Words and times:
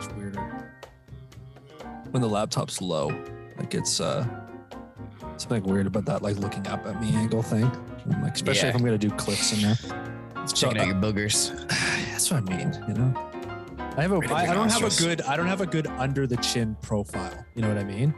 much 0.00 0.16
weirder 0.16 0.72
when 2.10 2.22
the 2.22 2.28
laptop's 2.28 2.80
low. 2.80 3.08
Like 3.56 3.74
it's 3.74 4.00
uh 4.00 4.26
something 5.36 5.62
weird 5.62 5.86
about 5.86 6.04
that, 6.06 6.22
like 6.22 6.36
looking 6.36 6.66
up 6.66 6.86
at 6.86 7.00
me 7.00 7.14
angle 7.14 7.42
thing. 7.42 7.70
Like 8.22 8.34
especially 8.34 8.70
if 8.70 8.74
I'm 8.74 8.84
gonna 8.84 8.98
do 8.98 9.10
clips 9.10 9.52
in 9.52 9.62
there. 9.62 9.76
It's 10.42 10.52
checking 10.52 10.78
So, 10.78 10.82
out 10.82 10.86
your 10.86 10.96
boogers. 10.96 11.68
That's 12.10 12.30
what 12.30 12.38
I 12.50 12.56
mean, 12.56 12.72
you 12.88 12.94
know. 12.94 13.30
I 13.96 14.02
have 14.02 14.12
a 14.12 14.34
I, 14.34 14.50
I 14.50 14.54
don't 14.54 14.70
have 14.70 14.84
a 14.84 15.00
good 15.00 15.22
I 15.22 15.36
don't 15.36 15.46
have 15.46 15.60
a 15.60 15.66
good 15.66 15.86
under 15.86 16.26
the 16.26 16.36
chin 16.38 16.76
profile. 16.82 17.44
You 17.54 17.62
know 17.62 17.68
what 17.68 17.78
I 17.78 17.84
mean? 17.84 18.14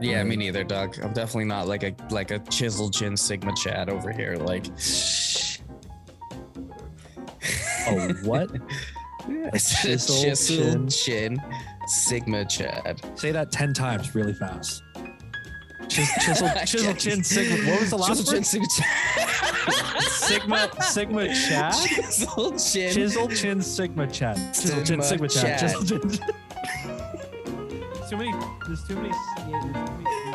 Yeah, 0.00 0.22
me 0.22 0.36
neither, 0.36 0.62
Doug. 0.62 0.96
I'm 1.00 1.12
definitely 1.12 1.46
not 1.46 1.66
like 1.66 1.82
a 1.82 1.94
like 2.10 2.30
a 2.30 2.38
chiseled 2.38 2.94
chin 2.94 3.16
Sigma 3.16 3.52
Chad 3.56 3.90
over 3.90 4.12
here. 4.12 4.36
Like, 4.36 4.66
Oh 7.88 8.12
what? 8.24 8.50
I 9.52 9.56
said 9.58 9.98
chiseled 9.98 10.24
chiseled 10.24 10.90
chin 10.90 11.38
Sigma 11.86 12.44
Chad. 12.44 13.00
Say 13.18 13.30
that 13.32 13.50
ten 13.52 13.72
times 13.74 14.14
really 14.14 14.34
fast. 14.34 14.82
Chis- 15.88 16.10
chisel, 16.24 16.48
chisel 16.66 16.94
chin 16.94 17.24
sigma. 17.24 17.70
What 17.70 17.80
was 17.80 17.90
the 17.90 17.96
last 17.96 18.08
Chiseled 18.08 18.28
word? 18.28 18.34
chin 18.34 18.44
Sigma 18.44 18.66
Chad. 18.76 20.02
Sigma 20.02 20.82
Sigma 20.82 21.28
Chad. 21.34 21.74
Chiseled 21.74 22.58
chin. 22.58 22.92
Chisel 22.94 23.28
chin 23.28 23.62
Sigma 23.62 24.06
Chad. 24.06 24.36
Chisel 24.54 24.82
chin 24.84 25.02
Sigma 25.02 25.28
Sigma 25.28 25.28
Chad. 25.28 25.58
Chad. 25.58 25.70
Chisel 25.70 25.98
chin. 25.98 26.00
There's 27.94 28.10
too 28.10 28.16
many. 28.16 28.32
There's 28.66 28.84
too 28.84 28.96
many. 28.96 29.08
yeah, 29.08 29.60
there's 29.64 30.24
too 30.24 30.27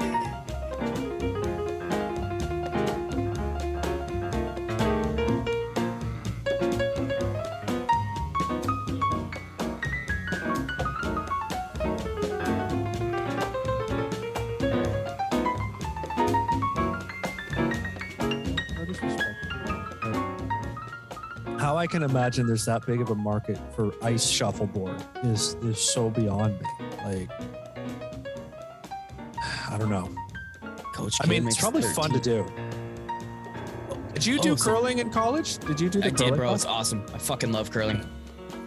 I 21.84 21.86
can 21.88 22.02
imagine 22.02 22.48
there's 22.48 22.64
that 22.64 22.86
big 22.86 23.02
of 23.02 23.10
a 23.10 23.16
market 23.16 23.60
for 23.76 23.92
ice 24.02 24.26
shuffleboard 24.30 25.04
is 25.24 25.56
is 25.64 25.78
so 25.82 26.10
beyond 26.10 26.58
me. 26.62 26.68
Like, 27.04 27.30
I 29.70 29.78
don't 29.78 29.90
know. 29.90 30.10
Coach 30.96 31.18
I 31.22 31.28
mean, 31.28 31.46
it's 31.46 31.58
probably 31.58 31.82
fun 31.82 32.12
to 32.12 32.22
do. 32.22 32.46
Did 34.14 34.26
you 34.26 34.40
Oh, 34.40 34.44
do 34.44 34.56
so- 34.56 34.64
curling 34.64 35.00
in 35.00 35.10
college? 35.10 35.58
Did 35.58 35.82
you 35.82 35.90
do 35.90 36.00
the 36.00 36.06
I 36.08 36.12
curling? 36.12 36.32
did, 36.32 36.38
bro. 36.38 36.48
class? 36.48 36.62
It's 36.62 36.66
awesome. 36.72 37.06
I 37.14 37.18
fucking 37.18 37.52
love 37.52 37.70
curling. 37.70 38.02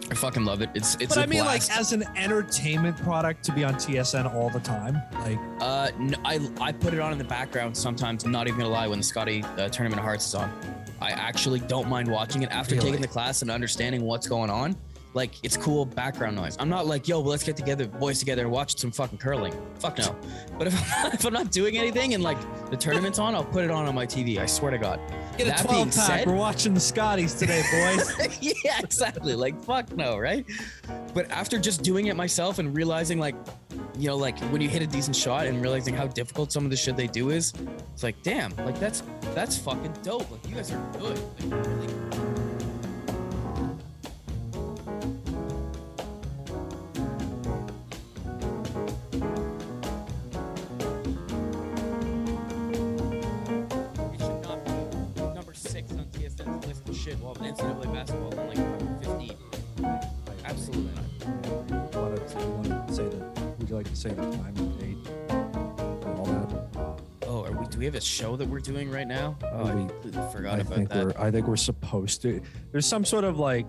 I 0.09 0.15
fucking 0.15 0.45
love 0.45 0.61
it. 0.61 0.69
It's 0.73 0.95
it's 0.95 1.15
But 1.15 1.23
I 1.23 1.25
mean, 1.25 1.43
blast. 1.43 1.69
like 1.69 1.79
as 1.79 1.91
an 1.91 2.03
entertainment 2.15 2.97
product 3.03 3.43
to 3.45 3.51
be 3.51 3.63
on 3.63 3.75
TSN 3.75 4.33
all 4.33 4.49
the 4.49 4.59
time, 4.59 5.01
like 5.19 5.37
Uh, 5.59 5.89
no, 5.99 6.17
I 6.23 6.39
I 6.61 6.71
put 6.71 6.93
it 6.93 6.99
on 6.99 7.11
in 7.11 7.17
the 7.17 7.23
background 7.23 7.75
sometimes. 7.75 8.23
I'm 8.23 8.31
not 8.31 8.47
even 8.47 8.59
gonna 8.59 8.71
lie. 8.71 8.87
When 8.87 8.99
the 8.99 9.03
Scotty 9.03 9.43
uh, 9.57 9.67
Tournament 9.69 9.99
of 9.99 10.05
Hearts 10.05 10.25
is 10.27 10.35
on, 10.35 10.51
I 11.01 11.11
actually 11.11 11.59
don't 11.59 11.89
mind 11.89 12.07
watching 12.09 12.41
it 12.43 12.51
after 12.51 12.75
Really? 12.75 12.85
taking 12.87 13.01
the 13.01 13.07
class 13.07 13.41
and 13.41 13.51
understanding 13.51 14.01
what's 14.01 14.27
going 14.27 14.49
on. 14.49 14.75
Like 15.13 15.31
it's 15.43 15.57
cool 15.57 15.85
background 15.85 16.35
noise. 16.35 16.55
I'm 16.59 16.69
not 16.69 16.85
like, 16.85 17.07
yo, 17.07 17.19
well, 17.19 17.29
let's 17.31 17.43
get 17.43 17.57
together, 17.57 17.87
boys 17.87 18.19
together, 18.19 18.43
and 18.43 18.51
watch 18.51 18.77
some 18.77 18.91
fucking 18.91 19.17
curling. 19.17 19.53
Fuck 19.79 19.97
no. 19.97 20.15
But 20.57 20.67
if 20.67 20.75
I'm 20.95 21.03
not, 21.03 21.13
if 21.15 21.25
I'm 21.25 21.33
not 21.33 21.51
doing 21.51 21.77
anything 21.77 22.13
and 22.13 22.21
like 22.23 22.37
the 22.69 22.77
tournament's 22.77 23.17
on, 23.17 23.33
I'll 23.33 23.43
put 23.45 23.63
it 23.63 23.71
on 23.71 23.85
on 23.87 23.95
my 23.95 24.05
TV. 24.05 24.37
I 24.37 24.45
swear 24.45 24.71
to 24.71 24.77
God. 24.77 24.99
get 25.37 25.47
a 25.59 25.63
12 25.63 25.67
being 25.69 25.85
pack. 25.85 25.93
said- 26.19 26.27
We're 26.27 26.35
watching 26.35 26.73
the 26.73 26.79
Scotties 26.79 27.33
today, 27.33 27.63
boys. 27.71 28.37
yeah, 28.41 28.79
exactly. 28.79 29.33
Like 29.35 29.59
fuck 29.63 29.91
no, 29.95 30.17
right? 30.17 30.45
But 31.13 31.31
after 31.31 31.57
just 31.57 31.81
doing 31.83 32.07
it 32.07 32.15
myself 32.15 32.59
and 32.59 32.75
realizing 32.75 33.17
like, 33.19 33.35
you 33.97 34.07
know, 34.09 34.17
like 34.17 34.37
when 34.51 34.61
you 34.61 34.69
hit 34.69 34.81
a 34.83 34.87
decent 34.87 35.15
shot 35.15 35.47
and 35.47 35.61
realizing 35.61 35.95
how 35.95 36.05
difficult 36.07 36.51
some 36.51 36.63
of 36.65 36.69
the 36.69 36.77
shit 36.77 36.95
they 36.95 37.07
do 37.07 37.29
is, 37.31 37.53
it's 37.93 38.03
like, 38.03 38.21
damn, 38.23 38.55
like 38.57 38.79
that's 38.79 39.01
that's 39.33 39.57
fucking 39.57 39.93
dope. 40.03 40.29
Like 40.29 40.47
you 40.47 40.55
guys 40.55 40.71
are 40.71 40.91
good. 40.99 41.17
Like, 41.39 41.67
really 41.67 42.46
show 68.07 68.35
that 68.35 68.47
we're 68.47 68.59
doing 68.59 68.89
right 68.89 69.07
now? 69.07 69.37
Uh, 69.43 69.47
oh, 69.53 69.65
I 69.67 69.75
We- 69.75 69.87
completely 69.87 70.21
forgot 70.31 70.57
I 70.57 70.61
about 70.61 70.73
think 70.75 70.89
that. 70.89 71.05
we're. 71.05 71.13
I 71.21 71.31
think 71.31 71.47
we're 71.47 71.55
supposed 71.57 72.21
to. 72.23 72.41
There's 72.71 72.85
some 72.85 73.05
sort 73.05 73.23
of 73.23 73.37
like 73.39 73.65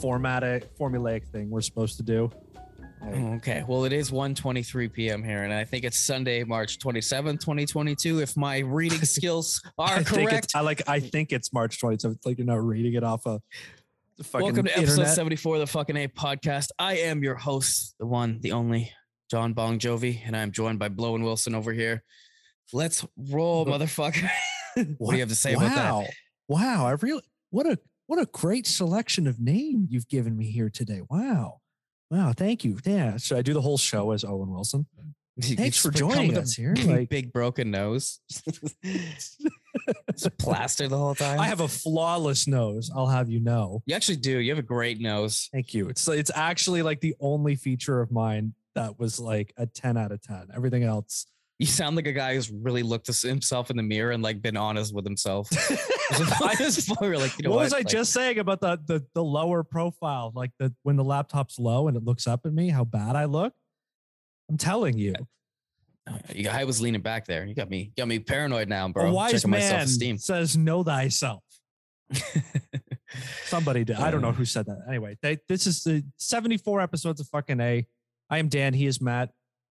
formatic, 0.00 0.74
formulaic 0.78 1.26
thing 1.28 1.50
we're 1.50 1.60
supposed 1.60 1.96
to 1.98 2.02
do. 2.02 2.30
Like, 3.02 3.14
Oh, 3.16 3.34
Okay, 3.34 3.64
well, 3.68 3.84
it 3.84 3.92
is 3.92 4.10
1:23 4.10 4.90
p.m. 4.92 5.22
here, 5.22 5.42
and 5.44 5.52
I 5.52 5.64
think 5.64 5.84
it's 5.84 5.98
Sunday, 5.98 6.42
March 6.44 6.78
27th, 6.78 7.40
2022. 7.40 8.20
If 8.20 8.36
my 8.36 8.58
reading 8.60 8.98
skills 9.04 9.60
are 9.78 9.98
I 9.98 10.02
correct. 10.02 10.52
I 10.54 10.60
like. 10.60 10.82
I 10.88 11.00
think 11.00 11.32
it's 11.32 11.52
March 11.52 11.80
27th. 11.80 12.24
Like 12.24 12.38
you're 12.38 12.46
not 12.46 12.64
reading 12.64 12.94
it 12.94 13.04
off 13.04 13.26
of 13.26 13.42
Welcome 14.32 14.66
to 14.66 14.70
episode 14.78 14.90
internet. 15.00 15.14
74 15.16 15.56
of 15.56 15.60
the 15.60 15.66
fucking 15.66 15.96
A 15.96 16.06
podcast. 16.08 16.68
I 16.78 16.98
am 16.98 17.22
your 17.24 17.34
host, 17.34 17.96
the 17.98 18.06
one, 18.06 18.38
the 18.40 18.52
only, 18.52 18.92
John 19.28 19.54
Bong 19.54 19.80
Jovi, 19.80 20.20
and 20.24 20.36
I'm 20.36 20.52
joined 20.52 20.78
by 20.78 20.88
Blow 20.88 21.16
and 21.16 21.24
Wilson 21.24 21.52
over 21.54 21.72
here. 21.72 22.04
Let's 22.72 23.04
roll, 23.30 23.64
What- 23.64 23.80
motherfucker. 23.80 24.28
what 24.98 25.10
do 25.12 25.16
you 25.16 25.22
have 25.22 25.28
to 25.28 25.34
say 25.34 25.52
about 25.54 25.74
that? 25.74 25.92
wow. 25.92 26.06
Wow. 26.48 26.86
I 26.86 26.92
really. 26.92 27.22
What 27.50 27.66
a 27.66 27.78
what 28.06 28.18
a 28.20 28.26
great 28.26 28.66
selection 28.66 29.26
of 29.26 29.40
name 29.40 29.86
you've 29.88 30.08
given 30.08 30.36
me 30.36 30.50
here 30.50 30.68
today. 30.70 31.00
Wow. 31.08 31.60
Wow. 32.10 32.32
Thank 32.36 32.64
you. 32.64 32.78
Yeah. 32.84 33.16
Should 33.16 33.38
I 33.38 33.42
do 33.42 33.54
the 33.54 33.60
whole 33.62 33.78
show 33.78 34.10
as 34.10 34.24
Owen 34.24 34.50
Wilson? 34.50 34.86
Thanks 35.40 35.78
for 35.78 35.90
joining 35.90 36.36
us 36.38 36.54
here, 36.54 36.74
Big, 36.74 36.86
like- 36.88 37.08
big 37.08 37.32
broken 37.32 37.70
nose. 37.72 38.20
Just 40.12 40.38
plaster 40.38 40.86
the 40.88 40.96
whole 40.96 41.14
time. 41.14 41.40
I 41.40 41.46
have 41.46 41.60
a 41.60 41.66
flawless 41.68 42.46
nose. 42.46 42.90
I'll 42.94 43.08
have 43.08 43.28
you 43.28 43.40
know. 43.40 43.82
You 43.86 43.94
actually 43.96 44.18
do. 44.18 44.38
You 44.38 44.50
have 44.52 44.58
a 44.58 44.66
great 44.66 45.00
nose. 45.00 45.48
Thank 45.52 45.74
you. 45.74 45.88
It's 45.88 46.06
it's 46.08 46.30
actually 46.34 46.82
like 46.82 47.00
the 47.00 47.14
only 47.20 47.56
feature 47.56 48.00
of 48.00 48.12
mine 48.12 48.54
that 48.76 48.98
was 48.98 49.18
like 49.20 49.52
a 49.56 49.66
10 49.66 49.96
out 49.96 50.12
of 50.12 50.22
10. 50.22 50.48
Everything 50.54 50.84
else. 50.84 51.26
You 51.60 51.66
sound 51.66 51.94
like 51.94 52.06
a 52.08 52.12
guy 52.12 52.34
who's 52.34 52.50
really 52.50 52.82
looked 52.82 53.08
at 53.08 53.16
himself 53.16 53.70
in 53.70 53.76
the 53.76 53.82
mirror 53.82 54.10
and 54.10 54.22
like 54.22 54.42
been 54.42 54.56
honest 54.56 54.92
with 54.92 55.04
himself. 55.04 55.48
I 56.42 56.54
just- 56.58 56.88
like, 56.90 56.98
you 57.00 57.44
know 57.44 57.50
what, 57.50 57.56
what? 57.56 57.64
was 57.64 57.72
I 57.72 57.78
Like, 57.78 57.86
just 57.86 58.12
saying 58.12 58.38
about 58.40 58.60
the, 58.60 58.78
the 58.86 59.06
the 59.14 59.22
lower 59.22 59.62
profile? 59.62 60.32
Like 60.34 60.50
the 60.58 60.74
when 60.82 60.96
the 60.96 61.04
laptop's 61.04 61.58
low 61.58 61.86
and 61.86 61.96
it 61.96 62.04
looks 62.04 62.26
up 62.26 62.40
at 62.44 62.52
me, 62.52 62.70
how 62.70 62.84
bad 62.84 63.14
I 63.14 63.26
look? 63.26 63.52
I'm 64.50 64.56
telling 64.58 64.98
you. 64.98 65.14
you- 66.34 66.50
I 66.50 66.64
was 66.64 66.80
leaning 66.80 67.00
back 67.02 67.24
there. 67.26 67.46
You 67.46 67.54
got 67.54 67.70
me, 67.70 67.92
got 67.96 68.08
me 68.08 68.18
paranoid 68.18 68.68
now, 68.68 68.88
bro. 68.88 69.06
a 69.06 69.12
wise 69.12 69.32
Checking 69.32 69.50
my 69.52 69.58
man 69.58 69.70
self-esteem. 69.70 70.18
says, 70.18 70.56
"Know 70.56 70.82
thyself." 70.82 71.42
Somebody 73.44 73.84
did. 73.84 73.96
I 73.96 74.10
don't 74.10 74.20
know 74.22 74.32
who 74.32 74.44
said 74.44 74.66
that. 74.66 74.78
Anyway, 74.88 75.16
they, 75.22 75.38
this 75.48 75.66
is 75.66 75.82
the 75.84 76.04
74 76.18 76.80
episodes 76.80 77.20
of 77.20 77.28
fucking 77.28 77.60
A. 77.60 77.86
I 78.28 78.38
am 78.38 78.48
Dan. 78.48 78.74
He 78.74 78.86
is 78.86 79.00
Matt. 79.00 79.30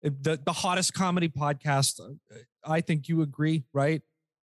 Uh, 0.04 0.10
The 0.20 0.40
the 0.44 0.52
hottest 0.52 0.94
comedy 0.94 1.28
podcast. 1.28 2.00
uh, 2.00 2.14
I 2.64 2.80
think 2.80 3.08
you 3.08 3.22
agree, 3.22 3.64
right? 3.72 4.02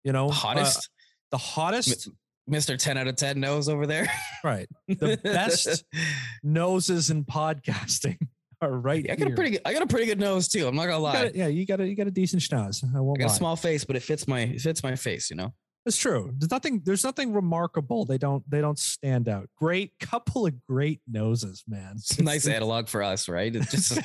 You 0.05 0.13
know, 0.13 0.29
uh, 0.29 0.33
Hottest, 0.33 0.89
the 1.31 1.39
hottest, 1.39 2.09
Mr. 2.51 2.77
10 2.77 2.99
out 2.99 3.07
of 3.07 3.15
10 3.17 3.39
nose 3.41 3.69
over 3.69 3.87
there. 3.87 4.11
right? 4.45 4.69
The 4.89 5.19
best 5.23 5.85
noses 6.43 7.11
in 7.11 7.25
podcasting 7.25 8.19
are 8.61 8.71
right 8.73 9.09
I 9.11 9.17
got 9.17 9.31
a 9.31 9.35
pretty 9.35 9.51
good, 9.53 9.61
I 9.65 9.73
got 9.73 9.83
a 9.83 9.87
pretty 9.87 10.07
good 10.07 10.19
nose 10.21 10.49
too. 10.49 10.67
I'm 10.67 10.75
not 10.77 10.87
gonna 10.87 10.97
You 10.99 11.03
lie. 11.03 11.13
got 11.13 11.27
a- 11.35 11.37
yeah, 11.37 11.47
you 11.49 11.67
got 11.67 11.81
a 11.81 11.89
you 11.89 11.95
got 11.97 12.07
a 12.09 12.11
decent 12.11 12.43
schnoz. 12.43 12.85
I 12.85 12.99
I 12.99 13.01
won't 13.01 13.19
got 13.19 13.31
a 13.31 13.35
small 13.35 13.57
face, 13.57 13.85
but 13.85 13.97
it 13.97 14.03
fits 14.03 14.27
my 14.29 14.41
it 14.41 14.61
fits 14.61 14.83
my 14.83 14.95
face, 14.97 15.31
you 15.31 15.37
know. 15.37 15.55
It's 15.85 15.97
true. 15.97 16.33
There's 16.39 16.51
nothing. 16.51 16.81
There's 16.85 17.03
nothing 17.03 17.33
remarkable. 17.33 18.05
They 18.05 18.19
don't. 18.19 18.49
They 18.49 18.61
don't 18.61 18.79
stand 18.79 19.29
out. 19.29 19.49
Great 19.57 19.99
couple 19.99 20.47
of 20.47 20.55
great 20.69 21.01
noses, 21.09 21.65
man. 21.67 21.95
It's 21.97 22.19
a 22.19 22.23
nice 22.23 22.47
analog 22.57 22.89
for 22.89 23.03
us, 23.03 23.29
right? 23.29 23.55
It 23.55 23.69
just 23.69 23.99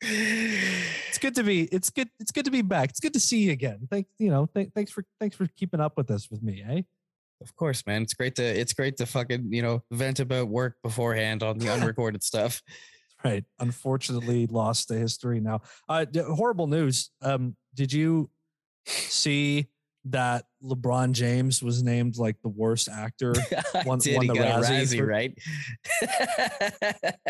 It's 0.00 1.18
good 1.18 1.34
to 1.36 1.42
be. 1.44 1.62
It's 1.64 1.90
good. 1.90 2.08
It's 2.18 2.32
good 2.32 2.44
to 2.46 2.50
be 2.50 2.62
back. 2.62 2.90
It's 2.90 3.00
good 3.00 3.12
to 3.14 3.20
see 3.20 3.38
you 3.38 3.52
again. 3.52 3.86
Thanks. 3.90 4.10
You 4.18 4.30
know. 4.30 4.48
Th- 4.52 4.70
thanks 4.74 4.90
for. 4.90 5.04
Thanks 5.20 5.36
for 5.36 5.46
keeping 5.56 5.80
up 5.80 5.96
with 5.96 6.10
us 6.10 6.28
with 6.30 6.42
me. 6.42 6.64
Eh. 6.68 6.82
Of 7.40 7.54
course, 7.54 7.86
man. 7.86 8.02
It's 8.02 8.14
great 8.14 8.34
to 8.36 8.42
it's 8.42 8.72
great 8.72 8.96
to 8.96 9.06
fucking, 9.06 9.52
you 9.52 9.62
know, 9.62 9.82
vent 9.92 10.18
about 10.18 10.48
work 10.48 10.76
beforehand 10.82 11.44
on 11.44 11.58
the 11.58 11.68
unrecorded 11.72 12.24
stuff. 12.24 12.62
Right. 13.24 13.44
Unfortunately, 13.60 14.46
lost 14.46 14.88
to 14.88 14.94
history 14.94 15.40
now. 15.40 15.60
Uh, 15.88 16.04
d- 16.04 16.20
horrible 16.20 16.66
news. 16.66 17.10
Um, 17.22 17.56
did 17.74 17.92
you 17.92 18.30
see 18.88 19.68
that 20.06 20.44
LeBron 20.62 21.12
James 21.12 21.62
was 21.62 21.82
named 21.82 22.16
like 22.16 22.40
the 22.42 22.48
worst 22.48 22.88
actor. 22.88 23.34
Won- 23.84 23.98
did. 23.98 24.16
won 24.16 24.26
the 24.26 24.34
Razzie 24.34 25.06
right? 25.06 25.36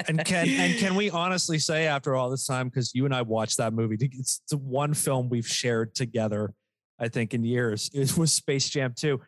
And 0.07 0.25
can 0.25 0.49
and 0.49 0.79
can 0.79 0.95
we 0.95 1.11
honestly 1.25 1.59
say 1.59 1.87
after 1.87 2.15
all 2.15 2.31
this 2.31 2.47
time, 2.47 2.69
because 2.69 2.95
you 2.95 3.05
and 3.05 3.15
I 3.15 3.23
watched 3.23 3.57
that 3.59 3.73
movie, 3.73 3.97
it's 4.01 4.41
the 4.51 4.59
one 4.59 4.95
film 4.95 5.29
we've 5.29 5.47
shared 5.47 5.95
together, 5.95 6.55
I 6.99 7.09
think, 7.09 7.35
in 7.35 7.45
years. 7.45 7.91
It 7.93 8.17
was 8.17 8.33
Space 8.33 8.69
Jam 8.69 8.95
2. 8.97 9.21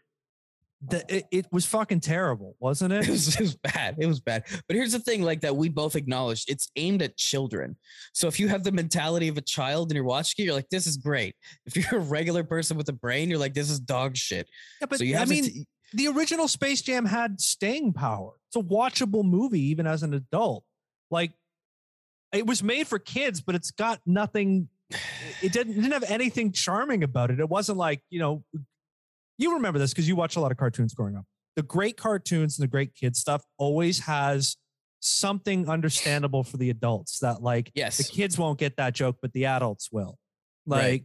The, 0.88 1.04
it, 1.14 1.26
it 1.30 1.46
was 1.52 1.66
fucking 1.66 2.00
terrible, 2.00 2.56
wasn't 2.58 2.94
it 2.94 3.04
it? 3.08 3.10
was, 3.10 3.34
it 3.34 3.40
was 3.40 3.56
bad. 3.56 3.96
It 3.98 4.06
was 4.06 4.20
bad. 4.20 4.44
But 4.66 4.76
here's 4.76 4.92
the 4.92 4.98
thing, 4.98 5.22
like 5.22 5.42
that 5.42 5.54
we 5.54 5.68
both 5.68 5.94
acknowledged, 5.94 6.50
it's 6.50 6.70
aimed 6.76 7.02
at 7.02 7.16
children. 7.18 7.76
So 8.14 8.28
if 8.28 8.40
you 8.40 8.48
have 8.48 8.64
the 8.64 8.72
mentality 8.72 9.28
of 9.28 9.36
a 9.36 9.42
child 9.42 9.90
and 9.90 9.96
you're 9.96 10.04
watching 10.04 10.42
it, 10.42 10.46
you're 10.46 10.54
like, 10.54 10.70
this 10.70 10.86
is 10.86 10.96
great. 10.96 11.34
If 11.66 11.76
you're 11.76 12.00
a 12.00 12.04
regular 12.04 12.44
person 12.44 12.76
with 12.76 12.88
a 12.88 12.94
brain, 12.94 13.28
you're 13.28 13.38
like, 13.38 13.54
this 13.54 13.68
is 13.68 13.78
dog 13.78 14.16
shit. 14.16 14.48
Yeah, 14.80 14.86
but 14.88 14.98
so 14.98 15.04
you 15.04 15.18
I 15.18 15.26
mean, 15.26 15.44
t- 15.44 15.66
the 15.92 16.08
original 16.08 16.48
Space 16.48 16.80
Jam 16.82 17.04
had 17.04 17.40
staying 17.40 17.92
power. 17.92 18.32
It's 18.48 18.56
a 18.56 18.66
watchable 18.66 19.24
movie, 19.24 19.60
even 19.68 19.86
as 19.86 20.02
an 20.02 20.14
adult. 20.14 20.64
Like, 21.10 21.32
it 22.32 22.46
was 22.46 22.62
made 22.62 22.86
for 22.86 22.98
kids, 22.98 23.40
but 23.40 23.54
it's 23.54 23.70
got 23.70 24.00
nothing. 24.06 24.68
It 25.42 25.52
didn't, 25.52 25.72
it 25.72 25.76
didn't 25.82 25.92
have 25.92 26.04
anything 26.04 26.52
charming 26.52 27.02
about 27.02 27.30
it. 27.30 27.40
It 27.40 27.48
wasn't 27.48 27.78
like 27.78 28.02
you 28.08 28.20
know. 28.20 28.44
You 29.40 29.54
remember 29.54 29.78
this 29.78 29.92
because 29.92 30.06
you 30.06 30.16
watch 30.16 30.36
a 30.36 30.40
lot 30.40 30.52
of 30.52 30.58
cartoons 30.58 30.92
growing 30.92 31.16
up. 31.16 31.24
The 31.56 31.62
great 31.62 31.96
cartoons 31.96 32.58
and 32.58 32.62
the 32.62 32.70
great 32.70 32.94
kid 32.94 33.16
stuff 33.16 33.42
always 33.56 34.00
has 34.00 34.58
something 35.00 35.66
understandable 35.66 36.44
for 36.44 36.58
the 36.58 36.68
adults 36.68 37.20
that 37.20 37.42
like 37.42 37.72
yes. 37.74 37.96
the 37.96 38.04
kids 38.04 38.36
won't 38.36 38.58
get 38.58 38.76
that 38.76 38.94
joke, 38.94 39.16
but 39.22 39.32
the 39.32 39.46
adults 39.46 39.88
will. 39.90 40.18
Like 40.66 40.82
Right. 40.82 41.04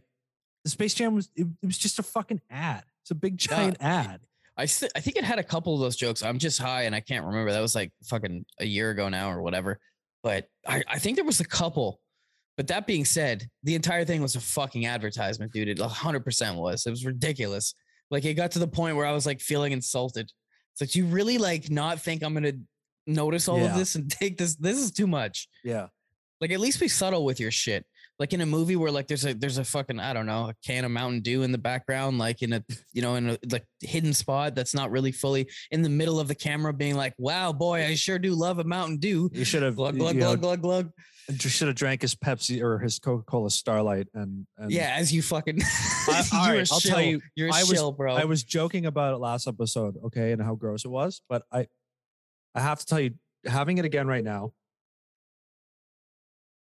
the 0.64 0.70
Space 0.70 0.92
Jam 0.92 1.14
was 1.14 1.30
it, 1.34 1.46
it 1.62 1.66
was 1.66 1.78
just 1.78 1.98
a 1.98 2.02
fucking 2.02 2.42
ad. 2.50 2.84
It's 3.02 3.10
a 3.10 3.14
big 3.14 3.38
giant 3.38 3.78
ad. 3.80 4.20
I 4.58 4.64
I 4.64 4.66
think 4.66 5.16
it 5.16 5.24
had 5.24 5.38
a 5.38 5.42
couple 5.42 5.72
of 5.74 5.80
those 5.80 5.96
jokes. 5.96 6.22
I'm 6.22 6.38
just 6.38 6.60
high 6.60 6.82
and 6.82 6.94
I 6.94 7.00
can't 7.00 7.24
remember. 7.24 7.52
That 7.52 7.60
was 7.60 7.74
like 7.74 7.90
fucking 8.04 8.44
a 8.60 8.66
year 8.66 8.90
ago 8.90 9.08
now 9.08 9.30
or 9.30 9.40
whatever. 9.40 9.78
But 10.22 10.48
I, 10.66 10.82
I 10.86 10.98
think 10.98 11.16
there 11.16 11.24
was 11.24 11.40
a 11.40 11.46
couple. 11.46 12.00
But 12.58 12.66
that 12.66 12.86
being 12.86 13.06
said, 13.06 13.48
the 13.62 13.74
entire 13.74 14.04
thing 14.04 14.20
was 14.20 14.34
a 14.34 14.40
fucking 14.40 14.84
advertisement, 14.84 15.52
dude. 15.52 15.68
It 15.68 15.78
100% 15.78 16.56
was. 16.56 16.86
It 16.86 16.90
was 16.90 17.06
ridiculous. 17.06 17.74
Like 18.10 18.24
it 18.24 18.34
got 18.34 18.52
to 18.52 18.58
the 18.58 18.68
point 18.68 18.96
where 18.96 19.06
I 19.06 19.12
was 19.12 19.26
like 19.26 19.40
feeling 19.40 19.72
insulted. 19.72 20.30
It's 20.72 20.80
like, 20.80 20.90
do 20.90 20.98
you 20.98 21.06
really 21.06 21.38
like 21.38 21.70
not 21.70 22.00
think 22.00 22.22
I'm 22.22 22.34
gonna 22.34 22.52
notice 23.06 23.48
all 23.48 23.64
of 23.64 23.74
this 23.74 23.94
and 23.94 24.10
take 24.22 24.38
this? 24.38 24.56
This 24.56 24.78
is 24.78 24.90
too 24.90 25.06
much. 25.06 25.48
Yeah. 25.64 25.88
Like 26.40 26.50
at 26.50 26.60
least 26.60 26.80
be 26.80 26.88
subtle 26.88 27.24
with 27.24 27.40
your 27.40 27.50
shit. 27.50 27.86
Like 28.18 28.32
in 28.32 28.40
a 28.40 28.46
movie 28.46 28.76
where 28.76 28.90
like 28.90 29.08
there's 29.08 29.26
a 29.26 29.34
there's 29.34 29.58
a 29.58 29.64
fucking 29.64 30.00
I 30.00 30.14
don't 30.14 30.24
know 30.24 30.48
a 30.48 30.54
can 30.66 30.86
of 30.86 30.90
Mountain 30.90 31.20
Dew 31.20 31.42
in 31.42 31.52
the 31.52 31.58
background, 31.58 32.16
like 32.18 32.40
in 32.40 32.54
a 32.54 32.64
you 32.94 33.02
know 33.02 33.14
in 33.16 33.28
a 33.30 33.38
like 33.50 33.66
hidden 33.82 34.14
spot 34.14 34.54
that's 34.54 34.72
not 34.72 34.90
really 34.90 35.12
fully 35.12 35.50
in 35.70 35.82
the 35.82 35.90
middle 35.90 36.18
of 36.18 36.26
the 36.26 36.34
camera, 36.34 36.72
being 36.72 36.94
like, 36.96 37.12
"Wow, 37.18 37.52
boy, 37.52 37.84
I 37.84 37.94
sure 37.94 38.18
do 38.18 38.32
love 38.32 38.58
a 38.58 38.64
Mountain 38.64 38.98
Dew." 38.98 39.28
You 39.34 39.44
should 39.44 39.62
have 39.62 39.76
Glug 39.76 39.98
glug 39.98 40.14
you 40.14 40.20
know, 40.22 40.34
glug 40.34 40.62
glug 40.62 40.92
glug. 41.28 41.40
should 41.40 41.66
have 41.68 41.76
drank 41.76 42.00
his 42.00 42.14
Pepsi 42.14 42.62
or 42.62 42.78
his 42.78 42.98
Coca 42.98 43.22
Cola 43.24 43.50
Starlight 43.50 44.06
and, 44.14 44.46
and 44.56 44.70
Yeah, 44.70 44.94
as 44.96 45.12
you 45.12 45.20
fucking. 45.20 45.60
I- 45.62 46.22
all 46.32 46.48
right, 46.48 46.72
I'll 46.72 46.80
tell 46.80 47.02
you, 47.02 47.20
you're 47.34 47.48
a 47.48 47.54
I 47.54 47.60
was- 47.60 47.68
shill, 47.68 47.92
bro. 47.92 48.14
I 48.14 48.24
was 48.24 48.44
joking 48.44 48.86
about 48.86 49.12
it 49.12 49.18
last 49.18 49.46
episode, 49.46 49.96
okay, 50.06 50.32
and 50.32 50.40
how 50.40 50.54
gross 50.54 50.86
it 50.86 50.90
was, 50.90 51.20
but 51.28 51.42
I 51.52 51.66
I 52.54 52.60
have 52.60 52.78
to 52.78 52.86
tell 52.86 53.00
you, 53.00 53.10
having 53.44 53.76
it 53.76 53.84
again 53.84 54.06
right 54.06 54.24
now, 54.24 54.52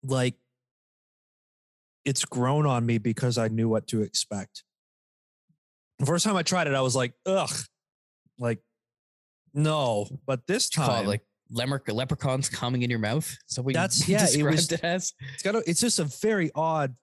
like 0.02 0.34
it's 2.06 2.24
grown 2.24 2.64
on 2.66 2.86
me 2.86 2.96
because 2.98 3.36
I 3.36 3.48
knew 3.48 3.68
what 3.68 3.86
to 3.88 4.00
expect. 4.00 4.62
The 5.98 6.06
first 6.06 6.24
time 6.24 6.36
I 6.36 6.42
tried 6.42 6.66
it, 6.68 6.74
I 6.74 6.80
was 6.80 6.96
like, 6.96 7.12
ugh, 7.26 7.50
like 8.38 8.60
no. 9.52 10.06
But 10.26 10.46
this 10.46 10.70
What 10.76 10.86
call 10.86 10.94
it, 10.94 10.98
time, 10.98 11.06
like 11.06 11.22
lemer- 11.52 11.92
leprechauns 11.92 12.48
coming 12.48 12.82
in 12.82 12.90
your 12.90 12.98
mouth. 12.98 13.36
So 13.46 13.60
we 13.62 13.72
That's- 13.74 14.08
yeah, 14.08 14.26
it 14.32 14.42
was- 14.42 14.70
it 14.72 14.82
as. 14.84 15.12
it's 15.34 15.42
got 15.42 15.54
a, 15.56 15.62
it's 15.68 15.80
just 15.80 15.98
a 15.98 16.04
very 16.04 16.50
odd 16.54 16.94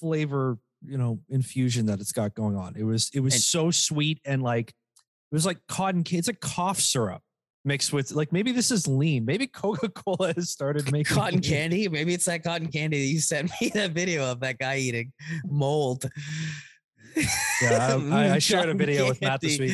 flavor 0.00 0.58
you 0.82 0.98
know 0.98 1.18
infusion 1.30 1.86
that 1.86 2.00
it's 2.00 2.12
got 2.12 2.34
going 2.34 2.54
on 2.54 2.76
it 2.76 2.82
was 2.84 3.10
it 3.14 3.20
was 3.20 3.32
And- 3.34 3.42
so 3.42 3.70
sweet 3.70 4.20
and 4.26 4.42
like 4.42 4.68
it 4.68 5.34
was 5.34 5.46
like 5.46 5.58
cotton 5.68 6.04
ca- 6.04 6.18
it's 6.18 6.28
a 6.28 6.34
cough 6.34 6.78
syrup 6.80 7.22
mixed 7.66 7.92
with 7.92 8.12
like 8.12 8.32
maybe 8.32 8.52
this 8.52 8.70
is 8.70 8.86
lean. 8.86 9.24
Maybe 9.24 9.46
coca-cola 9.46 10.32
has 10.34 10.50
started 10.50 10.90
making 10.92 11.14
cotton 11.14 11.40
candy. 11.40 11.88
Maybe 11.88 12.14
it's 12.14 12.24
that 12.26 12.42
cotton 12.44 12.68
candy 12.68 13.00
that 13.00 13.12
you 13.12 13.20
sent 13.20 13.50
me 13.60 13.70
that 13.74 13.90
video 13.90 14.30
of 14.30 14.40
that 14.40 14.58
guy 14.58 14.78
eating 14.78 15.12
mold. 15.44 16.08
yeah 17.62 17.98
I, 18.12 18.30
I, 18.34 18.38
shared 18.38 18.68
a 18.68 18.74
video 18.74 19.08
with 19.08 19.20
matt 19.22 19.40
this 19.40 19.58
week 19.58 19.72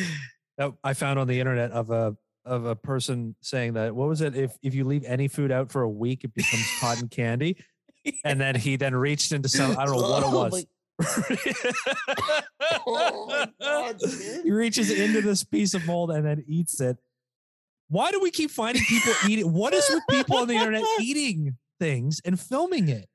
that 0.57 0.71
i 0.81 0.93
found 0.93 1.19
on 1.19 1.27
the 1.27 1.37
internet 1.41 1.71
of 1.71 1.91
a 1.91 2.15
of 2.45 2.63
a 2.63 2.73
person 2.73 3.35
saying 3.41 3.73
that 3.73 3.93
what 3.93 4.07
was 4.07 4.21
it? 4.21 4.35
If 4.35 4.57
if 4.61 4.73
you 4.73 4.83
leave 4.85 5.03
any 5.05 5.27
food 5.27 5.51
out 5.51 5.71
for 5.71 5.81
a 5.81 5.89
week 5.89 6.23
it 6.23 6.33
becomes 6.33 6.65
cotton 6.79 7.07
candy. 7.09 7.57
And 8.25 8.39
then 8.39 8.55
he 8.55 8.75
then 8.75 8.93
reached 8.95 9.31
into 9.31 9.47
some 9.49 9.77
i 9.77 9.85
don't 9.85 9.99
know 10.01 10.09
what 10.09 10.23
it 10.23 10.25
Oh 10.27 10.39
was. 10.39 10.53
my- 10.53 10.65
Oh 12.85 13.27
my 13.27 13.49
God, 13.59 13.97
he 14.43 14.51
reaches 14.51 14.91
into 14.91 15.21
this 15.21 15.43
piece 15.43 15.73
of 15.73 15.85
mold 15.85 16.11
and 16.11 16.25
then 16.25 16.43
eats 16.47 16.79
it. 16.81 16.97
Why 17.89 18.11
do 18.11 18.19
we 18.19 18.31
keep 18.31 18.51
finding 18.51 18.83
people 18.83 19.13
eating? 19.29 19.51
What 19.51 19.73
is 19.73 19.87
with 19.89 20.03
people 20.09 20.37
on 20.37 20.47
the 20.47 20.55
internet 20.55 20.83
eating 21.01 21.57
things 21.79 22.21
and 22.25 22.39
filming 22.39 22.89
it? 22.89 23.07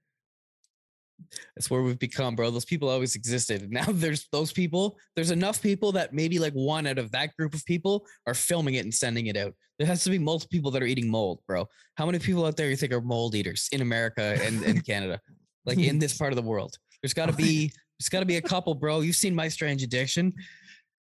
That's 1.56 1.70
where 1.70 1.82
we've 1.82 1.98
become, 1.98 2.36
bro. 2.36 2.50
Those 2.50 2.64
people 2.64 2.88
always 2.88 3.16
existed. 3.16 3.70
Now 3.72 3.84
there's 3.88 4.28
those 4.32 4.52
people. 4.52 4.98
There's 5.16 5.30
enough 5.30 5.60
people 5.60 5.92
that 5.92 6.12
maybe 6.12 6.38
like 6.38 6.52
one 6.52 6.86
out 6.86 6.98
of 6.98 7.10
that 7.12 7.36
group 7.36 7.54
of 7.54 7.64
people 7.64 8.06
are 8.26 8.34
filming 8.34 8.74
it 8.74 8.84
and 8.84 8.94
sending 8.94 9.26
it 9.26 9.36
out. 9.36 9.54
There 9.78 9.86
has 9.86 10.04
to 10.04 10.10
be 10.10 10.18
multiple 10.18 10.50
people 10.50 10.70
that 10.72 10.82
are 10.82 10.86
eating 10.86 11.10
mold, 11.10 11.40
bro. 11.46 11.66
How 11.96 12.06
many 12.06 12.18
people 12.18 12.44
out 12.46 12.56
there 12.56 12.68
you 12.68 12.76
think 12.76 12.92
are 12.92 13.00
mold 13.00 13.34
eaters 13.34 13.68
in 13.72 13.80
America 13.80 14.36
and, 14.42 14.62
and 14.62 14.84
Canada? 14.84 15.20
Like 15.64 15.78
in 15.78 15.98
this 15.98 16.16
part 16.16 16.32
of 16.32 16.36
the 16.36 16.42
world? 16.42 16.76
There's 17.02 17.14
gotta 17.14 17.32
be 17.32 17.72
there's 17.98 18.08
gotta 18.08 18.26
be 18.26 18.36
a 18.36 18.42
couple, 18.42 18.74
bro. 18.74 19.00
You've 19.00 19.16
seen 19.16 19.34
my 19.34 19.48
strange 19.48 19.82
addiction. 19.82 20.32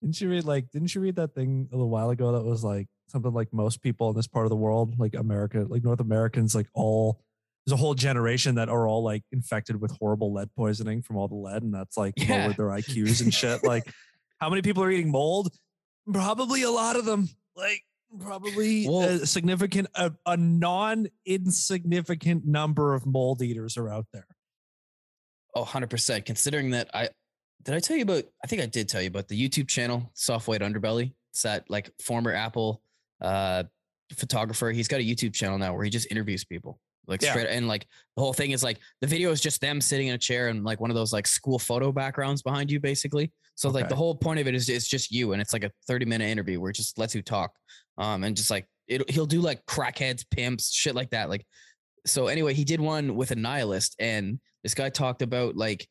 Didn't 0.01 0.19
you 0.19 0.29
read 0.29 0.45
like? 0.45 0.71
Didn't 0.71 0.95
you 0.95 1.01
read 1.01 1.17
that 1.17 1.35
thing 1.35 1.67
a 1.71 1.75
little 1.75 1.89
while 1.89 2.09
ago 2.09 2.31
that 2.31 2.43
was 2.43 2.63
like 2.63 2.87
something 3.09 3.33
like 3.33 3.51
most 3.53 3.81
people 3.81 4.09
in 4.09 4.15
this 4.15 4.27
part 4.27 4.45
of 4.45 4.49
the 4.49 4.55
world, 4.55 4.99
like 4.99 5.13
America, 5.15 5.65
like 5.67 5.83
North 5.83 5.99
Americans, 5.99 6.53
like 6.55 6.67
all 6.73 7.21
there's 7.65 7.73
a 7.73 7.77
whole 7.81 7.93
generation 7.93 8.55
that 8.55 8.69
are 8.69 8.87
all 8.87 9.03
like 9.03 9.23
infected 9.31 9.79
with 9.79 9.91
horrible 9.99 10.33
lead 10.33 10.49
poisoning 10.55 11.01
from 11.01 11.17
all 11.17 11.27
the 11.27 11.35
lead, 11.35 11.61
and 11.63 11.73
that's 11.73 11.97
like 11.97 12.13
Yeah. 12.17 12.45
lowered 12.45 12.57
their 12.57 12.65
IQs 12.81 13.21
and 13.21 13.33
shit. 13.33 13.63
Like, 13.63 13.91
how 14.39 14.49
many 14.49 14.61
people 14.61 14.81
are 14.83 14.89
eating 14.91 15.11
mold? 15.11 15.53
Probably 16.11 16.63
a 16.63 16.71
lot 16.71 16.95
of 16.95 17.05
them. 17.05 17.27
Like, 17.55 17.83
probably 18.19 18.87
Well- 18.87 19.01
a 19.21 19.25
significant, 19.25 19.87
a, 19.95 20.11
a 20.25 20.37
non 20.37 21.07
insignificant 21.25 22.45
number 22.45 22.93
of 22.95 23.05
mold 23.05 23.41
eaters 23.41 23.77
are 23.77 23.89
out 23.89 24.07
there. 24.13 24.27
Oh, 25.55 25.63
100%. 25.65 26.25
Considering 26.25 26.71
that 26.71 26.89
I 26.93 27.09
did 27.63 27.75
I 27.75 27.79
tell 27.79 27.97
you 27.97 28.03
about 28.03 28.23
I 28.43 28.47
think 28.47 28.61
I 28.61 28.65
did 28.67 28.87
tell 28.87 29.01
you 29.01 29.07
about 29.09 29.27
the 29.27 29.35
YouTube 29.49 29.67
channel 29.67 30.09
Soft 30.13 30.47
White 30.47 30.61
Underbelly. 30.61 31.13
It's 31.31 31.41
that 31.43 31.69
like 31.69 31.91
former 32.01 32.31
Apple 32.33 32.81
uh 33.21 33.63
photographer. 34.15 34.71
He's 34.71 34.87
got 34.87 34.99
a 34.99 35.03
YouTube 35.03 35.33
channel 35.33 35.57
now 35.57 35.73
where 35.75 35.83
he 35.83 35.89
just 35.89 36.09
interviews 36.11 36.43
people. 36.45 36.79
Like 37.07 37.21
Yeah. 37.21 37.31
straight 37.31 37.47
and 37.49 37.67
like 37.67 37.87
the 38.15 38.21
whole 38.21 38.33
thing 38.33 38.51
is 38.51 38.63
like 38.63 38.77
the 39.01 39.07
video 39.07 39.31
is 39.31 39.41
just 39.41 39.61
them 39.61 39.81
sitting 39.81 40.07
in 40.07 40.13
a 40.15 40.17
chair 40.17 40.49
and 40.49 40.63
like 40.63 40.79
one 40.79 40.91
of 40.91 40.95
those 40.95 41.11
like 41.11 41.25
school 41.27 41.57
photo 41.59 41.91
backgrounds 41.91 42.41
behind 42.41 42.71
you 42.71 42.79
basically. 42.79 43.31
So 43.55 43.69
like 43.69 43.89
the 43.89 43.95
whole 43.95 44.15
point 44.15 44.39
of 44.39 44.47
it 44.47 44.55
is 44.55 44.69
it's 44.69 44.87
just 44.87 45.11
you 45.11 45.33
and 45.33 45.41
it's 45.41 45.53
like 45.53 45.63
a 45.63 45.71
30 45.87 46.05
minute 46.05 46.25
interview 46.25 46.59
where 46.61 46.69
it 46.69 46.75
just 46.75 46.97
lets 46.97 47.15
you 47.15 47.21
talk. 47.21 47.51
Um 47.97 48.23
and 48.23 48.35
just 48.37 48.49
like 48.49 48.67
it, 48.87 49.09
he'll 49.09 49.25
do 49.25 49.41
like 49.41 49.65
crackheads, 49.65 50.23
pimps, 50.29 50.71
shit 50.71 50.95
like 50.95 51.09
that. 51.11 51.29
Like 51.29 51.45
so 52.07 52.27
anyway, 52.27 52.53
he 52.53 52.63
did 52.63 52.79
one 52.79 53.15
with 53.15 53.31
a 53.31 53.35
nihilist, 53.35 53.95
and 53.99 54.39
this 54.63 54.73
guy 54.73 54.89
talked 54.89 55.21
about 55.21 55.57
like 55.57 55.87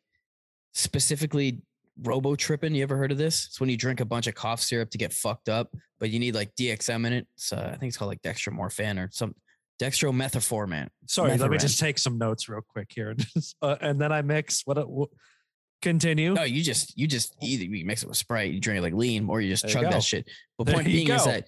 specifically 0.74 1.60
robo 2.02 2.34
tripping. 2.36 2.74
You 2.74 2.82
ever 2.82 2.96
heard 2.96 3.12
of 3.12 3.18
this? 3.18 3.46
It's 3.46 3.60
when 3.60 3.68
you 3.68 3.76
drink 3.76 4.00
a 4.00 4.04
bunch 4.04 4.26
of 4.26 4.34
cough 4.34 4.60
syrup 4.60 4.90
to 4.90 4.98
get 4.98 5.12
fucked 5.12 5.48
up, 5.48 5.74
but 5.98 6.10
you 6.10 6.18
need 6.18 6.34
like 6.34 6.54
DXM 6.54 7.06
in 7.06 7.12
it. 7.12 7.26
So 7.36 7.56
I 7.56 7.76
think 7.76 7.90
it's 7.90 7.96
called 7.96 8.10
like 8.10 8.22
dextromorphan 8.22 8.98
or 9.04 9.08
some 9.12 9.34
dextromethaforman. 9.80 10.88
Sorry, 11.06 11.36
let 11.36 11.50
me 11.50 11.58
just 11.58 11.78
take 11.78 11.98
some 11.98 12.18
notes 12.18 12.48
real 12.48 12.60
quick 12.68 12.90
here, 12.94 13.16
uh, 13.62 13.76
and 13.80 14.00
then 14.00 14.12
I 14.12 14.22
mix. 14.22 14.62
What? 14.64 14.88
what 14.88 15.10
continue. 15.82 16.34
No, 16.34 16.42
you 16.42 16.62
just 16.62 16.96
you 16.98 17.06
just 17.06 17.36
either 17.42 17.64
you 17.64 17.84
mix 17.84 18.02
it 18.02 18.08
with 18.08 18.16
Sprite, 18.16 18.52
you 18.52 18.60
drink 18.60 18.78
it 18.78 18.82
like 18.82 18.94
lean, 18.94 19.28
or 19.28 19.40
you 19.40 19.50
just 19.50 19.64
There 19.64 19.72
chug 19.72 19.84
go. 19.84 19.90
that 19.90 20.02
shit. 20.02 20.28
But 20.56 20.66
There 20.66 20.74
point 20.74 20.88
you 20.88 21.04
being 21.04 21.10
is 21.10 21.24
that 21.24 21.46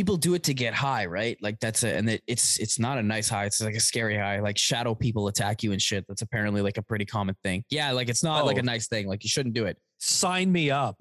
people 0.00 0.16
do 0.16 0.32
it 0.32 0.42
to 0.44 0.54
get 0.54 0.72
high, 0.72 1.04
right? 1.04 1.36
Like 1.42 1.60
that's 1.60 1.82
a 1.82 1.94
and 1.94 2.08
it, 2.08 2.22
it's 2.26 2.58
it's 2.58 2.78
not 2.78 2.96
a 2.96 3.02
nice 3.02 3.28
high. 3.28 3.44
It's 3.44 3.60
like 3.60 3.74
a 3.74 3.80
scary 3.80 4.16
high. 4.16 4.40
Like 4.40 4.56
shadow 4.56 4.94
people 4.94 5.28
attack 5.28 5.62
you 5.62 5.72
and 5.72 5.82
shit. 5.82 6.06
That's 6.08 6.22
apparently 6.22 6.62
like 6.62 6.78
a 6.78 6.82
pretty 6.82 7.04
common 7.04 7.36
thing. 7.44 7.64
Yeah, 7.68 7.92
like 7.92 8.08
it's 8.08 8.22
not 8.24 8.46
like 8.46 8.56
Oh. 8.56 8.60
a 8.60 8.62
nice 8.62 8.88
thing. 8.88 9.06
Like 9.06 9.22
you 9.24 9.28
shouldn't 9.28 9.54
do 9.54 9.66
it. 9.66 9.76
Sign 9.98 10.50
me 10.50 10.70
up. 10.70 10.96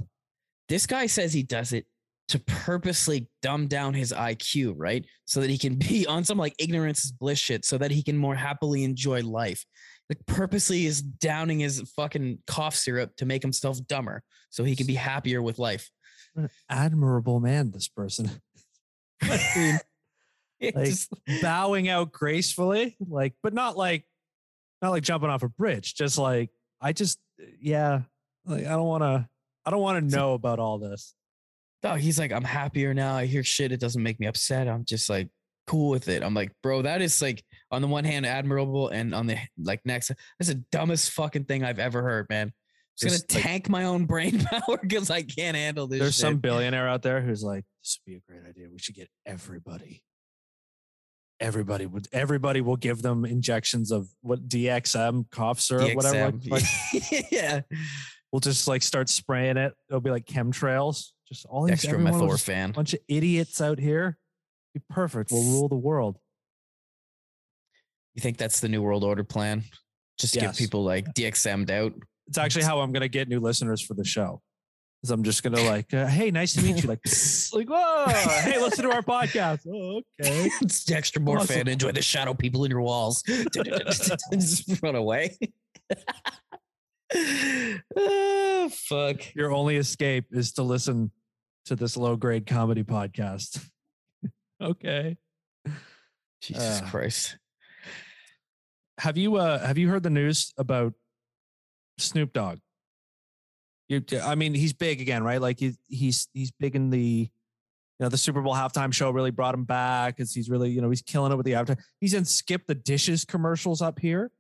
This 0.68 0.86
guy 0.86 1.06
says 1.06 1.32
he 1.32 1.44
does 1.44 1.72
it 1.72 1.86
to 2.28 2.40
purposely 2.40 3.30
dumb 3.42 3.68
down 3.68 3.94
his 3.94 4.12
IQ, 4.12 4.74
right? 4.76 5.06
So 5.26 5.40
that 5.40 5.50
he 5.50 5.58
can 5.58 5.76
be 5.90 6.06
on 6.06 6.26
some 6.26 6.38
like 6.38 6.56
ignorance 6.60 7.06
is 7.06 7.14
bliss 7.14 7.40
shit, 7.40 7.64
so 7.64 7.78
that 7.78 7.92
he 7.92 8.04
can 8.04 8.18
more 8.18 8.36
happily 8.36 8.84
enjoy 8.84 9.22
life. 9.22 9.64
like 10.10 10.20
purposely 10.26 10.86
is 10.86 11.02
downing 11.02 11.60
his 11.60 11.82
fucking 11.96 12.40
cough 12.48 12.76
syrup 12.76 13.16
to 13.16 13.26
make 13.26 13.44
himself 13.44 13.80
dumber 13.88 14.24
so 14.50 14.66
he 14.66 14.76
can 14.76 14.88
be 14.88 14.96
happier 14.96 15.42
with 15.42 15.58
life. 15.58 15.90
An 16.36 16.50
admirable 16.70 17.40
man, 17.40 17.72
this 17.72 17.88
person. 17.88 18.30
I 19.24 19.52
mean, 19.56 19.80
like 20.76 20.86
just- 20.86 21.14
bowing 21.42 21.90
out 21.90 22.12
gracefully, 22.12 22.96
like, 23.00 23.34
but 23.44 23.54
not 23.54 23.78
like, 23.78 24.06
not 24.82 24.92
like 24.92 25.04
jumping 25.04 25.30
off 25.30 25.44
a 25.44 25.50
bridge. 25.50 25.96
Just 25.96 26.18
like, 26.18 26.50
I 26.82 26.94
just, 26.94 27.20
yeah, 27.62 28.02
like, 28.46 28.66
I 28.66 28.70
don't 28.72 28.88
want 28.88 29.04
to, 29.04 29.28
I 29.66 29.72
don't 29.72 29.82
want 29.82 30.10
to 30.10 30.16
know 30.16 30.34
about 30.34 30.60
all 30.60 30.80
this. 30.80 31.14
oh, 31.84 31.96
he's 31.96 32.18
like, 32.18 32.32
I'm 32.32 32.44
happier 32.44 32.94
now. 32.94 33.16
I 33.16 33.26
hear 33.26 33.44
shit. 33.44 33.72
It 33.72 33.80
doesn't 33.80 34.02
make 34.02 34.20
me 34.20 34.28
upset. 34.28 34.68
I'm 34.68 34.86
just 34.86 35.10
like 35.10 35.30
cool 35.68 35.90
with 35.90 36.08
it. 36.08 36.24
I'm 36.24 36.34
like, 36.34 36.52
bro, 36.64 36.82
that 36.82 37.02
is 37.02 37.22
like 37.22 37.44
on 37.72 37.82
the 37.82 37.88
one 37.88 38.04
hand 38.04 38.26
admirable, 38.26 38.90
and 38.90 39.14
on 39.14 39.28
the 39.28 39.38
like 39.62 39.82
next, 39.86 40.12
that's 40.40 40.50
the 40.50 40.64
dumbest 40.72 41.12
fucking 41.12 41.46
thing 41.46 41.64
I've 41.64 41.80
ever 41.80 42.02
heard, 42.02 42.28
man. 42.30 42.52
Just 43.00 43.28
gonna 43.28 43.38
like- 43.38 43.44
tank 43.46 43.70
my 43.70 43.86
own 43.86 44.06
brain 44.06 44.40
power 44.46 44.78
because 44.82 45.10
I 45.10 45.22
can't 45.24 45.56
handle 45.56 45.88
this. 45.88 46.00
There's 46.00 46.16
shit. 46.16 46.22
some 46.22 46.38
billionaire 46.38 46.88
out 46.88 47.02
there 47.02 47.22
who's 47.22 47.44
like, 47.44 47.66
this 47.84 48.00
would 48.06 48.12
be 48.12 48.18
a 48.18 48.22
great 48.32 48.48
idea. 48.50 48.68
We 48.72 48.80
should 48.80 48.96
get 48.96 49.10
everybody. 49.26 50.04
Everybody 51.40 51.86
would. 51.86 52.08
Everybody 52.12 52.60
will 52.60 52.76
give 52.76 53.02
them 53.02 53.24
injections 53.24 53.92
of 53.92 54.10
what 54.22 54.50
DXM 54.50 55.32
cough 55.32 55.62
syrup, 55.62 55.96
whatever. 55.96 56.34
DXM. 56.38 56.52
Like, 56.52 56.64
like, 57.12 57.26
yeah, 57.32 57.62
we'll 58.32 58.42
just 58.42 58.68
like 58.68 58.84
start 58.84 59.08
spraying 59.08 59.56
it. 59.56 59.74
It'll 59.90 60.02
be 60.02 60.10
like 60.10 60.26
chemtrails. 60.26 61.12
Just 61.30 61.46
all 61.46 61.64
these 61.64 61.74
extra 61.74 61.94
everyone 61.94 62.20
will 62.20 62.28
just- 62.32 62.46
methorphan. 62.48 62.74
bunch 62.74 62.94
of 62.94 63.00
idiots 63.08 63.62
out 63.62 63.80
here. 63.80 64.18
Be 64.74 64.82
perfect. 64.90 65.32
We'll 65.32 65.44
rule 65.44 65.70
the 65.70 65.76
world. 65.78 66.18
You 68.16 68.22
think 68.22 68.38
that's 68.38 68.60
the 68.60 68.68
new 68.68 68.82
world 68.82 69.04
order 69.06 69.24
plan? 69.24 69.64
Just 70.18 70.36
Yes. 70.36 70.44
get 70.44 70.58
people 70.58 70.84
like 70.84 71.06
DXM'd 71.14 71.72
out. 71.72 71.94
It's 72.30 72.38
actually 72.38 72.64
how 72.64 72.80
I'm 72.80 72.92
gonna 72.94 73.08
get 73.10 73.28
new 73.28 73.40
listeners 73.42 73.82
for 73.82 73.96
the 73.96 74.06
show. 74.06 74.42
Is 75.04 75.12
I'm 75.12 75.24
just 75.24 75.44
gonna 75.44 75.62
like, 75.62 75.94
uh, 75.94 76.06
hey, 76.08 76.30
nice 76.32 76.54
to 76.54 76.62
meet 76.62 76.82
you. 76.84 76.88
Like, 76.90 77.00
like, 77.54 77.70
whoa, 77.70 78.06
hey, 78.08 78.60
listen 78.62 78.86
to 78.88 78.92
our 78.94 79.02
podcast. 79.02 79.60
Oh, 79.68 80.02
okay. 80.22 80.50
It's 80.62 80.84
Dexter 80.86 81.20
more 81.20 81.38
Awesome. 81.40 81.56
fan. 81.56 81.68
Enjoy 81.68 81.92
the 81.92 82.02
shadow 82.02 82.34
people 82.34 82.66
in 82.66 82.72
your 82.72 82.82
walls. 82.82 83.24
Just 84.34 84.82
run 84.84 84.96
away. 84.96 85.38
Ah, 87.98 88.68
fuck. 88.72 89.34
Your 89.36 89.52
only 89.54 89.78
escape 89.78 90.26
is 90.32 90.52
to 90.54 90.64
listen 90.64 91.12
to 91.66 91.76
this 91.76 91.98
low 91.98 92.16
grade 92.16 92.46
comedy 92.46 92.84
podcast. 92.84 93.66
okay. 94.62 95.18
Jesus 96.42 96.82
Uh, 96.82 96.86
Christ. 96.90 97.38
Have 99.00 99.18
you 99.18 99.38
uh 99.38 99.66
have 99.66 99.78
you 99.78 99.88
heard 99.90 100.04
the 100.04 100.10
news 100.10 100.54
about 100.58 100.94
Snoop 102.02 102.34
Dogg? 102.34 102.60
You, 103.88 104.04
I 104.24 104.36
mean, 104.36 104.54
he's 104.54 104.74
big 104.74 105.02
again, 105.02 105.24
right? 105.24 105.42
Like 105.42 105.60
he's 105.60 105.78
he's 105.88 106.28
he's 106.34 106.52
big 106.52 106.76
in 106.76 106.92
the 106.92 107.00
you 107.00 107.30
know 108.00 108.10
the 108.10 108.18
Super 108.18 108.42
Bowl 108.42 108.54
halftime 108.54 108.94
show 108.94 109.10
really 109.10 109.32
brought 109.32 109.56
him 109.56 109.64
back 109.64 110.18
because 110.18 110.34
he's 110.34 110.50
really 110.50 110.70
you 110.70 110.80
know 110.80 110.90
he's 110.90 111.02
killing 111.02 111.32
it 111.32 111.36
with 111.36 111.46
the 111.46 111.54
halftime. 111.54 111.80
He's 112.00 112.14
in 112.14 112.24
Skip 112.26 112.68
the 112.68 112.76
Dishes 112.76 113.26
commercials 113.26 113.82
up 113.82 114.00
here. 114.00 114.32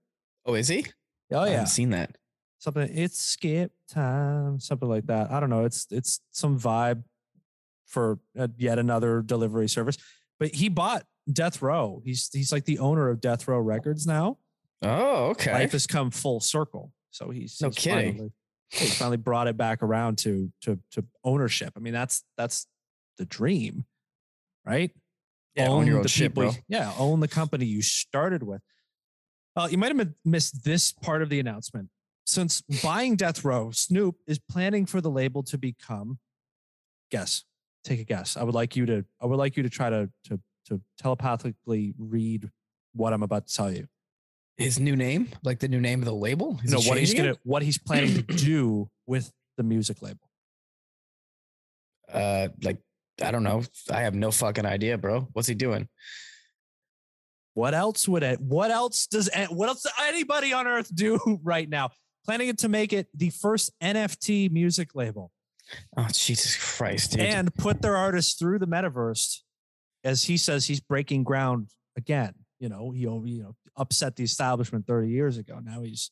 Oh, 0.45 0.53
is 0.53 0.67
he? 0.67 0.85
Oh 1.31 1.37
yeah, 1.37 1.41
I 1.41 1.49
haven't 1.49 1.67
seen 1.67 1.89
that. 1.91 2.15
something. 2.59 2.89
It's 2.95 3.19
skip 3.19 3.71
time, 3.91 4.59
something 4.59 4.87
like 4.87 5.07
that. 5.07 5.31
I 5.31 5.39
don't 5.39 5.49
know. 5.49 5.65
It's 5.65 5.87
it's 5.89 6.21
some 6.31 6.59
vibe 6.59 7.03
for 7.87 8.19
uh, 8.37 8.49
yet 8.57 8.77
another 8.77 9.21
delivery 9.23 9.67
service. 9.67 9.97
But 10.39 10.53
he 10.53 10.69
bought 10.69 11.05
Death 11.31 11.61
Row. 11.61 12.01
He's 12.05 12.29
he's 12.31 12.51
like 12.51 12.65
the 12.65 12.79
owner 12.79 13.09
of 13.09 13.19
Death 13.19 13.47
Row 13.47 13.59
Records 13.59 14.05
now. 14.05 14.37
Oh, 14.81 15.29
okay. 15.31 15.51
life 15.53 15.73
has 15.73 15.87
come 15.87 16.11
full 16.11 16.39
circle. 16.39 16.93
So 17.11 17.29
he's 17.29 17.59
No 17.61 17.69
he's 17.69 17.77
kidding. 17.77 18.13
Finally, 18.13 18.31
he's 18.69 18.97
finally 18.97 19.17
brought 19.17 19.47
it 19.47 19.57
back 19.57 19.81
around 19.83 20.17
to 20.19 20.51
to 20.61 20.79
to 20.91 21.05
ownership. 21.23 21.73
I 21.75 21.79
mean, 21.79 21.93
that's 21.93 22.23
that's 22.37 22.67
the 23.17 23.25
dream, 23.25 23.85
right? 24.65 24.91
Yeah, 25.55 25.69
own 25.69 25.87
your 25.87 25.97
own 25.97 26.03
the 26.03 26.09
people- 26.09 26.43
bro. 26.43 26.51
Yeah, 26.67 26.93
own 26.97 27.19
the 27.19 27.27
company 27.27 27.65
you 27.65 27.81
started 27.81 28.43
with. 28.43 28.61
Uh, 29.55 29.67
you 29.69 29.77
might 29.77 29.95
have 29.95 30.09
missed 30.23 30.63
this 30.63 30.91
part 30.91 31.21
of 31.21 31.29
the 31.29 31.39
announcement. 31.39 31.89
Since 32.25 32.61
buying 32.83 33.15
Death 33.15 33.43
Row, 33.43 33.71
Snoop 33.71 34.15
is 34.27 34.37
planning 34.39 34.85
for 34.85 35.01
the 35.01 35.09
label 35.09 35.41
to 35.43 35.57
become. 35.57 36.19
Guess. 37.09 37.43
Take 37.83 37.99
a 37.99 38.03
guess. 38.03 38.37
I 38.37 38.43
would 38.43 38.53
like 38.53 38.75
you 38.75 38.85
to. 38.85 39.05
I 39.19 39.25
would 39.25 39.37
like 39.37 39.57
you 39.57 39.63
to 39.63 39.69
try 39.69 39.89
to 39.89 40.09
to 40.25 40.39
to 40.67 40.81
telepathically 40.99 41.95
read 41.97 42.51
what 42.93 43.13
I'm 43.13 43.23
about 43.23 43.47
to 43.47 43.53
tell 43.53 43.71
you. 43.71 43.87
His 44.59 44.79
new 44.79 44.95
name, 44.95 45.29
like 45.43 45.59
the 45.59 45.67
new 45.67 45.79
name 45.79 45.99
of 45.99 46.05
the 46.05 46.13
label. 46.13 46.59
Is 46.63 46.73
he 46.83 46.89
what 46.89 46.97
he's 46.99 47.13
gonna 47.13 47.35
what 47.43 47.63
he's 47.63 47.77
planning 47.77 48.13
to 48.15 48.21
do 48.35 48.89
with 49.07 49.31
the 49.57 49.63
music 49.63 50.01
label. 50.01 50.19
Uh, 52.11 52.49
like 52.61 52.77
I 53.23 53.31
don't 53.31 53.43
know. 53.43 53.63
I 53.91 54.01
have 54.01 54.13
no 54.13 54.31
fucking 54.31 54.65
idea, 54.65 54.97
bro. 54.97 55.27
What's 55.33 55.47
he 55.47 55.55
doing? 55.55 55.87
What 57.53 57.73
else 57.73 58.07
would 58.07 58.23
it? 58.23 58.39
What 58.39 58.69
else 58.71 59.07
does 59.07 59.29
what 59.49 59.69
else 59.69 59.83
does 59.83 59.93
anybody 60.01 60.53
on 60.53 60.67
earth 60.67 60.93
do 60.93 61.39
right 61.43 61.67
now? 61.67 61.89
Planning 62.25 62.49
it 62.49 62.57
to 62.59 62.69
make 62.69 62.93
it 62.93 63.07
the 63.15 63.29
first 63.29 63.71
NFT 63.81 64.51
music 64.51 64.93
label 64.93 65.31
Oh, 65.95 66.07
Jesus 66.11 66.55
Christ, 66.77 67.11
dude. 67.11 67.21
and 67.21 67.53
put 67.55 67.81
their 67.81 67.95
artists 67.95 68.33
through 68.37 68.59
the 68.59 68.67
metaverse, 68.67 69.39
as 70.03 70.23
he 70.23 70.35
says 70.35 70.65
he's 70.65 70.79
breaking 70.79 71.23
ground 71.23 71.69
again. 71.95 72.33
You 72.59 72.69
know, 72.69 72.91
he 72.91 73.07
over 73.07 73.27
you 73.27 73.43
know 73.43 73.55
upset 73.75 74.15
the 74.15 74.23
establishment 74.23 74.85
thirty 74.85 75.09
years 75.09 75.37
ago. 75.37 75.59
Now 75.63 75.81
he's 75.81 76.11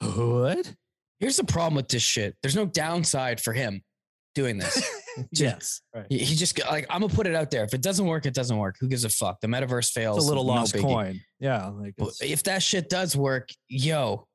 what? 0.00 0.74
Here's 1.20 1.36
the 1.36 1.44
problem 1.44 1.74
with 1.74 1.88
this 1.88 2.02
shit. 2.02 2.36
There's 2.42 2.54
no 2.54 2.66
downside 2.66 3.40
for 3.40 3.52
him 3.52 3.82
doing 4.34 4.58
this. 4.58 4.88
yes, 5.32 5.80
right. 5.92 6.06
he, 6.08 6.18
he 6.18 6.36
just 6.36 6.58
like 6.66 6.86
I'm 6.90 7.00
gonna 7.00 7.12
put 7.12 7.26
it 7.26 7.34
out 7.34 7.50
there. 7.50 7.64
If 7.64 7.74
it 7.74 7.82
doesn't 7.82 8.06
work, 8.06 8.26
it 8.26 8.34
doesn't 8.34 8.56
work. 8.56 8.76
Who 8.78 8.88
gives 8.88 9.04
a 9.04 9.08
fuck? 9.08 9.40
The 9.40 9.48
metaverse 9.48 9.90
fails. 9.90 10.18
It's 10.18 10.26
a 10.26 10.28
little 10.28 10.44
no 10.44 10.52
lost 10.52 10.74
biggie. 10.74 10.82
coin. 10.82 11.20
Yeah, 11.40 11.68
like 11.68 11.94
if 12.20 12.44
that 12.44 12.62
shit 12.62 12.88
does 12.88 13.16
work, 13.16 13.48
yo, 13.68 14.27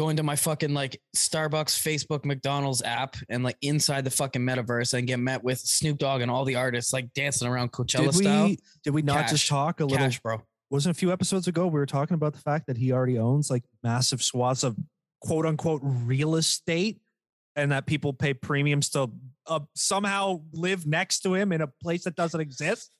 go 0.00 0.08
into 0.08 0.22
my 0.22 0.34
fucking 0.34 0.72
like 0.72 0.98
Starbucks, 1.14 1.78
Facebook, 1.78 2.24
McDonald's 2.24 2.80
app 2.80 3.16
and 3.28 3.44
like 3.44 3.58
inside 3.60 4.02
the 4.02 4.10
fucking 4.10 4.40
metaverse 4.40 4.94
and 4.94 5.06
get 5.06 5.18
met 5.18 5.44
with 5.44 5.58
Snoop 5.58 5.98
Dogg 5.98 6.22
and 6.22 6.30
all 6.30 6.46
the 6.46 6.56
artists 6.56 6.94
like 6.94 7.12
dancing 7.12 7.46
around 7.46 7.70
Coachella 7.70 8.06
did 8.06 8.14
we 8.16 8.22
style. 8.22 8.54
did 8.82 8.94
we 8.94 9.02
not 9.02 9.28
just 9.28 9.46
talk 9.46 9.80
a 9.80 9.84
little 9.84 9.98
Cash, 9.98 10.20
bro. 10.20 10.40
wasn't 10.70 10.96
a 10.96 10.98
few 10.98 11.12
episodes 11.12 11.48
ago 11.48 11.66
we 11.66 11.78
were 11.78 11.84
talking 11.84 12.14
about 12.14 12.32
the 12.32 12.38
fact 12.38 12.66
that 12.68 12.78
he 12.78 12.92
already 12.92 13.18
owns 13.18 13.50
like 13.50 13.62
massive 13.82 14.22
swaths 14.22 14.62
of 14.62 14.74
quote 15.20 15.44
unquote 15.44 15.82
real 15.84 16.36
estate 16.36 16.98
and 17.54 17.70
that 17.70 17.84
people 17.84 18.14
pay 18.14 18.32
premiums 18.32 18.88
to 18.88 19.10
uh, 19.48 19.60
somehow 19.74 20.40
live 20.54 20.86
next 20.86 21.20
to 21.20 21.34
him 21.34 21.52
in 21.52 21.60
a 21.60 21.66
place 21.82 22.04
that 22.04 22.16
doesn't 22.16 22.40
exist 22.40 22.90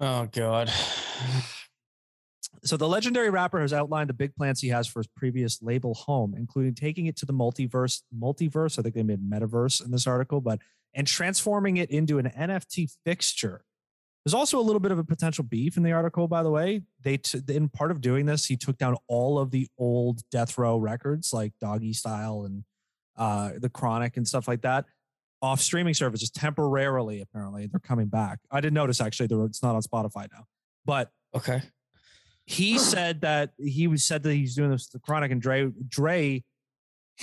Oh 0.00 0.26
god. 0.32 0.72
so 2.62 2.76
the 2.76 2.88
legendary 2.88 3.30
rapper 3.30 3.60
has 3.60 3.72
outlined 3.72 4.08
the 4.08 4.14
big 4.14 4.34
plans 4.34 4.60
he 4.60 4.68
has 4.68 4.86
for 4.86 5.00
his 5.00 5.06
previous 5.06 5.62
label 5.62 5.94
home 5.94 6.34
including 6.36 6.74
taking 6.74 7.06
it 7.06 7.16
to 7.16 7.26
the 7.26 7.32
multiverse 7.32 8.02
multiverse 8.16 8.78
i 8.78 8.82
think 8.82 8.94
they 8.94 9.02
made 9.02 9.20
metaverse 9.22 9.84
in 9.84 9.90
this 9.90 10.06
article 10.06 10.40
but 10.40 10.58
and 10.94 11.06
transforming 11.06 11.76
it 11.76 11.90
into 11.90 12.18
an 12.18 12.30
nft 12.36 12.96
fixture. 13.04 13.64
There's 14.24 14.34
also 14.34 14.58
a 14.58 14.62
little 14.62 14.80
bit 14.80 14.92
of 14.92 14.98
a 14.98 15.04
potential 15.04 15.44
beef 15.44 15.76
in 15.76 15.82
the 15.82 15.92
article 15.92 16.28
by 16.28 16.42
the 16.42 16.50
way. 16.50 16.82
They 17.02 17.16
t- 17.16 17.40
in 17.48 17.68
part 17.68 17.90
of 17.90 18.00
doing 18.00 18.26
this 18.26 18.46
he 18.46 18.56
took 18.56 18.76
down 18.76 18.96
all 19.08 19.38
of 19.38 19.50
the 19.50 19.68
old 19.78 20.20
death 20.30 20.58
row 20.58 20.76
records 20.76 21.32
like 21.32 21.52
doggy 21.60 21.92
style 21.92 22.42
and 22.44 22.64
uh 23.16 23.52
the 23.58 23.70
chronic 23.70 24.16
and 24.16 24.26
stuff 24.26 24.46
like 24.46 24.62
that 24.62 24.84
off 25.42 25.60
streaming 25.60 25.94
services 25.94 26.30
temporarily 26.30 27.22
apparently. 27.22 27.66
They're 27.66 27.80
coming 27.80 28.08
back. 28.08 28.40
I 28.50 28.60
didn't 28.60 28.74
notice 28.74 29.00
actually. 29.00 29.28
It's 29.46 29.62
not 29.62 29.74
on 29.74 29.82
spotify 29.82 30.28
now. 30.32 30.44
But 30.84 31.10
Okay. 31.34 31.62
He 32.50 32.78
said 32.78 33.20
that 33.20 33.52
he 33.58 33.86
was 33.86 34.04
said 34.04 34.22
that 34.24 34.34
he's 34.34 34.56
doing 34.56 34.70
this 34.70 34.88
the 34.88 34.98
chronic 34.98 35.30
and 35.30 35.40
Dre 35.40 35.70
Dre 35.88 36.42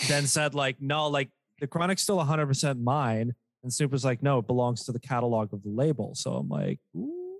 then 0.07 0.25
said 0.25 0.55
like 0.55 0.77
no 0.79 1.07
like 1.07 1.29
the 1.59 1.67
chronic's 1.67 2.01
still 2.01 2.17
100% 2.17 2.81
mine 2.81 3.33
and 3.63 3.73
Snoop 3.73 3.91
was 3.91 4.05
like 4.05 4.23
no 4.23 4.39
it 4.39 4.47
belongs 4.47 4.85
to 4.85 4.91
the 4.93 4.99
catalog 4.99 5.53
of 5.53 5.63
the 5.63 5.69
label 5.69 6.15
so 6.15 6.35
I'm 6.35 6.47
like 6.47 6.79
ooh, 6.95 7.39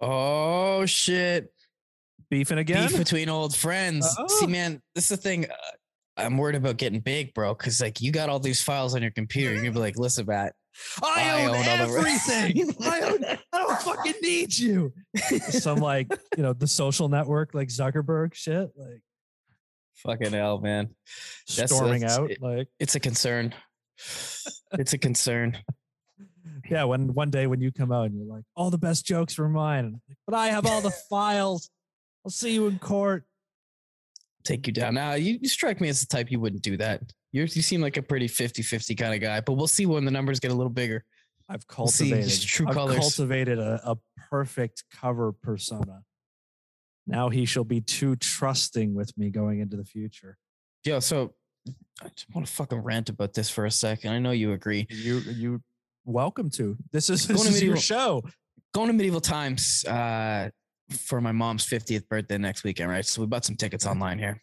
Oh 0.00 0.84
shit. 0.86 1.52
beefing 2.30 2.58
again 2.58 2.88
Beef 2.88 2.98
between 2.98 3.28
old 3.28 3.54
friends. 3.54 4.06
Oh. 4.18 4.26
See, 4.26 4.46
man, 4.46 4.82
this 4.94 5.04
is 5.10 5.16
the 5.16 5.22
thing. 5.22 5.46
Uh, 5.46 5.54
I'm 6.16 6.36
worried 6.36 6.56
about 6.56 6.76
getting 6.76 7.00
big, 7.00 7.32
bro. 7.32 7.54
Cause 7.54 7.80
like 7.80 8.00
you 8.00 8.10
got 8.12 8.28
all 8.28 8.40
these 8.40 8.60
files 8.62 8.94
on 8.94 9.00
your 9.02 9.12
computer. 9.12 9.52
You're 9.52 9.62
gonna 9.62 9.72
be 9.72 9.78
like, 9.78 9.96
listen, 9.96 10.26
Matt. 10.26 10.54
I, 11.02 11.30
I 11.30 11.44
own, 11.44 11.56
own 11.56 11.64
everything 11.66 12.74
I, 12.80 13.00
own, 13.00 13.24
I 13.24 13.58
don't 13.58 13.80
fucking 13.80 14.14
need 14.22 14.56
you 14.58 14.92
some 15.50 15.78
like 15.78 16.10
you 16.36 16.42
know 16.42 16.52
the 16.52 16.66
social 16.66 17.08
network 17.08 17.54
like 17.54 17.68
Zuckerberg 17.68 18.34
shit 18.34 18.70
like 18.76 19.02
Fucking 19.96 20.32
hell, 20.32 20.58
man. 20.58 20.88
That's- 21.54 21.70
storming 21.70 22.00
that's- 22.00 22.18
out 22.18 22.30
it- 22.30 22.42
like 22.42 22.68
It's 22.80 22.94
a 22.96 23.00
concern. 23.00 23.54
It's 24.72 24.92
a 24.94 24.98
concern. 24.98 25.58
yeah 26.70 26.84
when 26.84 27.14
one 27.14 27.30
day 27.30 27.46
when 27.46 27.60
you 27.60 27.70
come 27.70 27.92
out 27.92 28.06
and 28.06 28.16
you're 28.16 28.26
like 28.26 28.42
all 28.56 28.70
the 28.70 28.78
best 28.78 29.06
jokes 29.06 29.38
were 29.38 29.48
mine 29.48 30.00
like, 30.08 30.16
but 30.26 30.34
i 30.34 30.48
have 30.48 30.66
all 30.66 30.80
the 30.80 30.90
files 31.10 31.70
i'll 32.24 32.30
see 32.32 32.52
you 32.52 32.66
in 32.66 32.78
court 32.80 33.24
take 34.44 34.66
you 34.66 34.72
down. 34.72 34.94
Now 34.94 35.14
you, 35.14 35.38
you 35.40 35.48
strike 35.48 35.80
me 35.80 35.88
as 35.88 36.00
the 36.00 36.06
type 36.06 36.30
you 36.30 36.40
wouldn't 36.40 36.62
do 36.62 36.76
that. 36.78 37.00
You're, 37.32 37.46
you 37.46 37.62
seem 37.62 37.80
like 37.80 37.96
a 37.96 38.02
pretty 38.02 38.28
50-50 38.28 38.96
kind 38.98 39.14
of 39.14 39.20
guy, 39.20 39.40
but 39.40 39.54
we'll 39.54 39.66
see 39.66 39.86
when 39.86 40.04
the 40.04 40.10
numbers 40.10 40.38
get 40.38 40.50
a 40.50 40.54
little 40.54 40.70
bigger. 40.72 41.04
I've 41.48 41.62
see 41.62 41.66
cultivated 41.74 42.24
his 42.24 42.44
true 42.44 42.68
I've 42.68 42.74
colors. 42.74 42.98
cultivated 42.98 43.58
a, 43.58 43.80
a 43.84 43.96
perfect 44.30 44.84
cover 44.94 45.32
persona. 45.32 46.02
Now 47.06 47.30
he 47.30 47.44
shall 47.46 47.64
be 47.64 47.80
too 47.80 48.16
trusting 48.16 48.94
with 48.94 49.16
me 49.18 49.30
going 49.30 49.60
into 49.60 49.76
the 49.76 49.84
future. 49.84 50.36
Yeah, 50.84 50.98
so 51.00 51.34
I 52.02 52.08
just 52.08 52.26
want 52.34 52.46
to 52.46 52.52
fucking 52.52 52.78
rant 52.78 53.08
about 53.08 53.34
this 53.34 53.50
for 53.50 53.66
a 53.66 53.70
second. 53.70 54.12
I 54.12 54.18
know 54.18 54.30
you 54.30 54.52
agree. 54.52 54.86
You 54.88 55.18
you 55.18 55.62
welcome 56.04 56.48
to. 56.50 56.76
This 56.92 57.10
is, 57.10 57.26
Going 57.26 57.38
this 57.38 57.46
to 57.48 57.52
is 57.54 57.62
your 57.62 57.74
medieval- 57.74 57.80
show. 57.80 58.22
Going 58.74 58.86
to 58.88 58.92
medieval 58.94 59.20
times 59.20 59.84
uh, 59.84 60.48
for 60.90 61.20
my 61.20 61.32
mom's 61.32 61.66
50th 61.66 62.08
birthday 62.08 62.38
next 62.38 62.64
weekend, 62.64 62.88
right? 62.90 63.04
So 63.04 63.20
we 63.20 63.26
bought 63.26 63.44
some 63.44 63.56
tickets 63.56 63.84
online 63.86 64.18
here. 64.18 64.42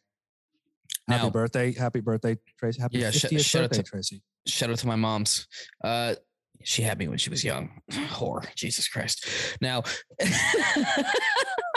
Happy 1.08 1.24
Now- 1.24 1.30
birthday. 1.30 1.72
Happy 1.74 2.00
birthday, 2.02 2.38
Tracy. 2.58 2.82
Happy 2.82 3.00
Yeah, 3.00 3.12
sh- 3.12 3.26
50th 3.26 3.46
shout 3.46 3.64
out 3.64 3.70
birthday, 3.72 3.84
to- 3.84 3.90
Tracy. 3.90 4.22
Shout 4.48 4.70
out 4.70 4.78
to 4.80 4.88
my 4.88 4.96
mom's. 4.96 5.48
Uh, 5.84 6.16
she 6.64 6.82
had 6.82 6.98
me 7.00 7.08
when 7.08 7.18
she 7.18 7.30
was 7.30 7.44
young. 7.44 7.82
Whore, 7.92 8.46
Jesus 8.56 8.88
Christ. 8.88 9.26
Now, 9.62 9.84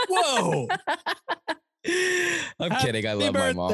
Whoa. 0.08 0.66
I'm 2.60 2.70
kidding. 2.80 3.06
I 3.06 3.10
Happy 3.10 3.24
love 3.24 3.34
my 3.34 3.52
mom. 3.52 3.70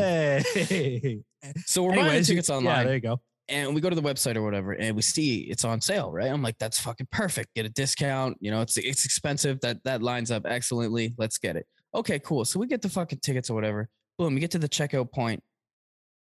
So 1.67 1.83
we're 1.83 1.91
buying 1.91 2.01
Anyways, 2.07 2.27
tickets 2.27 2.49
Yeah, 2.49 2.57
online. 2.57 2.87
there 2.87 2.95
you 2.95 3.01
go. 3.01 3.21
and 3.49 3.75
we 3.75 3.81
go 3.81 3.89
to 3.91 3.97
the 3.97 4.03
website 4.03 4.37
or 4.37 4.43
whatever 4.43 4.73
and 4.73 4.95
we 4.97 5.01
see 5.03 5.41
it's 5.43 5.65
on 5.65 5.81
sale 5.81 6.13
right 6.13 6.31
i'm 6.31 6.43
like 6.43 6.59
that's 6.59 6.79
fucking 6.79 7.07
perfect 7.11 7.49
get 7.55 7.65
a 7.65 7.71
discount 7.71 8.37
you 8.41 8.51
know 8.51 8.61
it's 8.61 8.77
it's 8.77 9.07
expensive 9.07 9.59
that 9.63 9.83
that 9.85 10.03
lines 10.03 10.31
up 10.31 10.43
excellently 10.45 11.15
let's 11.17 11.39
get 11.39 11.57
it 11.57 11.65
okay 11.95 12.19
cool 12.19 12.45
so 12.45 12.59
we 12.61 12.67
get 12.67 12.83
the 12.83 12.89
fucking 12.91 13.19
tickets 13.23 13.49
or 13.49 13.55
whatever 13.55 13.89
boom 14.19 14.35
you 14.35 14.41
get 14.41 14.51
to 14.51 14.59
the 14.59 14.69
checkout 14.69 15.11
point 15.13 15.43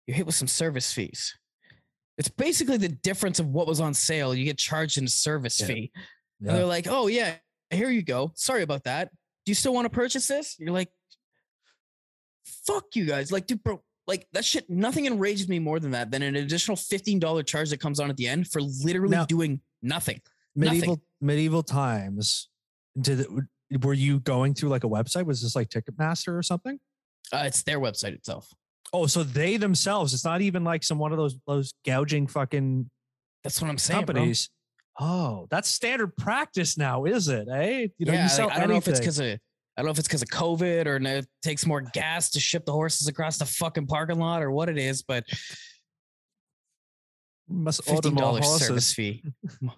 you're 0.07 0.15
hit 0.15 0.25
with 0.25 0.35
some 0.35 0.47
service 0.47 0.91
fees 0.93 1.37
it's 2.17 2.29
basically 2.29 2.77
the 2.77 2.87
difference 2.89 3.39
of 3.39 3.47
what 3.47 3.67
was 3.67 3.79
on 3.79 3.93
sale 3.93 4.33
you 4.33 4.45
get 4.45 4.57
charged 4.57 4.97
in 4.97 5.05
a 5.05 5.09
service 5.09 5.59
Yeah. 5.59 5.67
fee 5.67 5.91
and 6.41 6.49
they're 6.49 6.65
like 6.65 6.87
oh 6.89 7.07
yeah 7.07 7.35
here 7.69 7.89
you 7.89 8.01
go 8.01 8.31
sorry 8.35 8.63
about 8.63 8.83
that 8.85 9.09
do 9.45 9.51
you 9.51 9.55
still 9.55 9.73
want 9.73 9.85
to 9.85 9.89
purchase 9.89 10.27
this 10.27 10.55
you're 10.59 10.71
like 10.73 10.89
fuck 12.65 12.85
you 12.95 13.05
guys 13.05 13.31
like 13.31 13.47
dude 13.47 13.63
bro 13.63 13.81
like 14.07 14.27
that 14.33 14.43
shit 14.43 14.69
nothing 14.69 15.05
enrages 15.05 15.47
me 15.47 15.59
more 15.59 15.79
than 15.79 15.91
that 15.91 16.11
than 16.11 16.21
an 16.23 16.35
additional 16.35 16.75
$15 16.75 17.45
charge 17.45 17.69
that 17.69 17.79
comes 17.79 17.99
on 17.99 18.09
at 18.09 18.17
the 18.17 18.27
end 18.27 18.47
for 18.47 18.61
literally 18.61 19.15
Now- 19.15 19.25
doing 19.25 19.61
nothing 19.81 20.19
medieval 20.55 21.01
medieval 21.21 21.63
times. 21.63 22.49
Did 22.99 23.21
it, 23.21 23.83
were 23.83 23.93
you 23.93 24.19
going 24.19 24.53
through 24.53 24.67
like 24.69 24.83
a 24.83 24.87
website? 24.89 25.25
Was 25.25 25.41
this 25.41 25.55
like 25.55 25.69
Ticketmaster 25.69 26.37
or 26.37 26.43
something? 26.43 26.77
Uh, 27.33 27.43
it's 27.45 27.63
their 27.63 27.79
website 27.79 28.13
itself 28.13 28.47
Oh, 28.93 29.05
so 29.07 29.23
they 29.23 29.57
themselves. 29.57 30.13
It's 30.13 30.25
not 30.25 30.41
even 30.41 30.63
like 30.63 30.83
some 30.83 30.99
one 30.99 31.11
of 31.11 31.17
those 31.17 31.37
those 31.47 31.73
gouging 31.85 32.27
fucking 32.27 32.89
that's 33.43 33.61
what 33.61 33.69
i'm 33.69 33.77
saying 33.77 34.05
bro. 34.05 34.13
companies. 34.15 34.49
Oh, 34.99 35.47
that's 35.49 35.69
standard 35.69 36.15
practice 36.17 36.77
now, 36.77 37.05
is 37.05 37.27
it? 37.27 37.47
Eh? 37.47 37.87
You 37.97 38.05
know, 38.05 38.13
yeah 38.13 38.23
you 38.23 38.29
sell 38.29 38.47
like, 38.47 38.57
i 38.57 38.59
don't 38.59 38.69
know 38.69 38.75
if 38.75 38.87
it's 38.87 38.99
because 38.99 39.19
of 39.19 39.27
I 39.27 39.81
don't 39.81 39.85
know 39.85 39.91
if 39.91 39.99
it's 39.99 40.07
because 40.07 40.21
of 40.21 40.27
COVID 40.27 40.85
or 40.85 40.99
no- 40.99 41.17
it 41.19 41.27
takes 41.41 41.65
more 41.65 41.79
gas 41.79 42.31
to 42.31 42.41
ship 42.41 42.65
the 42.65 42.73
horses 42.73 43.07
across 43.07 43.37
the 43.37 43.45
fucking 43.45 43.87
parking 43.87 44.19
lot 44.19 44.43
or 44.43 44.51
what 44.51 44.67
it 44.67 44.77
is, 44.77 45.01
but 45.01 45.23
must 47.47 47.83
fifteen 47.85 48.15
dollars 48.15 48.45
service 48.59 48.93
fee. 48.93 49.23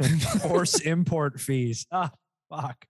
horse 0.42 0.80
import 0.80 1.40
fees. 1.40 1.86
Ah, 1.92 2.10
fuck. 2.50 2.84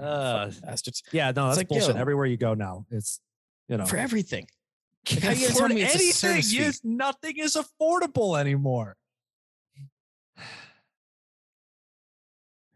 Uh, 0.00 0.50
bastards 0.62 1.02
yeah, 1.12 1.32
no, 1.34 1.46
that's 1.46 1.58
like, 1.58 1.68
bullshit. 1.68 1.94
yo. 1.94 2.00
Everywhere 2.00 2.26
you 2.26 2.36
go 2.36 2.54
now, 2.54 2.86
it's 2.90 3.20
you 3.68 3.76
know 3.76 3.86
for 3.86 3.96
everything. 3.96 4.46
how 5.06 5.14
you 5.16 5.20
gonna 5.20 5.36
tell 5.36 5.50
afford 5.50 5.74
me 5.74 5.82
anything. 5.82 6.42
Yes, 6.46 6.80
nothing 6.82 7.36
is 7.38 7.56
affordable 7.56 8.38
anymore. 8.38 8.96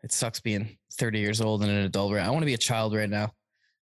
It 0.02 0.12
sucks 0.12 0.38
being 0.38 0.76
30 0.92 1.18
years 1.18 1.40
old 1.40 1.62
and 1.62 1.70
an 1.70 1.84
adult. 1.84 2.12
Right? 2.12 2.24
I 2.24 2.28
want 2.28 2.42
to 2.42 2.46
be 2.46 2.54
a 2.54 2.58
child 2.58 2.94
right 2.94 3.08
now. 3.08 3.32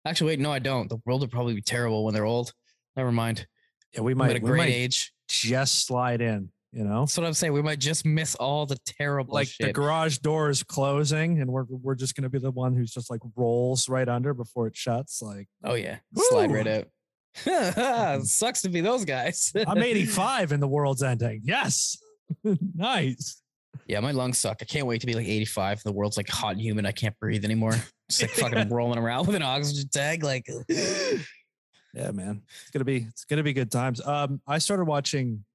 Actually, 0.06 0.28
wait, 0.28 0.40
no, 0.40 0.50
I 0.50 0.60
don't. 0.60 0.88
The 0.88 0.96
world 1.04 1.20
will 1.20 1.28
probably 1.28 1.54
be 1.54 1.60
terrible 1.60 2.04
when 2.04 2.14
they're 2.14 2.24
old. 2.24 2.54
Never 2.96 3.12
mind. 3.12 3.46
Yeah, 3.92 4.00
we 4.00 4.12
I'm 4.12 4.18
might, 4.18 4.30
at 4.30 4.36
a 4.36 4.40
great 4.40 4.58
might 4.58 4.70
age. 4.70 5.12
just 5.28 5.86
slide 5.86 6.22
in. 6.22 6.50
You 6.72 6.84
know, 6.84 7.00
That's 7.00 7.16
what 7.16 7.26
I'm 7.26 7.32
saying. 7.32 7.52
We 7.54 7.62
might 7.62 7.78
just 7.78 8.04
miss 8.04 8.34
all 8.34 8.66
the 8.66 8.76
terrible 8.84 9.32
like 9.32 9.48
the 9.58 9.72
garage 9.72 10.18
door 10.18 10.50
is 10.50 10.62
closing, 10.62 11.40
and 11.40 11.50
we're 11.50 11.64
we're 11.68 11.94
just 11.94 12.14
gonna 12.14 12.28
be 12.28 12.38
the 12.38 12.50
one 12.50 12.74
who's 12.74 12.90
just 12.92 13.08
like 13.10 13.20
rolls 13.34 13.88
right 13.88 14.08
under 14.08 14.34
before 14.34 14.66
it 14.66 14.76
shuts. 14.76 15.22
Like 15.22 15.48
oh 15.64 15.74
yeah, 15.74 15.98
slide 16.14 16.52
right 16.52 16.66
out. 16.66 18.24
Sucks 18.26 18.62
to 18.62 18.68
be 18.68 18.80
those 18.82 19.04
guys. 19.06 19.52
I'm 19.66 19.78
85 19.82 20.52
and 20.52 20.62
the 20.62 20.68
world's 20.68 21.02
ending. 21.02 21.40
Yes, 21.44 21.96
nice. 22.74 23.40
yeah, 23.86 24.00
my 24.00 24.10
lungs 24.10 24.38
suck. 24.38 24.58
I 24.60 24.64
can't 24.66 24.86
wait 24.86 25.00
to 25.00 25.06
be 25.06 25.14
like 25.14 25.28
85. 25.28 25.82
The 25.82 25.92
world's 25.92 26.18
like 26.18 26.28
hot 26.28 26.52
and 26.52 26.60
humid. 26.60 26.84
I 26.84 26.92
can't 26.92 27.18
breathe 27.20 27.44
anymore. 27.44 27.74
Just 28.10 28.22
like 28.22 28.30
fucking 28.32 28.68
rolling 28.68 28.98
around 28.98 29.26
with 29.26 29.36
an 29.36 29.42
oxygen 29.42 29.88
tag. 29.88 30.22
Like, 30.22 30.46
Yeah, 30.68 32.10
man. 32.10 32.42
It's 32.60 32.70
gonna 32.70 32.84
be 32.84 33.06
it's 33.08 33.24
gonna 33.24 33.42
be 33.42 33.54
good 33.54 33.70
times. 33.70 34.06
Um, 34.06 34.42
I 34.46 34.58
started 34.58 34.84
watching 34.84 35.45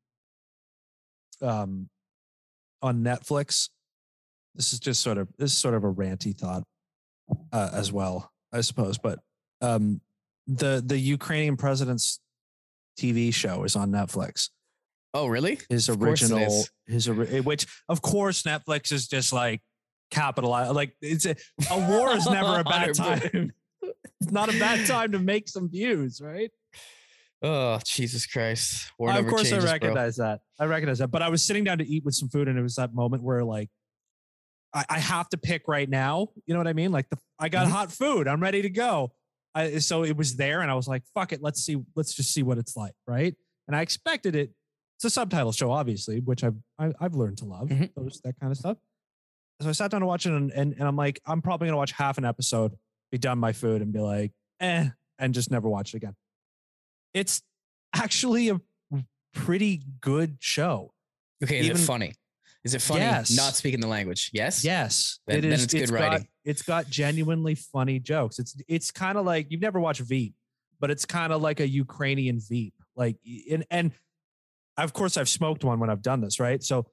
um 1.42 1.90
on 2.82 3.04
Netflix. 3.04 3.70
This 4.56 4.74
is 4.74 4.80
just 4.80 5.02
sort 5.02 5.18
of 5.18 5.28
this 5.38 5.52
is 5.54 5.58
sort 5.58 5.74
of 5.76 5.84
a 5.84 5.92
ranty 5.94 6.36
thought 6.36 6.64
uh, 7.54 7.70
as 7.74 7.92
well, 7.92 8.32
I 8.52 8.62
suppose. 8.62 8.98
But 8.98 9.20
um 9.62 10.02
the 10.48 10.84
the 10.86 10.98
Ukrainian 10.98 11.56
president's 11.58 12.20
TV 13.00 13.34
show 13.34 13.64
is 13.64 13.76
on 13.76 13.92
Netflix. 13.92 14.50
oh 15.14 15.28
really? 15.28 15.60
His 15.70 15.88
Of 15.90 16.02
original, 16.02 16.66
his 16.88 17.08
ori- 17.08 17.42
which 17.42 17.66
of 17.88 18.02
course 18.02 18.44
Netflix 18.44 18.92
is 18.92 19.08
just 19.08 19.32
like 19.32 19.62
capitalize. 20.10 20.72
Like 20.72 20.96
it's 21.02 21.26
a, 21.26 21.36
a 21.70 21.90
war 21.90 22.12
is 22.16 22.26
never 22.26 22.60
a 22.60 22.64
bad 22.64 22.94
time. 23.06 23.54
it's 24.20 24.32
not 24.32 24.54
a 24.54 24.60
bad 24.60 24.86
time 24.88 25.14
to 25.14 25.20
make 25.20 25.48
some 25.48 25.70
views, 25.70 26.20
right? 26.22 26.52
Oh 27.44 27.80
Jesus 27.86 28.26
Christ! 28.28 28.92
Of 29.00 29.28
course, 29.28 29.44
changes, 29.50 29.54
I 29.54 29.58
bro. 29.60 29.72
recognize 29.72 30.18
that. 30.18 30.42
I 30.60 30.66
recognize 30.66 31.00
that. 31.00 31.08
But 31.10 31.22
I 31.24 31.30
was 31.30 31.42
sitting 31.42 31.64
down 31.64 31.80
to 31.80 31.88
eat 31.88 32.04
with 32.06 32.14
some 32.14 32.30
food, 32.30 32.48
and 32.48 32.58
it 32.58 32.62
was 32.62 32.76
that 32.76 32.94
moment 32.94 33.24
where 33.24 33.44
like 33.44 33.70
I, 34.74 34.86
I 34.90 35.00
have 35.00 35.28
to 35.30 35.38
pick 35.38 35.64
right 35.68 35.90
now. 35.90 36.28
You 36.46 36.54
know 36.54 36.60
what 36.60 36.68
I 36.68 36.74
mean? 36.74 36.92
Like 36.92 37.10
the 37.10 37.18
I 37.40 37.50
got 37.50 37.68
Mhm. 37.68 37.72
hot 37.72 37.92
food. 37.92 38.28
I'm 38.28 38.42
ready 38.42 38.62
to 38.62 38.70
go. 38.70 39.12
I, 39.56 39.80
so 39.80 40.04
it 40.04 40.16
was 40.16 40.36
there, 40.36 40.62
and 40.62 40.70
I 40.72 40.76
was 40.76 40.88
like, 40.88 41.04
"Fuck 41.14 41.34
it, 41.34 41.42
let's 41.42 41.62
see. 41.62 41.78
Let's 41.96 42.14
just 42.14 42.32
see 42.34 42.44
what 42.44 42.58
it's 42.58 42.78
like." 42.78 42.94
Right? 43.08 43.36
And 43.68 43.76
I 43.76 43.82
expected 43.82 44.36
it. 44.36 44.52
It's 44.98 45.06
a 45.06 45.10
subtitle 45.10 45.52
show, 45.52 45.72
obviously, 45.72 46.20
which 46.20 46.44
I've 46.44 46.56
I, 46.78 46.94
I've 47.00 47.16
learned 47.16 47.40
to 47.40 47.46
love 47.46 47.70
Mhm. 47.70 47.92
those 47.96 48.22
that 48.24 48.40
kind 48.40 48.52
of 48.52 48.58
stuff. 48.58 48.78
So 49.62 49.70
I 49.70 49.72
sat 49.74 49.92
down 49.92 50.02
to 50.02 50.08
watch 50.08 50.26
it, 50.28 50.32
and, 50.34 50.52
and 50.52 50.74
and 50.74 50.84
I'm 50.84 50.96
like, 50.96 51.20
I'm 51.26 51.42
probably 51.42 51.68
gonna 51.68 51.78
watch 51.78 51.92
half 51.92 52.18
an 52.20 52.26
episode, 52.26 52.74
be 53.12 53.18
done 53.18 53.40
my 53.40 53.52
food, 53.52 53.82
and 53.82 53.92
be 53.92 54.00
like, 54.00 54.32
eh, 54.60 54.90
and 55.18 55.34
just 55.34 55.50
never 55.52 55.68
watch 55.68 55.94
it 55.94 55.98
again. 55.98 56.16
It's 57.14 57.42
actually 57.94 58.50
a 58.50 58.60
pretty 59.34 59.82
good 60.02 60.38
show. 60.40 60.94
Okay, 61.44 61.60
is 61.60 61.66
Even- 61.68 61.78
it 61.78 61.86
funny? 61.86 62.14
Is 62.64 62.76
it 62.76 62.82
funny? 62.82 63.00
Yes. 63.02 63.32
Not 63.36 63.56
speaking 63.56 63.80
the 63.80 63.88
language. 63.88 64.30
Yes. 64.34 64.64
Yes, 64.64 65.20
Then- 65.26 65.40
it 65.40 65.42
then 65.42 65.52
is. 65.54 65.64
it's 65.64 65.74
good 65.74 65.90
got, 65.90 65.96
writing. 65.96 66.28
it's 66.46 66.62
got 66.62 66.88
genuinely 66.88 67.56
funny 67.56 67.98
jokes. 68.00 68.38
It's 68.38 68.56
it's 68.68 68.92
kind 68.92 69.18
of 69.18 69.26
like 69.26 69.48
you've 69.50 69.62
never 69.62 69.80
watched 69.80 70.02
Veep, 70.02 70.36
but 70.80 70.92
it's 70.92 71.04
kind 71.06 71.34
of 71.34 71.42
like 71.42 71.60
a 71.60 71.68
Ukrainian 71.68 72.40
Veep. 72.40 72.76
Like 72.96 73.18
and 73.50 73.66
and 73.72 73.92
of 74.78 74.94
course 74.94 75.18
I've 75.18 75.28
smoked 75.30 75.64
one 75.64 75.80
when 75.80 75.90
I've 75.90 76.04
done 76.04 76.22
this, 76.22 76.40
right? 76.40 76.62
So 76.62 76.86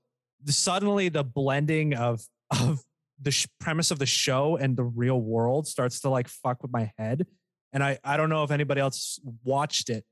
the, 0.42 0.52
suddenly 0.52 1.11
the 1.11 1.22
blending 1.22 1.92
of 1.94 2.22
of 2.62 2.81
the 3.20 3.31
sh- 3.31 3.46
premise 3.61 3.90
of 3.90 3.98
the 3.98 4.07
show 4.07 4.57
and 4.57 4.74
the 4.74 4.85
real 4.85 5.20
world 5.20 5.66
starts 5.66 6.00
to 6.00 6.09
like 6.09 6.28
fuck 6.28 6.62
with 6.62 6.72
my 6.72 6.92
head. 6.96 7.26
And 7.72 7.83
I 7.83 7.98
I 8.04 8.16
don't 8.16 8.31
know 8.31 8.44
if 8.44 8.50
anybody 8.50 8.81
else 8.81 9.20
watched 9.44 9.90
it 9.90 10.04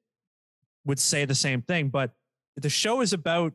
would 0.84 0.98
say 0.98 1.24
the 1.24 1.34
same 1.34 1.62
thing, 1.62 1.88
but 1.88 2.12
the 2.56 2.70
show 2.70 3.00
is 3.00 3.12
about 3.12 3.52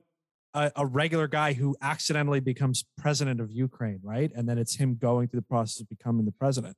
a, 0.54 0.72
a 0.76 0.86
regular 0.86 1.28
guy 1.28 1.54
who 1.54 1.76
accidentally 1.82 2.40
becomes 2.40 2.86
president 2.98 3.40
of 3.40 3.52
Ukraine, 3.52 4.00
right? 4.04 4.32
And 4.36 4.48
then 4.48 4.58
it's 4.58 4.76
him 4.76 4.96
going 4.96 5.28
through 5.28 5.40
the 5.40 5.46
process 5.46 5.82
of 5.82 5.90
becoming 5.90 6.26
the 6.26 6.32
president. 6.32 6.76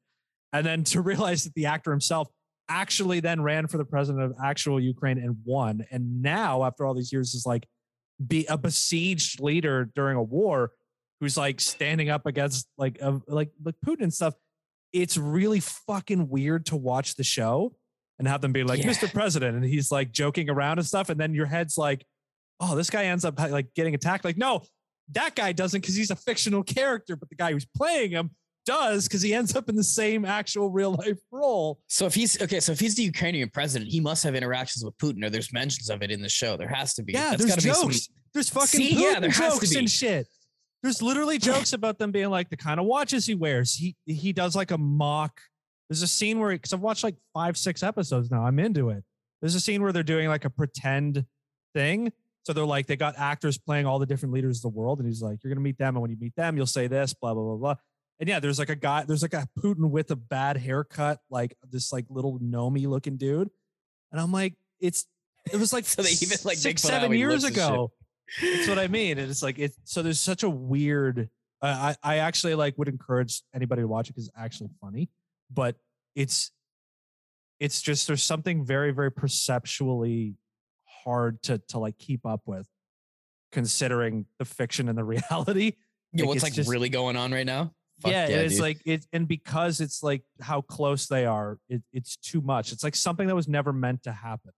And 0.51 0.65
then 0.65 0.83
to 0.85 1.01
realize 1.01 1.43
that 1.43 1.53
the 1.55 1.65
actor 1.65 1.91
himself 1.91 2.29
actually 2.69 3.19
then 3.19 3.41
ran 3.41 3.67
for 3.67 3.77
the 3.77 3.85
president 3.85 4.23
of 4.23 4.33
actual 4.41 4.79
Ukraine 4.79 5.17
and 5.17 5.37
won. 5.43 5.85
And 5.91 6.21
now, 6.21 6.63
after 6.63 6.85
all 6.85 6.93
these 6.93 7.11
years, 7.11 7.33
is 7.33 7.45
like 7.45 7.67
be 8.25 8.45
a 8.45 8.57
besieged 8.57 9.41
leader 9.41 9.89
during 9.95 10.15
a 10.15 10.23
war 10.23 10.71
who's 11.19 11.37
like 11.37 11.59
standing 11.59 12.09
up 12.09 12.25
against 12.25 12.67
like 12.77 12.97
uh, 13.01 13.19
like 13.27 13.51
like 13.63 13.75
Putin 13.85 14.03
and 14.03 14.13
stuff. 14.13 14.33
It's 14.93 15.17
really 15.17 15.59
fucking 15.59 16.29
weird 16.29 16.67
to 16.67 16.75
watch 16.75 17.15
the 17.15 17.23
show 17.23 17.73
and 18.19 18.27
have 18.27 18.41
them 18.41 18.53
be 18.53 18.63
like, 18.63 18.79
Yeah. 18.83 18.89
Mr. 18.89 19.11
President, 19.11 19.55
and 19.57 19.65
he's 19.65 19.91
like 19.91 20.11
joking 20.11 20.49
around 20.49 20.77
and 20.77 20.87
stuff. 20.87 21.09
And 21.09 21.19
then 21.19 21.33
your 21.33 21.47
head's 21.47 21.77
like, 21.77 22.05
oh, 22.59 22.75
this 22.75 22.89
guy 22.89 23.05
ends 23.05 23.25
up 23.25 23.39
like 23.39 23.73
getting 23.73 23.95
attacked. 23.95 24.23
Like, 24.23 24.37
no, 24.37 24.61
that 25.11 25.35
guy 25.35 25.51
doesn't 25.51 25.81
because 25.81 25.95
he's 25.95 26.11
a 26.11 26.15
fictional 26.15 26.63
character, 26.63 27.15
but 27.15 27.27
the 27.29 27.35
guy 27.35 27.51
who's 27.51 27.65
playing 27.75 28.11
him 28.11 28.31
does 28.65 29.07
because 29.07 29.21
he 29.21 29.33
ends 29.33 29.55
up 29.57 29.67
in 29.67 29.75
the 29.75 29.83
same 29.83 30.23
actual 30.23 30.69
real 30.69 30.91
life 30.93 31.19
role. 31.31 31.79
So 31.87 32.05
if 32.05 32.13
he's 32.15 32.41
okay, 32.41 32.61
so 32.61 32.71
if 32.71 32.79
he's 32.79 32.95
the 32.95 33.03
Ukrainian 33.03 33.49
president, 33.49 33.91
he 33.91 33.99
must 33.99 34.23
have 34.23 34.35
interactions 34.35 34.85
with 34.85 34.97
Putin, 34.99 35.25
or 35.25 35.29
there's 35.29 35.51
mentions 35.51 35.89
of 35.89 36.01
it 36.03 36.11
in 36.11 36.21
the 36.21 36.29
show. 36.29 36.55
There 36.55 36.69
has 36.69 36.93
to 36.93 37.03
be. 37.03 37.11
Yeah, 37.13 37.31
That's 37.31 37.37
there's 37.43 37.49
gotta 37.55 37.67
be 37.67 37.73
some- 37.73 37.89
jokes. 37.91 38.09
There's 38.33 38.49
fucking 38.49 38.67
See? 38.67 38.93
Yeah, 39.03 39.15
Putin 39.15 39.21
there 39.21 39.29
has 39.31 39.53
to 39.55 39.59
jokes 39.59 39.75
and 39.75 39.89
shit. 39.89 40.27
There's 40.83 41.01
literally 41.01 41.37
jokes 41.37 41.71
about 41.71 41.97
them 41.97 42.11
being 42.11 42.29
like 42.29 42.49
the 42.49 42.57
kind 42.57 42.79
of 42.79 42.85
watches 42.85 43.25
he 43.25 43.35
wears. 43.35 43.73
He 43.73 43.95
he 44.05 44.33
does 44.33 44.55
like 44.55 44.71
a 44.71 44.77
mock. 44.77 45.39
There's 45.89 46.01
a 46.01 46.07
scene 46.07 46.39
where 46.39 46.51
because 46.51 46.73
I've 46.73 46.81
watched 46.81 47.05
like 47.05 47.15
five 47.33 47.57
six 47.57 47.81
episodes 47.81 48.29
now. 48.29 48.45
I'm 48.45 48.59
into 48.59 48.89
it. 48.89 49.03
There's 49.41 49.55
a 49.55 49.61
scene 49.61 49.81
where 49.81 49.93
they're 49.93 50.03
doing 50.03 50.27
like 50.27 50.43
a 50.43 50.49
pretend 50.49 51.25
thing. 51.73 52.11
So 52.43 52.51
they're 52.51 52.65
like 52.65 52.87
they 52.87 52.97
got 52.97 53.17
actors 53.17 53.57
playing 53.57 53.85
all 53.85 53.97
the 53.97 54.05
different 54.05 54.33
leaders 54.33 54.57
of 54.57 54.63
the 54.63 54.77
world, 54.77 54.99
and 54.99 55.07
he's 55.07 55.21
like, 55.21 55.41
"You're 55.41 55.53
gonna 55.53 55.63
meet 55.63 55.77
them, 55.77 55.95
and 55.95 56.01
when 56.01 56.11
you 56.11 56.17
meet 56.19 56.35
them, 56.35 56.57
you'll 56.57 56.65
say 56.65 56.87
this, 56.87 57.13
blah 57.13 57.33
blah 57.33 57.43
blah 57.43 57.55
blah." 57.55 57.75
And 58.19 58.27
yeah, 58.27 58.41
there's 58.41 58.59
like 58.59 58.69
a 58.69 58.75
guy. 58.75 59.05
There's 59.05 59.21
like 59.21 59.33
a 59.33 59.47
Putin 59.57 59.89
with 59.89 60.11
a 60.11 60.17
bad 60.17 60.57
haircut, 60.57 61.19
like 61.29 61.55
this 61.69 61.93
like 61.93 62.05
little 62.09 62.39
gnomey 62.41 62.87
looking 62.87 63.15
dude, 63.15 63.49
and 64.11 64.19
I'm 64.19 64.33
like, 64.33 64.55
it's 64.81 65.05
it 65.49 65.57
was 65.57 65.71
like 65.71 65.85
So 65.85 66.01
they 66.01 66.11
even, 66.11 66.37
like, 66.43 66.57
six 66.57 66.81
seven 66.81 67.13
years 67.13 67.45
ago. 67.45 67.93
That's 68.41 68.67
what 68.67 68.79
I 68.79 68.87
mean. 68.87 69.17
And 69.19 69.29
it's 69.29 69.43
like 69.43 69.59
it's 69.59 69.77
so 69.83 70.01
there's 70.01 70.19
such 70.19 70.43
a 70.43 70.49
weird. 70.49 71.29
I 71.61 71.67
I 72.03 72.15
I 72.15 72.17
actually 72.17 72.55
like 72.55 72.77
would 72.77 72.87
encourage 72.87 73.41
anybody 73.53 73.81
to 73.81 73.87
watch 73.87 74.09
it 74.09 74.13
because 74.13 74.27
it's 74.27 74.37
actually 74.37 74.69
funny, 74.81 75.09
but 75.51 75.75
it's 76.15 76.51
it's 77.59 77.81
just 77.81 78.07
there's 78.07 78.23
something 78.23 78.65
very 78.65 78.91
very 78.91 79.11
perceptually 79.11 80.35
hard 81.05 81.41
to 81.43 81.59
to 81.69 81.79
like 81.79 81.97
keep 81.97 82.25
up 82.25 82.41
with, 82.45 82.67
considering 83.51 84.25
the 84.39 84.45
fiction 84.45 84.89
and 84.89 84.97
the 84.97 85.03
reality. 85.31 85.73
Yeah, 86.13 86.23
Like, 86.23 86.29
what's 86.29 86.43
like 86.43 86.53
just- 86.53 86.69
really 86.69 86.89
going 86.89 87.15
on 87.15 87.31
right 87.31 87.45
now? 87.45 87.71
Fuck 88.01 88.11
yeah, 88.11 88.25
it's 88.25 88.55
dude. 88.55 88.61
like 88.61 88.81
it, 88.85 89.05
and 89.13 89.27
because 89.27 89.79
it's 89.79 90.01
like 90.01 90.23
how 90.41 90.61
close 90.61 91.05
they 91.05 91.25
are, 91.27 91.59
it, 91.69 91.83
it's 91.93 92.15
too 92.17 92.41
much. 92.41 92.71
It's 92.71 92.83
like 92.83 92.95
something 92.95 93.27
that 93.27 93.35
was 93.35 93.47
never 93.47 93.71
meant 93.71 94.03
to 94.03 94.11
happen. 94.11 94.51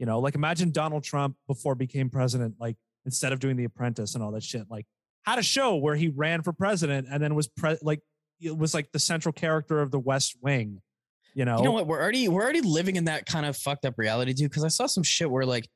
You 0.00 0.06
know, 0.06 0.18
like 0.18 0.34
imagine 0.34 0.72
Donald 0.72 1.04
Trump 1.04 1.36
before 1.46 1.76
became 1.76 2.10
president, 2.10 2.56
like 2.58 2.76
instead 3.04 3.32
of 3.32 3.40
doing 3.40 3.56
The 3.56 3.64
Apprentice 3.64 4.14
and 4.14 4.22
all 4.22 4.32
that 4.32 4.42
shit, 4.42 4.66
like 4.70 4.86
had 5.24 5.38
a 5.38 5.42
show 5.42 5.76
where 5.76 5.94
he 5.94 6.08
ran 6.08 6.42
for 6.42 6.52
president 6.52 7.06
and 7.10 7.22
then 7.22 7.34
was 7.34 7.48
pre- 7.48 7.78
like 7.82 8.00
it 8.40 8.56
was 8.56 8.74
like 8.74 8.90
the 8.92 8.98
central 8.98 9.32
character 9.32 9.80
of 9.80 9.90
The 9.90 9.98
West 9.98 10.36
Wing. 10.42 10.82
You 11.34 11.46
know, 11.46 11.58
You 11.58 11.64
know 11.64 11.72
what? 11.72 11.86
We're 11.86 12.00
already 12.00 12.28
we're 12.28 12.42
already 12.42 12.60
living 12.60 12.96
in 12.96 13.06
that 13.06 13.24
kind 13.24 13.46
of 13.46 13.56
fucked 13.56 13.86
up 13.86 13.94
reality, 13.96 14.34
dude. 14.34 14.50
Because 14.50 14.64
I 14.64 14.68
saw 14.68 14.86
some 14.86 15.02
shit 15.02 15.30
where 15.30 15.46
like 15.46 15.66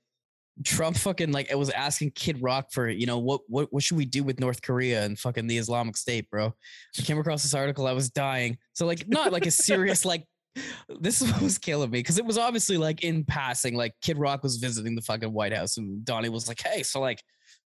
Trump 0.65 0.97
fucking 0.97 1.33
like 1.33 1.51
it 1.51 1.59
was 1.59 1.71
asking 1.71 2.11
Kid 2.13 2.43
Rock 2.43 2.73
for 2.73 2.89
you 2.89 3.07
know 3.07 3.19
what 3.19 3.43
what 3.49 3.73
what 3.73 3.83
should 3.83 3.97
we 3.97 4.05
do 4.05 4.23
with 4.23 4.41
North 4.41 4.63
Korea 4.63 5.05
and 5.05 5.19
fucking 5.19 5.47
the 5.47 5.57
Islamic 5.59 5.97
State, 5.97 6.29
bro. 6.31 6.53
I 6.99 7.03
came 7.03 7.19
across 7.19 7.43
this 7.43 7.55
article, 7.55 7.87
I 7.87 7.93
was 7.93 8.11
dying. 8.11 8.59
So 8.75 8.87
like 8.87 9.09
not 9.09 9.33
like 9.33 9.47
a 9.47 9.51
serious 9.51 10.05
like. 10.05 10.25
This 11.01 11.21
is 11.23 11.31
what 11.33 11.43
was 11.43 11.59
killing 11.59 11.91
me 11.91 11.99
because 11.99 12.19
it 12.19 12.25
was 12.25 12.39
obviously 12.39 12.77
like 12.77 13.03
in 13.05 13.25
passing, 13.25 13.75
like 13.77 13.95
Kid 14.03 14.19
Rock 14.19 14.43
was 14.43 14.57
visiting 14.57 14.95
the 14.95 15.03
fucking 15.03 15.33
White 15.33 15.53
House 15.53 15.77
and 15.77 16.05
Donnie 16.05 16.29
was 16.29 16.49
like, 16.49 16.61
"Hey, 16.65 16.83
so 16.83 17.01
like, 17.01 17.23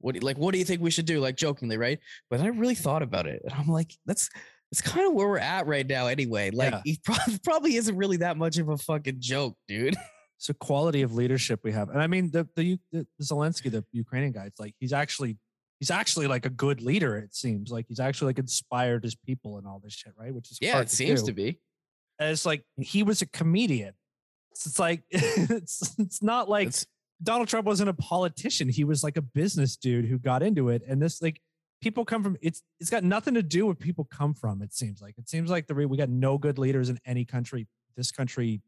what 0.00 0.12
do 0.12 0.20
you, 0.20 0.24
like 0.26 0.38
what 0.38 0.52
do 0.52 0.58
you 0.58 0.64
think 0.64 0.80
we 0.80 0.90
should 0.90 1.06
do?" 1.06 1.20
Like 1.20 1.36
jokingly, 1.36 1.76
right? 1.76 1.98
But 2.30 2.40
I 2.40 2.46
really 2.48 2.74
thought 2.74 3.02
about 3.02 3.26
it, 3.26 3.42
and 3.44 3.52
I'm 3.54 3.68
like, 3.68 3.92
that's 4.06 4.28
it's 4.70 4.82
kind 4.82 5.06
of 5.06 5.14
where 5.14 5.26
we're 5.28 5.38
at 5.38 5.66
right 5.66 5.86
now, 5.86 6.08
anyway. 6.08 6.50
Like, 6.50 6.72
Yeah. 6.72 6.80
he 6.84 7.00
prob- 7.04 7.42
probably 7.42 7.76
isn't 7.76 7.96
really 7.96 8.18
that 8.18 8.36
much 8.36 8.58
of 8.58 8.68
a 8.68 8.76
fucking 8.76 9.16
joke, 9.18 9.56
dude. 9.66 9.96
it's 10.38 10.50
a 10.50 10.54
quality 10.54 11.00
of 11.02 11.14
leadership 11.14 11.60
we 11.64 11.72
have. 11.72 11.88
And 11.88 12.00
I 12.02 12.06
mean, 12.06 12.30
the 12.30 12.46
the, 12.54 12.78
the 12.92 13.06
Zelensky, 13.22 13.70
the 13.70 13.84
Ukrainian 13.92 14.32
guy, 14.32 14.44
it's 14.44 14.60
like 14.60 14.74
he's 14.78 14.92
actually 14.92 15.38
he's 15.80 15.90
actually 15.90 16.26
like 16.26 16.44
a 16.44 16.50
good 16.50 16.82
leader. 16.82 17.16
It 17.16 17.34
seems 17.34 17.70
like 17.70 17.86
he's 17.88 18.00
actually 18.00 18.26
like 18.30 18.38
inspired 18.40 19.04
his 19.04 19.14
people 19.14 19.58
and 19.58 19.66
all 19.66 19.80
this 19.82 19.94
shit, 19.94 20.12
right? 20.18 20.34
Which 20.34 20.50
is 20.50 20.58
Yeah, 20.60 20.80
it 20.80 20.90
seems 20.90 21.22
do. 21.22 21.28
to 21.28 21.32
be. 21.32 21.60
And 22.18 22.30
it's 22.30 22.46
like 22.46 22.64
he 22.80 23.02
was 23.02 23.22
a 23.22 23.26
comedian. 23.26 23.94
It's, 24.52 24.66
it's 24.66 24.78
like 24.78 25.02
it's 25.10 25.94
it's 25.98 26.22
not 26.22 26.48
like 26.48 26.68
It's, 26.68 26.86
Donald 27.22 27.48
Trump 27.48 27.66
wasn't 27.66 27.90
a 27.90 27.94
politician. 27.94 28.68
He 28.68 28.84
was 28.84 29.02
like 29.02 29.16
a 29.16 29.22
business 29.22 29.76
dude 29.76 30.04
who 30.04 30.18
got 30.18 30.42
into 30.42 30.68
it. 30.68 30.82
And 30.86 31.02
this 31.02 31.20
like 31.20 31.40
people 31.80 32.04
come 32.04 32.22
from 32.22 32.36
it's 32.40 32.62
it's 32.80 32.90
got 32.90 33.04
nothing 33.04 33.34
to 33.34 33.42
do 33.42 33.66
with 33.66 33.78
people 33.78 34.04
come 34.04 34.34
from. 34.34 34.62
It 34.62 34.74
seems 34.74 35.00
like 35.00 35.16
it 35.18 35.28
seems 35.28 35.50
like 35.50 35.66
the 35.66 35.74
we 35.74 35.96
got 35.96 36.08
no 36.08 36.38
good 36.38 36.58
leaders 36.58 36.88
in 36.88 36.98
any 37.04 37.24
country. 37.24 37.66
This 37.96 38.12
country, 38.12 38.62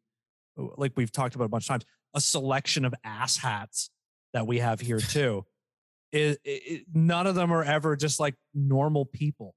like 0.57 0.93
we've 0.97 1.13
talked 1.13 1.35
about 1.37 1.45
a 1.45 1.49
bunch 1.49 1.65
of 1.65 1.69
times, 1.69 1.85
a 2.15 2.21
selection 2.21 2.85
of 2.85 2.95
ass 3.05 3.37
hats 3.37 3.91
that 4.33 4.47
we 4.47 4.59
have 4.59 4.81
here 4.81 4.99
too. 4.99 5.45
None 6.13 7.27
of 7.27 7.35
them 7.37 7.53
are 7.53 7.63
ever 7.63 7.97
just 7.97 8.19
like 8.19 8.35
normal 8.55 9.05
people. 9.05 9.55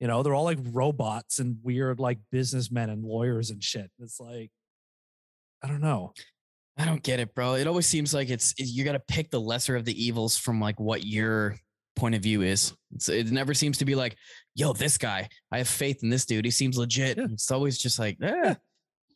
You 0.00 0.08
know, 0.08 0.22
they're 0.22 0.34
all 0.34 0.44
like 0.44 0.58
robots 0.72 1.38
and 1.40 1.58
weird 1.62 2.00
like 2.00 2.18
businessmen 2.32 2.88
and 2.90 3.04
lawyers 3.04 3.50
and 3.50 3.62
shit. 3.62 3.90
It's 4.00 4.18
like, 4.18 4.50
I 5.62 5.68
don't 5.68 5.82
know. 5.82 6.12
I 6.78 6.86
don't 6.86 7.02
get 7.02 7.20
it, 7.20 7.34
bro. 7.34 7.54
It 7.54 7.66
always 7.66 7.86
seems 7.86 8.14
like 8.14 8.30
it's 8.30 8.54
you 8.58 8.82
got 8.84 8.92
to 8.92 9.00
pick 9.00 9.30
the 9.30 9.40
lesser 9.40 9.76
of 9.76 9.84
the 9.84 10.02
evils 10.04 10.38
from 10.38 10.58
like 10.60 10.80
what 10.80 11.04
your 11.04 11.56
point 11.96 12.14
of 12.14 12.22
view 12.22 12.40
is. 12.40 12.72
It's, 12.94 13.10
it 13.10 13.30
never 13.30 13.52
seems 13.52 13.76
to 13.78 13.84
be 13.84 13.94
like, 13.94 14.16
yo, 14.54 14.72
this 14.72 14.96
guy, 14.96 15.28
I 15.52 15.58
have 15.58 15.68
faith 15.68 16.02
in 16.02 16.08
this 16.08 16.24
dude. 16.24 16.46
He 16.46 16.50
seems 16.50 16.78
legit. 16.78 17.18
Yeah. 17.18 17.26
It's 17.30 17.50
always 17.50 17.76
just 17.76 17.98
like, 17.98 18.16
eh, 18.22 18.32
Yeah. 18.42 18.54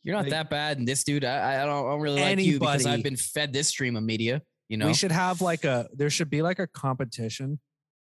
you're 0.03 0.15
not 0.15 0.25
Like- 0.25 0.31
that 0.31 0.49
bad. 0.51 0.77
And 0.77 0.87
this 0.87 1.03
dude, 1.03 1.25
I, 1.25 1.63
I 1.63 1.65
don't, 1.65 1.87
I 1.87 1.89
don't 1.89 2.01
really 2.01 2.21
like 2.21 2.39
you 2.39 2.59
because 2.59 2.85
I've 2.85 3.01
been 3.01 3.15
fed 3.15 3.51
this 3.53 3.69
stream 3.69 3.95
of 3.95 4.03
media. 4.03 4.43
You 4.69 4.77
know, 4.77 4.85
We 4.87 4.93
should 4.93 5.11
have 5.11 5.41
like 5.41 5.63
a 5.63 5.87
there 5.95 6.11
should 6.11 6.29
be 6.29 6.43
like 6.43 6.59
a 6.59 6.67
competition. 6.67 7.59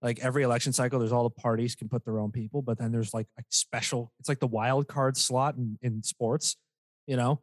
Like 0.05 0.19
every 0.21 0.43
election 0.43 0.75
cycle, 0.75 0.99
there's 0.99 1.13
all 1.13 1.25
the 1.25 1.31
parties 1.31 1.75
can 1.75 1.89
put 1.89 2.05
their 2.05 2.19
own 2.19 2.31
people, 2.31 2.61
but 2.61 2.79
then 2.79 2.93
there's 2.93 3.15
like 3.15 3.27
a 3.39 3.43
special, 3.49 4.13
it's 4.21 4.29
like 4.29 4.39
the 4.39 4.47
wild 4.47 4.87
card 4.87 5.17
slot 5.17 5.57
in, 5.57 5.79
in 5.81 6.03
sports, 6.03 6.57
you 7.07 7.17
know? 7.17 7.41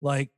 Like 0.00 0.30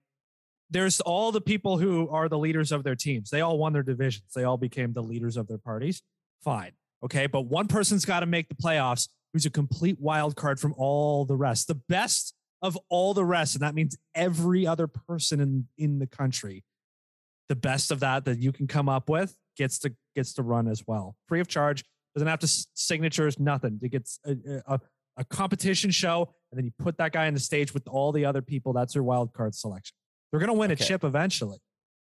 there's 0.70 1.02
all 1.02 1.32
the 1.32 1.40
people 1.42 1.76
who 1.76 2.08
are 2.08 2.30
the 2.30 2.38
leaders 2.38 2.72
of 2.72 2.82
their 2.82 2.94
teams. 2.94 3.28
They 3.28 3.42
all 3.42 3.58
won 3.58 3.74
their 3.74 3.82
divisions. 3.82 4.32
They 4.34 4.44
all 4.44 4.56
became 4.56 4.94
the 4.94 5.02
leaders 5.02 5.36
of 5.36 5.48
their 5.48 5.58
parties. 5.58 6.00
Fine. 6.42 6.72
Okay. 7.04 7.26
But 7.26 7.42
one 7.42 7.68
person's 7.68 8.06
got 8.06 8.20
to 8.20 8.26
make 8.26 8.48
the 8.48 8.54
playoffs 8.54 9.08
who's 9.34 9.44
a 9.44 9.50
complete 9.50 10.00
wild 10.00 10.34
card 10.34 10.58
from 10.58 10.74
all 10.78 11.26
the 11.26 11.36
rest. 11.36 11.68
The 11.68 11.80
best 11.90 12.32
of 12.62 12.78
all 12.88 13.12
the 13.12 13.24
rest. 13.24 13.54
And 13.54 13.62
that 13.62 13.74
means 13.74 13.98
every 14.14 14.66
other 14.66 14.86
person 14.86 15.40
in, 15.40 15.68
in 15.76 15.98
the 15.98 16.06
country 16.06 16.64
the 17.48 17.54
best 17.54 17.90
of 17.90 18.00
that 18.00 18.24
that 18.24 18.38
you 18.38 18.50
can 18.50 18.66
come 18.66 18.88
up 18.88 19.08
with 19.08 19.36
gets 19.56 19.78
to 19.78 19.92
gets 20.14 20.32
to 20.34 20.42
run 20.42 20.68
as 20.68 20.82
well 20.86 21.16
free 21.28 21.40
of 21.40 21.48
charge 21.48 21.84
doesn't 22.14 22.28
have 22.28 22.38
to 22.38 22.44
s- 22.46 22.66
signatures 22.74 23.38
nothing 23.38 23.78
it 23.82 23.90
gets 23.90 24.18
a, 24.24 24.36
a, 24.66 24.80
a 25.18 25.24
competition 25.24 25.90
show 25.90 26.28
and 26.50 26.58
then 26.58 26.64
you 26.64 26.72
put 26.78 26.96
that 26.98 27.12
guy 27.12 27.26
on 27.26 27.34
the 27.34 27.40
stage 27.40 27.72
with 27.74 27.86
all 27.88 28.12
the 28.12 28.24
other 28.24 28.42
people 28.42 28.72
that's 28.72 28.94
your 28.94 29.04
wild 29.04 29.32
card 29.32 29.54
selection 29.54 29.94
they're 30.30 30.40
going 30.40 30.48
to 30.52 30.58
win 30.58 30.70
Okay. 30.72 30.82
a 30.82 30.86
chip 30.86 31.04
eventually 31.04 31.58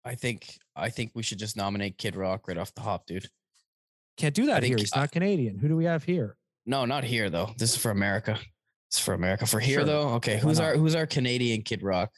I 0.05 0.17
think, 0.17 0.59
I 0.75 0.89
think 0.91 1.13
we 1.15 1.23
should 1.23 1.39
just 1.39 1.57
nominate 1.57 1.97
Kid 1.97 2.17
Rock 2.17 2.49
right 2.49 2.59
off 2.59 2.75
the 2.75 2.81
hop, 2.81 3.07
dude. 3.07 3.29
can't 4.17 4.35
do 4.35 4.47
that 4.47 4.65
here 4.65 4.77
he's 4.77 4.93
I- 4.93 5.01
not 5.01 5.13
canadian 5.13 5.59
who 5.59 5.69
do 5.69 5.77
we 5.77 5.85
have 5.85 6.03
here 6.05 6.37
No, 6.67 6.85
not 6.85 7.05
here 7.05 7.31
though. 7.31 7.51
This 7.59 7.71
is 7.75 7.77
for 7.77 7.91
America. 7.91 8.39
It's 8.91 8.99
for 8.99 9.15
America. 9.15 9.47
For 9.47 9.59
here 9.59 9.79
Sure. 9.79 9.85
though, 9.85 10.09
okay. 10.19 10.39
Who's 10.39 10.61
our 10.61 10.77
who's 10.77 10.95
our 10.95 11.07
Canadian 11.07 11.63
Kid 11.63 11.83
Rock? 11.83 12.11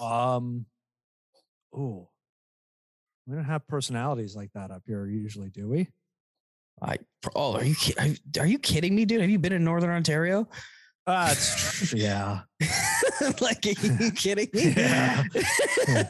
um 0.00 0.66
oh 1.72 2.08
we 3.26 3.34
don't 3.36 3.44
have 3.44 3.66
personalities 3.68 4.34
like 4.36 4.50
that 4.54 4.70
up 4.70 4.82
here 4.86 5.06
usually 5.06 5.50
do 5.50 5.68
we 5.68 5.88
I 6.82 6.98
oh, 7.36 7.54
are 7.56 7.64
you 7.64 7.74
are 8.40 8.46
you- 8.46 8.58
kidding 8.58 8.94
me, 8.94 9.04
dude? 9.04 9.20
Have 9.20 9.30
you 9.30 9.38
been 9.38 9.52
in 9.52 9.62
Northern 9.62 9.90
Ontario? 9.90 10.48
uh, 11.06 11.34
yeah 11.92 12.40
like, 13.40 13.64
are 13.66 13.70
you 13.86 14.10
kidding 14.16 14.48
me? 14.52 14.72
Yeah. 14.76 15.22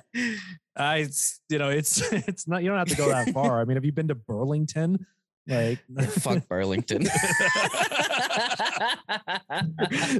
I, 0.76 0.96
it's, 0.98 1.40
you 1.50 1.58
know, 1.58 1.68
it's 1.68 2.00
it's 2.12 2.48
not. 2.48 2.62
You 2.62 2.70
don't 2.70 2.78
have 2.78 2.88
to 2.88 2.96
go 2.96 3.08
that 3.10 3.30
far. 3.34 3.60
I 3.60 3.64
mean, 3.66 3.76
have 3.76 3.84
you 3.84 3.92
been 3.92 4.08
to 4.08 4.14
Burlington? 4.14 5.04
Like, 5.46 5.80
Fuck 6.10 6.46
Burlington. 6.48 7.02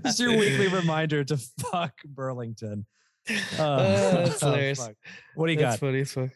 it's 0.05 0.18
your 0.20 0.37
weekly 0.37 0.68
reminder 0.68 1.24
to 1.24 1.37
fuck 1.37 1.92
Burlington. 2.05 2.85
Uh, 3.59 4.24
that's 4.24 4.40
hilarious. 4.40 4.85
fuck. 4.85 4.94
What 5.37 5.46
do 5.46 5.52
you 5.52 5.59
That's 5.61 5.81
got? 5.81 5.87
funny 5.87 6.00
as 6.00 6.12
fuck. 6.12 6.31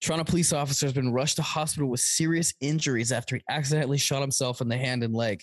Toronto 0.00 0.24
police 0.24 0.52
officer 0.52 0.86
has 0.86 0.92
been 0.92 1.12
rushed 1.12 1.36
to 1.36 1.42
hospital 1.42 1.88
with 1.88 2.00
serious 2.00 2.54
injuries 2.60 3.12
after 3.12 3.36
he 3.36 3.42
accidentally 3.50 3.98
shot 3.98 4.20
himself 4.20 4.60
in 4.60 4.68
the 4.68 4.76
hand 4.76 5.02
and 5.04 5.14
leg. 5.14 5.42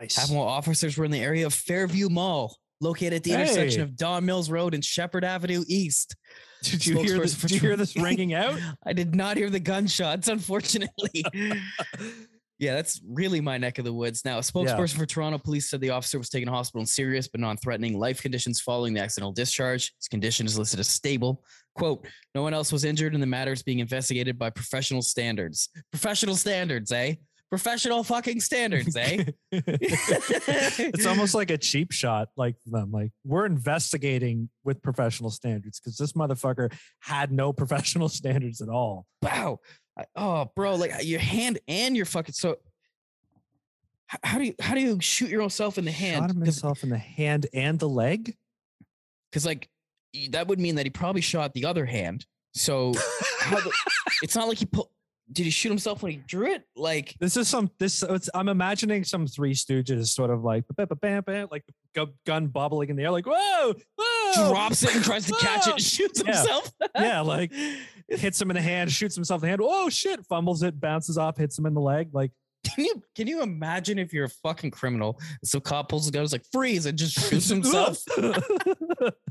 Half 0.00 0.30
more 0.30 0.48
officers 0.48 0.96
were 0.96 1.04
in 1.04 1.10
the 1.10 1.20
area 1.20 1.44
of 1.44 1.52
Fairview 1.52 2.08
Mall, 2.08 2.56
located 2.80 3.14
at 3.14 3.24
the 3.24 3.32
intersection 3.32 3.82
of 3.82 3.96
Don 3.96 4.24
Mills 4.24 4.50
Road 4.50 4.74
and 4.74 4.84
Sheppard 4.84 5.24
Avenue 5.24 5.64
East. 5.66 6.14
Did 6.62 6.86
you 6.86 6.98
hear 6.98 7.18
spokesperson 7.18 7.22
this? 7.22 7.34
Did 7.34 7.50
you 7.50 7.60
hear 7.60 7.76
this 7.76 7.96
ringing 7.96 8.34
out? 8.34 8.58
I 8.86 8.92
did 8.92 9.14
not 9.14 9.36
hear 9.36 9.50
the 9.50 9.60
gunshots, 9.60 10.28
unfortunately. 10.28 11.24
yeah, 12.58 12.74
that's 12.74 13.00
really 13.08 13.40
my 13.40 13.58
neck 13.58 13.78
of 13.78 13.84
the 13.84 13.92
woods. 13.92 14.24
Now, 14.24 14.38
a 14.38 14.40
spokesperson 14.40 14.96
for 14.96 15.06
Toronto 15.06 15.38
police 15.38 15.70
said 15.70 15.80
the 15.80 15.90
officer 15.90 16.18
was 16.18 16.28
taken 16.28 16.46
to 16.46 16.52
hospital 16.52 16.80
in 16.80 16.86
serious 16.86 17.26
but 17.26 17.40
non-threatening 17.40 17.98
life 17.98 18.22
conditions 18.22 18.60
following 18.60 18.94
the 18.94 19.00
accidental 19.00 19.32
discharge. 19.32 19.94
His 19.98 20.08
condition 20.08 20.46
is 20.46 20.58
listed 20.58 20.80
as 20.80 20.88
stable. 20.88 21.42
Quote, 21.78 22.06
no 22.34 22.42
one 22.42 22.52
else 22.52 22.72
was 22.72 22.84
injured 22.84 23.14
and 23.14 23.22
the 23.22 23.26
matter 23.26 23.52
is 23.52 23.62
being 23.62 23.78
investigated 23.78 24.38
by 24.38 24.50
professional 24.50 25.00
standards. 25.00 25.68
Professional 25.92 26.34
standards, 26.34 26.90
eh? 26.92 27.14
professional 27.48 28.04
fucking 28.04 28.40
standards, 28.40 28.96
eh? 28.96 29.24
it's 29.52 31.06
almost 31.06 31.34
like 31.34 31.50
a 31.50 31.58
cheap 31.58 31.92
shot, 31.92 32.28
like 32.36 32.56
them. 32.66 32.90
Like 32.90 33.12
we're 33.24 33.46
investigating 33.46 34.50
with 34.64 34.82
professional 34.82 35.30
standards 35.30 35.80
because 35.80 35.96
this 35.96 36.12
motherfucker 36.12 36.72
had 37.00 37.32
no 37.32 37.52
professional 37.62 38.08
standards 38.08 38.60
at 38.60 38.68
all. 38.68 39.06
wow. 39.22 39.60
Oh, 40.14 40.48
bro, 40.54 40.76
like 40.76 40.92
your 41.02 41.18
hand 41.18 41.58
and 41.66 41.96
your 41.96 42.06
fucking 42.06 42.34
so. 42.34 42.56
How 44.22 44.38
do 44.38 44.44
you 44.44 44.54
how 44.60 44.74
do 44.74 44.80
you 44.80 44.98
shoot 45.00 45.28
yourself 45.28 45.76
in 45.76 45.84
the 45.84 45.90
hand? 45.90 46.30
Shot 46.30 46.36
himself 46.36 46.82
in 46.82 46.88
the 46.88 46.98
hand 46.98 47.46
and 47.52 47.78
the 47.78 47.88
leg. 47.88 48.36
Because 49.30 49.44
like 49.44 49.68
that 50.30 50.46
would 50.48 50.58
mean 50.60 50.74
that 50.76 50.86
he 50.86 50.90
probably 50.90 51.20
shot 51.20 51.54
the 51.54 51.64
other 51.64 51.84
hand. 51.86 52.24
So 52.54 52.92
how 53.40 53.56
the, 53.60 53.72
it's 54.22 54.34
not 54.34 54.48
like 54.48 54.58
he 54.58 54.66
put. 54.66 54.86
Did 55.30 55.44
he 55.44 55.50
shoot 55.50 55.68
himself 55.68 56.02
when 56.02 56.12
he 56.12 56.18
drew 56.26 56.50
it? 56.50 56.62
Like 56.74 57.14
This 57.20 57.36
is 57.36 57.48
some 57.48 57.70
this. 57.78 58.02
It's, 58.02 58.30
I'm 58.32 58.48
imagining 58.48 59.04
some 59.04 59.26
Three 59.26 59.52
Stooges 59.52 60.06
sort 60.06 60.30
of 60.30 60.42
like 60.42 60.64
bam, 60.74 60.86
bam, 61.02 61.22
bam, 61.22 61.48
like 61.50 61.64
gun 62.24 62.46
bobbling 62.46 62.88
in 62.88 62.96
the 62.96 63.02
air, 63.02 63.10
like 63.10 63.26
whoa, 63.26 63.74
whoa, 63.98 64.48
drops 64.50 64.82
it 64.84 64.94
and 64.96 65.04
tries 65.04 65.26
to 65.26 65.34
catch 65.34 65.66
it 65.66 65.72
and 65.74 65.82
shoots 65.84 66.22
Yeah. 66.24 66.34
himself. 66.34 66.72
yeah, 66.98 67.20
like 67.20 67.52
hits 68.08 68.40
him 68.40 68.50
in 68.50 68.54
the 68.54 68.62
hand, 68.62 68.90
shoots 68.90 69.14
himself 69.14 69.42
in 69.42 69.46
the 69.46 69.48
hand. 69.50 69.60
Oh 69.62 69.90
shit! 69.90 70.24
Fumbles 70.24 70.62
it, 70.62 70.80
bounces 70.80 71.18
off, 71.18 71.36
hits 71.36 71.58
him 71.58 71.66
in 71.66 71.74
the 71.74 71.80
leg. 71.82 72.08
Like 72.14 72.32
Can 72.64 72.86
you 72.86 73.02
can 73.14 73.26
you 73.26 73.42
imagine 73.42 73.98
if 73.98 74.14
you're 74.14 74.24
a 74.24 74.30
fucking 74.42 74.70
criminal? 74.70 75.20
So 75.44 75.60
cop 75.60 75.90
pulls 75.90 76.06
the 76.06 76.12
gun, 76.12 76.22
is 76.24 76.32
like 76.32 76.46
freeze, 76.52 76.86
and 76.86 76.96
just 76.96 77.20
shoots 77.28 77.50
himself. 77.50 77.98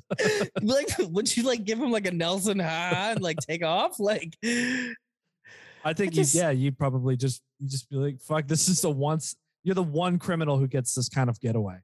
like, 0.62 0.88
would 1.00 1.36
you 1.36 1.44
like 1.44 1.64
give 1.64 1.80
him 1.80 1.92
like 1.92 2.08
a 2.08 2.12
Nelson 2.12 2.60
ha 2.60 3.10
and 3.12 3.22
like 3.22 3.38
take 3.38 3.64
off? 3.64 3.98
Like, 4.08 4.36
I 4.44 5.94
think 5.94 6.14
just- 6.14 6.34
you, 6.36 6.42
yeah, 6.42 6.52
you 6.52 6.72
probably 6.72 7.18
just 7.18 7.42
you 7.60 7.68
just 7.68 7.90
be 7.90 7.98
like, 7.98 8.22
fuck, 8.22 8.48
this 8.48 8.70
is 8.70 8.82
the 8.82 8.90
once 8.90 9.36
you're 9.64 9.76
the 9.76 9.84
one 9.84 10.18
criminal 10.20 10.58
who 10.58 10.68
gets 10.68 10.94
this 10.96 11.10
kind 11.10 11.30
of 11.30 11.40
getaway. 11.40 11.78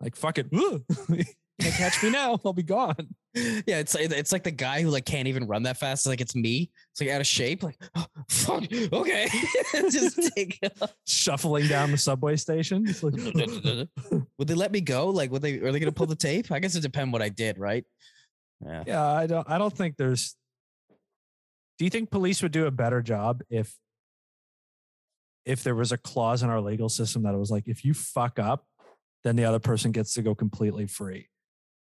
Like 0.00 0.16
fuck 0.16 0.38
it, 0.38 0.46
can't 1.60 1.74
catch 1.74 2.02
me 2.02 2.10
now. 2.10 2.38
I'll 2.44 2.52
be 2.52 2.62
gone. 2.62 3.08
yeah, 3.34 3.78
it's 3.78 3.94
it's 3.94 4.32
like 4.32 4.42
the 4.42 4.50
guy 4.50 4.82
who 4.82 4.90
like 4.90 5.04
can't 5.04 5.28
even 5.28 5.46
run 5.46 5.62
that 5.64 5.76
fast. 5.76 6.06
Like 6.06 6.20
it's 6.20 6.34
me. 6.34 6.70
It's 6.90 7.00
like 7.00 7.10
out 7.10 7.20
of 7.20 7.26
shape. 7.26 7.62
Like, 7.62 7.76
oh, 7.94 8.06
fuck. 8.28 8.64
Okay, 8.72 9.28
just 9.90 10.34
take. 10.34 10.58
Shuffling 11.06 11.68
down 11.68 11.92
the 11.92 11.98
subway 11.98 12.36
station. 12.36 12.86
Like, 13.02 13.14
Would 14.38 14.48
they 14.48 14.54
let 14.54 14.72
me 14.72 14.80
go? 14.80 15.08
Like, 15.08 15.30
would 15.30 15.42
they? 15.42 15.58
Are 15.60 15.70
they 15.70 15.78
gonna 15.78 15.92
pull 15.92 16.06
the 16.06 16.16
tape? 16.16 16.50
I 16.50 16.58
guess 16.58 16.74
it 16.74 16.80
depends 16.80 17.12
what 17.12 17.22
I 17.22 17.28
did, 17.28 17.58
right? 17.58 17.84
Yeah. 18.64 18.84
yeah, 18.86 19.06
I 19.06 19.26
don't. 19.26 19.48
I 19.48 19.58
don't 19.58 19.74
think 19.74 19.96
there's. 19.96 20.36
Do 21.78 21.84
you 21.84 21.90
think 21.90 22.10
police 22.10 22.42
would 22.42 22.52
do 22.52 22.66
a 22.66 22.70
better 22.70 23.00
job 23.00 23.42
if 23.48 23.74
if 25.46 25.62
there 25.62 25.74
was 25.74 25.92
a 25.92 25.98
clause 25.98 26.42
in 26.42 26.50
our 26.50 26.60
legal 26.60 26.88
system 26.88 27.22
that 27.22 27.34
it 27.34 27.38
was 27.38 27.50
like 27.50 27.66
if 27.66 27.84
you 27.84 27.94
fuck 27.94 28.38
up, 28.38 28.66
then 29.24 29.36
the 29.36 29.44
other 29.44 29.58
person 29.58 29.92
gets 29.92 30.14
to 30.14 30.22
go 30.22 30.34
completely 30.34 30.86
free. 30.86 31.29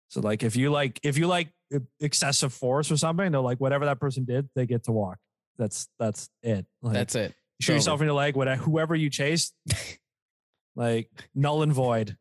So 0.09 0.21
like 0.21 0.43
if 0.43 0.55
you 0.55 0.69
like 0.71 0.99
if 1.03 1.17
you 1.17 1.27
like 1.27 1.49
e- 1.73 1.79
excessive 1.99 2.53
force 2.53 2.91
or 2.91 2.97
something, 2.97 3.31
they're 3.31 3.41
like 3.41 3.59
whatever 3.59 3.85
that 3.85 3.99
person 3.99 4.25
did, 4.25 4.49
they 4.55 4.65
get 4.65 4.83
to 4.85 4.91
walk. 4.91 5.17
That's 5.57 5.87
that's 5.99 6.29
it. 6.43 6.65
Like, 6.81 6.93
That's 6.93 7.15
it. 7.15 7.33
shoot 7.61 7.73
over. 7.73 7.77
yourself 7.77 8.01
in 8.01 8.05
your 8.05 8.15
leg, 8.15 8.35
whatever 8.35 8.61
whoever 8.61 8.95
you 8.95 9.09
chased, 9.09 9.53
like 10.75 11.09
null 11.35 11.63
and 11.63 11.73
void. 11.73 12.15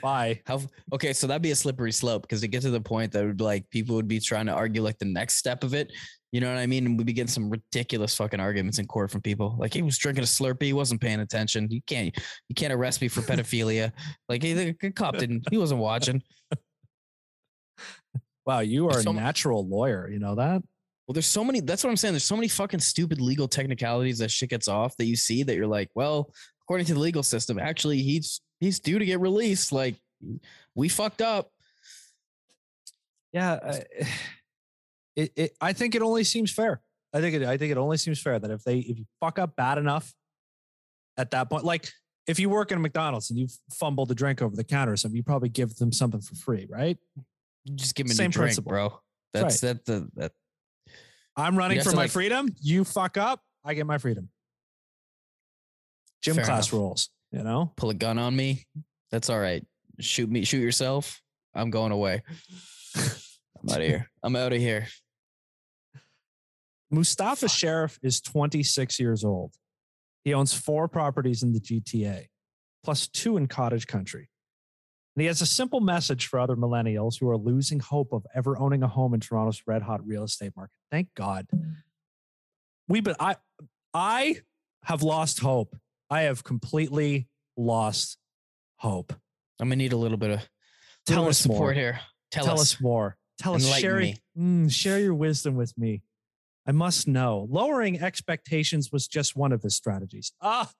Bye. 0.00 0.40
How 0.46 0.60
okay, 0.92 1.12
so 1.12 1.26
that'd 1.26 1.42
be 1.42 1.50
a 1.50 1.56
slippery 1.56 1.92
slope 1.92 2.22
because 2.22 2.40
to 2.40 2.48
get 2.48 2.62
to 2.62 2.70
the 2.70 2.80
point 2.80 3.12
that 3.12 3.24
would 3.24 3.36
be 3.36 3.44
like 3.44 3.68
people 3.70 3.96
would 3.96 4.08
be 4.08 4.20
trying 4.20 4.46
to 4.46 4.52
argue 4.52 4.82
like 4.82 4.98
the 4.98 5.04
next 5.04 5.36
step 5.36 5.64
of 5.64 5.74
it. 5.74 5.92
You 6.30 6.40
know 6.40 6.48
what 6.48 6.60
I 6.60 6.66
mean? 6.66 6.86
And 6.86 6.96
we'd 6.96 7.06
be 7.06 7.12
getting 7.12 7.28
some 7.28 7.50
ridiculous 7.50 8.14
fucking 8.14 8.40
arguments 8.40 8.78
in 8.78 8.86
court 8.86 9.10
from 9.10 9.20
people. 9.20 9.54
Like 9.58 9.74
he 9.74 9.82
was 9.82 9.98
drinking 9.98 10.24
a 10.24 10.26
Slurpee, 10.26 10.62
he 10.62 10.72
wasn't 10.72 11.00
paying 11.00 11.20
attention. 11.20 11.68
You 11.70 11.82
can't 11.86 12.16
you 12.48 12.54
can't 12.54 12.72
arrest 12.72 13.02
me 13.02 13.08
for 13.08 13.20
pedophilia. 13.20 13.92
like 14.28 14.42
he, 14.42 14.52
the 14.54 14.92
cop 14.92 15.18
didn't, 15.18 15.44
he 15.50 15.58
wasn't 15.58 15.80
watching. 15.80 16.22
Wow, 18.44 18.60
you 18.60 18.88
are 18.88 18.98
a 18.98 19.02
natural 19.12 19.66
lawyer. 19.68 20.08
You 20.10 20.18
know 20.18 20.34
that? 20.34 20.62
Well, 21.06 21.14
there's 21.14 21.26
so 21.26 21.44
many. 21.44 21.60
That's 21.60 21.84
what 21.84 21.90
I'm 21.90 21.96
saying. 21.96 22.14
There's 22.14 22.24
so 22.24 22.36
many 22.36 22.48
fucking 22.48 22.80
stupid 22.80 23.20
legal 23.20 23.48
technicalities 23.48 24.18
that 24.18 24.30
shit 24.30 24.50
gets 24.50 24.68
off 24.68 24.96
that 24.96 25.06
you 25.06 25.16
see 25.16 25.42
that 25.42 25.54
you're 25.56 25.66
like, 25.66 25.90
well, 25.94 26.32
according 26.62 26.86
to 26.86 26.94
the 26.94 27.00
legal 27.00 27.22
system, 27.22 27.58
actually 27.58 28.02
he's 28.02 28.40
he's 28.60 28.78
due 28.80 28.98
to 28.98 29.04
get 29.04 29.20
released. 29.20 29.72
Like 29.72 29.96
we 30.74 30.88
fucked 30.88 31.22
up. 31.22 31.50
Yeah, 33.32 33.58
I- 33.62 33.84
it, 35.16 35.32
it. 35.36 35.56
I 35.60 35.72
think 35.72 35.94
it 35.94 36.02
only 36.02 36.24
seems 36.24 36.52
fair. 36.52 36.80
I 37.12 37.20
think 37.20 37.34
it. 37.34 37.42
I 37.42 37.56
think 37.58 37.72
it 37.72 37.78
only 37.78 37.96
seems 37.96 38.20
fair 38.20 38.38
that 38.38 38.50
if 38.50 38.62
they 38.64 38.78
if 38.78 38.98
you 38.98 39.04
fuck 39.20 39.38
up 39.38 39.54
bad 39.56 39.78
enough, 39.78 40.12
at 41.16 41.30
that 41.32 41.50
point, 41.50 41.64
like 41.64 41.88
if 42.26 42.38
you 42.38 42.48
work 42.48 42.70
in 42.70 42.78
a 42.78 42.80
McDonald's 42.80 43.30
and 43.30 43.38
you 43.38 43.48
fumbled 43.72 44.10
a 44.10 44.14
drink 44.14 44.40
over 44.40 44.54
the 44.56 44.64
counter 44.64 44.92
or 44.92 44.96
something, 44.96 45.16
you 45.16 45.22
probably 45.22 45.48
give 45.48 45.74
them 45.76 45.92
something 45.92 46.20
for 46.20 46.34
free, 46.36 46.66
right? 46.70 46.96
Just 47.74 47.94
give 47.94 48.06
me 48.06 48.12
a 48.12 48.14
Same 48.14 48.30
drink, 48.30 48.46
principle. 48.46 48.70
bro. 48.70 49.00
That's 49.32 49.60
that 49.60 49.84
the 49.84 50.08
that 50.14 50.32
I'm 51.36 51.56
running 51.56 51.80
for 51.80 51.90
my 51.92 52.02
like- 52.02 52.10
freedom. 52.10 52.54
You 52.60 52.84
fuck 52.84 53.16
up, 53.16 53.40
I 53.64 53.74
get 53.74 53.86
my 53.86 53.98
freedom. 53.98 54.28
Gym 56.22 56.36
class 56.36 56.48
enough. 56.68 56.72
rules, 56.72 57.08
you 57.32 57.42
know. 57.42 57.72
pull 57.76 57.90
a 57.90 57.94
gun 57.94 58.18
on 58.18 58.36
me. 58.36 58.64
That's 59.10 59.28
all 59.30 59.40
right. 59.40 59.64
Shoot 60.00 60.30
me, 60.30 60.44
shoot 60.44 60.60
yourself. 60.60 61.20
I'm 61.54 61.70
going 61.70 61.92
away. 61.92 62.22
I'm 62.96 63.70
out 63.70 63.80
of 63.80 63.86
here. 63.86 64.10
I'm 64.22 64.36
out 64.36 64.52
of 64.52 64.58
here. 64.58 64.86
Mustafa. 66.90 67.48
Sheriff 67.48 67.98
is 68.02 68.20
26 68.20 69.00
years 69.00 69.24
old. 69.24 69.52
He 70.24 70.34
owns 70.34 70.52
four 70.54 70.88
properties 70.88 71.42
in 71.42 71.52
the 71.52 71.60
GTA, 71.60 72.26
plus 72.84 73.08
two 73.08 73.36
in 73.36 73.46
cottage 73.48 73.86
country. 73.86 74.28
And 75.14 75.20
he 75.22 75.26
has 75.26 75.42
a 75.42 75.46
simple 75.46 75.80
message 75.80 76.26
for 76.26 76.40
other 76.40 76.56
millennials 76.56 77.18
who 77.20 77.28
are 77.28 77.36
losing 77.36 77.80
hope 77.80 78.12
of 78.12 78.24
ever 78.34 78.58
owning 78.58 78.82
a 78.82 78.88
home 78.88 79.12
in 79.12 79.20
Toronto's 79.20 79.62
red 79.66 79.82
hot 79.82 80.06
real 80.06 80.24
estate 80.24 80.52
market. 80.56 80.76
Thank 80.90 81.08
God. 81.14 81.46
We 82.88 83.00
but 83.00 83.16
I 83.20 83.36
I 83.92 84.40
have 84.84 85.02
lost 85.02 85.40
hope. 85.40 85.76
I 86.08 86.22
have 86.22 86.44
completely 86.44 87.28
lost 87.56 88.16
hope. 88.76 89.12
I'm 89.60 89.68
gonna 89.68 89.76
need 89.76 89.92
a 89.92 89.96
little 89.96 90.16
bit 90.18 90.30
of 90.30 90.40
Tell 91.06 91.16
little 91.16 91.24
bit 91.24 91.26
of 91.26 91.30
us 91.30 91.46
more. 91.46 91.56
support 91.56 91.76
here. 91.76 92.00
Tell, 92.30 92.44
Tell 92.46 92.54
us. 92.54 92.74
us 92.74 92.80
more. 92.80 93.16
Tell 93.38 93.54
us. 93.54 93.64
Enlighten 93.64 93.82
Share, 93.82 93.98
me. 93.98 94.16
Mm, 94.38 94.72
share 94.72 94.98
your 94.98 95.14
wisdom 95.14 95.56
with 95.56 95.76
me. 95.76 96.02
I 96.66 96.72
must 96.72 97.06
know. 97.06 97.46
Lowering 97.50 98.00
expectations 98.00 98.90
was 98.92 99.06
just 99.08 99.36
one 99.36 99.52
of 99.52 99.62
his 99.62 99.74
strategies. 99.76 100.32
Ah, 100.40 100.70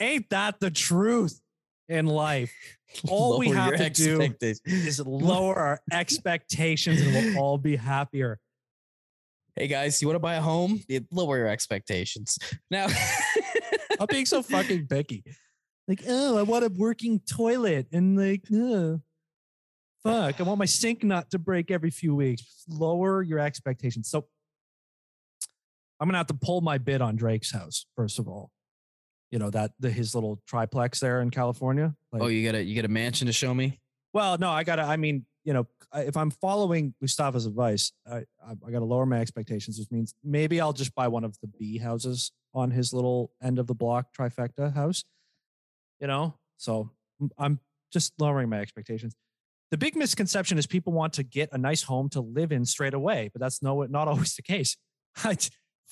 ain't 0.00 0.28
that 0.30 0.60
the 0.60 0.70
truth 0.70 1.40
in 1.88 2.06
life? 2.06 2.52
All 3.08 3.38
we 3.38 3.48
have 3.48 3.76
to 3.76 3.90
do 3.90 4.20
is 4.64 5.00
lower 5.06 5.56
our 5.56 5.80
expectations 5.92 7.00
and 7.00 7.12
we'll 7.12 7.42
all 7.42 7.58
be 7.58 7.74
happier. 7.74 8.38
Hey 9.56 9.66
guys, 9.66 10.00
you 10.00 10.06
want 10.06 10.14
to 10.14 10.20
buy 10.20 10.34
a 10.34 10.40
home? 10.40 10.80
Lower 11.10 11.38
your 11.38 11.48
expectations. 11.48 12.38
Now, 12.70 12.86
I'm 13.98 14.06
being 14.08 14.26
so 14.26 14.42
fucking 14.42 14.86
picky. 14.86 15.24
Like, 15.88 16.02
oh, 16.08 16.36
I 16.38 16.42
want 16.42 16.64
a 16.64 16.68
working 16.68 17.20
toilet 17.20 17.88
and 17.92 18.16
like, 18.16 18.42
fuck, 20.04 20.40
I 20.40 20.42
want 20.42 20.58
my 20.58 20.64
sink 20.64 21.02
not 21.02 21.30
to 21.30 21.38
break 21.38 21.70
every 21.70 21.90
few 21.90 22.14
weeks. 22.14 22.64
Lower 22.68 23.22
your 23.22 23.38
expectations. 23.38 24.08
So 24.08 24.26
I'm 26.00 26.08
gonna 26.08 26.18
have 26.18 26.26
to 26.28 26.34
pull 26.34 26.60
my 26.60 26.78
bid 26.78 27.00
on 27.00 27.16
Drake's 27.16 27.52
house, 27.52 27.86
first 27.96 28.18
of 28.18 28.28
all. 28.28 28.50
You 29.34 29.40
know, 29.40 29.50
that 29.50 29.72
the 29.80 29.90
his 29.90 30.14
little 30.14 30.40
triplex 30.46 31.00
there 31.00 31.20
in 31.20 31.30
California. 31.30 31.92
Oh, 31.92 32.16
like, 32.16 32.22
oh, 32.22 32.26
you 32.28 32.46
got 32.46 32.54
a 32.54 32.62
you 32.62 32.76
got 32.76 32.84
a 32.84 32.92
mansion 32.92 33.26
to 33.26 33.32
show 33.32 33.52
me? 33.52 33.80
well, 34.14 34.38
no, 34.38 34.48
I 34.48 34.62
gotta, 34.62 34.82
I 34.82 34.96
mean, 34.96 35.26
you 35.42 35.52
know, 35.52 35.66
if 35.92 36.16
I'm 36.16 36.30
following 36.30 36.94
Mustafa's 37.02 37.46
advice, 37.46 37.92
I, 38.10 38.18
I, 38.46 38.52
I 38.66 38.70
gotta 38.70 38.84
lower 38.84 39.04
my 39.04 39.18
expectations, 39.18 39.78
which 39.78 39.90
means 39.90 40.14
maybe 40.22 40.60
I'll 40.60 40.72
just 40.72 40.94
buy 40.94 41.08
one 41.08 41.24
of 41.24 41.36
the 41.42 41.48
B 41.48 41.78
houses 41.78 42.32
on 42.54 42.70
his 42.70 42.92
little 42.92 43.32
end 43.42 43.58
of 43.58 43.66
the 43.66 43.74
block 43.74 44.06
trifecta 44.16 44.72
house, 44.72 45.04
you 46.00 46.06
know? 46.06 46.34
So 46.56 46.90
I'm 47.36 47.58
just 47.92 48.12
lowering 48.18 48.48
my 48.48 48.60
expectations. 48.60 49.14
The 49.72 49.78
big 49.78 49.96
misconception 49.96 50.58
is 50.58 50.66
people 50.66 50.92
want 50.92 51.14
to 51.14 51.24
get 51.24 51.48
a 51.52 51.58
nice 51.58 51.82
home 51.82 52.08
to 52.10 52.20
live 52.20 52.52
in 52.52 52.64
straight 52.64 52.94
away, 52.94 53.30
but 53.32 53.40
that's 53.40 53.62
no, 53.62 53.82
not 53.82 54.06
always 54.06 54.36
the 54.36 54.42
case. 54.42 54.76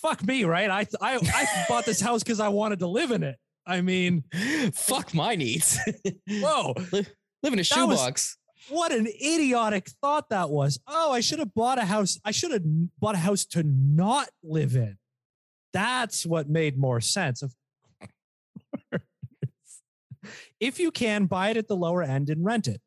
Fuck 0.02 0.26
me, 0.26 0.44
right? 0.44 0.68
I, 0.68 0.86
I, 1.00 1.16
I 1.16 1.64
bought 1.68 1.86
this 1.86 2.00
house 2.00 2.22
because 2.22 2.40
I 2.40 2.48
wanted 2.48 2.80
to 2.80 2.88
live 2.88 3.12
in 3.12 3.22
it. 3.22 3.36
I 3.64 3.80
mean, 3.80 4.24
Fuck 4.74 5.14
my 5.14 5.36
needs. 5.36 5.78
whoa. 6.28 6.74
Live 6.92 7.52
in 7.52 7.58
a 7.60 7.64
shoebox. 7.64 8.36
what 8.68 8.92
an 8.92 9.06
idiotic 9.06 9.88
thought 10.02 10.28
that 10.30 10.50
was. 10.50 10.80
Oh, 10.88 11.12
I 11.12 11.20
should 11.20 11.38
have 11.38 11.54
bought 11.54 11.78
a 11.78 11.84
house. 11.84 12.18
I 12.24 12.32
should 12.32 12.50
have 12.50 12.62
bought 12.98 13.14
a 13.14 13.18
house 13.18 13.44
to 13.46 13.62
not 13.62 14.28
live 14.42 14.74
in. 14.74 14.98
That's 15.72 16.26
what 16.26 16.48
made 16.48 16.76
more 16.76 17.00
sense. 17.00 17.42
Of 17.42 17.54
course. 18.90 19.02
if 20.60 20.80
you 20.80 20.90
can, 20.90 21.26
buy 21.26 21.50
it 21.50 21.56
at 21.56 21.68
the 21.68 21.76
lower 21.76 22.02
end 22.02 22.28
and 22.28 22.44
rent 22.44 22.66
it. 22.66 22.80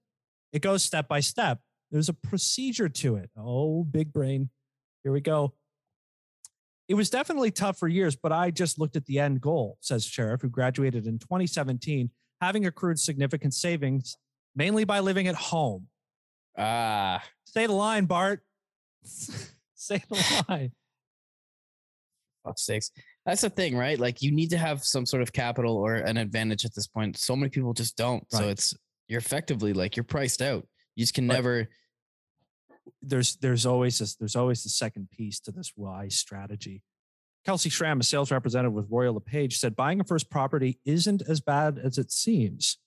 It 0.51 0.61
goes 0.61 0.83
step 0.83 1.07
by 1.07 1.21
step. 1.21 1.59
There's 1.91 2.09
a 2.09 2.13
procedure 2.13 2.89
to 2.89 3.15
it. 3.15 3.29
Oh, 3.37 3.83
big 3.83 4.11
brain. 4.11 4.49
Here 5.03 5.11
we 5.11 5.21
go. 5.21 5.53
It 6.87 6.93
was 6.93 7.09
definitely 7.09 7.51
tough 7.51 7.79
for 7.79 7.87
years, 7.87 8.15
but 8.15 8.31
I 8.31 8.51
just 8.51 8.79
looked 8.79 8.95
at 8.95 9.05
the 9.05 9.19
end 9.19 9.41
goal, 9.41 9.77
says 9.81 10.05
Sheriff, 10.05 10.41
who 10.41 10.49
graduated 10.49 11.07
in 11.07 11.17
2017, 11.19 12.09
having 12.41 12.65
accrued 12.67 12.99
significant 12.99 13.53
savings, 13.55 14.17
mainly 14.55 14.83
by 14.83 14.99
living 14.99 15.27
at 15.27 15.35
home. 15.35 15.87
Ah, 16.57 17.23
Say 17.45 17.65
the 17.67 17.73
line, 17.73 18.05
Bart. 18.05 18.41
Say 19.03 20.03
the 20.09 20.43
line. 20.49 20.71
fuck's 22.43 22.65
sakes. 22.65 22.91
That's 23.25 23.41
the 23.41 23.49
thing, 23.49 23.75
right? 23.75 23.99
Like 23.99 24.21
you 24.21 24.31
need 24.31 24.51
to 24.51 24.57
have 24.57 24.83
some 24.83 25.05
sort 25.05 25.23
of 25.23 25.33
capital 25.33 25.75
or 25.77 25.95
an 25.95 26.17
advantage 26.17 26.65
at 26.65 26.75
this 26.75 26.85
point. 26.87 27.17
So 27.17 27.35
many 27.35 27.49
people 27.49 27.73
just 27.73 27.97
don't. 27.97 28.23
So 28.31 28.47
it's 28.49 28.73
you're 29.07 29.19
effectively 29.19 29.73
like 29.73 29.95
you're 29.95 30.03
priced 30.03 30.41
out. 30.41 30.67
You 30.95 31.03
just 31.03 31.13
can 31.15 31.27
Right. 31.27 31.35
never. 31.35 31.69
There's 33.01 33.35
there's 33.37 33.65
always 33.65 33.99
this 33.99 34.15
there's 34.15 34.35
always 34.35 34.63
the 34.63 34.69
second 34.69 35.09
piece 35.11 35.39
to 35.41 35.51
this 35.51 35.73
wise 35.75 36.15
strategy. 36.15 36.81
Kelsey 37.45 37.69
Schramm, 37.69 37.99
a 37.99 38.03
sales 38.03 38.31
representative 38.31 38.73
with 38.73 38.87
Royal 38.89 39.13
LePage, 39.13 39.59
said 39.59 39.75
buying 39.75 39.99
a 39.99 40.03
first 40.03 40.31
property 40.31 40.79
isn't 40.83 41.21
as 41.27 41.39
bad 41.41 41.79
as 41.81 41.97
it 41.97 42.11
seems. 42.11 42.79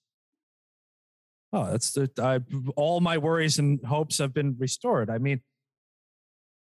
Oh, 1.53 1.71
that's 1.71 1.91
the 1.93 2.09
I, 2.21 2.41
all 2.75 2.99
my 2.99 3.17
worries 3.17 3.57
and 3.57 3.83
hopes 3.85 4.17
have 4.19 4.33
been 4.33 4.55
restored. 4.59 5.09
I 5.09 5.17
mean, 5.17 5.41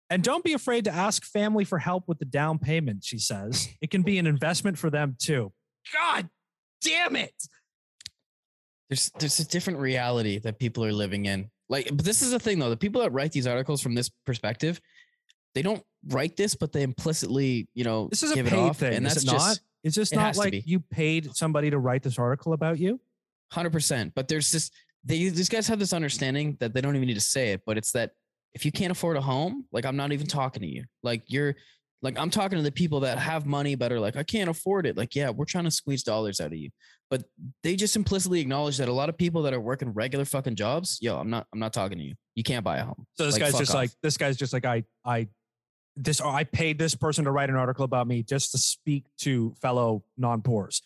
and 0.10 0.24
don't 0.24 0.44
be 0.44 0.54
afraid 0.54 0.86
to 0.86 0.94
ask 0.94 1.24
family 1.24 1.66
for 1.66 1.80
help 1.80 2.08
with 2.08 2.20
the 2.20 2.26
down 2.26 2.60
payment. 2.60 3.04
She 3.04 3.18
says 3.18 3.70
it 3.82 3.90
can 3.90 4.04
be 4.04 4.18
an 4.18 4.28
investment 4.28 4.78
for 4.78 4.90
them 4.90 5.16
too. 5.20 5.54
God 5.94 6.30
damn 6.82 7.16
it! 7.16 7.34
There's 8.90 9.12
there's 9.18 9.40
a 9.40 9.48
different 9.48 9.80
reality 9.80 10.40
that 10.40 10.60
people 10.60 10.84
are 10.84 10.94
living 10.94 11.26
in. 11.26 11.50
Like, 11.70 11.88
but 11.92 12.06
this 12.06 12.22
is 12.22 12.32
the 12.32 12.40
thing 12.40 12.60
though. 12.60 12.70
The 12.70 12.78
people 12.78 13.02
that 13.02 13.12
write 13.12 13.32
these 13.32 13.48
articles 13.48 13.82
from 13.82 13.94
this 13.96 14.10
perspective, 14.26 14.80
they 15.54 15.62
don't 15.62 15.84
write 16.08 16.38
this, 16.38 16.56
but 16.56 16.72
they 16.72 16.84
implicitly, 16.84 17.68
you 17.74 17.84
know, 17.84 18.08
This 18.10 18.24
is 18.24 18.32
a 18.32 18.36
give 18.36 18.48
it 18.48 18.52
paid 18.52 18.60
off, 18.60 18.78
thing, 18.78 18.94
and 18.94 19.06
that's 19.06 19.26
not? 19.26 19.34
just 19.34 19.62
It's 19.84 19.96
just 19.96 20.16
not 20.16 20.38
like 20.38 20.66
you 20.66 20.80
paid 20.80 21.36
somebody 21.36 21.70
to 21.70 21.80
write 21.80 22.04
this 22.04 22.18
article 22.20 22.54
about 22.54 22.80
you. 22.80 23.00
Hundred 23.52 23.72
percent. 23.72 24.14
But 24.16 24.28
there's 24.28 24.52
just 24.52 24.74
They 25.04 25.30
these 25.30 25.50
guys 25.50 25.68
have 25.68 25.80
this 25.80 25.94
understanding 25.94 26.58
that 26.60 26.74
they 26.74 26.82
don't 26.82 26.96
even 26.96 27.08
need 27.08 27.16
to 27.16 27.22
say 27.22 27.52
it, 27.52 27.62
but 27.66 27.78
it's 27.78 27.92
that 27.94 28.12
if 28.54 28.66
you 28.66 28.72
can't 28.72 28.92
afford 28.92 29.18
a 29.18 29.22
home, 29.22 29.66
like 29.72 29.86
I'm 29.86 29.96
not 29.98 30.12
even 30.12 30.28
talking 30.28 30.62
to 30.62 30.68
you. 30.68 30.86
Like 31.04 31.24
you're, 31.28 31.56
like 32.02 32.18
I'm 32.20 32.30
talking 32.30 32.58
to 32.58 32.64
the 32.64 32.72
people 32.72 33.00
that 33.02 33.18
have 33.18 33.46
money 33.46 33.76
but 33.76 33.92
are 33.92 34.00
like 34.00 34.16
I 34.16 34.24
can't 34.24 34.50
afford 34.50 34.86
it. 34.86 34.96
Like 34.98 35.16
yeah, 35.16 35.30
we're 35.30 35.46
trying 35.46 35.64
to 35.66 35.72
squeeze 35.72 36.04
dollars 36.04 36.40
out 36.40 36.48
of 36.48 36.54
you, 36.58 36.70
but 37.10 37.24
they 37.64 37.76
just 37.76 37.96
implicitly 37.96 38.40
acknowledge 38.40 38.78
that 38.78 38.88
a 38.88 38.94
lot 38.94 39.10
of 39.10 39.18
people 39.18 39.42
that 39.44 39.54
are 39.54 39.60
working 39.60 39.92
regular 39.94 40.26
fucking 40.26 40.56
jobs, 40.56 41.00
yo, 41.02 41.18
I'm 41.18 41.30
not, 41.30 41.48
I'm 41.54 41.60
not 41.60 41.74
talking 41.74 41.98
to 41.98 42.04
you. 42.04 42.14
You 42.36 42.44
can't 42.44 42.64
buy 42.64 42.78
a 42.78 42.84
home. 42.86 43.06
So 43.18 43.26
this 43.26 43.34
Like, 43.34 43.42
guy's 43.42 43.58
just 43.58 43.72
off. 43.72 43.76
like 43.76 43.92
this 44.04 44.18
guy's 44.18 44.38
just 44.38 44.54
like 44.54 44.66
I 44.66 44.84
I 45.04 45.28
this 45.96 46.22
I 46.22 46.44
paid 46.44 46.78
this 46.78 46.94
person 46.94 47.26
to 47.26 47.32
write 47.32 47.50
an 47.50 47.56
article 47.56 47.84
about 47.86 48.08
me 48.08 48.22
just 48.22 48.52
to 48.52 48.60
speak 48.60 49.06
to 49.22 49.56
fellow 49.60 50.04
non-poors, 50.18 50.84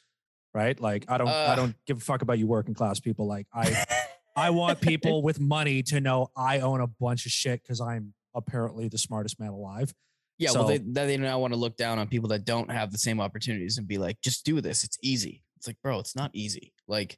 right? 0.54 0.80
Like 0.80 1.04
I 1.10 1.18
don't 1.18 1.28
I 1.28 1.48
Uh. 1.48 1.56
don't 1.56 1.76
give 1.86 1.98
a 1.98 2.02
fuck 2.02 2.22
about 2.22 2.40
you 2.40 2.48
working 2.48 2.74
class 2.74 3.00
people. 3.02 3.28
Like 3.28 3.48
I 3.54 3.84
I 4.38 4.52
want 4.52 4.80
people 4.80 5.22
with 5.24 5.42
money 5.42 5.84
to 5.84 6.00
know 6.00 6.30
I 6.38 6.60
own 6.62 6.80
a 6.80 6.88
bunch 6.88 7.26
of 7.26 7.34
shit 7.34 7.62
because 7.62 7.82
I'm 7.82 8.14
apparently 8.34 8.88
the 8.88 8.98
smartest 8.98 9.38
man 9.42 9.50
alive. 9.50 9.94
Yeah, 10.38 10.52
well, 10.54 10.68
they 10.68 10.80
they 10.80 11.18
now 11.18 11.40
want 11.40 11.54
to 11.54 11.60
look 11.60 11.78
down 11.78 12.00
on 12.00 12.08
people 12.08 12.30
that 12.30 12.46
don't 12.46 12.72
have 12.72 12.92
the 12.92 12.98
same 12.98 13.20
opportunities 13.20 13.78
and 13.78 13.88
be 13.88 13.98
like, 13.98 14.20
just 14.22 14.44
do 14.44 14.60
this. 14.60 14.84
It's 14.84 14.98
easy. 15.04 15.44
It's 15.58 15.68
like, 15.68 15.78
bro, 15.84 16.00
it's 16.00 16.16
not 16.16 16.32
easy. 16.34 16.74
Like, 16.88 17.18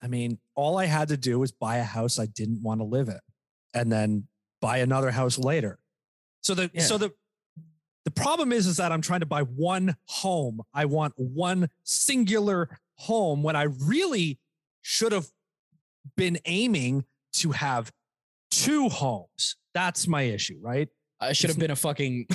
I 0.00 0.06
mean, 0.06 0.38
all 0.54 0.78
I 0.78 0.86
had 0.86 1.08
to 1.08 1.16
do 1.16 1.40
was 1.40 1.50
buy 1.50 1.78
a 1.78 1.84
house 1.84 2.18
I 2.18 2.26
didn't 2.26 2.62
want 2.62 2.80
to 2.80 2.84
live 2.84 3.08
in 3.08 3.18
and 3.74 3.90
then 3.90 4.28
buy 4.60 4.78
another 4.78 5.10
house 5.10 5.38
later. 5.38 5.80
So 6.42 6.54
the 6.54 6.70
so 6.78 6.98
the 6.98 7.12
the 8.04 8.10
problem 8.10 8.52
is 8.52 8.66
is 8.66 8.76
that 8.78 8.92
I'm 8.92 9.00
trying 9.00 9.20
to 9.20 9.26
buy 9.26 9.42
one 9.42 9.96
home. 10.06 10.60
I 10.74 10.84
want 10.86 11.14
one 11.16 11.68
singular 11.84 12.78
home 12.96 13.42
when 13.42 13.56
I 13.56 13.64
really 13.64 14.38
should 14.82 15.12
have 15.12 15.26
been 16.16 16.38
aiming 16.44 17.04
to 17.34 17.52
have 17.52 17.92
two 18.50 18.88
homes. 18.88 19.56
That's 19.74 20.06
my 20.06 20.22
issue, 20.22 20.58
right? 20.60 20.88
I 21.22 21.32
should 21.32 21.50
have 21.50 21.58
been 21.58 21.70
a 21.70 21.76
fucking. 21.76 22.26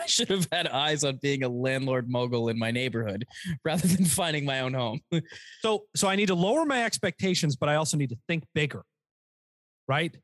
I 0.00 0.06
should 0.06 0.28
have 0.28 0.46
had 0.52 0.68
eyes 0.68 1.04
on 1.04 1.18
being 1.22 1.42
a 1.42 1.48
landlord 1.48 2.08
mogul 2.08 2.48
in 2.48 2.58
my 2.58 2.70
neighborhood 2.70 3.26
rather 3.64 3.86
than 3.88 4.04
finding 4.04 4.44
my 4.44 4.60
own 4.60 4.74
home. 4.74 5.00
So 5.62 5.84
so 5.96 6.06
I 6.06 6.16
need 6.16 6.26
to 6.26 6.34
lower 6.34 6.64
my 6.64 6.84
expectations, 6.84 7.56
but 7.56 7.68
I 7.68 7.76
also 7.76 7.96
need 7.96 8.10
to 8.10 8.18
think 8.28 8.44
bigger. 8.54 8.82
Right? 9.88 10.14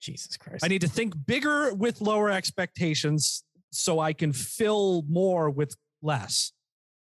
Jesus 0.00 0.36
Christ! 0.36 0.64
I 0.64 0.68
need 0.68 0.80
to 0.82 0.88
think 0.88 1.14
bigger 1.26 1.72
with 1.74 2.00
lower 2.00 2.30
expectations 2.30 3.44
so 3.70 4.00
I 4.00 4.12
can 4.12 4.32
fill 4.32 5.04
more 5.08 5.48
with 5.50 5.74
less. 6.02 6.52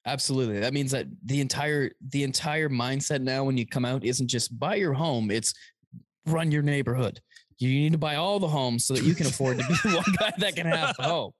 Absolutely. 0.07 0.61
That 0.61 0.73
means 0.73 0.93
that 0.93 1.07
the 1.25 1.41
entire 1.41 1.91
the 2.11 2.25
entire 2.25 2.69
mindset 2.69 3.23
now 3.23 3.45
when 3.45 3.57
you 3.57 3.67
come 3.67 3.85
out 3.85 4.05
isn't 4.05 4.29
just 4.29 4.59
buy 4.59 4.75
your 4.75 4.93
home, 4.93 5.31
it's 5.31 5.55
run 6.27 6.51
your 6.51 6.62
neighborhood. 6.62 7.21
You 7.59 7.69
need 7.69 7.92
to 7.92 7.99
buy 7.99 8.16
all 8.16 8.38
the 8.38 8.49
homes 8.49 8.85
so 8.85 8.95
that 8.95 9.03
you 9.03 9.14
can 9.14 9.27
afford 9.27 9.59
to 9.59 9.66
be 9.66 9.75
the 9.83 9.97
one 9.97 10.14
guy 10.19 10.33
that 10.38 10.57
can 10.57 10.66
have 10.66 10.95
the 10.97 11.03
home. 11.05 11.33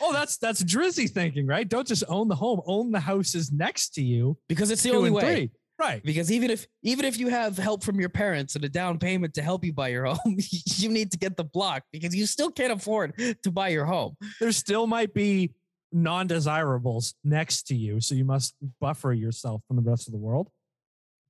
Oh, 0.00 0.12
that's 0.12 0.36
that's 0.36 0.62
Drizzy 0.64 1.08
thinking, 1.08 1.46
right? 1.46 1.68
Don't 1.68 1.86
just 1.86 2.02
own 2.08 2.28
the 2.28 2.34
home, 2.34 2.60
own 2.66 2.90
the 2.90 3.00
houses 3.00 3.52
next 3.52 3.90
to 3.94 4.02
you. 4.02 4.36
Because 4.48 4.70
it's 4.70 4.82
the 4.82 4.90
only 4.90 5.10
way. 5.10 5.22
three. 5.22 5.50
Right. 5.78 6.02
Because 6.04 6.30
even 6.30 6.50
if 6.50 6.66
even 6.82 7.04
if 7.04 7.18
you 7.18 7.28
have 7.28 7.56
help 7.56 7.82
from 7.82 7.98
your 7.98 8.08
parents 8.08 8.54
and 8.54 8.64
a 8.64 8.68
down 8.68 8.98
payment 8.98 9.34
to 9.34 9.42
help 9.42 9.64
you 9.64 9.72
buy 9.72 9.88
your 9.88 10.04
home, 10.14 10.36
you 10.76 10.88
need 10.88 11.10
to 11.12 11.18
get 11.18 11.36
the 11.36 11.44
block 11.44 11.82
because 11.92 12.14
you 12.14 12.26
still 12.26 12.50
can't 12.50 12.72
afford 12.72 13.16
to 13.42 13.50
buy 13.50 13.68
your 13.68 13.84
home. 13.84 14.16
There 14.40 14.52
still 14.52 14.86
might 14.86 15.14
be 15.14 15.52
non-desirables 15.92 17.14
next 17.22 17.68
to 17.68 17.76
you, 17.76 18.00
so 18.00 18.14
you 18.14 18.24
must 18.24 18.54
buffer 18.80 19.12
yourself 19.12 19.62
from 19.68 19.76
the 19.76 19.82
rest 19.82 20.08
of 20.08 20.12
the 20.12 20.18
world. 20.18 20.48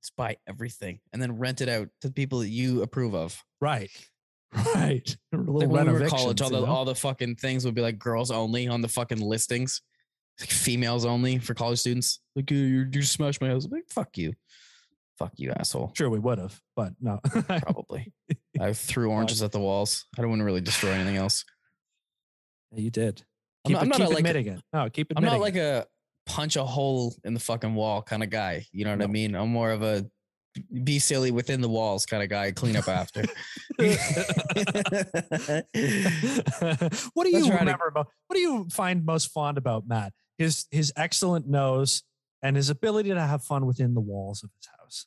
Just 0.03 0.17
buy 0.17 0.37
everything 0.47 1.01
and 1.13 1.21
then 1.21 1.39
rent 1.39 1.61
it 1.61 1.69
out 1.69 1.89
to 2.03 2.11
people 2.11 2.41
that 2.41 2.49
you 2.49 2.83
approve 2.83 3.15
of. 3.15 3.43
Right. 3.61 3.91
Right. 4.75 5.17
Like 5.33 5.69
when 5.69 5.87
we 5.87 5.93
were 6.01 6.09
college, 6.09 6.41
all 6.41 6.51
you 6.51 6.61
the 6.61 6.67
know? 6.67 6.73
all 6.73 6.85
the 6.85 6.95
fucking 6.95 7.37
things 7.37 7.65
would 7.65 7.75
be 7.75 7.81
like 7.83 7.99
girls 7.99 8.31
only 8.31 8.69
on 8.69 8.83
the 8.83 8.89
fucking 8.89 9.21
listings, 9.21 9.83
like 10.41 10.49
females 10.51 11.05
only 11.05 11.39
for 11.39 11.55
college 11.55 11.81
students. 11.81 12.21
Like 12.37 12.51
you, 12.51 12.89
you 12.93 13.03
smashed 13.03 13.41
my 13.41 13.49
house. 13.49 13.67
Like 13.71 13.85
fuck 13.91 14.17
you, 14.17 14.33
fuck 15.19 15.33
you, 15.37 15.51
asshole. 15.59 15.93
Sure, 15.97 16.09
we 16.09 16.19
would 16.21 16.39
have, 16.39 16.61
but 16.77 16.93
no. 17.01 17.19
Probably. 17.47 18.13
I 18.61 18.73
threw 18.73 19.11
oranges 19.11 19.43
at 19.43 19.51
the 19.53 19.59
walls. 19.61 20.07
I 20.17 20.21
don't 20.23 20.31
want 20.31 20.41
to 20.41 20.45
really 20.45 20.61
destroy 20.61 20.91
anything 20.91 21.17
else. 21.17 21.45
Yeah, 22.73 22.81
you 22.81 22.91
did. 22.91 23.23
I'm 23.65 23.71
Keep, 23.71 23.75
not- 23.75 23.83
I'm 23.83 23.89
not 23.89 23.97
keep 23.99 24.07
a, 24.07 24.09
like- 24.11 24.19
admitting 24.19 24.47
it. 24.49 24.61
No, 24.73 24.89
keep 24.91 25.13
I'm 25.17 25.25
admitting 25.25 25.41
not 25.41 25.57
it. 25.57 25.87
a 25.87 25.87
punch 26.31 26.57
a 26.57 26.65
hole 26.65 27.15
in 27.25 27.35
the 27.35 27.41
fucking 27.41 27.75
wall 27.75 28.03
kind 28.03 28.23
of 28.23 28.31
guy. 28.31 28.67
You 28.73 28.85
know 28.85 28.93
what 28.93 29.03
I 29.03 29.07
mean? 29.09 29.35
I'm 29.35 29.49
more 29.51 29.71
of 29.73 29.83
a 29.83 30.07
be 30.85 30.99
silly 30.99 31.31
within 31.31 31.61
the 31.61 31.69
walls 31.69 32.07
kind 32.07 32.23
of 32.23 32.29
guy. 32.29 32.51
Clean 32.53 32.77
up 32.77 32.89
after. 32.89 33.23
what 37.15 37.25
do 37.25 37.31
you 37.31 37.47
try 37.47 37.55
to- 37.57 37.59
remember 37.61 37.87
about 37.89 38.09
what 38.27 38.37
do 38.37 38.41
you 38.41 38.67
find 38.71 39.05
most 39.05 39.31
fond 39.33 39.59
about 39.59 39.87
Matt? 39.87 40.13
His 40.39 40.67
his 40.71 40.93
excellent 40.97 41.47
nose 41.49 42.03
and 42.43 42.57
his 42.57 42.71
ability 42.71 43.11
to 43.11 43.21
have 43.21 43.43
fun 43.43 43.67
within 43.67 43.95
the 43.95 44.01
walls 44.01 44.43
of 44.43 44.51
his 44.59 44.69
house. 44.79 45.07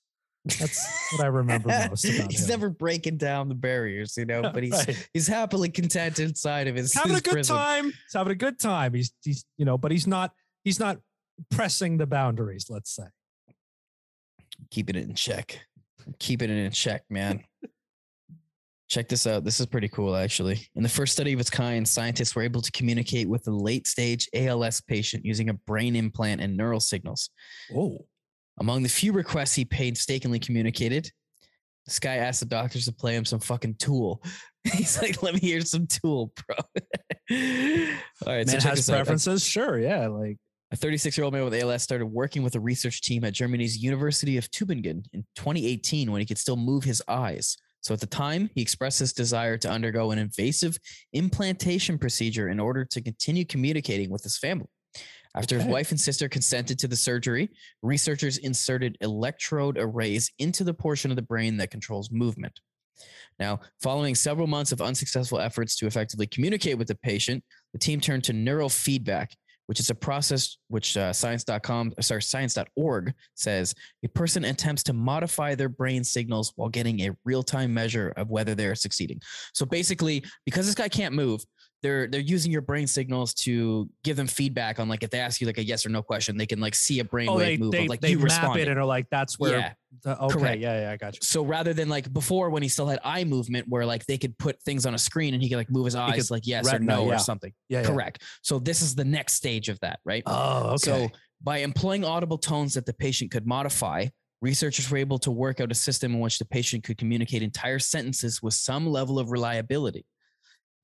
That's 0.59 1.11
what 1.11 1.23
I 1.23 1.27
remember 1.27 1.67
most 1.89 2.05
about 2.09 2.31
he's 2.31 2.43
him. 2.43 2.49
never 2.49 2.69
breaking 2.69 3.17
down 3.17 3.49
the 3.49 3.55
barriers, 3.55 4.15
you 4.17 4.25
know, 4.25 4.43
but 4.53 4.63
he's 4.63 4.71
Right. 4.87 5.09
he's 5.13 5.27
happily 5.27 5.69
content 5.69 6.19
inside 6.19 6.67
of 6.67 6.75
his, 6.75 6.93
having 6.93 7.11
his 7.11 7.19
a 7.19 7.23
good 7.23 7.33
prison. 7.33 7.55
time. 7.57 7.85
He's 7.85 8.13
having 8.13 8.31
a 8.31 8.35
good 8.35 8.59
time. 8.59 8.93
He's 8.93 9.11
he's 9.23 9.43
you 9.57 9.65
know, 9.65 9.77
but 9.77 9.91
he's 9.91 10.07
not 10.07 10.31
he's 10.63 10.79
not 10.79 10.99
pressing 11.51 11.97
the 11.97 12.05
boundaries, 12.07 12.67
let's 12.69 12.95
say. 12.95 13.03
Keeping 14.71 14.95
it 14.95 15.03
in 15.03 15.15
check. 15.15 15.59
Keeping 16.19 16.49
it 16.49 16.57
in 16.57 16.71
check, 16.71 17.03
man. 17.09 17.43
Check 18.89 19.09
this 19.09 19.27
out. 19.27 19.43
This 19.43 19.59
is 19.59 19.65
pretty 19.65 19.89
cool, 19.89 20.15
actually. 20.15 20.65
In 20.75 20.81
the 20.81 20.87
first 20.87 21.11
study 21.11 21.33
of 21.33 21.41
its 21.41 21.49
kind, 21.49 21.85
scientists 21.85 22.35
were 22.35 22.41
able 22.41 22.61
to 22.61 22.71
communicate 22.71 23.27
with 23.27 23.45
a 23.47 23.51
late 23.51 23.85
stage 23.85 24.29
ALS 24.33 24.79
patient 24.79 25.25
using 25.25 25.49
a 25.49 25.53
brain 25.53 25.93
implant 25.93 26.39
and 26.39 26.55
neural 26.55 26.79
signals. 26.79 27.29
Oh. 27.75 28.05
Among 28.59 28.83
the 28.83 28.89
few 28.89 29.11
requests 29.11 29.55
he 29.55 29.65
painstakingly 29.65 30.39
communicated, 30.39 31.11
this 31.85 31.99
guy 31.99 32.15
asked 32.15 32.39
the 32.39 32.45
doctors 32.45 32.85
to 32.85 32.93
play 32.93 33.15
him 33.15 33.25
some 33.25 33.39
fucking 33.39 33.75
tool. 33.75 34.23
He's 34.63 35.01
like, 35.01 35.21
let 35.21 35.33
me 35.33 35.41
hear 35.41 35.61
some 35.61 35.85
tool, 35.87 36.31
bro. 36.47 36.55
All 38.25 38.33
right, 38.33 38.47
so 38.47 38.53
Man 38.53 38.61
check 38.61 38.63
has 38.63 38.79
this 38.79 38.89
out. 38.89 38.95
Preferences, 38.95 39.45
sure. 39.45 39.79
Yeah. 39.79 40.07
Like 40.07 40.37
A 40.71 40.75
36 40.75 41.17
year 41.17 41.23
old 41.23 41.33
man 41.33 41.45
with 41.45 41.53
ALS 41.53 41.81
started 41.81 42.07
working 42.07 42.43
with 42.43 42.55
a 42.55 42.59
research 42.59 43.01
team 43.01 43.23
at 43.23 43.33
Germany's 43.33 43.77
University 43.77 44.35
of 44.35 44.51
Tübingen 44.51 45.05
in 45.13 45.25
2018 45.35 46.11
when 46.11 46.19
he 46.19 46.25
could 46.25 46.37
still 46.37 46.57
move 46.57 46.83
his 46.83 47.01
eyes. 47.07 47.57
So 47.79 47.93
at 47.93 48.01
the 48.01 48.05
time, 48.05 48.49
he 48.53 48.61
expressed 48.61 48.99
his 48.99 49.13
desire 49.13 49.57
to 49.59 49.69
undergo 49.69 50.11
an 50.11 50.19
invasive 50.19 50.77
implantation 51.13 51.97
procedure 51.97 52.49
in 52.49 52.59
order 52.59 52.83
to 52.83 53.01
continue 53.01 53.45
communicating 53.45 54.09
with 54.09 54.23
his 54.23 54.37
family. 54.37 54.67
After 55.35 55.57
his 55.57 55.65
wife 55.65 55.91
and 55.91 55.99
sister 55.99 56.27
consented 56.27 56.79
to 56.79 56.87
the 56.87 56.95
surgery, 56.97 57.49
researchers 57.81 58.39
inserted 58.39 58.97
electrode 58.99 59.77
arrays 59.77 60.31
into 60.39 60.65
the 60.65 60.73
portion 60.73 61.11
of 61.11 61.15
the 61.15 61.21
brain 61.21 61.55
that 61.57 61.71
controls 61.71 62.11
movement. 62.11 62.59
Now, 63.39 63.59
following 63.81 64.15
several 64.15 64.47
months 64.47 64.71
of 64.71 64.81
unsuccessful 64.81 65.39
efforts 65.39 65.75
to 65.77 65.85
effectively 65.85 66.27
communicate 66.27 66.77
with 66.77 66.87
the 66.87 66.95
patient, 66.95 67.43
the 67.71 67.79
team 67.79 68.01
turned 68.01 68.23
to 68.25 68.33
neurofeedback, 68.33 69.27
which 69.67 69.79
is 69.79 69.89
a 69.89 69.95
process 69.95 70.57
which 70.69 70.97
uh, 70.97 71.13
science.com, 71.13 71.93
sorry, 72.01 72.21
science.org 72.21 73.13
says 73.35 73.75
a 74.03 74.09
person 74.09 74.45
attempts 74.45 74.83
to 74.83 74.93
modify 74.93 75.55
their 75.55 75.69
brain 75.69 76.03
signals 76.03 76.53
while 76.55 76.69
getting 76.69 77.01
a 77.01 77.11
real-time 77.25 77.73
measure 77.73 78.13
of 78.17 78.29
whether 78.29 78.55
they're 78.55 78.75
succeeding. 78.75 79.21
So 79.53 79.65
basically, 79.65 80.23
because 80.45 80.65
this 80.65 80.75
guy 80.75 80.89
can't 80.89 81.13
move, 81.13 81.41
they're 81.83 82.07
they're 82.07 82.19
using 82.19 82.51
your 82.51 82.61
brain 82.61 82.87
signals 82.87 83.33
to 83.33 83.87
give 84.03 84.17
them 84.17 84.27
feedback 84.27 84.79
on 84.79 84.89
like 84.89 85.03
if 85.03 85.09
they 85.11 85.19
ask 85.19 85.39
you 85.39 85.47
like 85.47 85.57
a 85.59 85.63
yes 85.63 85.85
or 85.85 85.89
no 85.89 86.01
question, 86.01 86.37
they 86.37 86.45
can 86.45 86.59
like 86.59 86.73
see 86.75 86.99
a 86.99 87.03
brain 87.03 87.29
Oh, 87.29 87.37
wave 87.37 87.59
move 87.59 87.71
they, 87.71 87.83
of 87.83 87.89
like 87.89 88.01
they 88.01 88.11
you 88.11 88.17
map 88.17 88.25
responded. 88.25 88.61
it 88.63 88.67
and 88.69 88.79
are 88.79 88.85
like 88.85 89.07
that's 89.11 89.37
where. 89.37 89.59
yeah. 89.59 89.73
the- 90.03 90.19
okay, 90.23 90.39
correct. 90.39 90.61
yeah, 90.61 90.81
yeah, 90.81 90.91
I 90.91 90.97
got 90.97 91.13
you. 91.13 91.19
So 91.21 91.43
rather 91.43 91.73
than 91.73 91.87
like 91.89 92.11
before 92.11 92.49
when 92.49 92.63
he 92.63 92.69
still 92.69 92.87
had 92.87 92.99
eye 93.03 93.23
movement 93.23 93.67
where 93.69 93.85
like 93.85 94.05
they 94.05 94.17
could 94.17 94.37
put 94.37 94.61
things 94.63 94.85
on 94.85 94.95
a 94.95 94.97
screen 94.97 95.33
and 95.33 95.43
he 95.43 95.49
could 95.49 95.57
like 95.57 95.69
move 95.69 95.85
his 95.85 95.95
eyes 95.95 96.27
could 96.27 96.31
like 96.31 96.47
yes 96.47 96.65
retina, 96.65 96.93
or 96.93 96.97
no 96.97 97.07
yeah. 97.09 97.15
or 97.15 97.19
something. 97.19 97.53
Yeah, 97.69 97.81
yeah. 97.81 97.87
Correct. 97.87 98.23
So 98.41 98.59
this 98.59 98.81
is 98.81 98.95
the 98.95 99.05
next 99.05 99.33
stage 99.33 99.69
of 99.69 99.79
that, 99.81 99.99
right? 100.03 100.23
Oh, 100.25 100.69
okay. 100.71 100.77
So 100.77 101.09
by 101.43 101.59
employing 101.59 102.03
audible 102.03 102.39
tones 102.39 102.73
that 102.73 102.85
the 102.87 102.93
patient 102.93 103.29
could 103.29 103.45
modify, 103.45 104.07
researchers 104.41 104.89
were 104.89 104.97
able 104.97 105.19
to 105.19 105.31
work 105.31 105.59
out 105.59 105.71
a 105.71 105.75
system 105.75 106.13
in 106.15 106.19
which 106.19 106.39
the 106.39 106.45
patient 106.45 106.83
could 106.83 106.97
communicate 106.97 107.43
entire 107.43 107.79
sentences 107.79 108.41
with 108.41 108.53
some 108.55 108.87
level 108.87 109.19
of 109.19 109.31
reliability. 109.31 110.05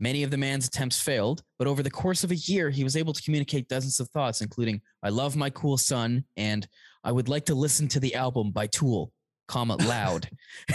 Many 0.03 0.23
of 0.23 0.31
the 0.31 0.37
man's 0.37 0.67
attempts 0.67 0.99
failed, 0.99 1.43
but 1.57 1.65
over 1.65 1.81
the 1.81 1.89
course 1.89 2.25
of 2.25 2.31
a 2.31 2.35
year, 2.35 2.69
he 2.69 2.83
was 2.83 2.97
able 2.97 3.13
to 3.13 3.21
communicate 3.21 3.69
dozens 3.69 4.01
of 4.01 4.09
thoughts, 4.09 4.41
including 4.41 4.81
"I 5.01 5.07
love 5.07 5.37
my 5.37 5.49
cool 5.51 5.77
son" 5.77 6.25
and 6.35 6.67
"I 7.05 7.13
would 7.13 7.29
like 7.29 7.45
to 7.45 7.55
listen 7.55 7.87
to 7.87 8.01
the 8.01 8.13
album 8.13 8.51
by 8.51 8.67
Tool, 8.67 9.13
comma 9.47 9.77
loud." 9.77 10.29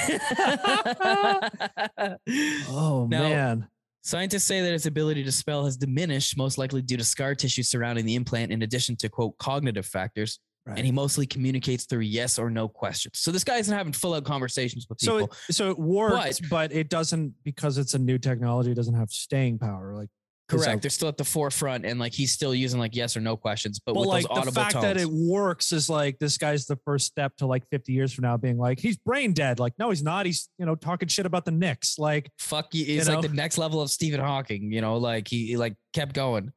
oh 2.70 3.06
Now- 3.10 3.28
man. 3.28 3.68
Scientists 4.00 4.44
say 4.44 4.62
that 4.62 4.72
his 4.72 4.86
ability 4.86 5.22
to 5.24 5.32
spell 5.32 5.66
has 5.66 5.76
diminished, 5.76 6.38
most 6.38 6.56
likely 6.56 6.80
due 6.80 6.96
to 6.96 7.04
scar 7.04 7.34
tissue 7.34 7.62
surrounding 7.62 8.06
the 8.06 8.14
implant, 8.14 8.50
in 8.50 8.62
addition 8.62 8.96
to 8.96 9.10
quote 9.10 9.36
cognitive 9.36 9.84
factors. 9.84 10.38
Right. 10.68 10.76
And 10.76 10.84
he 10.86 10.92
mostly 10.92 11.26
communicates 11.26 11.86
through 11.86 12.00
yes 12.00 12.38
or 12.38 12.50
no 12.50 12.68
questions. 12.68 13.20
So 13.20 13.30
this 13.30 13.42
guy 13.42 13.56
isn't 13.56 13.74
having 13.74 13.94
full 13.94 14.12
out 14.12 14.24
conversations 14.24 14.86
with 14.88 15.00
So 15.00 15.20
people. 15.20 15.36
it, 15.48 15.54
so 15.54 15.70
it 15.70 15.78
works, 15.78 16.40
but, 16.40 16.72
it 16.72 16.90
doesn't 16.90 17.32
because 17.42 17.78
it's 17.78 17.94
a 17.94 17.98
new 17.98 18.18
technology. 18.18 18.70
It 18.72 18.74
doesn't 18.74 18.94
have 18.94 19.08
staying 19.10 19.58
power. 19.60 19.94
Like 19.94 20.08
Correct. 20.48 20.66
that- 20.66 20.82
They're 20.82 20.90
still 20.90 21.08
at 21.08 21.16
the 21.16 21.24
forefront, 21.24 21.86
and 21.86 21.98
like 21.98 22.12
he's 22.12 22.32
still 22.32 22.54
using 22.54 22.78
like 22.80 22.94
yes 22.94 23.16
or 23.16 23.20
no 23.20 23.34
questions, 23.36 23.78
but, 23.78 23.94
but 23.94 24.00
with 24.00 24.08
like 24.08 24.26
those 24.28 24.44
the 24.44 24.52
fact 24.52 24.72
tones. 24.72 24.82
that 24.82 24.96
it 24.98 25.08
works 25.08 25.72
is 25.72 25.88
like 25.88 26.18
this 26.18 26.36
guy's 26.36 26.66
the 26.66 26.76
first 26.84 27.06
step 27.06 27.34
to 27.38 27.46
like 27.46 27.66
50 27.68 27.92
years 27.92 28.12
from 28.12 28.22
now 28.24 28.36
being 28.36 28.58
like 28.58 28.78
he's 28.78 28.96
brain 28.98 29.32
dead. 29.32 29.58
Like 29.58 29.72
no, 29.78 29.88
he's 29.88 30.02
not. 30.02 30.26
He's 30.26 30.48
you 30.58 30.66
know 30.66 30.74
talking 30.74 31.08
shit 31.08 31.24
about 31.26 31.44
the 31.46 31.50
Knicks. 31.50 31.98
Like 31.98 32.30
Fuck 32.38 32.74
you. 32.74 32.84
you 32.84 32.98
It's 32.98 33.08
like 33.08 33.22
the 33.22 33.28
next 33.28 33.56
level 33.56 33.80
of 33.80 33.90
Stephen 33.90 34.20
Hawking. 34.20 34.70
You 34.72 34.80
know, 34.82 34.96
like 34.98 35.28
he, 35.28 35.46
he 35.46 35.56
like 35.56 35.76
kept 35.94 36.12
going. 36.14 36.52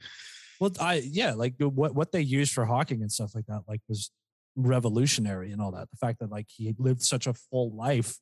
Well, 0.62 0.72
I 0.80 1.02
yeah, 1.06 1.34
like 1.34 1.56
what 1.60 1.94
what 1.96 2.12
they 2.14 2.22
used 2.22 2.54
for 2.54 2.66
Hawking 2.66 3.02
and 3.02 3.12
stuff 3.12 3.36
like 3.36 3.48
that 3.48 3.64
like 3.68 3.82
was 3.90 4.12
revolutionary 4.56 5.52
and 5.52 5.62
all 5.62 5.72
that. 5.72 5.90
The 5.92 5.98
fact 5.98 6.20
that 6.20 6.30
like 6.30 6.46
he 6.50 6.76
lived 6.78 7.02
such 7.02 7.28
a 7.28 7.34
full 7.34 7.76
life 7.76 8.18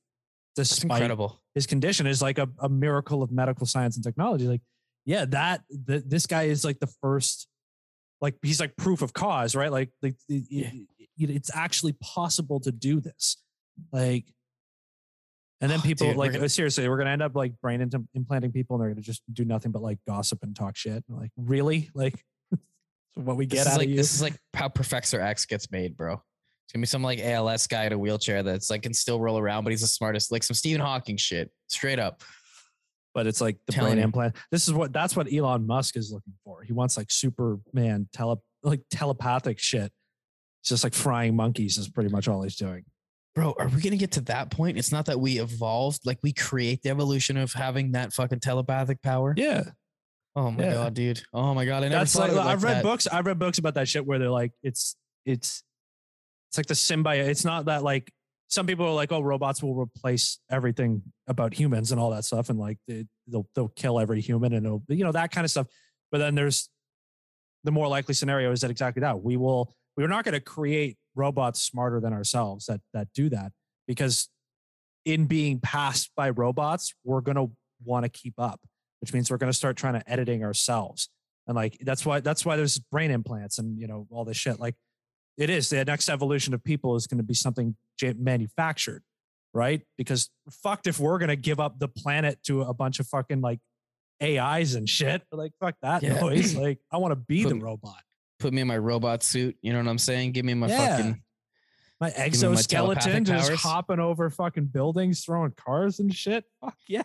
despite 0.55 0.97
incredible. 0.97 1.41
his 1.53 1.67
condition 1.67 2.07
is 2.07 2.21
like 2.21 2.37
a, 2.37 2.49
a 2.59 2.69
miracle 2.69 3.21
of 3.21 3.31
medical 3.31 3.65
science 3.65 3.95
and 3.97 4.03
technology. 4.03 4.47
Like, 4.47 4.61
yeah, 5.05 5.25
that 5.25 5.61
th- 5.87 6.03
this 6.05 6.25
guy 6.25 6.43
is 6.43 6.63
like 6.65 6.79
the 6.79 6.91
first, 7.01 7.47
like 8.21 8.35
he's 8.41 8.59
like 8.59 8.75
proof 8.77 9.01
of 9.01 9.13
cause, 9.13 9.55
right? 9.55 9.71
Like, 9.71 9.89
like 10.01 10.15
it- 10.27 10.45
it- 10.49 10.87
it- 11.17 11.29
it's 11.29 11.51
actually 11.53 11.93
possible 12.01 12.59
to 12.61 12.71
do 12.71 13.01
this. 13.01 13.37
Like, 13.91 14.25
and 15.61 15.69
then 15.71 15.79
Oh, 15.79 15.83
people 15.83 16.07
dude, 16.07 16.15
we're 16.17 16.23
like 16.25 16.33
gonna- 16.33 16.45
uh, 16.45 16.49
seriously, 16.49 16.87
we're 16.87 16.97
gonna 16.97 17.09
end 17.11 17.21
up 17.21 17.35
like 17.35 17.53
brain 17.61 17.81
into 17.81 18.03
implanting 18.13 18.51
people, 18.51 18.75
and 18.75 18.83
they're 18.83 18.89
gonna 18.91 19.01
just 19.01 19.21
do 19.33 19.45
nothing 19.45 19.71
but 19.71 19.81
like 19.81 19.99
gossip 20.07 20.39
and 20.43 20.55
talk 20.55 20.75
shit. 20.77 21.03
Like, 21.09 21.31
really? 21.37 21.89
Like, 21.93 22.15
what 23.15 23.35
we 23.37 23.45
get 23.45 23.67
out 23.67 23.77
like 23.77 23.85
of 23.87 23.91
you? 23.91 23.97
this 23.97 24.13
is 24.13 24.21
like 24.21 24.35
how 24.53 24.69
Professor 24.69 25.19
X 25.21 25.45
gets 25.45 25.71
made, 25.71 25.97
bro. 25.97 26.13
It's 26.13 26.73
gonna 26.73 26.81
be 26.83 26.87
some 26.87 27.01
like 27.03 27.19
ALS 27.19 27.65
guy 27.67 27.85
in 27.85 27.93
a 27.93 27.97
wheelchair 27.97 28.43
that's 28.43 28.69
like 28.69 28.83
can 28.83 28.93
still 28.93 29.19
roll 29.19 29.37
around, 29.39 29.63
but 29.63 29.71
he's 29.71 29.81
the 29.81 29.87
smartest, 29.87 30.31
like 30.31 30.43
some 30.43 30.53
Stephen 30.53 30.81
Hawking 30.81 31.17
shit, 31.17 31.51
straight 31.67 31.97
up. 31.99 32.21
but 33.15 33.25
it's 33.25 33.41
like 33.41 33.57
the 33.65 33.73
Telling 33.73 33.93
brain 33.93 34.03
implant. 34.03 34.35
This 34.51 34.67
is 34.67 34.73
what 34.73 34.93
that's 34.93 35.15
what 35.15 35.33
Elon 35.33 35.65
Musk 35.65 35.97
is 35.97 36.11
looking 36.11 36.33
for. 36.43 36.61
He 36.61 36.73
wants 36.73 36.95
like 36.95 37.09
Superman 37.09 38.07
tele 38.13 38.37
like 38.61 38.81
telepathic 38.91 39.57
shit. 39.57 39.91
It's 40.61 40.69
just 40.69 40.83
like 40.83 40.93
frying 40.93 41.35
monkeys 41.35 41.77
is 41.79 41.89
pretty 41.89 42.09
much 42.11 42.27
all 42.27 42.43
he's 42.43 42.55
doing. 42.55 42.83
Bro, 43.39 43.55
are 43.57 43.69
we 43.69 43.79
gonna 43.81 43.95
get 43.95 44.11
to 44.13 44.21
that 44.21 44.51
point? 44.51 44.77
It's 44.77 44.91
not 44.91 45.05
that 45.05 45.19
we 45.19 45.39
evolved, 45.39 46.05
like 46.05 46.19
we 46.21 46.33
create 46.33 46.81
the 46.81 46.89
evolution 46.89 47.37
of 47.37 47.53
having 47.53 47.93
that 47.93 48.11
fucking 48.11 48.41
telepathic 48.41 49.01
power. 49.01 49.33
Yeah, 49.37 49.63
Oh 50.35 50.51
my 50.51 50.63
Yeah. 50.63 50.73
god, 50.73 50.93
dude. 50.93 51.21
Oh 51.33 51.53
my 51.53 51.63
god, 51.65 51.83
I 51.83 51.87
never 51.87 51.99
that's 51.99 52.13
thought 52.13 52.29
like 52.29 52.37
like 52.37 52.47
I've 52.47 52.63
read 52.63 52.77
that. 52.77 52.83
books. 52.83 53.07
I've 53.07 53.25
read 53.25 53.39
books 53.39 53.57
about 53.57 53.75
that 53.75 53.87
shit 53.87 54.05
where 54.05 54.19
they're 54.19 54.29
like 54.29 54.51
it's 54.61 54.95
it's 55.25 55.63
it's 56.49 56.57
like 56.57 56.65
the 56.65 56.73
symbiote. 56.73 57.27
It's 57.29 57.45
not 57.45 57.65
that 57.65 57.81
like 57.83 58.11
some 58.47 58.65
people 58.65 58.85
are 58.85 58.93
like, 58.93 59.11
oh, 59.11 59.21
robots 59.21 59.61
will 59.63 59.75
replace 59.75 60.39
everything 60.49 61.01
about 61.27 61.53
humans 61.53 61.91
and 61.91 62.01
all 62.01 62.09
that 62.11 62.25
stuff, 62.25 62.49
and 62.49 62.59
like 62.59 62.77
they, 62.87 63.05
they'll 63.27 63.47
they'll 63.55 63.69
kill 63.69 63.99
every 63.99 64.19
human 64.21 64.53
and 64.53 64.65
it'll 64.65 64.83
you 64.89 65.03
know 65.05 65.11
that 65.13 65.31
kind 65.31 65.45
of 65.45 65.51
stuff. 65.51 65.67
But 66.11 66.17
then 66.17 66.35
there's 66.35 66.69
the 67.63 67.71
more 67.71 67.87
likely 67.87 68.13
scenario 68.15 68.51
is 68.51 68.61
that 68.61 68.71
exactly 68.71 69.01
that 69.01 69.21
we 69.21 69.37
will 69.37 69.73
we're 70.03 70.07
not 70.07 70.23
going 70.23 70.33
to 70.33 70.39
create 70.39 70.97
robots 71.15 71.61
smarter 71.61 71.99
than 71.99 72.13
ourselves 72.13 72.65
that 72.65 72.81
that 72.93 73.07
do 73.13 73.29
that 73.29 73.51
because 73.87 74.29
in 75.05 75.25
being 75.25 75.59
passed 75.59 76.11
by 76.15 76.29
robots 76.29 76.93
we're 77.03 77.21
going 77.21 77.35
to 77.35 77.51
want 77.83 78.03
to 78.03 78.09
keep 78.09 78.33
up 78.37 78.59
which 79.01 79.13
means 79.13 79.31
we're 79.31 79.37
going 79.37 79.51
to 79.51 79.57
start 79.57 79.77
trying 79.77 79.93
to 79.93 80.11
editing 80.11 80.43
ourselves. 80.43 81.09
And 81.47 81.55
like 81.55 81.77
that's 81.81 82.05
why 82.05 82.19
that's 82.19 82.45
why 82.45 82.57
there's 82.57 82.77
brain 82.77 83.11
implants 83.11 83.57
and 83.57 83.79
you 83.79 83.87
know 83.87 84.07
all 84.11 84.25
this 84.25 84.37
shit. 84.37 84.59
Like 84.59 84.75
it 85.37 85.49
is 85.49 85.69
the 85.69 85.83
next 85.85 86.09
evolution 86.09 86.53
of 86.53 86.63
people 86.63 86.95
is 86.95 87.07
going 87.07 87.17
to 87.17 87.23
be 87.23 87.33
something 87.33 87.75
manufactured 88.17 89.03
right? 89.53 89.81
Because 89.97 90.29
fucked 90.51 90.85
if 90.85 90.99
we're 90.99 91.17
going 91.17 91.29
to 91.29 91.35
give 91.35 91.59
up 91.59 91.79
the 91.79 91.87
planet 91.87 92.37
to 92.43 92.61
a 92.61 92.73
bunch 92.73 92.99
of 92.99 93.07
fucking 93.07 93.41
like 93.41 93.59
ais 94.21 94.75
and 94.75 94.87
shit 94.87 95.23
like 95.31 95.53
fuck 95.59 95.75
that 95.81 96.03
Yeah. 96.03 96.19
noise. 96.19 96.55
Like 96.57 96.79
i 96.91 96.97
want 96.97 97.13
to 97.13 97.15
be 97.15 97.45
the 97.45 97.55
robot 97.55 98.01
Put 98.39 98.53
me 98.53 98.61
in 98.61 98.67
my 98.67 98.77
robot 98.77 99.21
suit. 99.23 99.57
You 99.61 99.73
know 99.73 99.79
what 99.79 99.87
I'm 99.87 99.97
saying? 99.97 100.31
Give 100.31 100.45
me 100.45 100.53
my 100.53 100.67
Yeah. 100.67 100.77
fucking 100.97 101.23
my 102.01 102.07
me 102.07 102.13
my 102.15 102.23
exoskeleton 102.23 103.25
just 103.25 103.49
powers. 103.49 103.61
hopping 103.61 103.99
over 103.99 104.29
fucking 104.29 104.65
buildings 104.67 105.21
throwing 105.25 105.51
cars 105.51 105.99
and 105.99 106.13
shit 106.15 106.45
fuck 106.61 106.77
yeah 106.87 107.03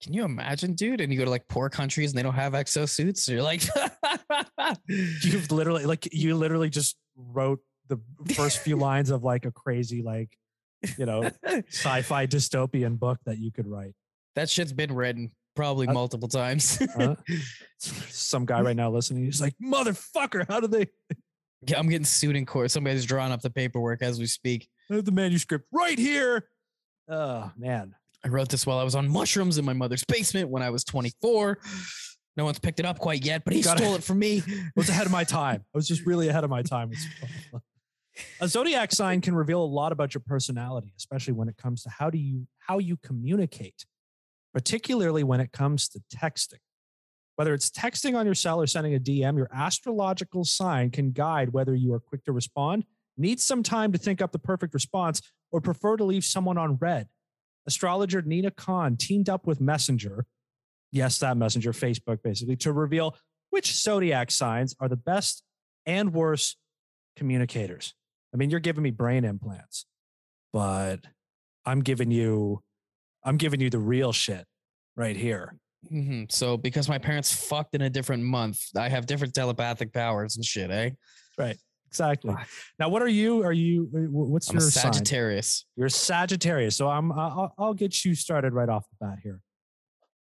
Can 0.00 0.12
you 0.12 0.24
imagine, 0.24 0.74
dude? 0.74 1.00
And 1.00 1.12
you 1.12 1.18
go 1.18 1.24
to 1.24 1.30
like 1.30 1.48
poor 1.48 1.68
countries 1.68 2.12
and 2.12 2.18
they 2.18 2.22
don't 2.22 2.34
have 2.34 2.52
exosuits. 2.52 3.16
So 3.18 3.32
you're 3.32 3.42
like, 3.42 3.62
you've 4.88 5.50
literally 5.50 5.84
like 5.84 6.12
you 6.12 6.34
literally 6.36 6.70
just 6.70 6.96
wrote 7.16 7.60
the 7.88 7.98
first 8.34 8.58
few 8.58 8.76
lines 8.88 9.10
of 9.10 9.24
like 9.24 9.46
a 9.46 9.50
crazy 9.50 10.02
like 10.02 10.36
you 10.98 11.06
know 11.06 11.28
sci-fi 11.70 12.26
dystopian 12.26 12.98
book 12.98 13.18
that 13.26 13.38
you 13.38 13.50
could 13.50 13.66
write 13.66 13.94
that 14.34 14.48
shit's 14.50 14.72
been 14.72 14.92
written 14.94 15.30
probably 15.56 15.88
Uh, 15.88 15.92
multiple 15.92 16.28
times. 16.28 16.78
Huh? 16.96 17.16
some 17.78 18.46
guy 18.46 18.60
right 18.60 18.76
now 18.76 18.90
listening 18.90 19.24
he's 19.24 19.40
like 19.40 19.54
motherfucker 19.62 20.46
how 20.48 20.60
do 20.60 20.66
they 20.68 20.86
Yeah, 21.66 21.78
I'm 21.78 21.88
getting 21.88 22.04
sued 22.04 22.36
in 22.36 22.46
court. 22.46 22.70
Somebody's 22.70 23.04
drawing 23.04 23.32
up 23.32 23.40
the 23.42 23.50
paperwork 23.50 24.02
as 24.02 24.18
we 24.20 24.26
speak. 24.26 24.68
I 24.90 24.94
have 24.94 25.04
the 25.04 25.12
manuscript 25.12 25.66
right 25.72 25.98
here 25.98 26.48
oh 27.08 27.50
man 27.56 27.94
I 28.24 28.28
wrote 28.28 28.48
this 28.48 28.66
while 28.66 28.78
I 28.78 28.84
was 28.84 28.94
on 28.94 29.08
mushrooms 29.08 29.58
in 29.58 29.64
my 29.64 29.72
mother's 29.72 30.04
basement 30.04 30.48
when 30.48 30.62
I 30.62 30.70
was 30.70 30.82
24. 30.84 31.58
No 32.36 32.44
one's 32.44 32.58
picked 32.58 32.80
it 32.80 32.86
up 32.86 32.98
quite 32.98 33.24
yet, 33.24 33.44
but 33.44 33.54
he 33.54 33.62
Gotta- 33.62 33.78
stole 33.82 33.94
it 33.94 34.02
from 34.02 34.18
me. 34.18 34.42
I 34.46 34.70
was 34.74 34.88
ahead 34.88 35.06
of 35.06 35.12
my 35.12 35.22
time. 35.24 35.64
I 35.74 35.78
was 35.78 35.86
just 35.86 36.04
really 36.04 36.28
ahead 36.28 36.42
of 36.44 36.50
my 36.50 36.62
time. 36.62 36.90
A 38.40 38.48
zodiac 38.48 38.92
sign 38.92 39.20
can 39.20 39.34
reveal 39.34 39.62
a 39.62 39.64
lot 39.66 39.92
about 39.92 40.14
your 40.14 40.22
personality, 40.26 40.92
especially 40.96 41.34
when 41.34 41.48
it 41.48 41.56
comes 41.58 41.82
to 41.82 41.90
how 41.90 42.08
do 42.10 42.18
you 42.18 42.46
how 42.58 42.78
you 42.78 42.96
communicate, 42.96 43.84
particularly 44.56 45.22
when 45.22 45.38
it 45.38 45.52
comes 45.52 45.86
to 45.86 46.00
texting. 46.10 46.54
Whether 47.34 47.52
it's 47.52 47.68
texting 47.68 48.16
on 48.16 48.24
your 48.24 48.34
cell 48.34 48.58
or 48.58 48.66
sending 48.66 48.94
a 48.94 48.98
DM, 48.98 49.36
your 49.36 49.50
astrological 49.54 50.46
sign 50.46 50.90
can 50.90 51.10
guide 51.10 51.52
whether 51.52 51.74
you 51.74 51.92
are 51.92 52.00
quick 52.00 52.24
to 52.24 52.32
respond, 52.32 52.86
need 53.18 53.38
some 53.38 53.62
time 53.62 53.92
to 53.92 53.98
think 53.98 54.22
up 54.22 54.32
the 54.32 54.38
perfect 54.38 54.72
response, 54.72 55.20
or 55.52 55.60
prefer 55.60 55.98
to 55.98 56.04
leave 56.04 56.24
someone 56.24 56.56
on 56.56 56.78
red. 56.80 57.06
Astrologer 57.66 58.22
Nina 58.22 58.50
Kahn 58.50 58.96
teamed 58.96 59.28
up 59.28 59.46
with 59.46 59.60
Messenger, 59.60 60.24
yes, 60.90 61.18
that 61.18 61.36
Messenger, 61.36 61.72
Facebook, 61.72 62.22
basically, 62.24 62.56
to 62.56 62.72
reveal 62.72 63.14
which 63.50 63.74
zodiac 63.74 64.30
signs 64.30 64.74
are 64.80 64.88
the 64.88 64.96
best 64.96 65.42
and 65.84 66.14
worst 66.14 66.56
communicators. 67.14 67.92
I 68.32 68.38
mean, 68.38 68.48
you're 68.48 68.60
giving 68.60 68.82
me 68.82 68.90
brain 68.90 69.26
implants, 69.26 69.84
but 70.50 71.00
I'm 71.66 71.82
giving 71.82 72.10
you, 72.10 72.62
I'm 73.26 73.36
giving 73.36 73.60
you 73.60 73.68
the 73.68 73.78
real 73.78 74.12
shit 74.12 74.46
right 74.96 75.16
here. 75.16 75.56
Mhm. 75.92 76.30
So 76.32 76.56
because 76.56 76.88
my 76.88 76.98
parents 76.98 77.32
fucked 77.32 77.74
in 77.74 77.82
a 77.82 77.90
different 77.90 78.22
month, 78.22 78.60
I 78.76 78.88
have 78.88 79.04
different 79.06 79.34
telepathic 79.34 79.92
powers 79.92 80.36
and 80.36 80.44
shit, 80.44 80.70
eh? 80.70 80.90
Right. 81.36 81.58
exactly. 81.88 82.34
Now, 82.78 82.88
what 82.88 83.02
are 83.02 83.08
you? 83.08 83.42
Are 83.44 83.52
you? 83.52 83.90
uh, 83.94 83.98
wh- 84.00 84.30
What's 84.30 84.48
I'm 84.50 84.54
your 84.56 84.70
sign? 84.70 84.92
Sagittarius. 84.92 85.66
You're 85.76 85.88
Sagittarius. 85.88 86.76
So 86.76 86.88
I'm. 86.88 87.12
I'll, 87.12 87.52
I'll 87.58 87.74
get 87.74 88.04
you 88.04 88.14
started 88.14 88.52
right 88.52 88.68
off 88.68 88.84
the 88.90 89.06
bat 89.06 89.18
here. 89.22 89.40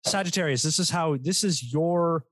Sagittarius. 0.06 0.62
This 0.64 0.80
is 0.80 0.90
how. 0.90 1.18
This 1.22 1.44
is 1.44 1.72
your 1.74 2.24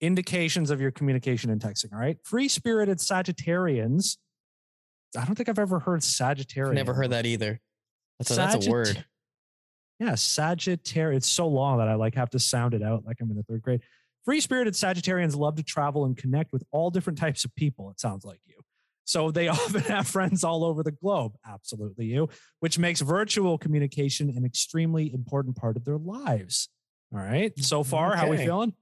indications 0.00 0.70
of 0.70 0.80
your 0.80 0.90
communication 0.90 1.50
and 1.50 1.60
texting. 1.60 1.92
All 1.92 1.98
right. 1.98 2.16
Free 2.24 2.48
spirited 2.48 2.98
Sagittarians. 2.98 4.16
I 5.16 5.24
don't 5.24 5.34
think 5.34 5.48
I've 5.48 5.58
ever 5.58 5.78
heard 5.80 6.02
Sagittarius. 6.02 6.74
Never 6.74 6.94
heard 6.94 7.10
that 7.10 7.26
either. 7.26 7.60
That's 8.18 8.30
a, 8.30 8.34
that's 8.34 8.66
a 8.66 8.70
word. 8.70 9.04
Yeah, 10.00 10.14
Sagittarius. 10.14 11.18
It's 11.18 11.28
so 11.28 11.46
long 11.46 11.78
that 11.78 11.88
I 11.88 11.94
like 11.94 12.14
have 12.14 12.30
to 12.30 12.38
sound 12.38 12.72
it 12.72 12.82
out 12.82 13.04
like 13.04 13.18
I'm 13.20 13.30
in 13.30 13.36
the 13.36 13.42
third 13.42 13.62
grade. 13.62 13.82
Free 14.24 14.40
spirited 14.40 14.74
Sagittarians 14.74 15.36
love 15.36 15.56
to 15.56 15.62
travel 15.62 16.06
and 16.06 16.16
connect 16.16 16.52
with 16.52 16.64
all 16.72 16.90
different 16.90 17.18
types 17.18 17.44
of 17.44 17.54
people. 17.54 17.90
It 17.90 18.00
sounds 18.00 18.24
like 18.24 18.40
you. 18.46 18.56
So 19.04 19.30
they 19.30 19.48
often 19.48 19.82
have 19.82 20.08
friends 20.08 20.42
all 20.42 20.64
over 20.64 20.82
the 20.82 20.92
globe. 20.92 21.34
Absolutely 21.46 22.06
you, 22.06 22.30
which 22.60 22.78
makes 22.78 23.02
virtual 23.02 23.58
communication 23.58 24.30
an 24.30 24.44
extremely 24.44 25.12
important 25.12 25.56
part 25.56 25.76
of 25.76 25.84
their 25.84 25.98
lives. 25.98 26.70
All 27.12 27.20
right. 27.20 27.52
So 27.58 27.82
far, 27.82 28.16
how 28.16 28.28
we 28.28 28.38
feeling? 28.38 28.72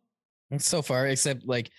So 0.58 0.82
far, 0.82 1.06
except 1.06 1.46
like 1.46 1.70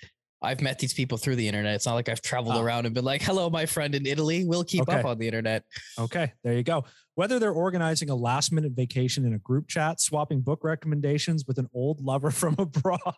I've 0.42 0.62
met 0.62 0.80
these 0.80 0.94
people 0.94 1.18
through 1.18 1.36
the 1.36 1.48
internet. 1.48 1.76
It's 1.76 1.86
not 1.86 1.96
like 1.96 2.08
I've 2.08 2.22
traveled 2.22 2.56
Ah. 2.56 2.62
around 2.62 2.86
and 2.86 2.96
been 2.96 3.04
like, 3.04 3.22
"Hello, 3.22 3.50
my 3.50 3.66
friend 3.66 3.94
in 3.94 4.06
Italy." 4.06 4.46
We'll 4.46 4.64
keep 4.64 4.88
up 4.90 5.04
on 5.06 5.18
the 5.18 5.26
internet. 5.28 5.66
Okay, 5.98 6.32
there 6.44 6.54
you 6.54 6.64
go. 6.64 6.86
Whether 7.16 7.40
they're 7.40 7.52
organizing 7.52 8.10
a 8.10 8.16
last 8.16 8.54
minute 8.54 8.72
vacation 8.72 9.26
in 9.26 9.34
a 9.34 9.40
group 9.40 9.68
chat, 9.68 10.00
swapping 10.00 10.40
book 10.40 10.64
recommendations 10.64 11.44
with 11.46 11.58
an 11.58 11.68
old 11.74 12.00
lover 12.02 12.32
from 12.32 12.56
abroad, 12.58 13.02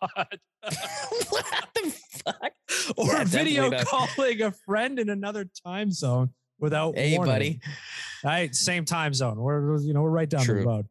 what 1.28 1.68
the 1.74 1.94
fuck? 2.24 2.52
or 2.96 3.06
Yeah, 3.06 3.24
video 3.24 3.68
not. 3.70 3.86
calling 3.86 4.42
a 4.42 4.50
friend 4.66 4.98
in 4.98 5.08
another 5.08 5.44
time 5.64 5.92
zone 5.92 6.30
without 6.58 6.96
Hey, 6.96 7.16
warning. 7.16 7.32
buddy. 7.32 7.60
All 8.24 8.30
right, 8.30 8.54
same 8.54 8.84
time 8.84 9.14
zone. 9.14 9.38
We're 9.38 9.78
you 9.80 9.94
know 9.94 10.02
we're 10.02 10.10
right 10.10 10.28
down 10.28 10.42
True. 10.44 10.60
the 10.62 10.66
road. 10.66 10.86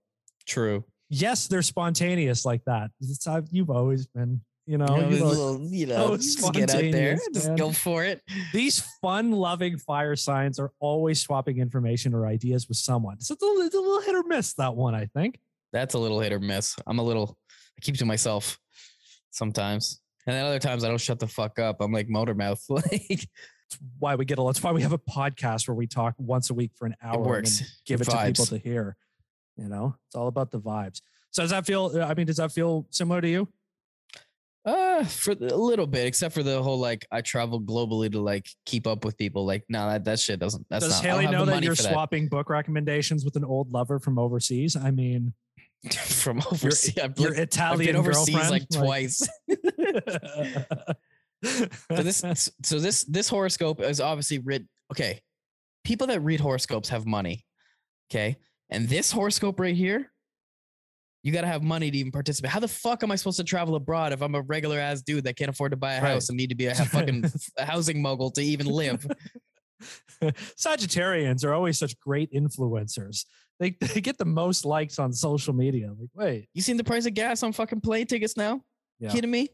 True. 0.45 0.85
Yes, 1.09 1.47
they're 1.47 1.61
spontaneous 1.61 2.45
like 2.45 2.63
that. 2.65 2.91
It's 3.01 3.25
how 3.25 3.43
you've 3.51 3.69
always 3.69 4.07
been. 4.07 4.39
You 4.71 4.77
know, 4.77 4.85
you 4.85 4.95
know, 4.95 4.97
a 4.97 5.03
always- 5.03 5.21
little, 5.21 5.61
you 5.69 5.85
know, 5.85 6.15
just 6.17 6.53
get 6.53 6.73
out 6.73 6.81
there, 6.81 7.17
just 7.33 7.47
man. 7.47 7.55
go 7.57 7.71
for 7.73 8.05
it. 8.05 8.21
these 8.53 8.79
fun-loving 9.01 9.77
fire 9.79 10.15
signs 10.15 10.59
are 10.59 10.71
always 10.79 11.19
swapping 11.19 11.57
information 11.57 12.13
or 12.13 12.25
ideas 12.25 12.69
with 12.69 12.77
someone. 12.77 13.19
So 13.19 13.33
it's 13.33 13.43
a, 13.43 13.45
little- 13.45 13.61
it's 13.63 13.75
a 13.75 13.79
little 13.79 14.01
hit 14.01 14.15
or 14.15 14.23
miss 14.23 14.53
that 14.53 14.73
one, 14.73 14.95
I 14.95 15.07
think. 15.07 15.39
That's 15.73 15.93
a 15.93 15.97
little 15.99 16.21
hit 16.21 16.31
or 16.31 16.39
miss. 16.39 16.77
I'm 16.87 16.99
a 16.99 17.03
little. 17.03 17.37
I 17.77 17.81
keep 17.81 17.97
to 17.97 18.05
myself 18.05 18.57
sometimes, 19.31 19.99
and 20.25 20.35
then 20.35 20.45
other 20.45 20.59
times 20.59 20.83
I 20.85 20.87
don't 20.87 21.01
shut 21.01 21.19
the 21.19 21.27
fuck 21.27 21.59
up. 21.59 21.81
I'm 21.81 21.91
like 21.91 22.07
motor 22.09 22.33
mouth. 22.35 22.63
Like 22.69 22.85
It's 23.11 23.77
why 23.99 24.15
we 24.15 24.23
get 24.25 24.39
a. 24.39 24.43
That's 24.43 24.61
why 24.63 24.71
we 24.71 24.81
have 24.83 24.93
a 24.93 24.97
podcast 24.97 25.67
where 25.67 25.75
we 25.75 25.87
talk 25.87 26.13
once 26.17 26.49
a 26.49 26.53
week 26.53 26.71
for 26.75 26.85
an 26.85 26.95
hour. 27.03 27.37
and 27.37 27.61
give 27.85 28.01
it 28.01 28.05
to 28.05 28.25
people 28.25 28.45
to 28.47 28.57
hear. 28.57 28.95
You 29.57 29.67
know, 29.69 29.95
it's 30.07 30.15
all 30.15 30.27
about 30.27 30.51
the 30.51 30.59
vibes. 30.59 31.01
So 31.31 31.43
does 31.43 31.51
that 31.51 31.65
feel? 31.65 32.01
I 32.01 32.13
mean, 32.13 32.25
does 32.27 32.37
that 32.37 32.51
feel 32.51 32.85
similar 32.89 33.21
to 33.21 33.27
you? 33.29 33.47
Uh, 34.63 35.03
for 35.05 35.33
the- 35.33 35.53
a 35.53 35.57
little 35.57 35.87
bit, 35.87 36.05
except 36.05 36.35
for 36.35 36.43
the 36.43 36.61
whole 36.61 36.77
like 36.79 37.05
I 37.11 37.21
travel 37.21 37.59
globally 37.59 38.11
to 38.11 38.19
like 38.21 38.47
keep 38.65 38.85
up 38.85 39.03
with 39.03 39.17
people. 39.17 39.45
Like, 39.45 39.63
no, 39.69 39.89
that, 39.89 40.05
that 40.05 40.19
shit 40.19 40.39
doesn't. 40.39 40.65
That's 40.69 40.85
Does 40.85 41.01
not. 41.01 41.03
Haley 41.03 41.27
know 41.27 41.45
that 41.45 41.63
you're 41.63 41.75
swapping 41.75 42.27
book 42.27 42.49
recommendations 42.49 43.25
with 43.25 43.35
an 43.35 43.43
old 43.43 43.71
lover 43.71 43.99
from 43.99 44.19
overseas? 44.19 44.75
I 44.75 44.91
mean, 44.91 45.33
from 45.91 46.43
overseas. 46.51 46.95
Your 47.17 47.31
I've 47.31 47.39
Italian 47.39 47.95
overseas 47.95 48.35
girlfriend, 48.35 48.51
like 48.51 48.69
twice. 48.69 49.27
So 51.43 52.03
this, 52.03 52.51
so 52.61 52.79
this, 52.79 53.03
this 53.05 53.27
horoscope 53.27 53.81
is 53.81 53.99
obviously 53.99 54.37
written. 54.37 54.69
Okay, 54.91 55.21
people 55.83 56.05
that 56.07 56.19
read 56.21 56.39
horoscopes 56.39 56.89
have 56.89 57.07
money. 57.07 57.45
Okay, 58.11 58.37
and 58.69 58.87
this 58.87 59.11
horoscope 59.11 59.59
right 59.59 59.75
here, 59.75 60.10
you 61.23 61.31
got 61.31 61.41
to 61.41 61.47
have 61.47 61.61
money 61.63 61.91
to 61.91 61.97
even 61.97 62.11
participate. 62.11 62.51
How 62.51 62.59
the 62.59 62.67
fuck 62.67 63.03
am 63.03 63.11
I 63.11 63.15
supposed 63.15 63.37
to 63.37 63.43
travel 63.43 63.75
abroad 63.75 64.11
if 64.13 64.21
I'm 64.21 64.33
a 64.35 64.41
regular 64.41 64.79
ass 64.79 65.01
dude 65.01 65.23
that 65.25 65.35
can't 65.35 65.49
afford 65.49 65.71
to 65.71 65.77
buy 65.77 65.93
a 65.95 66.01
Right. 66.01 66.13
house 66.13 66.29
and 66.29 66.37
need 66.37 66.49
to 66.49 66.55
be 66.55 66.65
a 66.67 66.75
fucking 66.85 67.25
a 67.57 67.65
housing 67.65 68.01
mogul 68.01 68.31
to 68.31 68.41
even 68.41 68.67
live? 68.67 69.05
Sagittarians 70.21 71.43
are 71.43 71.53
always 71.53 71.77
such 71.77 71.99
great 71.99 72.31
influencers. 72.33 73.25
They, 73.59 73.75
they 73.79 74.01
get 74.01 74.17
the 74.17 74.25
most 74.25 74.65
likes 74.65 74.99
on 74.99 75.11
social 75.13 75.53
media. 75.53 75.89
Like, 75.99 76.09
wait, 76.13 76.49
You 76.53 76.61
seen 76.61 76.77
the 76.77 76.83
price 76.83 77.05
of 77.05 77.13
gas 77.13 77.43
on 77.43 77.51
fucking 77.51 77.81
plane 77.81 78.07
tickets 78.07 78.37
now? 78.37 78.61
Yeah. 78.99 79.09
Kidding 79.11 79.31
me? 79.31 79.49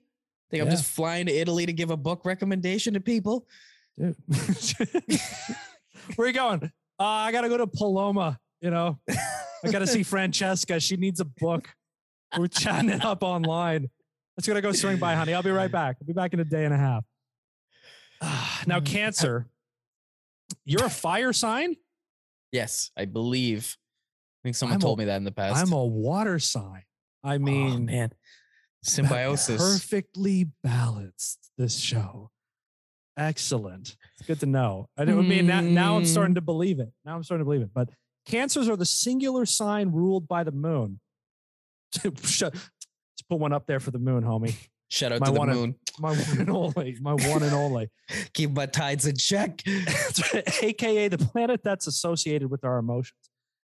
Think 0.50 0.64
I'm 0.64 0.70
just 0.70 0.86
flying 0.86 1.26
to 1.26 1.32
Italy 1.34 1.66
to 1.66 1.74
give 1.74 1.92
a 1.92 1.98
book 1.98 2.24
recommendation 2.26 2.94
to 2.94 3.00
people? 3.02 3.46
dude. 3.98 4.16
Where 6.16 6.28
you 6.28 6.34
going? 6.34 6.64
Uh, 7.00 7.04
I 7.04 7.32
gotta 7.32 7.50
go 7.50 7.58
to 7.58 7.68
Paloma. 7.68 8.40
You 8.62 8.72
know, 8.72 8.98
I 9.66 9.72
gotta 9.72 9.88
see 9.88 10.04
Francesca. 10.04 10.80
She 10.80 10.98
needs 10.98 11.20
a 11.20 11.26
book. 11.26 11.70
We're 12.38 12.48
chatting 12.48 12.90
it 12.90 13.04
up 13.06 13.24
online. 13.24 13.90
Let's 14.38 14.48
gotta 14.48 14.62
go 14.62 14.72
swing 14.72 14.98
by, 14.98 15.16
honey. 15.16 15.34
I'll 15.34 15.44
be 15.44 15.50
right 15.52 15.72
back. 15.72 15.98
I'll 16.02 16.08
be 16.08 16.14
back 16.14 16.34
in 16.34 16.40
a 16.40 16.44
day 16.46 16.66
and 16.66 16.74
a 16.74 16.78
half. 16.78 17.04
Ah, 18.22 18.64
now, 18.68 18.80
Cancer, 18.80 19.48
you're 20.66 20.86
a 20.86 20.90
fire 20.90 21.34
sign. 21.34 21.76
Yes, 22.52 22.92
I 22.98 23.06
believe. 23.06 23.78
I 23.78 24.48
think 24.48 24.56
someone 24.56 24.76
I'm 24.76 24.80
a- 24.80 24.82
told 24.82 25.00
me 25.00 25.06
that 25.06 25.18
in 25.18 25.24
the 25.24 25.32
past. 25.32 25.62
I'm 25.62 25.72
a 25.74 25.86
water 25.86 26.40
sign. 26.40 26.84
I 27.24 27.36
Oh, 27.36 27.40
mean, 27.40 27.86
man, 27.86 28.12
symbiosis. 28.84 29.58
perfectly 29.62 30.48
balanced. 30.64 31.50
This 31.58 31.80
show, 31.80 32.30
excellent. 33.18 33.96
It's 34.18 34.28
good 34.28 34.40
to 34.42 34.46
know. 34.46 34.88
I 34.98 35.06
don't 35.06 35.20
I 35.20 35.22
mean 35.28 35.48
now, 35.48 35.62
now 35.62 35.98
I'm 35.98 36.06
starting 36.06 36.36
to 36.36 36.42
believe 36.42 36.80
it. 36.80 36.90
Now 37.04 37.16
I'm 37.16 37.24
starting 37.24 37.42
to 37.42 37.46
believe 37.46 37.62
it. 37.62 37.72
But 37.74 37.90
cancers 38.28 38.70
are 38.70 38.76
the 38.76 38.86
singular 38.86 39.46
sign 39.46 39.92
ruled 39.92 40.28
by 40.28 40.44
the 40.44 40.52
moon. 40.52 41.00
Shut- 42.24 42.54
Let's 42.54 43.28
put 43.30 43.40
one 43.40 43.54
up 43.54 43.66
there 43.66 43.80
for 43.80 43.92
the 43.92 44.00
moon, 44.00 44.24
homie. 44.24 44.56
Shout 44.90 45.12
out 45.12 45.20
My 45.22 45.26
to 45.28 45.32
the 45.34 45.40
one 45.40 45.50
and- 45.50 45.60
moon. 45.60 45.76
My 46.00 46.10
one 46.12 46.40
and 46.40 46.50
only. 46.52 46.98
My 47.02 47.14
one 47.14 47.44
and 47.44 47.54
only. 47.54 47.90
Keep 48.34 48.52
my 48.52 48.68
tides 48.68 49.08
in 49.08 49.16
check. 49.18 49.62
AKA 50.62 51.08
the 51.08 51.18
planet 51.18 51.62
that's 51.64 51.88
associated 51.88 52.52
with 52.52 52.64
our 52.64 52.78
emotions. 52.78 53.18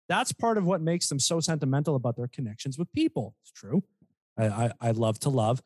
That's 0.08 0.32
part 0.32 0.58
of 0.58 0.66
what 0.66 0.82
makes 0.82 1.08
them 1.10 1.20
so 1.20 1.40
sentimental 1.40 1.96
about 1.96 2.16
their 2.16 2.28
connections 2.28 2.78
with 2.78 2.92
people. 2.94 3.36
It's 3.44 3.52
true. 3.52 3.84
I, 4.38 4.46
I, 4.48 4.72
I 4.82 4.92
love 4.92 5.20
to 5.22 5.30
love. 5.30 5.62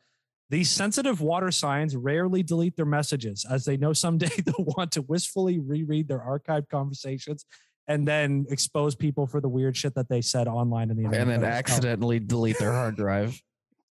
These 0.50 0.70
sensitive 0.70 1.20
water 1.20 1.50
signs 1.50 1.96
rarely 1.96 2.42
delete 2.42 2.76
their 2.76 2.84
messages 2.86 3.46
as 3.48 3.64
they 3.64 3.76
know 3.76 3.92
someday 3.92 4.28
they'll 4.44 4.66
want 4.76 4.92
to 4.92 5.02
wistfully 5.02 5.58
reread 5.58 6.08
their 6.08 6.18
archived 6.20 6.68
conversations 6.70 7.44
and 7.86 8.06
then 8.06 8.46
expose 8.48 8.94
people 8.94 9.26
for 9.26 9.40
the 9.40 9.48
weird 9.48 9.76
shit 9.76 9.94
that 9.94 10.08
they 10.08 10.20
said 10.20 10.48
online 10.48 10.90
in 10.90 10.96
the 10.96 11.04
internet. 11.04 11.28
and 11.28 11.42
then 11.42 11.44
accidentally 11.44 12.18
delete 12.18 12.58
their 12.58 12.72
hard 12.72 12.96
drive 12.96 13.40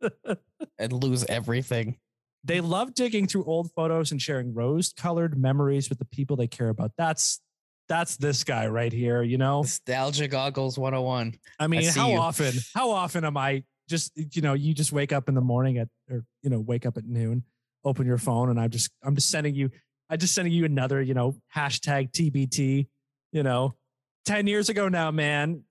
and 0.78 0.92
lose 0.92 1.24
everything. 1.24 1.98
They 2.44 2.60
love 2.60 2.94
digging 2.94 3.26
through 3.26 3.44
old 3.44 3.72
photos 3.72 4.12
and 4.12 4.22
sharing 4.22 4.54
rose-colored 4.54 5.38
memories 5.38 5.88
with 5.88 5.98
the 5.98 6.04
people 6.04 6.36
they 6.36 6.46
care 6.46 6.68
about. 6.68 6.92
That's 6.96 7.40
that's 7.88 8.16
this 8.16 8.44
guy 8.44 8.66
right 8.66 8.92
here, 8.92 9.22
you 9.22 9.38
know? 9.38 9.62
Nostalgia 9.62 10.28
goggles 10.28 10.78
101. 10.78 11.34
I 11.58 11.66
mean, 11.66 11.82
see 11.82 11.98
how 11.98 12.10
you. 12.10 12.18
often, 12.18 12.52
how 12.74 12.90
often 12.90 13.24
am 13.24 13.36
I 13.36 13.62
just, 13.88 14.12
you 14.34 14.42
know, 14.42 14.54
you 14.54 14.74
just 14.74 14.92
wake 14.92 15.12
up 15.12 15.28
in 15.28 15.34
the 15.34 15.40
morning 15.40 15.78
at, 15.78 15.88
or, 16.10 16.24
you 16.42 16.50
know, 16.50 16.58
wake 16.60 16.84
up 16.84 16.96
at 16.96 17.04
noon, 17.04 17.44
open 17.84 18.06
your 18.06 18.18
phone 18.18 18.50
and 18.50 18.60
I'm 18.60 18.70
just, 18.70 18.90
I'm 19.04 19.14
just 19.14 19.30
sending 19.30 19.54
you, 19.54 19.70
I 20.10 20.16
just 20.16 20.34
sending 20.34 20.52
you 20.52 20.64
another, 20.64 21.00
you 21.00 21.14
know, 21.14 21.36
hashtag 21.54 22.10
TBT, 22.10 22.88
you 23.32 23.42
know, 23.42 23.74
10 24.26 24.46
years 24.46 24.68
ago 24.68 24.88
now, 24.88 25.10
man, 25.10 25.62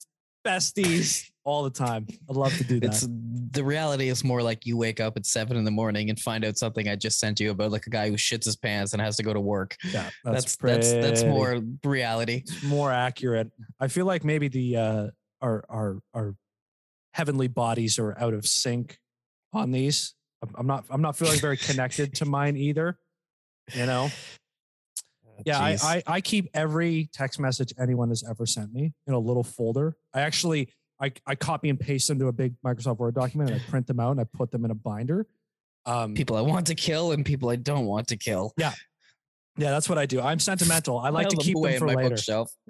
besties 0.45 1.29
all 1.43 1.63
the 1.63 1.69
time. 1.69 2.07
I'd 2.29 2.35
love 2.35 2.55
to 2.57 2.63
do 2.63 2.79
that. 2.79 2.87
It's 2.87 3.07
the 3.51 3.63
reality 3.63 4.09
is 4.09 4.23
more 4.23 4.41
like 4.41 4.65
you 4.65 4.77
wake 4.77 4.99
up 4.99 5.15
at 5.17 5.25
seven 5.25 5.57
in 5.57 5.63
the 5.63 5.71
morning 5.71 6.09
and 6.09 6.19
find 6.19 6.43
out 6.43 6.57
something 6.57 6.87
I 6.89 6.95
just 6.95 7.19
sent 7.19 7.39
you 7.39 7.51
about 7.51 7.71
like 7.71 7.87
a 7.87 7.89
guy 7.89 8.09
who 8.09 8.15
shits 8.17 8.45
his 8.45 8.55
pants 8.55 8.93
and 8.93 9.01
has 9.01 9.15
to 9.17 9.23
go 9.23 9.33
to 9.33 9.39
work. 9.39 9.75
yeah, 9.83 10.09
That's 10.23 10.55
that's 10.57 10.91
that's, 10.91 11.21
pretty- 11.23 11.29
more 11.29 11.61
reality. 11.83 12.43
more 12.65 12.91
accurate. 12.91 13.51
I 13.79 13.87
feel 13.87 14.05
like 14.05 14.23
maybe 14.23 14.47
the 14.47 14.75
uh 14.77 15.07
our 15.41 15.63
our 15.69 15.99
our 16.13 16.35
heavenly 17.13 17.47
bodies 17.47 17.97
are 17.99 18.17
out 18.19 18.33
of 18.33 18.45
sync 18.45 18.97
on 19.53 19.71
these. 19.71 20.15
I'm 20.55 20.67
not 20.67 20.85
I'm 20.89 21.01
not 21.01 21.15
feeling 21.15 21.39
very 21.39 21.57
connected 21.57 22.15
to 22.15 22.25
mine 22.25 22.57
either. 22.57 22.97
You 23.73 23.85
know? 23.85 24.09
Yeah, 25.45 25.59
I, 25.59 25.77
I 25.81 26.03
I 26.07 26.21
keep 26.21 26.49
every 26.53 27.09
text 27.11 27.39
message 27.39 27.73
anyone 27.79 28.09
has 28.09 28.23
ever 28.27 28.45
sent 28.45 28.73
me 28.73 28.93
in 29.07 29.13
a 29.13 29.19
little 29.19 29.43
folder. 29.43 29.95
I 30.13 30.21
actually 30.21 30.73
I, 31.01 31.11
I 31.25 31.35
copy 31.35 31.69
and 31.69 31.79
paste 31.79 32.07
them 32.07 32.19
to 32.19 32.27
a 32.27 32.31
big 32.31 32.53
Microsoft 32.65 32.97
Word 32.97 33.15
document 33.15 33.51
and 33.51 33.59
I 33.59 33.63
print 33.69 33.87
them 33.87 33.99
out 33.99 34.11
and 34.11 34.21
I 34.21 34.23
put 34.23 34.51
them 34.51 34.63
in 34.65 34.71
a 34.71 34.75
binder. 34.75 35.27
Um, 35.85 36.13
people 36.13 36.37
I 36.37 36.41
want 36.41 36.67
to 36.67 36.75
kill 36.75 37.11
and 37.11 37.25
people 37.25 37.49
I 37.49 37.57
don't 37.57 37.85
want 37.85 38.07
to 38.07 38.17
kill. 38.17 38.53
yeah, 38.57 38.73
Yeah, 39.57 39.71
that's 39.71 39.89
what 39.89 39.97
I 39.97 40.05
do. 40.05 40.21
I'm 40.21 40.39
sentimental. 40.39 40.97
I 40.99 41.09
like 41.09 41.25
File 41.25 41.31
to 41.31 41.37
keep 41.37 41.57
away 41.57 41.71
them 41.71 41.79
for 41.79 41.87
later. 41.87 42.09
bookshelf. 42.09 42.51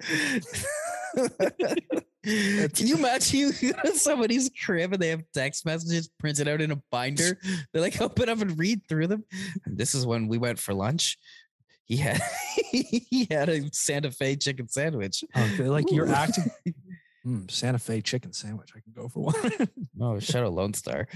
Can 2.26 2.86
you 2.86 2.96
imagine 2.96 3.52
you 3.60 3.72
go 3.72 3.80
to 3.84 3.98
somebody's 3.98 4.50
crib 4.64 4.92
and 4.92 5.00
they 5.00 5.08
have 5.08 5.22
text 5.32 5.64
messages 5.64 6.10
printed 6.18 6.48
out 6.48 6.60
in 6.60 6.72
a 6.72 6.82
binder? 6.90 7.38
They 7.72 7.80
like 7.80 8.00
open 8.00 8.28
up 8.28 8.40
and 8.40 8.58
read 8.58 8.80
through 8.88 9.06
them. 9.06 9.24
This 9.64 9.94
is 9.94 10.06
when 10.06 10.26
we 10.26 10.38
went 10.38 10.58
for 10.58 10.74
lunch. 10.74 11.18
He 11.86 11.96
had 11.96 12.20
he 12.70 13.26
had 13.30 13.48
a 13.48 13.68
Santa 13.72 14.10
Fe 14.10 14.36
chicken 14.36 14.68
sandwich. 14.68 15.24
Okay, 15.36 15.64
like 15.68 15.90
you're 15.90 16.08
acting. 16.12 16.50
Mm, 17.26 17.50
Santa 17.50 17.80
Fe 17.80 18.00
chicken 18.02 18.32
sandwich. 18.32 18.70
I 18.76 18.78
can 18.78 18.92
go 18.94 19.08
for 19.08 19.24
one. 19.24 19.34
Oh, 20.00 20.20
shout 20.20 20.44
out 20.44 20.52
Lone 20.52 20.74
Star. 20.74 21.08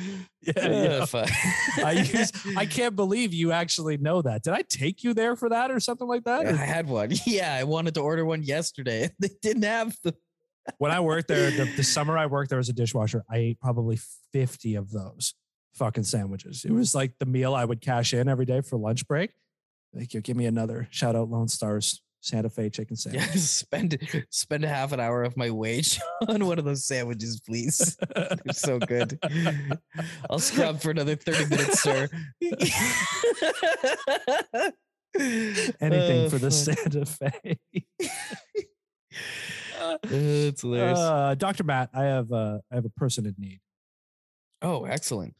yeah, 0.42 0.52
Uh, 0.56 0.68
yeah. 0.68 1.04
fuck. 1.04 1.28
I 1.84 1.92
use. 1.92 2.32
I 2.56 2.66
can't 2.66 2.96
believe 2.96 3.32
you 3.32 3.52
actually 3.52 3.96
know 3.96 4.20
that. 4.22 4.42
Did 4.42 4.54
I 4.54 4.62
take 4.62 5.04
you 5.04 5.14
there 5.14 5.36
for 5.36 5.50
that 5.50 5.70
or 5.70 5.78
something 5.78 6.08
like 6.08 6.24
that? 6.24 6.46
I 6.48 6.52
had 6.52 6.88
one. 6.88 7.12
Yeah, 7.26 7.54
I 7.54 7.62
wanted 7.62 7.94
to 7.94 8.00
order 8.00 8.24
one 8.24 8.42
yesterday. 8.42 9.10
They 9.20 9.28
didn't 9.40 9.62
have 9.62 9.96
the. 10.02 10.16
when 10.78 10.90
I 10.90 10.98
worked 10.98 11.28
there, 11.28 11.52
the, 11.52 11.70
the 11.76 11.84
summer 11.84 12.18
I 12.18 12.26
worked 12.26 12.50
there 12.50 12.58
as 12.58 12.68
a 12.68 12.72
dishwasher, 12.72 13.22
I 13.30 13.36
ate 13.36 13.60
probably 13.60 14.00
50 14.32 14.74
of 14.74 14.90
those 14.90 15.34
fucking 15.74 16.02
sandwiches. 16.02 16.64
It 16.64 16.72
was 16.72 16.92
like 16.92 17.12
the 17.20 17.26
meal 17.26 17.54
I 17.54 17.64
would 17.64 17.80
cash 17.80 18.14
in 18.14 18.28
every 18.28 18.46
day 18.46 18.62
for 18.62 18.78
lunch 18.78 19.06
break. 19.06 19.30
Like, 19.92 20.14
you 20.14 20.20
give 20.20 20.36
me 20.36 20.46
another 20.46 20.86
shout 20.90 21.16
out 21.16 21.28
Lone 21.30 21.48
Stars 21.48 22.00
Santa 22.20 22.50
Fe 22.50 22.70
chicken 22.70 22.96
sandwich. 22.96 23.22
Yeah, 23.24 23.30
spend 23.40 23.98
spend 24.30 24.64
a 24.64 24.68
half 24.68 24.92
an 24.92 25.00
hour 25.00 25.22
of 25.22 25.36
my 25.36 25.50
wage 25.50 25.98
on 26.28 26.44
one 26.46 26.58
of 26.58 26.64
those 26.64 26.84
sandwiches, 26.84 27.40
please. 27.40 27.96
They're 28.14 28.52
so 28.52 28.78
good. 28.78 29.18
I'll 30.30 30.38
scrub 30.38 30.80
for 30.80 30.90
another 30.90 31.16
30 31.16 31.46
minutes, 31.48 31.82
sir. 31.82 32.08
Anything 35.80 36.24
Oh, 36.26 36.28
for 36.28 36.38
the. 36.38 36.50
Santa 36.50 37.04
Fe. 37.06 37.58
It's 40.04 40.60
hilarious. 40.62 40.98
Uh, 40.98 41.34
Dr. 41.36 41.64
Matt, 41.64 41.90
I 41.94 42.04
have 42.04 42.30
uh, 42.30 42.58
I 42.70 42.74
have 42.76 42.84
a 42.84 42.90
person 42.90 43.26
in 43.26 43.34
need. 43.38 43.60
oh, 44.62 44.84
excellent. 44.84 45.34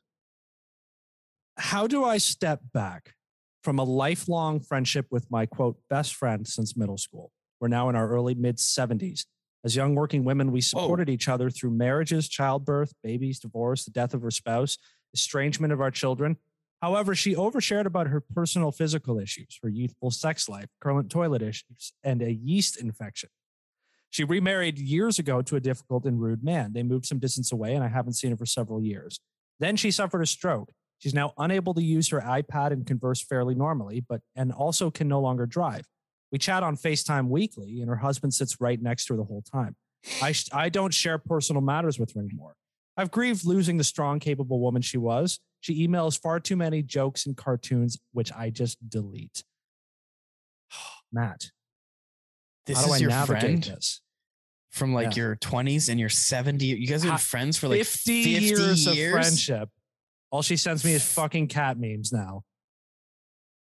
How 1.56 1.86
do 1.86 2.04
I 2.04 2.18
step 2.18 2.60
back 2.72 3.14
from 3.62 3.78
a 3.78 3.84
lifelong 3.84 4.60
friendship 4.60 5.06
with 5.10 5.30
my 5.30 5.46
quote 5.46 5.76
best 5.88 6.14
friend 6.14 6.46
since 6.46 6.76
middle 6.76 6.98
school? 6.98 7.32
We're 7.60 7.68
now 7.68 7.88
in 7.88 7.96
our 7.96 8.08
early 8.08 8.34
mid 8.34 8.56
70s. 8.56 9.26
As 9.62 9.76
young 9.76 9.94
working 9.94 10.24
women, 10.24 10.52
we 10.52 10.62
supported 10.62 11.10
each 11.10 11.28
other 11.28 11.50
through 11.50 11.72
marriages, 11.72 12.28
childbirth, 12.28 12.94
babies, 13.02 13.38
divorce, 13.38 13.84
the 13.84 13.90
death 13.90 14.14
of 14.14 14.22
her 14.22 14.30
spouse, 14.30 14.78
estrangement 15.12 15.72
of 15.72 15.80
our 15.80 15.90
children. 15.90 16.38
However, 16.80 17.14
she 17.14 17.34
overshared 17.34 17.84
about 17.84 18.06
her 18.06 18.22
personal 18.22 18.72
physical 18.72 19.18
issues, 19.18 19.58
her 19.62 19.68
youthful 19.68 20.10
sex 20.10 20.48
life, 20.48 20.68
current 20.80 21.10
toilet 21.10 21.42
issues, 21.42 21.92
and 22.02 22.22
a 22.22 22.32
yeast 22.32 22.80
infection. 22.80 23.28
She 24.08 24.24
remarried 24.24 24.78
years 24.78 25.18
ago 25.18 25.42
to 25.42 25.56
a 25.56 25.60
difficult 25.60 26.06
and 26.06 26.20
rude 26.20 26.42
man. 26.42 26.72
They 26.72 26.82
moved 26.82 27.04
some 27.04 27.18
distance 27.18 27.52
away, 27.52 27.74
and 27.74 27.84
I 27.84 27.88
haven't 27.88 28.14
seen 28.14 28.30
her 28.30 28.36
for 28.36 28.46
several 28.46 28.82
years. 28.82 29.20
Then 29.60 29.76
she 29.76 29.90
suffered 29.90 30.22
a 30.22 30.26
stroke. 30.26 30.72
She's 31.00 31.14
now 31.14 31.32
unable 31.38 31.74
to 31.74 31.82
use 31.82 32.08
her 32.10 32.20
iPad 32.20 32.70
and 32.72 32.86
converse 32.86 33.20
fairly 33.22 33.54
normally, 33.54 34.04
but 34.08 34.20
and 34.36 34.52
also 34.52 34.90
can 34.90 35.08
no 35.08 35.20
longer 35.20 35.46
drive. 35.46 35.86
We 36.30 36.38
chat 36.38 36.62
on 36.62 36.76
FaceTime 36.76 37.26
weekly, 37.28 37.80
and 37.80 37.88
her 37.88 37.96
husband 37.96 38.32
sits 38.34 38.60
right 38.60 38.80
next 38.80 39.06
to 39.06 39.14
her 39.14 39.16
the 39.16 39.24
whole 39.24 39.42
time. 39.42 39.74
I, 40.22 40.32
sh- 40.32 40.48
I 40.52 40.68
don't 40.68 40.94
share 40.94 41.18
personal 41.18 41.60
matters 41.62 41.98
with 41.98 42.12
her 42.14 42.20
anymore. 42.20 42.54
I've 42.96 43.10
grieved 43.10 43.44
losing 43.44 43.76
the 43.78 43.84
strong, 43.84 44.20
capable 44.20 44.60
woman 44.60 44.80
she 44.82 44.98
was. 44.98 45.40
She 45.60 45.86
emails 45.86 46.20
far 46.20 46.38
too 46.38 46.56
many 46.56 46.82
jokes 46.82 47.26
and 47.26 47.36
cartoons, 47.36 47.98
which 48.12 48.30
I 48.32 48.50
just 48.50 48.76
delete. 48.88 49.42
Matt, 51.12 51.50
This 52.66 52.78
how 52.78 52.86
do 52.86 52.92
is 52.92 52.96
I 52.96 52.98
your 53.00 53.10
navigate 53.10 53.40
friend 53.42 53.62
this? 53.64 54.00
from 54.70 54.92
like 54.94 55.16
Yeah. 55.16 55.22
your 55.22 55.36
20s 55.36 55.88
and 55.88 55.98
your 55.98 56.08
70. 56.08 56.64
You 56.66 56.86
guys 56.86 57.02
have 57.02 57.10
been 57.12 57.18
friends 57.18 57.56
for 57.58 57.68
like 57.68 57.78
50, 57.78 58.24
50, 58.24 58.30
years, 58.46 58.86
years, 58.86 59.16
of 59.16 59.22
friendship. 59.22 59.68
All 60.30 60.42
she 60.42 60.56
sends 60.56 60.84
me 60.84 60.94
is 60.94 61.04
fucking 61.04 61.48
cat 61.48 61.78
memes 61.78 62.12
now. 62.12 62.44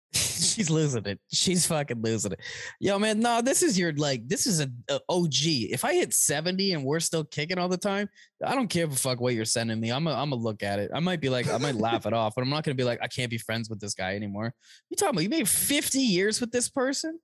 She's 0.14 0.70
losing 0.70 1.06
it. 1.06 1.20
She's 1.32 1.66
fucking 1.68 2.02
losing 2.02 2.32
it. 2.34 2.40
Yo, 2.80 2.98
man, 2.98 3.20
no, 3.20 3.42
this 3.42 3.62
is 3.62 3.78
your 3.78 3.94
like, 3.94 4.28
this 4.28 4.48
is 4.48 4.60
a, 4.60 4.70
a 4.90 5.00
OG. 5.10 5.34
If 5.44 5.86
I 5.86 5.94
hit 5.94 6.14
70 6.14 6.74
and 6.74 6.84
we're 6.84 7.00
still 7.00 7.24
kicking 7.24 7.58
all 7.58 7.70
the 7.70 7.78
time, 7.78 8.10
I 8.44 8.56
don't 8.56 8.70
give 8.70 8.92
a 8.92 8.96
fuck 8.96 9.20
what 9.20 9.34
you're 9.34 9.46
sending 9.46 9.80
me. 9.80 9.92
I'm 9.92 10.04
gonna 10.06 10.16
I'm 10.16 10.30
gonna 10.30 10.42
look 10.42 10.64
at 10.64 10.80
it. 10.80 10.92
I 10.94 11.00
might 11.00 11.22
be 11.22 11.30
like, 11.30 11.48
I 11.50 11.58
might 11.58 11.76
laugh 11.76 12.06
it 12.06 12.14
off, 12.14 12.36
but 12.36 12.42
I'm 12.42 12.50
not 12.50 12.64
gonna 12.64 12.76
be 12.76 12.84
like, 12.84 13.00
I 13.02 13.08
can't 13.08 13.30
be 13.30 13.38
friends 13.38 13.70
with 13.70 13.80
this 13.80 13.94
guy 13.94 14.16
anymore. 14.16 14.54
You 14.90 14.98
talking 14.98 15.16
about 15.16 15.24
you 15.24 15.30
made 15.30 15.50
50 15.50 16.00
years 16.00 16.42
with 16.42 16.52
this 16.52 16.70
person? 16.70 17.20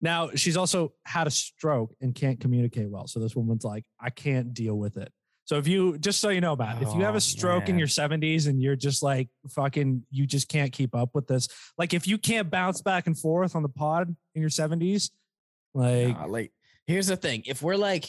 Now 0.00 0.30
she's 0.34 0.56
also 0.56 0.94
had 1.04 1.26
a 1.26 1.30
stroke 1.30 1.94
and 2.00 2.14
can't 2.14 2.40
communicate 2.40 2.90
well. 2.90 3.06
So 3.06 3.20
this 3.20 3.36
woman's 3.36 3.64
like, 3.64 3.84
I 4.00 4.10
can't 4.10 4.54
deal 4.54 4.76
with 4.76 4.96
it. 4.96 5.12
So 5.50 5.56
if 5.56 5.66
you 5.66 5.98
just 5.98 6.20
so 6.20 6.28
you 6.28 6.40
know, 6.40 6.54
Matt, 6.54 6.80
if 6.80 6.94
you 6.94 7.00
have 7.00 7.14
Oh, 7.14 7.16
a 7.16 7.20
stroke 7.20 7.68
in 7.68 7.76
your 7.76 7.88
70s 7.88 8.46
and 8.46 8.62
you're 8.62 8.76
just 8.76 9.02
like 9.02 9.28
fucking, 9.48 10.04
you 10.08 10.24
just 10.24 10.48
can't 10.48 10.70
keep 10.70 10.94
up 10.94 11.10
with 11.12 11.26
this. 11.26 11.48
Like 11.76 11.92
if 11.92 12.06
you 12.06 12.18
can't 12.18 12.48
bounce 12.48 12.82
back 12.82 13.08
and 13.08 13.18
forth 13.18 13.56
on 13.56 13.64
the 13.64 13.68
pod 13.68 14.14
in 14.36 14.40
your 14.40 14.48
70s, 14.48 15.10
like 15.74 16.16
Nah, 16.16 16.26
like, 16.26 16.52
here's 16.86 17.08
the 17.08 17.16
thing: 17.16 17.42
if 17.46 17.62
we're 17.62 17.74
like, 17.74 18.08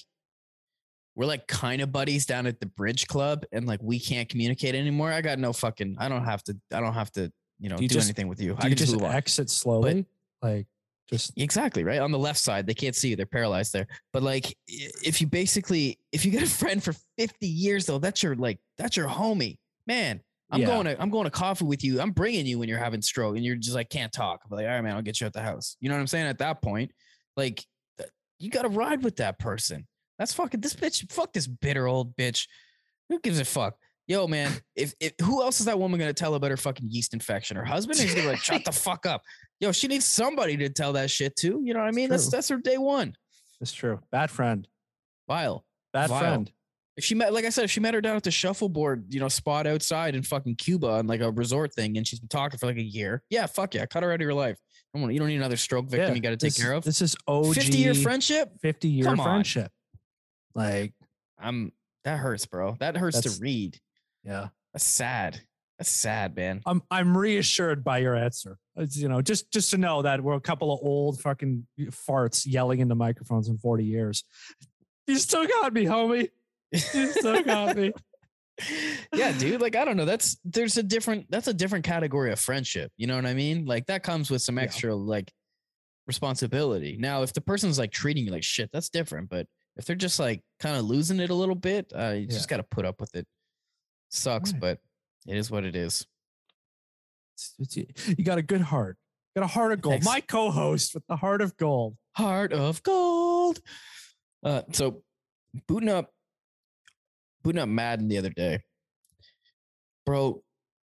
we're 1.16 1.26
like 1.26 1.48
kind 1.48 1.82
of 1.82 1.92
buddies 1.92 2.28
down 2.28 2.46
at 2.46 2.60
the 2.60 2.68
bridge 2.68 3.08
club, 3.08 3.44
and 3.52 3.66
like 3.66 3.80
we 3.82 4.00
can't 4.00 4.30
communicate 4.30 4.76
anymore, 4.76 5.12
I 5.12 5.22
got 5.22 5.40
no 5.40 5.52
fucking. 5.52 5.96
I 5.98 6.10
don't 6.10 6.26
have 6.26 6.44
to. 6.44 6.56
I 6.72 6.80
don't 6.80 6.94
have 6.94 7.12
to. 7.14 7.32
You 7.60 7.70
know, 7.70 7.78
Do 7.78 7.82
you 7.82 7.90
do 7.90 7.96
just- 7.96 8.08
anything 8.08 8.28
with 8.28 8.40
you. 8.40 8.50
do 8.52 8.58
I 8.60 8.62
can 8.70 8.70
just 8.78 8.92
just 8.92 8.94
move 8.94 9.04
on. 9.10 9.16
exit 9.16 9.50
slowly. 9.50 10.06
like 10.44 10.68
just 11.10 11.34
Exactly 11.38 11.84
right 11.84 12.00
on 12.00 12.12
the 12.12 12.20
left 12.20 12.40
side. 12.40 12.66
They 12.68 12.74
can't 12.74 12.96
see 12.96 13.10
you; 13.10 13.16
they're 13.16 13.26
paralyzed 13.26 13.74
there. 13.74 13.88
But 14.14 14.24
like, 14.24 14.56
if 14.68 15.20
you 15.22 15.28
basically, 15.28 16.00
if 16.12 16.26
you 16.26 16.32
get 16.32 16.44
a 16.44 16.48
friend 16.50 16.84
for 16.84 16.94
fifty 17.18 17.48
years 17.48 17.86
though, 17.86 18.00
that's 18.00 18.24
your 18.24 18.36
like, 18.36 18.60
that's 18.78 18.96
your 18.96 19.08
homie, 19.08 19.58
man. 19.88 20.22
I'm 20.54 20.62
Yeah. 20.62 20.68
going 20.68 20.86
to, 20.86 21.02
I'm 21.02 21.10
going 21.10 21.24
to 21.24 21.30
coffee 21.32 21.64
with 21.64 21.82
you. 21.84 22.02
I'm 22.02 22.12
bringing 22.12 22.46
you 22.46 22.60
when 22.60 22.68
you're 22.68 22.78
having 22.78 23.02
stroke 23.02 23.38
and 23.38 23.46
you're 23.46 23.56
just 23.56 23.74
like 23.76 23.90
can't 23.90 24.12
talk. 24.12 24.42
I'm 24.44 24.56
like, 24.56 24.66
all 24.66 24.72
right, 24.72 24.82
man, 24.82 24.96
I'll 24.98 25.02
get 25.02 25.22
you 25.22 25.28
at 25.28 25.32
the 25.32 25.42
house. 25.42 25.78
You 25.80 25.88
know 25.88 25.96
what 25.96 26.02
I'm 26.02 26.08
saying? 26.08 26.28
At 26.28 26.40
that 26.40 26.62
point, 26.62 26.92
like, 27.38 27.64
you 28.38 28.50
got 28.50 28.64
to 28.64 28.68
ride 28.70 29.02
with 29.04 29.16
that 29.18 29.40
person. 29.40 29.88
That's 30.20 30.34
fucking 30.34 30.60
this 30.60 30.74
bitch. 30.74 31.10
Fuck 31.10 31.32
this 31.32 31.48
bitter 31.48 31.88
old 31.88 32.18
bitch. 32.18 32.48
Who 33.08 33.20
gives 33.22 33.40
a 33.40 33.46
fuck? 33.46 33.76
Yo, 34.12 34.28
man, 34.28 34.52
if, 34.76 34.94
if 35.00 35.14
who 35.22 35.42
else 35.42 35.62
is 35.62 35.68
that 35.68 35.80
woman 35.80 35.98
gonna 35.98 36.12
tell 36.12 36.36
about 36.36 36.52
her 36.52 36.58
fucking 36.58 36.86
yeast 36.90 37.14
infection? 37.14 37.56
Her 37.56 37.64
husband? 37.64 37.98
is 37.98 38.08
gonna 38.14 38.24
be 38.24 38.28
like, 38.28 38.40
shut 38.40 38.66
the 38.66 38.72
fuck 38.74 39.06
up. 39.06 39.22
Yo, 39.62 39.72
she 39.72 39.88
needs 39.88 40.04
somebody 40.04 40.58
to 40.58 40.68
tell 40.68 40.92
that 40.92 41.10
shit 41.10 41.34
to. 41.38 41.62
You 41.64 41.74
know 41.74 41.80
what 41.80 41.88
I 41.88 41.92
mean? 41.92 42.10
That's 42.10 42.30
that's 42.30 42.50
her 42.50 42.58
day 42.58 42.78
one. 42.78 43.16
That's 43.62 43.72
true. 43.72 44.02
Bad 44.12 44.30
friend. 44.30 44.68
Vile. 45.30 45.64
Bad 45.94 46.10
Vile. 46.10 46.20
friend. 46.20 46.52
If 46.98 47.06
she 47.06 47.16
met, 47.16 47.32
like 47.32 47.46
I 47.46 47.50
said, 47.52 47.64
if 47.64 47.72
she 47.72 47.80
met 47.80 47.94
her 47.94 48.02
down 48.02 48.18
at 48.18 48.24
the 48.24 48.32
shuffleboard, 48.32 49.06
you 49.14 49.22
know, 49.22 49.30
spot 49.30 49.66
outside 49.66 50.14
in 50.14 50.24
fucking 50.24 50.56
Cuba 50.56 50.90
on 50.90 51.08
like 51.08 51.22
a 51.22 51.32
resort 51.32 51.74
thing, 51.74 51.96
and 51.96 52.06
she's 52.06 52.20
been 52.20 52.28
talking 52.28 52.60
for 52.60 52.66
like 52.66 52.76
a 52.76 52.84
year, 52.84 53.24
yeah, 53.30 53.46
fuck 53.46 53.74
yeah, 53.74 53.86
cut 53.86 54.04
her 54.04 54.12
out 54.12 54.16
of 54.16 54.22
your 54.22 54.34
life. 54.34 54.58
I 54.94 54.98
don't 54.98 55.04
want, 55.04 55.14
you 55.14 55.20
don't 55.20 55.30
need 55.30 55.38
another 55.38 55.56
stroke 55.56 55.86
victim 55.86 56.10
Yeah, 56.10 56.16
you 56.16 56.22
got 56.22 56.32
to 56.32 56.38
take 56.38 56.54
this- 56.54 56.62
care 56.62 56.74
of. 56.74 56.84
This 56.84 57.02
is 57.02 57.16
OG 57.30 57.54
50 57.56 57.78
year 57.78 57.94
friendship. 57.94 58.50
50 58.62 58.90
year 58.90 59.16
friendship. 59.16 59.72
Like, 60.54 60.94
I'm 61.40 61.72
that 62.04 62.18
hurts, 62.18 62.46
bro. 62.46 62.76
That 62.82 62.98
hurts 62.98 63.22
to 63.22 63.42
read. 63.42 63.80
Yeah. 64.24 64.48
That's 64.74 64.86
sad. 64.86 65.42
That's 65.78 65.90
sad, 65.90 66.36
man. 66.36 66.62
I'm 66.66 66.82
I'm 66.92 67.18
reassured 67.18 67.84
by 67.84 67.98
your 68.00 68.16
answer. 68.16 68.58
It's, 68.76 68.96
you 68.98 69.10
know, 69.10 69.22
just 69.22 69.52
just 69.52 69.72
to 69.72 69.78
know 69.78 70.02
that 70.04 70.22
we're 70.22 70.36
a 70.36 70.42
couple 70.42 70.72
of 70.74 70.80
old 70.84 71.20
fucking 71.20 71.66
farts 71.90 72.44
yelling 72.46 72.80
into 72.80 72.96
microphones 72.96 73.48
in 73.50 73.58
40 73.58 73.84
years. 73.84 74.24
You 75.08 75.18
still 75.18 75.46
got 75.48 75.74
me, 75.74 75.86
homie. 75.86 76.30
You 76.72 77.08
still 77.12 77.44
got 77.44 77.76
me. 77.76 77.92
yeah, 79.14 79.32
dude. 79.38 79.60
Like, 79.60 79.76
I 79.76 79.84
don't 79.84 79.98
know. 79.98 80.06
That's 80.06 80.38
there's 80.46 80.78
a 80.78 80.84
different 80.84 81.30
that's 81.32 81.48
a 81.48 81.54
different 81.54 81.84
category 81.84 82.32
of 82.32 82.40
friendship. 82.40 82.92
You 82.98 83.08
know 83.08 83.16
what 83.16 83.26
I 83.26 83.34
mean? 83.34 83.66
Like 83.66 83.88
that 83.88 84.04
comes 84.04 84.30
with 84.30 84.42
some 84.44 84.58
Yeah. 84.58 84.64
extra 84.64 84.96
like 84.96 85.32
responsibility. 86.08 86.98
Now, 87.00 87.24
if 87.24 87.34
the 87.34 87.42
person's 87.42 87.80
like 87.80 87.92
treating 87.92 88.26
you 88.26 88.32
like 88.32 88.44
shit, 88.44 88.70
that's 88.72 88.90
different. 88.90 89.30
But 89.30 89.48
if 89.78 89.86
they're 89.86 89.96
just 89.96 90.20
like 90.20 90.42
kind 90.60 90.76
of 90.78 90.86
losing 90.86 91.20
it 91.20 91.30
a 91.30 91.36
little 91.36 91.56
bit, 91.56 91.92
uh, 91.96 92.10
you 92.16 92.22
Yeah. 92.22 92.28
just 92.28 92.50
gotta 92.50 92.64
put 92.64 92.86
up 92.86 93.00
with 93.02 93.16
it. 93.16 93.26
Sucks, 94.12 94.52
Right. 94.52 94.62
but 94.62 94.80
it 95.28 95.38
is 95.38 95.50
what 95.50 95.64
it 95.64 95.76
is. 95.76 96.06
You 97.68 98.24
got 98.24 98.38
a 98.38 98.44
good 98.44 98.62
heart. 98.62 98.98
Got 99.36 99.46
a 99.46 99.48
heart 99.48 99.72
of 99.72 99.82
gold. 99.82 99.94
Thanks. 99.94 100.06
My 100.06 100.20
co-host 100.22 100.94
with 100.94 101.06
the 101.08 101.16
heart 101.16 101.42
of 101.42 101.56
gold. 101.58 101.96
Heart 102.18 102.54
of 102.54 102.84
gold. 102.84 103.60
Uh, 104.44 104.64
so 104.74 105.04
booting 105.68 105.90
up, 105.90 106.12
booting 107.44 107.62
up 107.62 107.70
Madden 107.70 108.08
the 108.10 108.18
other 108.18 108.30
day, 108.30 108.60
bro. 110.06 110.44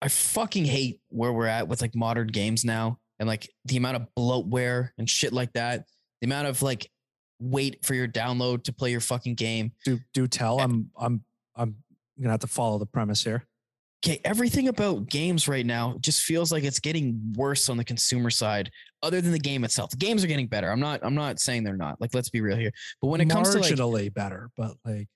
I 0.03 0.09
fucking 0.09 0.64
hate 0.64 1.01
where 1.09 1.33
we're 1.33 1.47
at 1.47 1.68
with 1.68 1.83
like 1.83 1.95
modern 1.95 2.29
games 2.29 2.64
now, 2.64 2.99
and 3.18 3.29
like 3.29 3.51
the 3.66 3.77
amount 3.77 3.97
of 3.97 4.07
bloatware 4.18 4.91
and 4.97 5.09
shit 5.09 5.33
like 5.35 5.53
that. 5.53 5.85
The 6.23 6.27
amount 6.27 6.49
of 6.49 6.62
like 6.62 6.91
wait 7.39 7.85
for 7.85 7.95
your 7.95 8.09
download 8.09 8.64
to 8.64 8.73
play 8.73 8.91
your 8.91 9.01
fucking 9.01 9.35
game. 9.35 9.73
Do 9.85 9.99
do 10.14 10.27
tell. 10.27 10.57
Yeah. 10.57 10.64
I'm 10.64 10.91
I'm 10.97 11.25
I'm 12.21 12.25
gonna 12.25 12.33
have 12.35 12.41
to 12.41 12.47
follow 12.49 12.79
the 12.79 12.85
premise 12.85 13.25
here. 13.25 13.47
Okay, 14.05 14.21
everything 14.27 14.68
about 14.68 15.09
games 15.09 15.49
right 15.49 15.64
now 15.64 15.97
just 16.01 16.23
feels 16.23 16.53
like 16.53 16.64
it's 16.64 16.79
getting 16.81 17.18
worse 17.35 17.71
on 17.71 17.79
the 17.79 17.85
consumer 17.85 18.29
side, 18.29 18.71
other 19.03 19.23
than 19.23 19.33
the 19.33 19.39
game 19.39 19.64
itself. 19.64 19.91
The 19.91 19.97
games 19.97 20.23
are 20.23 20.27
getting 20.27 20.47
better. 20.47 20.71
I'm 20.71 20.81
not. 20.81 21.01
I'm 21.03 21.14
not 21.14 21.41
saying 21.41 21.64
they're 21.64 21.77
not. 21.79 21.99
Like, 21.99 22.14
let's 22.14 22.29
be 22.29 22.43
real 22.43 22.57
here. 22.59 22.73
But 23.01 23.09
when 23.09 23.23
it 23.23 23.31
comes 23.31 23.51
to 23.51 23.59
like 23.59 23.73
marginally 23.73 24.12
better, 24.12 24.51
but 24.55 24.73
like 24.85 25.09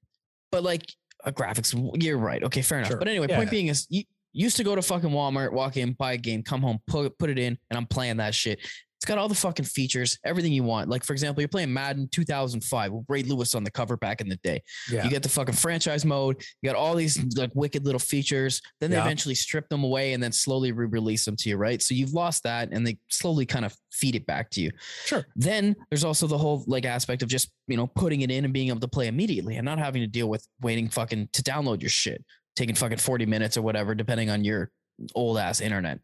but 0.50 0.62
like 0.62 0.90
uh, 1.26 1.30
graphics, 1.30 1.74
you're 2.02 2.16
right. 2.16 2.42
Okay, 2.42 2.62
fair 2.62 2.78
enough. 2.78 2.88
Sure. 2.90 2.98
But 2.98 3.08
anyway, 3.08 3.26
Yeah, 3.28 3.36
point 3.36 3.48
yeah. 3.48 3.50
being 3.50 3.66
is 3.68 3.86
you 3.90 4.04
used 4.32 4.56
to 4.56 4.64
go 4.64 4.74
to 4.74 4.80
fucking 4.80 5.10
Walmart, 5.10 5.52
walk 5.52 5.76
in, 5.76 5.92
buy 5.92 6.14
a 6.14 6.18
game, 6.18 6.42
come 6.42 6.62
home, 6.62 6.78
put 6.86 7.18
put 7.18 7.28
it 7.28 7.38
in, 7.38 7.58
and 7.70 7.76
I'm 7.76 7.86
playing 7.86 8.16
that 8.16 8.34
shit. 8.34 8.60
It's 9.04 9.08
got 9.10 9.18
all 9.18 9.28
the 9.28 9.34
fucking 9.34 9.66
features, 9.66 10.18
everything 10.24 10.54
you 10.54 10.62
want. 10.62 10.88
Like, 10.88 11.04
for 11.04 11.12
example, 11.12 11.42
you're 11.42 11.48
playing 11.50 11.70
Madden 11.70 12.08
2005 12.10 12.90
with 12.90 13.04
Ray 13.06 13.22
Lewis 13.22 13.54
on 13.54 13.62
the 13.62 13.70
cover 13.70 13.98
back 13.98 14.22
in 14.22 14.30
the 14.30 14.36
day. 14.36 14.62
Yeah. 14.90 15.04
You 15.04 15.10
get 15.10 15.22
the 15.22 15.28
fucking 15.28 15.56
franchise 15.56 16.06
mode. 16.06 16.42
You 16.62 16.70
got 16.70 16.74
all 16.74 16.94
these 16.94 17.22
like 17.36 17.50
wicked 17.54 17.84
little 17.84 17.98
features. 17.98 18.62
Then 18.80 18.90
they 18.90 18.96
Yeah. 18.96 19.02
eventually 19.02 19.34
strip 19.34 19.68
them 19.68 19.84
away 19.84 20.14
and 20.14 20.22
then 20.22 20.32
slowly 20.32 20.72
re-release 20.72 21.26
them 21.26 21.36
to 21.36 21.50
you, 21.50 21.58
right? 21.58 21.82
So 21.82 21.94
you've 21.94 22.14
lost 22.14 22.44
that, 22.44 22.70
and 22.72 22.86
they 22.86 22.96
slowly 23.10 23.44
kind 23.44 23.66
of 23.66 23.76
feed 23.92 24.14
it 24.14 24.24
back 24.24 24.48
to 24.52 24.62
you. 24.62 24.70
Sure. 25.04 25.26
Then 25.36 25.76
there's 25.90 26.04
also 26.04 26.26
the 26.26 26.38
whole 26.38 26.64
like 26.66 26.86
aspect 26.86 27.22
of 27.22 27.28
just 27.28 27.50
you 27.68 27.76
know 27.76 27.86
putting 27.86 28.22
it 28.22 28.30
in 28.30 28.46
and 28.46 28.54
being 28.54 28.68
able 28.68 28.80
to 28.80 28.88
play 28.88 29.08
immediately 29.08 29.56
and 29.56 29.66
not 29.66 29.78
having 29.78 30.00
to 30.00 30.08
deal 30.08 30.30
with 30.30 30.48
waiting 30.62 30.88
fucking 30.88 31.28
to 31.34 31.42
download 31.42 31.82
your 31.82 31.90
shit, 31.90 32.24
taking 32.56 32.74
fucking 32.74 32.96
40 32.96 33.26
minutes 33.26 33.58
or 33.58 33.60
whatever, 33.60 33.94
depending 33.94 34.30
on 34.30 34.44
your 34.44 34.70
old 35.14 35.36
ass 35.36 35.60
internet. 35.60 35.98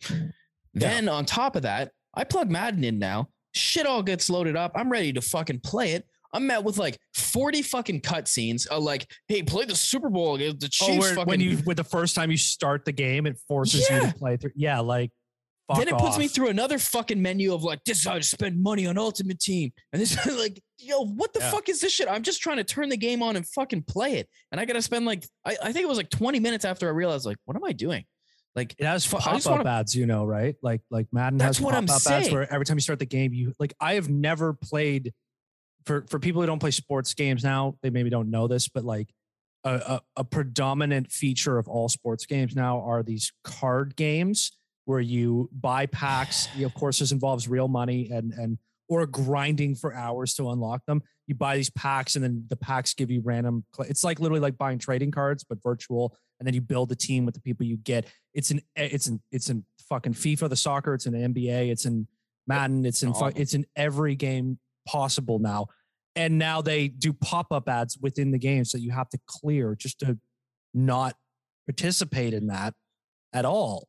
Then 0.74 1.08
on 1.08 1.24
top 1.24 1.56
of 1.56 1.62
that, 1.62 1.92
I 2.14 2.24
plug 2.24 2.50
Madden 2.50 2.84
in 2.84 2.98
now. 2.98 3.28
Shit 3.54 3.86
all 3.86 4.02
gets 4.02 4.30
loaded 4.30 4.56
up. 4.56 4.72
I'm 4.74 4.90
ready 4.90 5.12
to 5.12 5.20
fucking 5.20 5.60
play 5.60 5.92
it. 5.92 6.06
I'm 6.32 6.46
met 6.46 6.62
with 6.62 6.78
like 6.78 6.96
40 7.14 7.62
fucking 7.62 8.02
cutscenes. 8.02 8.70
Uh, 8.70 8.78
like, 8.78 9.10
hey, 9.26 9.42
play 9.42 9.64
the 9.64 9.74
Super 9.74 10.08
Bowl 10.08 10.36
against 10.36 10.60
the 10.60 10.66
Oh, 10.82 10.86
Chiefs. 10.86 10.98
where, 11.00 11.14
fucking 11.14 11.26
when 11.28 11.40
you 11.40 11.58
with 11.66 11.76
the 11.76 11.84
first 11.84 12.14
time 12.14 12.30
you 12.30 12.36
start 12.36 12.84
the 12.84 12.92
game, 12.92 13.26
it 13.26 13.36
forces 13.48 13.88
you 13.90 14.00
to 14.00 14.14
play 14.14 14.36
through. 14.36 14.52
Yeah, 14.54 14.78
like 14.80 15.10
fuck 15.68 15.78
then 15.78 15.88
it 15.88 15.98
puts 15.98 16.18
me 16.18 16.26
through 16.28 16.48
another 16.48 16.78
fucking 16.78 17.20
menu 17.20 17.52
of 17.54 17.62
like, 17.64 17.82
this 17.84 17.98
is 17.98 18.04
how 18.04 18.14
to 18.14 18.22
spend 18.22 18.62
money 18.62 18.86
on 18.86 18.96
Ultimate 18.98 19.40
Team. 19.40 19.72
And 19.92 20.00
this 20.00 20.16
is 20.26 20.36
like, 20.38 20.60
yo, 20.78 21.04
what 21.04 21.32
the 21.32 21.40
Yeah. 21.40 21.50
fuck 21.50 21.68
is 21.68 21.80
this 21.80 21.92
shit? 21.92 22.08
I'm 22.08 22.22
just 22.22 22.40
trying 22.40 22.56
to 22.58 22.64
turn 22.64 22.88
the 22.90 22.96
game 22.96 23.22
on 23.24 23.34
and 23.36 23.44
fucking 23.48 23.82
play 23.84 24.14
it. 24.14 24.28
And 24.52 24.60
I 24.60 24.64
got 24.64 24.74
to 24.74 24.82
spend 24.82 25.06
like, 25.06 25.24
I, 25.44 25.56
I 25.62 25.72
think 25.72 25.82
it 25.84 25.88
was 25.88 25.98
like 25.98 26.10
20 26.10 26.38
minutes 26.38 26.64
after 26.64 26.86
I 26.86 26.90
realized, 26.92 27.26
like, 27.26 27.38
what 27.44 27.56
am 27.56 27.64
I 27.64 27.72
doing? 27.72 28.04
Like, 28.56 28.74
It 28.78 28.84
has 28.84 29.06
pop 29.06 29.26
up 29.26 29.44
wanna- 29.46 29.70
ads, 29.70 29.94
you 29.94 30.06
know, 30.06 30.24
right? 30.24 30.56
Like 30.62 30.82
like 30.90 31.06
Madden 31.12 31.38
That's 31.38 31.58
has 31.58 31.64
what 31.64 31.74
I'm 31.74 31.86
pop 31.86 31.96
up 31.96 32.12
ads 32.12 32.24
saying. 32.24 32.32
where 32.34 32.52
every 32.52 32.66
time 32.66 32.76
you 32.76 32.80
start 32.82 32.98
the 32.98 33.06
game, 33.06 33.32
you 33.32 33.52
like 33.60 33.74
I 33.80 33.94
have 33.94 34.08
never 34.08 34.52
played 34.54 35.12
for 35.86 36.04
for 36.08 36.18
people 36.18 36.40
who 36.42 36.46
don't 36.46 36.58
play 36.58 36.72
sports 36.72 37.14
games 37.14 37.44
now, 37.44 37.76
they 37.82 37.90
maybe 37.90 38.10
don't 38.10 38.30
know 38.30 38.48
this, 38.48 38.68
but 38.68 38.84
like 38.84 39.08
a, 39.64 39.74
a, 39.74 40.00
a 40.16 40.24
predominant 40.24 41.12
feature 41.12 41.58
of 41.58 41.68
all 41.68 41.88
sports 41.88 42.26
games 42.26 42.56
now 42.56 42.80
are 42.80 43.02
these 43.02 43.32
card 43.44 43.94
games 43.94 44.52
where 44.86 45.00
you 45.00 45.48
buy 45.52 45.86
packs. 45.86 46.48
Of 46.64 46.74
course, 46.74 46.98
this 46.98 47.12
involves 47.12 47.46
real 47.48 47.68
money 47.68 48.10
and 48.10 48.32
and 48.32 48.58
or 48.88 49.06
grinding 49.06 49.76
for 49.76 49.94
hours 49.94 50.34
to 50.34 50.50
unlock 50.50 50.84
them. 50.86 51.00
You 51.28 51.36
buy 51.36 51.56
these 51.56 51.70
packs, 51.70 52.16
and 52.16 52.24
then 52.24 52.44
the 52.48 52.56
packs 52.56 52.92
give 52.94 53.08
you 53.10 53.20
random. 53.20 53.64
It's 53.80 54.02
like 54.02 54.18
literally 54.18 54.40
like 54.40 54.58
buying 54.58 54.78
trading 54.80 55.12
cards, 55.12 55.44
but 55.44 55.62
virtual. 55.62 56.16
And 56.40 56.46
then 56.46 56.54
you 56.54 56.60
build 56.62 56.90
a 56.90 56.96
team 56.96 57.24
with 57.26 57.34
the 57.34 57.40
people 57.40 57.64
you 57.66 57.76
get. 57.76 58.06
It's 58.34 58.50
in 58.50 58.58
eh, 58.74 58.88
it's 58.90 59.06
in 59.06 59.20
it's 59.30 59.48
in 59.50 59.64
fucking 59.88 60.14
FIFA, 60.14 60.48
the 60.48 60.56
soccer. 60.56 60.94
It's 60.94 61.06
in 61.06 61.12
NBA. 61.12 61.70
It's 61.70 61.84
in 61.84 62.08
Madden. 62.46 62.84
It's 62.86 63.02
in 63.02 63.12
fu- 63.14 63.26
it's 63.36 63.54
in 63.54 63.66
every 63.76 64.16
game 64.16 64.58
possible 64.88 65.38
now. 65.38 65.66
And 66.16 66.38
now 66.38 66.60
they 66.62 66.88
do 66.88 67.12
pop 67.12 67.52
up 67.52 67.68
ads 67.68 67.96
within 67.98 68.30
the 68.32 68.38
game, 68.38 68.64
so 68.64 68.78
you 68.78 68.90
have 68.90 69.08
to 69.10 69.18
clear 69.26 69.76
just 69.76 70.00
to 70.00 70.18
not 70.74 71.14
participate 71.68 72.34
in 72.34 72.46
that 72.48 72.74
at 73.32 73.44
all. 73.44 73.86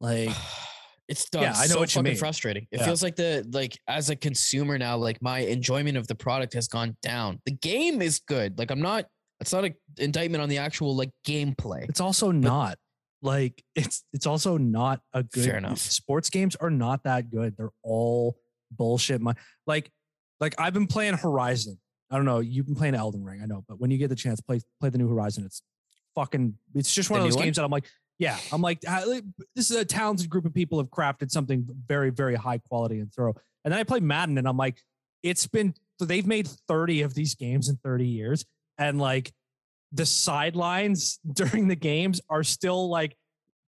Like 0.00 0.30
it's 1.08 1.28
done. 1.30 1.42
Yeah, 1.42 1.52
I 1.56 1.66
know 1.66 1.74
so 1.74 1.80
what 1.80 1.94
you 1.94 2.02
mean. 2.02 2.16
frustrating. 2.16 2.66
It 2.72 2.80
Yeah. 2.80 2.86
feels 2.86 3.02
like 3.02 3.16
the 3.16 3.46
like 3.52 3.76
as 3.86 4.10
a 4.10 4.16
consumer 4.16 4.78
now, 4.78 4.96
like 4.96 5.20
my 5.22 5.40
enjoyment 5.40 5.96
of 5.98 6.06
the 6.08 6.14
product 6.14 6.54
has 6.54 6.68
gone 6.68 6.96
down. 7.02 7.40
The 7.44 7.52
game 7.52 8.00
is 8.02 8.18
good. 8.20 8.58
Like 8.58 8.70
I'm 8.70 8.80
not. 8.80 9.04
It's 9.42 9.52
not 9.52 9.64
an 9.64 9.74
indictment 9.98 10.42
on 10.42 10.48
the 10.48 10.58
actual 10.58 10.96
like 10.96 11.10
gameplay. 11.26 11.88
it's 11.88 12.00
also 12.00 12.30
not 12.30 12.78
like 13.22 13.62
it's 13.74 14.04
it's 14.12 14.26
also 14.26 14.56
not 14.56 15.00
a 15.12 15.22
good 15.22 15.44
Fair 15.44 15.56
enough. 15.58 15.78
sports 15.78 16.30
games 16.30 16.56
are 16.56 16.70
not 16.70 17.04
that 17.04 17.30
good 17.30 17.56
they're 17.56 17.70
all 17.82 18.36
bullshit 18.72 19.20
my 19.20 19.32
like 19.66 19.90
like 20.40 20.54
i've 20.58 20.74
been 20.74 20.86
playing 20.88 21.14
horizon 21.14 21.78
i 22.10 22.16
don't 22.16 22.24
know 22.24 22.40
you've 22.40 22.66
been 22.66 22.74
playing 22.74 22.94
elden 22.94 23.22
ring 23.22 23.40
i 23.42 23.46
know 23.46 23.64
but 23.68 23.78
when 23.80 23.90
you 23.92 23.98
get 23.98 24.08
the 24.08 24.16
chance 24.16 24.40
play 24.40 24.60
play 24.80 24.88
the 24.90 24.98
new 24.98 25.08
horizon 25.08 25.44
it's 25.44 25.62
fucking 26.16 26.54
it's 26.74 26.92
just 26.92 27.10
one 27.10 27.20
The 27.20 27.26
of 27.26 27.30
those 27.30 27.36
one? 27.36 27.44
games 27.44 27.56
that 27.56 27.64
i'm 27.64 27.70
like 27.70 27.86
yeah 28.18 28.36
i'm 28.50 28.64
ah, 28.64 28.68
like, 29.06 29.24
this 29.54 29.70
is 29.70 29.76
a 29.76 29.84
talented 29.84 30.28
group 30.28 30.44
of 30.44 30.52
people 30.52 30.78
have 30.78 30.88
crafted 30.90 31.30
something 31.30 31.64
very 31.86 32.10
very 32.10 32.34
high 32.34 32.58
quality 32.58 32.98
and 32.98 33.12
thorough 33.12 33.34
and 33.64 33.72
then 33.72 33.78
i 33.78 33.84
play 33.84 34.00
madden 34.00 34.36
and 34.38 34.48
i'm 34.48 34.56
like 34.56 34.78
it's 35.22 35.46
been 35.46 35.74
they've 36.00 36.26
made 36.26 36.48
30 36.66 37.02
of 37.02 37.14
these 37.14 37.34
games 37.36 37.68
in 37.68 37.76
30 37.76 38.06
years 38.06 38.44
and 38.82 39.00
like 39.00 39.32
the 39.92 40.06
sidelines 40.06 41.18
during 41.32 41.68
the 41.68 41.76
games 41.76 42.20
are 42.28 42.42
still 42.42 42.88
like 42.88 43.16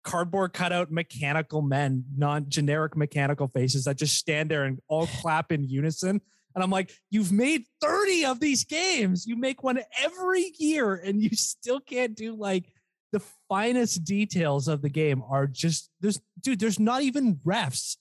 cardboard 0.03 0.53
cutout 0.53 0.91
mechanical 0.91 1.61
men, 1.61 2.03
non 2.15 2.49
generic 2.49 2.95
mechanical 2.95 3.47
faces 3.47 3.85
that 3.85 3.97
just 3.97 4.17
stand 4.17 4.49
there 4.49 4.63
and 4.63 4.79
all 4.87 5.07
clap 5.21 5.51
in 5.51 5.67
unison. 5.67 6.21
And 6.55 6.63
I'm 6.63 6.71
like, 6.71 6.91
you've 7.11 7.31
made 7.31 7.63
30 7.79 8.25
of 8.25 8.39
these 8.39 8.65
games. 8.65 9.27
You 9.27 9.35
make 9.35 9.63
one 9.63 9.79
every 10.03 10.51
year 10.57 10.95
and 10.95 11.21
you 11.21 11.29
still 11.33 11.79
can't 11.79 12.15
do 12.15 12.35
like 12.35 12.65
the 13.11 13.21
finest 13.47 14.03
details 14.03 14.67
of 14.67 14.81
the 14.81 14.89
game 14.89 15.23
are 15.27 15.47
just 15.47 15.89
there's 16.01 16.19
dude, 16.41 16.59
there's 16.59 16.79
not 16.79 17.03
even 17.03 17.35
refs. 17.45 17.97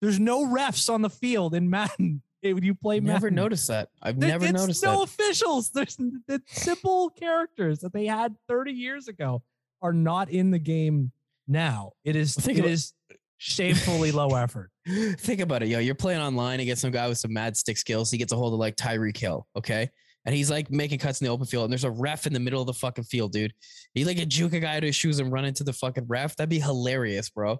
There's 0.00 0.20
no 0.20 0.46
refs 0.46 0.92
on 0.92 1.02
the 1.02 1.10
field 1.10 1.54
in 1.54 1.70
Madden. 1.70 2.22
When 2.52 2.62
you 2.62 2.74
play 2.74 3.00
Never 3.00 3.26
Madden. 3.26 3.34
noticed 3.36 3.68
that. 3.68 3.88
I've 4.02 4.20
There- 4.20 4.28
never 4.28 4.52
noticed 4.52 4.82
no 4.82 4.98
that. 4.98 5.02
officials. 5.04 5.70
There's 5.70 5.96
the 5.96 6.42
simple 6.46 7.10
characters 7.10 7.78
that 7.80 7.92
they 7.92 8.06
had 8.06 8.34
30 8.48 8.72
years 8.72 9.08
ago 9.08 9.42
are 9.80 9.92
not 9.94 10.28
in 10.30 10.50
the 10.50 10.58
game 10.58 11.12
now. 11.48 11.92
It 12.04 12.16
is 12.16 12.34
Think 12.34 12.58
it 12.58 12.60
about- 12.62 12.70
is 12.72 12.92
shamefully 13.38 14.12
low 14.12 14.34
effort. 14.34 14.70
Think 15.18 15.40
about 15.40 15.62
it, 15.62 15.68
yo. 15.68 15.78
You're 15.78 15.94
playing 15.94 16.20
online 16.20 16.60
against 16.60 16.82
some 16.82 16.90
guy 16.90 17.08
with 17.08 17.18
some 17.18 17.32
mad 17.32 17.56
stick 17.56 17.78
skills. 17.78 18.10
He 18.10 18.18
gets 18.18 18.32
a 18.32 18.36
hold 18.36 18.52
of 18.52 18.58
like 18.58 18.76
Tyreek 18.76 19.16
Hill, 19.16 19.46
okay? 19.56 19.90
And 20.26 20.34
he's 20.34 20.50
like 20.50 20.70
making 20.70 20.98
cuts 21.00 21.20
in 21.20 21.26
the 21.26 21.30
open 21.30 21.44
field, 21.46 21.64
and 21.64 21.72
there's 21.72 21.84
a 21.84 21.90
ref 21.90 22.26
in 22.26 22.32
the 22.32 22.40
middle 22.40 22.60
of 22.60 22.66
the 22.66 22.72
fucking 22.72 23.04
field, 23.04 23.32
dude. 23.32 23.52
He 23.92 24.04
like 24.06 24.18
a 24.18 24.24
juke 24.24 24.54
a 24.54 24.60
guy 24.60 24.80
to 24.80 24.86
his 24.86 24.96
shoes 24.96 25.18
and 25.18 25.30
run 25.30 25.44
into 25.44 25.64
the 25.64 25.72
fucking 25.72 26.06
ref. 26.08 26.36
That'd 26.36 26.48
be 26.48 26.60
hilarious, 26.60 27.28
bro. 27.28 27.58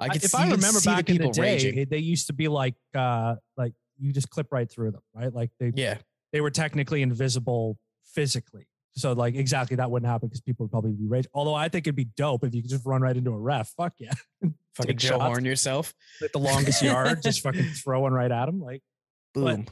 I 0.00 0.08
could 0.08 0.22
if 0.24 0.30
see, 0.32 0.36
I 0.38 0.50
remember 0.50 0.80
back 0.80 1.08
in 1.08 1.16
the 1.16 1.20
people 1.20 1.32
day, 1.32 1.40
raging. 1.42 1.86
they 1.88 1.98
used 1.98 2.26
to 2.26 2.32
be 2.34 2.48
like 2.48 2.74
uh 2.94 3.36
like 3.56 3.72
you 3.98 4.12
just 4.12 4.30
clip 4.30 4.48
right 4.52 4.70
through 4.70 4.90
them, 4.92 5.02
right? 5.14 5.32
Like 5.32 5.50
they 5.58 5.72
Yeah, 5.74 5.98
they 6.32 6.40
were 6.40 6.50
technically 6.50 7.02
invisible 7.02 7.78
physically. 8.14 8.66
So 8.96 9.12
like 9.12 9.34
exactly 9.34 9.76
that 9.76 9.90
wouldn't 9.90 10.08
happen 10.10 10.28
because 10.28 10.40
people 10.40 10.64
would 10.64 10.70
probably 10.70 10.92
be 10.92 11.06
rage. 11.06 11.26
Although 11.34 11.54
I 11.54 11.68
think 11.68 11.86
it'd 11.86 11.96
be 11.96 12.04
dope 12.16 12.44
if 12.44 12.54
you 12.54 12.62
could 12.62 12.70
just 12.70 12.86
run 12.86 13.02
right 13.02 13.16
into 13.16 13.32
a 13.32 13.38
ref. 13.38 13.68
Fuck 13.76 13.94
yeah. 13.98 14.12
fucking 14.76 14.96
Joe 14.98 15.08
shots. 15.18 15.22
Horn 15.24 15.44
yourself. 15.44 15.92
Like 16.20 16.32
the 16.32 16.38
longest 16.38 16.80
yard, 16.82 17.22
just 17.22 17.40
fucking 17.42 17.64
throw 17.70 18.00
one 18.00 18.12
right 18.12 18.30
at 18.30 18.48
him. 18.48 18.60
Like 18.60 18.82
But- 19.34 19.40
Boom. 19.56 19.66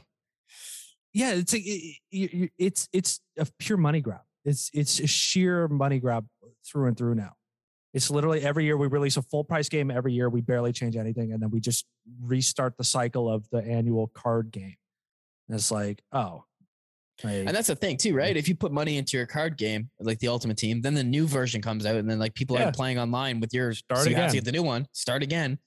yeah, 1.13 1.33
it's 1.33 1.53
a, 1.53 1.59
it- 1.59 1.97
it- 2.11 2.51
it's 2.57 2.89
it's 2.91 3.21
a 3.37 3.47
pure 3.59 3.77
money 3.77 4.01
grab. 4.01 4.21
It's 4.45 4.69
it's 4.73 4.99
a 4.99 5.07
sheer 5.07 5.67
money 5.69 5.99
grab 5.99 6.25
through 6.65 6.87
and 6.87 6.97
through 6.97 7.15
now. 7.15 7.33
It's 7.93 8.09
literally 8.09 8.41
every 8.41 8.65
year 8.65 8.75
we 8.77 8.87
release 8.87 9.17
a 9.17 9.21
full 9.21 9.43
price 9.43 9.69
game. 9.69 9.91
Every 9.91 10.13
year 10.13 10.29
we 10.29 10.41
barely 10.41 10.73
change 10.73 10.95
anything, 10.95 11.31
and 11.31 11.41
then 11.41 11.51
we 11.51 11.59
just 11.59 11.85
restart 12.21 12.77
the 12.77 12.83
cycle 12.83 13.29
of 13.29 13.47
the 13.51 13.63
annual 13.63 14.07
card 14.07 14.51
game. 14.51 14.75
And 15.47 15.55
it's 15.57 15.69
like, 15.71 16.01
oh, 16.11 16.45
like, 17.23 17.33
And 17.45 17.49
that's 17.49 17.67
the 17.67 17.75
thing 17.75 17.97
too, 17.97 18.15
right? 18.15 18.35
Mm. 18.35 18.39
If 18.39 18.47
you 18.47 18.55
put 18.55 18.71
money 18.71 18.97
into 18.97 19.17
your 19.17 19.27
card 19.27 19.57
game, 19.57 19.89
like 19.99 20.17
the 20.19 20.27
Ultimate 20.29 20.57
Team, 20.57 20.81
then 20.81 20.95
the 20.95 21.03
new 21.03 21.27
version 21.27 21.61
comes 21.61 21.85
out, 21.85 21.95
and 21.97 22.09
then 22.09 22.17
like 22.17 22.33
people 22.33 22.57
Yeah. 22.57 22.69
are 22.69 22.71
playing 22.71 22.97
online 22.97 23.39
with 23.39 23.53
your 23.53 23.73
Start 23.73 24.01
so 24.01 24.09
you 24.09 24.15
have 24.15 24.31
to 24.31 24.37
again. 24.37 24.43
get 24.43 24.45
the 24.45 24.51
new 24.51 24.63
one. 24.63 24.87
Start 24.93 25.21
again. 25.21 25.59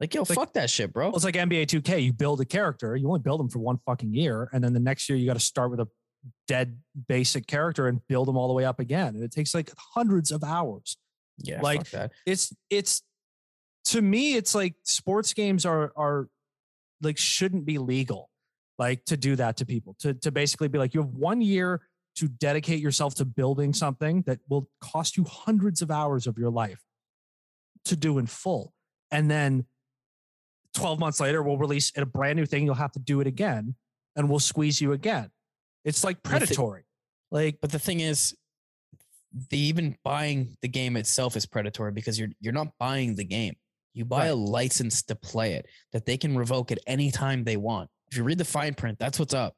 Like 0.00 0.14
yo, 0.14 0.22
It's 0.22 0.30
like- 0.30 0.38
fuck 0.38 0.52
that 0.54 0.70
shit, 0.70 0.92
bro. 0.92 1.08
Well, 1.08 1.16
it's 1.16 1.24
like 1.24 1.36
NBA 1.36 1.66
2K. 1.66 2.00
You 2.02 2.12
build 2.14 2.40
a 2.40 2.44
character, 2.46 2.96
you 2.96 3.06
only 3.08 3.20
build 3.20 3.40
them 3.40 3.50
for 3.50 3.58
one 3.58 3.78
fucking 3.84 4.14
year, 4.14 4.48
and 4.54 4.64
then 4.64 4.72
the 4.72 4.80
next 4.80 5.08
year 5.10 5.18
you 5.18 5.26
got 5.26 5.34
to 5.34 5.40
start 5.40 5.70
with 5.70 5.80
a 5.80 5.88
dead 6.48 6.78
basic 7.08 7.46
character 7.46 7.86
and 7.88 8.00
build 8.08 8.26
them 8.26 8.36
all 8.38 8.48
the 8.48 8.54
way 8.54 8.64
up 8.64 8.80
again. 8.80 9.14
And 9.14 9.22
it 9.22 9.30
takes 9.30 9.54
like 9.54 9.70
hundreds 9.94 10.32
of 10.32 10.42
hours. 10.42 10.96
Yeah, 11.38 11.60
like, 11.60 11.90
that. 11.90 12.12
It's 12.26 12.52
it's 12.70 13.02
to 13.86 14.00
me, 14.00 14.34
it's 14.34 14.54
like 14.54 14.74
sports 14.84 15.32
games 15.34 15.66
are 15.66 15.92
are 15.96 16.28
like 17.02 17.18
shouldn't 17.18 17.64
be 17.64 17.78
legal, 17.78 18.30
like 18.78 19.04
to 19.06 19.16
do 19.16 19.36
that 19.36 19.56
to 19.58 19.66
people. 19.66 19.96
To 20.00 20.14
to 20.14 20.30
basically 20.30 20.68
be 20.68 20.78
like, 20.78 20.94
you 20.94 21.00
have 21.00 21.10
one 21.10 21.40
year 21.40 21.82
to 22.16 22.28
dedicate 22.28 22.80
yourself 22.80 23.14
to 23.16 23.24
building 23.24 23.72
something 23.72 24.22
that 24.22 24.38
will 24.48 24.68
cost 24.80 25.16
you 25.16 25.24
hundreds 25.24 25.82
of 25.82 25.90
hours 25.90 26.26
of 26.26 26.38
your 26.38 26.50
life 26.50 26.80
to 27.86 27.96
do 27.96 28.18
in 28.18 28.26
full. 28.26 28.72
And 29.10 29.30
then 29.30 29.66
12 30.74 30.98
months 30.98 31.20
later, 31.20 31.42
we'll 31.42 31.58
release 31.58 31.92
a 31.96 32.06
brand 32.06 32.36
new 32.36 32.46
thing. 32.46 32.64
You'll 32.64 32.74
have 32.74 32.92
to 32.92 32.98
do 32.98 33.20
it 33.20 33.26
again 33.26 33.74
and 34.16 34.28
we'll 34.28 34.38
squeeze 34.38 34.80
you 34.80 34.92
again. 34.92 35.30
It's 35.84 36.04
like 36.04 36.22
predatory. 36.22 36.84
Like, 37.30 37.58
But 37.60 37.72
the 37.72 37.78
thing 37.78 38.00
is, 38.00 38.34
the 39.50 39.58
even 39.58 39.96
buying 40.04 40.56
the 40.62 40.68
game 40.68 40.96
itself 40.96 41.36
is 41.36 41.46
predatory 41.46 41.92
because 41.92 42.18
you're 42.18 42.28
you're 42.40 42.52
not 42.52 42.68
buying 42.78 43.14
the 43.14 43.24
game. 43.24 43.54
You 43.92 44.04
buy 44.04 44.26
a 44.26 44.34
license 44.34 45.02
to 45.04 45.14
play 45.14 45.54
it 45.54 45.66
that 45.92 46.04
they 46.04 46.16
can 46.16 46.36
revoke 46.36 46.72
at 46.72 46.78
any 46.86 47.10
time 47.10 47.44
they 47.44 47.56
want. 47.56 47.88
If 48.10 48.16
you 48.16 48.24
read 48.24 48.38
the 48.38 48.44
fine 48.44 48.74
print, 48.74 48.98
that's 48.98 49.18
what's 49.18 49.34
up. 49.34 49.54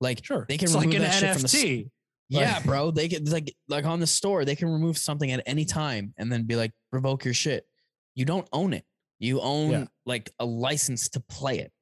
Like 0.00 0.24
sure. 0.24 0.46
they 0.48 0.56
can 0.58 0.66
it's 0.66 0.74
like 0.74 0.86
remove 0.86 0.96
an 0.96 1.02
that 1.02 1.14
shit 1.14 1.32
from 1.32 1.42
the 1.42 1.86
Yeah, 2.28 2.54
Like- 2.54 2.64
bro. 2.64 2.90
They 2.90 3.08
can 3.08 3.24
like 3.24 3.54
like 3.68 3.84
on 3.84 4.00
the 4.00 4.06
store, 4.06 4.44
they 4.44 4.56
can 4.56 4.68
remove 4.68 4.98
something 4.98 5.30
at 5.30 5.42
any 5.46 5.64
time 5.64 6.14
and 6.16 6.30
then 6.30 6.44
be 6.44 6.56
like, 6.56 6.72
revoke 6.92 7.24
your 7.24 7.34
shit. 7.34 7.66
You 8.14 8.24
don't 8.24 8.48
own 8.52 8.72
it. 8.72 8.84
You 9.18 9.40
own 9.40 9.70
Yeah. 9.70 9.84
like 10.04 10.30
a 10.38 10.44
license 10.44 11.08
to 11.10 11.20
play 11.20 11.58
it. 11.58 11.72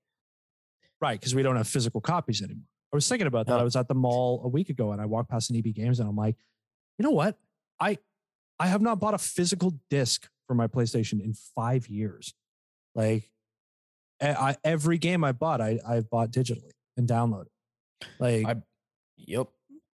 Right, 1.00 1.18
because 1.18 1.34
we 1.34 1.42
don't 1.42 1.56
have 1.56 1.68
physical 1.68 2.00
copies 2.00 2.42
anymore. 2.42 2.64
I 2.92 2.96
was 2.96 3.08
thinking 3.08 3.26
about 3.26 3.46
that. 3.46 3.52
No. 3.52 3.56
I 3.56 3.58
uh-huh. 3.58 3.64
was 3.64 3.76
at 3.76 3.88
the 3.88 3.94
mall 3.94 4.42
a 4.44 4.48
week 4.48 4.70
ago 4.70 4.92
and 4.92 5.00
I 5.00 5.06
walked 5.06 5.30
past 5.30 5.50
an 5.50 5.56
EB 5.56 5.74
Games 5.74 6.00
and 6.00 6.08
I'm 6.08 6.16
like, 6.16 6.36
you 6.98 7.02
know 7.02 7.10
what? 7.10 7.36
I 7.80 7.98
I 8.58 8.68
have 8.68 8.82
not 8.82 9.00
bought 9.00 9.14
a 9.14 9.18
physical 9.18 9.72
disc 9.90 10.28
for 10.46 10.54
my 10.54 10.66
PlayStation 10.66 11.20
in 11.22 11.34
five 11.54 11.88
years. 11.88 12.32
Like 12.94 13.28
I, 14.22 14.56
every 14.64 14.98
game 14.98 15.24
I 15.24 15.32
bought, 15.32 15.60
I 15.60 15.80
I've 15.86 16.08
bought 16.08 16.30
digitally 16.30 16.70
and 16.96 17.08
downloaded. 17.08 17.46
Like 18.18 18.46
I- 18.46 18.62
Yep. 19.16 19.46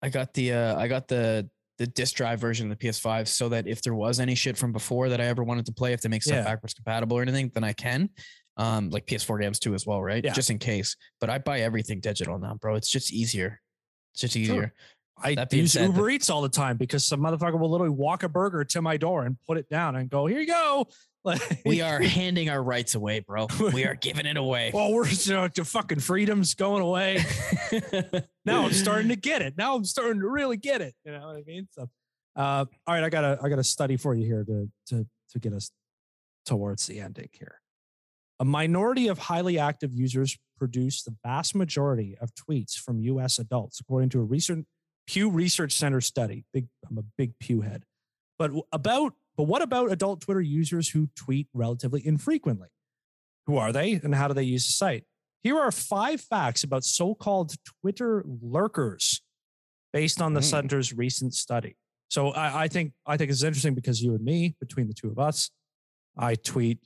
I 0.03 0.09
got 0.09 0.32
the 0.34 0.53
uh 0.55 0.76
I 0.78 0.88
got 0.88 1.07
the 1.09 1.48
the 1.78 1.86
disc 1.86 2.14
drive 2.16 2.40
version 2.40 2.70
of 2.70 2.78
the 2.78 2.86
PS5 2.88 3.26
so 3.28 3.48
that 3.51 3.66
if 3.66 3.80
there 3.82 3.94
was 3.94 4.18
any 4.20 4.34
shit 4.34 4.57
from 4.57 4.72
before 4.72 5.09
that 5.11 5.20
I 5.20 5.24
ever 5.26 5.42
wanted 5.44 5.66
to 5.66 5.72
play, 5.72 5.92
if 5.94 6.01
they 6.03 6.09
make 6.11 6.22
stuff 6.22 6.36
Yeah. 6.36 6.44
backwards 6.44 6.74
compatible 6.74 7.16
or 7.18 7.22
anything, 7.22 7.51
then 7.55 7.64
I 7.64 7.72
can. 7.72 8.11
Um, 8.59 8.90
like 8.90 9.07
PS4 9.07 9.40
games 9.40 9.59
too 9.59 9.74
as 9.74 9.86
well, 9.86 10.03
right? 10.03 10.22
Yeah. 10.22 10.32
Just 10.34 10.51
in 10.51 10.59
case. 10.59 10.96
But 11.20 11.30
I 11.30 11.38
buy 11.38 11.61
everything 11.61 12.01
digital 12.01 12.38
now, 12.38 12.55
bro. 12.55 12.74
It's 12.74 12.90
just 12.90 13.12
easier. 13.12 13.61
It's 14.12 14.20
just 14.20 14.34
Sure. 14.36 14.72
I 15.22 15.34
that 15.34 15.52
use 15.52 15.72
said, 15.72 15.86
Uber 15.86 16.02
the- 16.02 16.08
Eats 16.08 16.30
all 16.30 16.42
the 16.42 16.48
time 16.48 16.76
because 16.76 17.04
some 17.06 17.20
motherfucker 17.20 17.58
will 17.58 17.70
literally 17.70 17.94
walk 17.94 18.22
a 18.22 18.28
burger 18.28 18.64
to 18.64 18.82
my 18.82 18.96
door 18.96 19.24
and 19.24 19.36
put 19.46 19.58
it 19.58 19.68
down 19.68 19.96
and 19.96 20.08
go, 20.08 20.26
here 20.26 20.40
you 20.40 20.46
go. 20.46 20.88
Like 21.22 21.60
We 21.66 21.82
are 21.82 22.00
handing 22.00 22.48
our 22.48 22.62
rights 22.62 22.94
away, 22.94 23.20
bro. 23.20 23.46
We 23.74 23.84
are 23.84 23.94
giving 23.94 24.24
it 24.24 24.38
away. 24.38 24.70
well, 24.72 24.90
we're 24.90 25.06
you 25.06 25.34
know, 25.34 25.48
the 25.48 25.66
fucking 25.66 26.00
freedom's 26.00 26.54
going 26.54 26.80
away. 26.80 27.22
now 28.46 28.64
I'm 28.64 28.72
starting 28.72 29.10
to 29.10 29.16
get 29.16 29.42
it. 29.42 29.52
Now 29.58 29.76
I'm 29.76 29.84
starting 29.84 30.22
to 30.22 30.28
really 30.28 30.56
get 30.56 30.80
it. 30.80 30.94
You 31.04 31.12
know 31.12 31.26
what 31.26 31.36
I 31.36 31.42
mean? 31.46 31.68
So, 31.72 31.90
uh, 32.36 32.64
all 32.86 32.94
right, 32.94 33.04
I 33.04 33.10
got 33.10 33.24
a 33.24 33.38
I 33.42 33.50
got 33.50 33.58
a 33.58 33.64
study 33.64 33.98
for 33.98 34.14
you 34.14 34.24
here 34.24 34.44
to 34.44 34.70
to 34.86 35.06
to 35.32 35.38
get 35.38 35.52
us 35.52 35.70
towards 36.46 36.86
the 36.86 37.00
ending 37.00 37.28
here. 37.32 37.60
A 38.38 38.44
minority 38.46 39.08
of 39.08 39.18
highly 39.18 39.58
active 39.58 39.92
users 39.92 40.38
produce 40.56 41.02
the 41.02 41.14
vast 41.22 41.54
majority 41.54 42.16
of 42.18 42.30
tweets 42.34 42.78
from 42.78 42.98
U.S. 43.00 43.38
adults, 43.38 43.78
according 43.78 44.08
to 44.10 44.20
a 44.20 44.24
recent 44.24 44.66
Pew 45.11 45.28
Research 45.28 45.72
Center 45.72 46.00
study. 46.00 46.44
Big, 46.52 46.68
I'm 46.88 46.98
a 46.98 47.02
big 47.18 47.36
Pew 47.40 47.62
head, 47.62 47.84
but 48.38 48.52
about 48.72 49.14
but 49.36 49.44
what 49.44 49.61
about 49.61 49.90
adult 49.90 50.20
Twitter 50.20 50.40
users 50.40 50.88
who 50.90 51.08
tweet 51.16 51.48
relatively 51.52 52.06
infrequently? 52.06 52.68
Who 53.46 53.56
are 53.56 53.72
they, 53.72 53.94
and 53.94 54.14
how 54.14 54.28
do 54.28 54.34
they 54.34 54.44
use 54.44 54.66
the 54.66 54.72
site? 54.72 55.04
Here 55.42 55.58
are 55.58 55.72
five 55.72 56.20
facts 56.20 56.62
about 56.62 56.84
so-called 56.84 57.54
Twitter 57.80 58.22
lurkers, 58.40 59.22
based 59.92 60.20
on 60.20 60.34
the 60.34 60.40
Mm. 60.40 60.44
center's 60.44 60.92
recent 60.92 61.34
study. 61.34 61.76
So 62.08 62.30
I, 62.30 62.64
I 62.64 62.68
think 62.68 62.92
I 63.04 63.16
think 63.16 63.30
it's 63.32 63.42
interesting 63.42 63.74
because 63.74 64.00
you 64.00 64.14
and 64.14 64.24
me, 64.24 64.54
between 64.61 64.86
the 64.86 64.94
two 64.94 65.11
of 65.11 65.18
us, 65.18 65.50
I 66.16 66.36
tweet. 66.36 66.78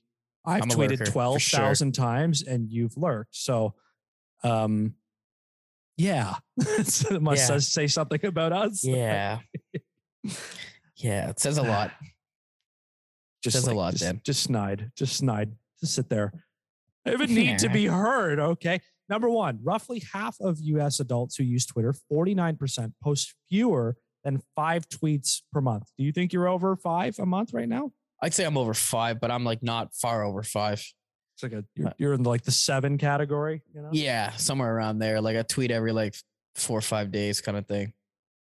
I've 0.46 0.64
tweeted 0.64 1.00
lurker, 1.00 1.10
twelve 1.10 1.42
sure. 1.42 1.74
times, 1.92 2.42
and 2.42 2.70
you've 2.70 2.96
lurked. 2.96 3.34
So, 3.36 3.74
um, 4.42 4.94
yeah, 5.96 6.34
it 6.58 7.22
must 7.22 7.48
Yeah. 7.48 7.58
say 7.58 7.86
something 7.86 8.24
about 8.24 8.52
us. 8.52 8.84
yeah. 8.84 9.38
Yeah, 10.96 11.28
it 11.28 11.40
says 11.40 11.58
a 11.58 11.62
lot. 11.62 11.90
just 13.42 13.56
says 13.56 13.66
a 13.66 13.74
lot, 13.74 13.92
just, 13.92 14.04
Dan. 14.04 14.20
Just 14.24 14.42
snide, 14.44 14.90
just 14.96 15.16
snide, 15.16 15.52
just 15.80 15.94
sit 15.94 16.08
there. 16.08 16.32
I 17.06 17.10
have 17.10 17.20
a 17.20 17.26
need 17.26 17.58
to 17.58 17.68
be 17.68 17.86
heard. 17.86 18.38
Okay. 18.38 18.80
Number 19.08 19.28
one, 19.28 19.58
roughly 19.62 20.02
half 20.12 20.36
of 20.40 20.58
US 20.60 21.00
adults 21.00 21.36
who 21.36 21.44
use 21.44 21.66
Twitter, 21.66 21.94
49%, 22.10 22.92
post 23.02 23.34
fewer 23.50 23.96
than 24.22 24.40
five 24.56 24.88
tweets 24.88 25.42
per 25.52 25.60
month. 25.60 25.90
Do 25.98 26.04
you 26.04 26.12
think 26.12 26.32
you're 26.32 26.48
over 26.48 26.74
five 26.76 27.18
a 27.18 27.26
month 27.26 27.52
right 27.52 27.68
now? 27.68 27.92
I'd 28.22 28.32
say 28.32 28.44
I'm 28.44 28.56
over 28.56 28.72
five, 28.72 29.20
but 29.20 29.30
I'm 29.30 29.44
like 29.44 29.62
not 29.62 29.94
far 29.94 30.24
over 30.24 30.42
five. 30.42 30.82
It's 31.34 31.42
like 31.42 31.52
a 31.52 31.64
you're, 31.74 31.92
you're 31.98 32.12
in 32.14 32.22
like 32.22 32.42
the 32.42 32.50
seven 32.52 32.96
category, 32.96 33.62
you 33.74 33.82
know? 33.82 33.88
Yeah, 33.92 34.30
somewhere 34.36 34.74
around 34.74 34.98
there. 34.98 35.20
Like 35.20 35.36
I 35.36 35.42
tweet 35.42 35.70
every 35.70 35.92
like 35.92 36.14
four 36.54 36.78
or 36.78 36.82
five 36.82 37.10
days 37.10 37.40
kind 37.40 37.56
of 37.58 37.66
thing. 37.66 37.92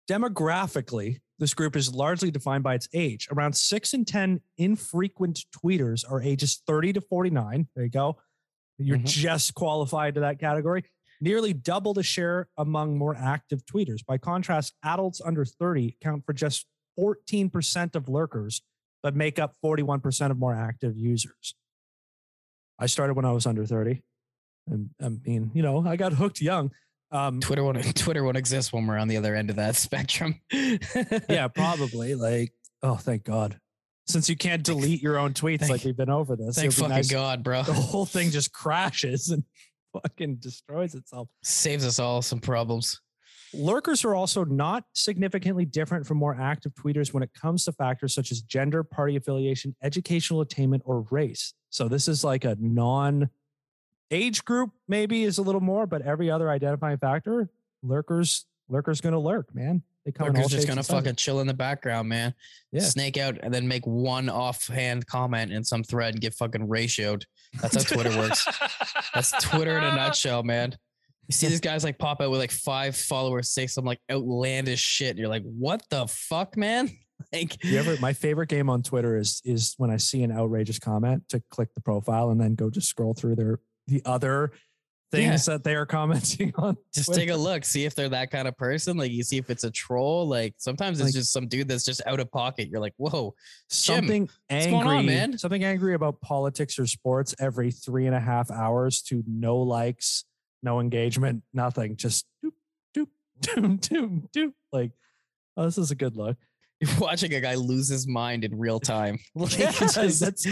Demographically, 0.10 1.20
this 1.38 1.54
group 1.54 1.76
is 1.76 1.94
largely 1.94 2.32
defined 2.32 2.64
by 2.64 2.76
its 2.76 2.88
age. 2.94 3.28
Around 3.32 3.54
six 3.56 3.94
in 3.94 4.06
10 4.06 4.40
infrequent 4.58 5.42
tweeters 5.64 6.10
are 6.10 6.22
ages 6.22 6.62
30 6.66 6.94
to 6.94 7.02
49. 7.02 7.68
There 7.76 7.84
you 7.84 7.92
go. 7.92 8.18
You're 8.78 8.98
Mhm. 8.98 9.06
just 9.06 9.54
qualified 9.54 10.16
to 10.16 10.22
that 10.22 10.40
category. 10.40 10.86
Nearly 11.20 11.52
double 11.54 11.94
the 11.94 12.04
share 12.04 12.48
among 12.58 12.98
more 12.98 13.16
active 13.16 13.66
tweeters. 13.66 14.06
By 14.06 14.18
contrast, 14.18 14.74
adults 14.84 15.20
under 15.24 15.44
30 15.46 15.98
account 16.00 16.26
for 16.26 16.34
just 16.34 16.68
14% 16.98 17.96
of 17.96 18.08
lurkers, 18.08 18.62
but 19.04 19.16
make 19.16 19.38
up 19.40 19.56
41% 19.62 20.32
of 20.32 20.38
more 20.40 20.56
active 20.56 20.96
users. 20.98 21.56
I 22.80 22.86
started 22.86 23.16
when 23.16 23.26
I 23.26 23.32
was 23.32 23.46
under 23.46 23.66
30. 23.66 24.02
And 24.70 24.90
I 25.02 25.10
mean, 25.10 25.52
you 25.54 25.62
know, 25.64 25.86
I 25.88 25.96
got 25.96 26.14
hooked 26.14 26.42
young. 26.42 26.72
Um, 27.12 27.40
Twitter 27.40 27.64
won't 27.64 27.96
Twitter 27.96 28.24
won't 28.24 28.38
exist 28.38 28.74
when 28.74 28.86
we're 28.86 28.98
on 28.98 29.08
the 29.08 29.18
other 29.18 29.34
end 29.36 29.50
of 29.50 29.56
that 29.56 29.76
spectrum. 29.76 30.42
yeah, 30.52 31.48
probably. 31.56 32.16
Like, 32.16 32.52
oh, 32.84 32.96
thank 32.96 33.24
God. 33.24 33.60
Since 34.08 34.30
you 34.30 34.36
can't 34.38 34.64
delete 34.64 35.02
your 35.02 35.18
own 35.18 35.34
tweets, 35.34 35.60
thank- 35.62 35.72
like 35.72 35.84
we've 35.84 35.96
been 35.98 36.10
over 36.10 36.36
this, 36.36 36.56
Thank 36.56 36.74
fucking 36.74 36.90
nice- 36.90 37.10
God, 37.12 37.44
bro. 37.44 37.64
the 37.64 37.74
whole 37.74 38.06
thing 38.06 38.30
just 38.32 38.52
crashes 38.54 39.30
and 39.32 39.44
fucking 39.94 40.36
destroys 40.38 40.96
itself. 40.96 41.28
Saves 41.44 41.86
us 41.86 42.00
all 42.00 42.22
some 42.22 42.40
problems. 42.40 43.02
Lurkers 43.54 44.04
are 44.04 44.16
also 44.16 44.44
not 44.44 44.84
significantly 44.94 45.66
different 45.66 46.06
from 46.06 46.18
more 46.18 46.36
active 46.40 46.74
tweeters 46.74 47.14
when 47.14 47.24
it 47.24 47.34
comes 47.34 47.66
to 47.66 47.72
factors 47.72 48.14
such 48.14 48.32
as 48.32 48.42
gender, 48.42 48.84
party 48.84 49.16
affiliation, 49.16 49.76
educational 49.82 50.42
attainment, 50.42 50.84
or 50.86 51.06
race. 51.12 51.54
So 51.70 51.88
this 51.88 52.08
is 52.08 52.24
like 52.24 52.44
a 52.44 52.58
non 52.60 53.30
age 54.12 54.44
group, 54.46 54.72
maybe 54.88 55.24
is 55.24 55.38
a 55.38 55.42
little 55.42 55.62
more, 55.62 55.86
but 55.86 56.02
every 56.02 56.30
other 56.30 56.50
identifying 56.50 56.98
factor, 56.98 57.50
lurkers, 57.84 58.46
lurkers 58.70 59.02
gonna 59.02 59.20
lurk, 59.20 59.54
man. 59.54 59.84
They 60.06 60.12
come 60.14 60.28
Lurker's 60.28 60.52
just 60.52 60.68
gonna 60.68 60.84
fucking 60.84 61.16
chill 61.16 61.42
in 61.42 61.48
the 61.48 61.54
background, 61.54 62.08
man. 62.08 62.34
Yeah. 62.72 62.82
Snake 62.82 63.18
out 63.18 63.38
and 63.44 63.54
then 63.54 63.68
make 63.68 63.86
one 63.86 64.30
offhand 64.30 65.06
comment 65.06 65.52
in 65.52 65.64
some 65.64 65.84
thread 65.84 66.14
and 66.14 66.22
get 66.22 66.34
fucking 66.34 66.68
ratioed. 66.68 67.24
That's 67.62 67.76
how 67.76 67.96
Twitter 67.96 68.18
works. 68.18 68.48
That's 69.14 69.32
Twitter 69.44 69.78
in 69.78 69.84
a 69.84 69.96
nutshell, 69.96 70.44
man. 70.44 70.78
You 71.28 71.34
see 71.34 71.48
these 71.48 71.60
guys 71.60 71.84
like 71.84 71.98
pop 71.98 72.22
out 72.22 72.32
with 72.32 72.40
like 72.40 72.52
five 72.52 72.96
followers, 72.96 73.50
say 73.50 73.68
some 73.68 73.84
like 73.86 74.00
outlandish 74.10 74.80
shit. 74.80 75.10
And 75.12 75.20
you're 75.20 75.28
like, 75.28 75.44
what 75.44 75.82
the 75.90 76.08
fuck, 76.08 76.56
man? 76.58 76.90
Like, 77.34 77.64
You 77.64 77.80
ever? 77.80 77.98
My 78.00 78.14
favorite 78.14 78.48
game 78.48 78.70
on 78.70 78.84
Twitter 78.84 79.18
is 79.18 79.42
is 79.44 79.74
when 79.78 79.90
I 79.90 79.98
see 79.98 80.22
an 80.22 80.32
outrageous 80.32 80.78
comment 80.78 81.28
to 81.30 81.42
click 81.50 81.74
the 81.74 81.82
profile 81.82 82.30
and 82.30 82.40
then 82.40 82.54
go 82.54 82.70
just 82.70 82.88
scroll 82.88 83.16
through 83.16 83.36
their 83.38 83.60
the 83.88 84.04
other 84.06 84.52
things 85.12 85.46
that 85.48 85.64
they 85.64 85.74
are 85.76 85.86
commenting 85.98 86.54
on. 86.58 86.78
just 86.94 87.08
Twitter. 87.08 87.22
take 87.22 87.30
a 87.32 87.36
look, 87.36 87.66
see 87.66 87.86
if 87.86 87.96
they're 87.96 88.08
that 88.10 88.30
kind 88.30 88.48
of 88.48 88.56
person. 88.56 88.98
Like, 88.98 89.12
you 89.12 89.24
see 89.24 89.38
if 89.38 89.50
it's 89.50 89.64
a 89.64 89.72
troll. 89.72 90.28
Like, 90.28 90.54
sometimes 90.58 91.00
it's 91.00 91.08
Like- 91.08 91.14
just 91.16 91.34
some 91.34 91.48
dude 91.48 91.68
that's 91.68 91.84
just 91.86 92.04
out 92.06 92.20
of 92.20 92.32
pocket. 92.32 92.70
You're 92.70 92.82
like, 92.82 92.94
whoa, 92.98 93.34
something 93.68 94.30
angry, 94.52 94.72
going 94.72 94.88
on, 94.88 95.06
man? 95.08 95.38
something 95.40 95.64
angry 95.64 95.96
about 95.96 96.22
politics 96.22 96.78
or 96.78 96.86
sports 96.86 97.34
every 97.40 97.72
three 97.72 98.06
and 98.06 98.16
a 98.16 98.20
half 98.20 98.52
hours 98.52 99.02
to 99.04 99.24
no 99.28 99.58
likes, 99.58 100.24
no 100.64 100.80
engagement, 100.80 101.44
nothing. 101.54 101.96
Just 101.98 102.26
doop 102.44 102.52
doop 102.96 103.08
doop 103.42 103.80
doop 103.90 104.32
doop. 104.36 104.54
Like, 104.72 104.92
oh, 105.56 105.66
this 105.66 105.78
is 105.78 105.92
a 105.92 105.96
good 105.96 106.16
look. 106.16 106.38
you're 106.80 106.90
watching 107.00 107.34
a 107.34 107.42
guy 107.42 107.56
lose 107.56 107.88
his 107.88 108.08
mind 108.08 108.44
in 108.44 108.58
real 108.58 108.80
time. 108.80 109.18
Like, 109.36 109.58
Yeah, 109.60 109.70
it's, 109.82 109.96
just- 109.96 110.20
that's- 110.20 110.46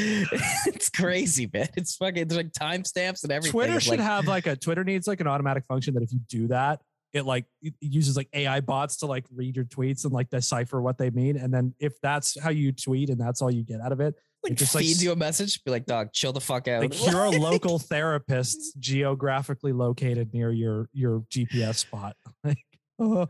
it's 0.66 0.89
crazy, 0.89 1.49
man. 1.53 1.68
It's 1.76 1.95
fucking, 1.95 2.28
there's 2.28 2.38
like 2.38 2.51
timestamps 2.53 3.24
and 3.24 3.32
everything. 3.32 3.51
Twitter 3.51 3.80
should 3.80 3.91
like, 3.91 3.99
have 3.99 4.28
like 4.28 4.47
a 4.47 4.56
Twitter 4.56 4.84
needs 4.84 5.08
like 5.08 5.22
an 5.22 5.28
automatic 5.28 5.66
function 5.68 5.93
that 5.95 6.03
if 6.03 6.12
you 6.12 6.20
do 6.30 6.47
that, 6.47 6.82
it 7.14 7.26
like 7.26 7.45
it 7.62 7.74
uses 7.80 8.18
like 8.18 8.28
AI 8.34 8.60
bots 8.60 8.97
to 8.97 9.06
like 9.06 9.24
read 9.34 9.56
your 9.56 9.64
tweets 9.66 10.03
and 10.03 10.12
like 10.14 10.30
decipher 10.30 10.82
what 10.82 10.97
they 10.97 11.10
mean. 11.12 11.38
And 11.38 11.53
then 11.53 11.74
if 11.80 11.93
that's 12.01 12.38
how 12.41 12.49
you 12.49 12.72
tweet 12.74 13.10
and 13.10 13.18
that's 13.20 13.41
all 13.41 13.49
you 13.49 13.64
get 13.64 13.80
out 13.80 13.91
of 13.93 14.01
it, 14.01 14.16
like 14.50 14.58
just, 14.58 14.78
feeds 14.78 14.98
s- 14.98 15.04
you 15.04 15.12
a 15.12 15.16
message. 15.16 15.64
Be 15.64 15.72
like, 15.72 15.86
dog, 15.86 16.12
chill 16.14 16.34
the 16.34 16.41
fuck 16.41 16.68
out. 16.68 16.82
like 16.82 16.93
here 16.93 17.18
are 17.18 17.30
local 17.30 17.80
therapists 17.80 18.78
geographically 18.80 19.74
located 19.74 20.34
near 20.34 20.52
your 20.52 20.89
your 20.93 21.22
GPS 21.30 21.76
spot. 21.76 22.16
Like, 22.98 23.10
oh, 23.12 23.28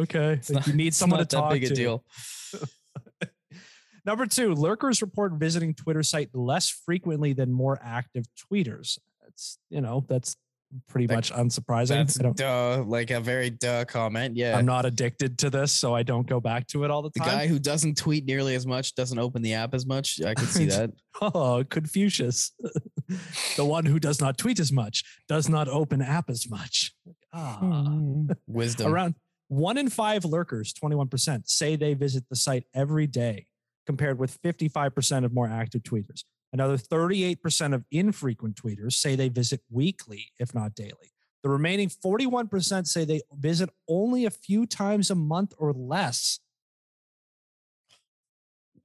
okay. 0.00 0.30
Like, 0.30 0.50
not- 0.50 0.66
you 0.66 0.72
need 0.72 0.94
someone 0.94 1.20
to 1.20 1.26
talk 1.26 1.52
big 1.52 1.64
a 1.64 1.68
to. 1.68 1.74
deal. 1.74 2.04
Number 4.04 4.24
two, 4.26 4.54
lurkers 4.54 5.02
report 5.02 5.34
visiting 5.34 5.74
Twitter 5.74 6.02
site 6.02 6.30
less 6.34 6.70
frequently 6.70 7.34
than 7.34 7.52
more 7.52 7.78
active 7.82 8.24
tweeters. 8.50 8.98
That's 9.20 9.58
you 9.68 9.82
know 9.82 10.04
that's 10.08 10.36
pretty 10.88 11.06
That- 11.06 11.14
much 11.14 11.32
unsurprising. 11.32 11.88
That's 11.88 12.18
duh, 12.34 12.82
like 12.86 13.10
a 13.10 13.20
very 13.20 13.50
duh 13.50 13.84
comment. 13.86 14.36
Yeah. 14.36 14.56
I'm 14.56 14.66
not 14.66 14.84
addicted 14.84 15.38
to 15.38 15.50
this, 15.50 15.72
so 15.72 15.94
I 15.94 16.02
don't 16.02 16.26
go 16.26 16.40
back 16.40 16.66
to 16.68 16.84
it 16.84 16.90
all 16.90 17.02
the 17.02 17.10
the 17.14 17.20
time. 17.20 17.28
The 17.28 17.34
guy 17.34 17.46
who 17.46 17.58
doesn't 17.58 17.96
tweet 17.96 18.26
nearly 18.26 18.54
as 18.54 18.66
much, 18.66 18.94
doesn't 18.94 19.18
open 19.18 19.42
the 19.42 19.54
app 19.54 19.74
as 19.74 19.86
much. 19.86 20.20
I 20.22 20.34
could 20.34 20.48
see 20.48 20.66
that. 20.66 20.90
Oh, 21.20 21.64
Confucius, 21.68 22.52
the 23.56 23.64
one 23.64 23.84
who 23.84 23.98
does 23.98 24.20
not 24.20 24.38
tweet 24.38 24.60
as 24.60 24.70
much, 24.70 25.04
does 25.28 25.48
not 25.48 25.68
open 25.68 26.02
app 26.02 26.28
as 26.30 26.48
much. 26.50 26.92
Ah. 27.32 27.60
Wisdom. 28.46 28.92
Around 28.92 29.14
one 29.48 29.78
in 29.78 29.88
five 29.88 30.24
lurkers, 30.24 30.72
21%, 30.74 31.48
say 31.48 31.76
they 31.76 31.94
visit 31.94 32.24
the 32.28 32.36
site 32.36 32.64
every 32.74 33.06
day, 33.06 33.46
compared 33.86 34.18
with 34.18 34.40
55% 34.42 35.24
of 35.24 35.32
more 35.32 35.48
active 35.48 35.82
tweeters. 35.82 36.24
Another 36.52 36.78
38% 36.78 37.74
of 37.74 37.84
infrequent 37.90 38.56
tweeters 38.56 38.94
say 38.94 39.16
they 39.16 39.28
visit 39.28 39.60
weekly, 39.70 40.32
if 40.38 40.54
not 40.54 40.74
daily. 40.74 41.12
The 41.42 41.50
remaining 41.50 41.88
41% 41.88 42.86
say 42.86 43.04
they 43.04 43.20
visit 43.38 43.70
only 43.86 44.24
a 44.24 44.30
few 44.30 44.66
times 44.66 45.10
a 45.10 45.14
month 45.14 45.54
or 45.58 45.72
less. 45.72 46.40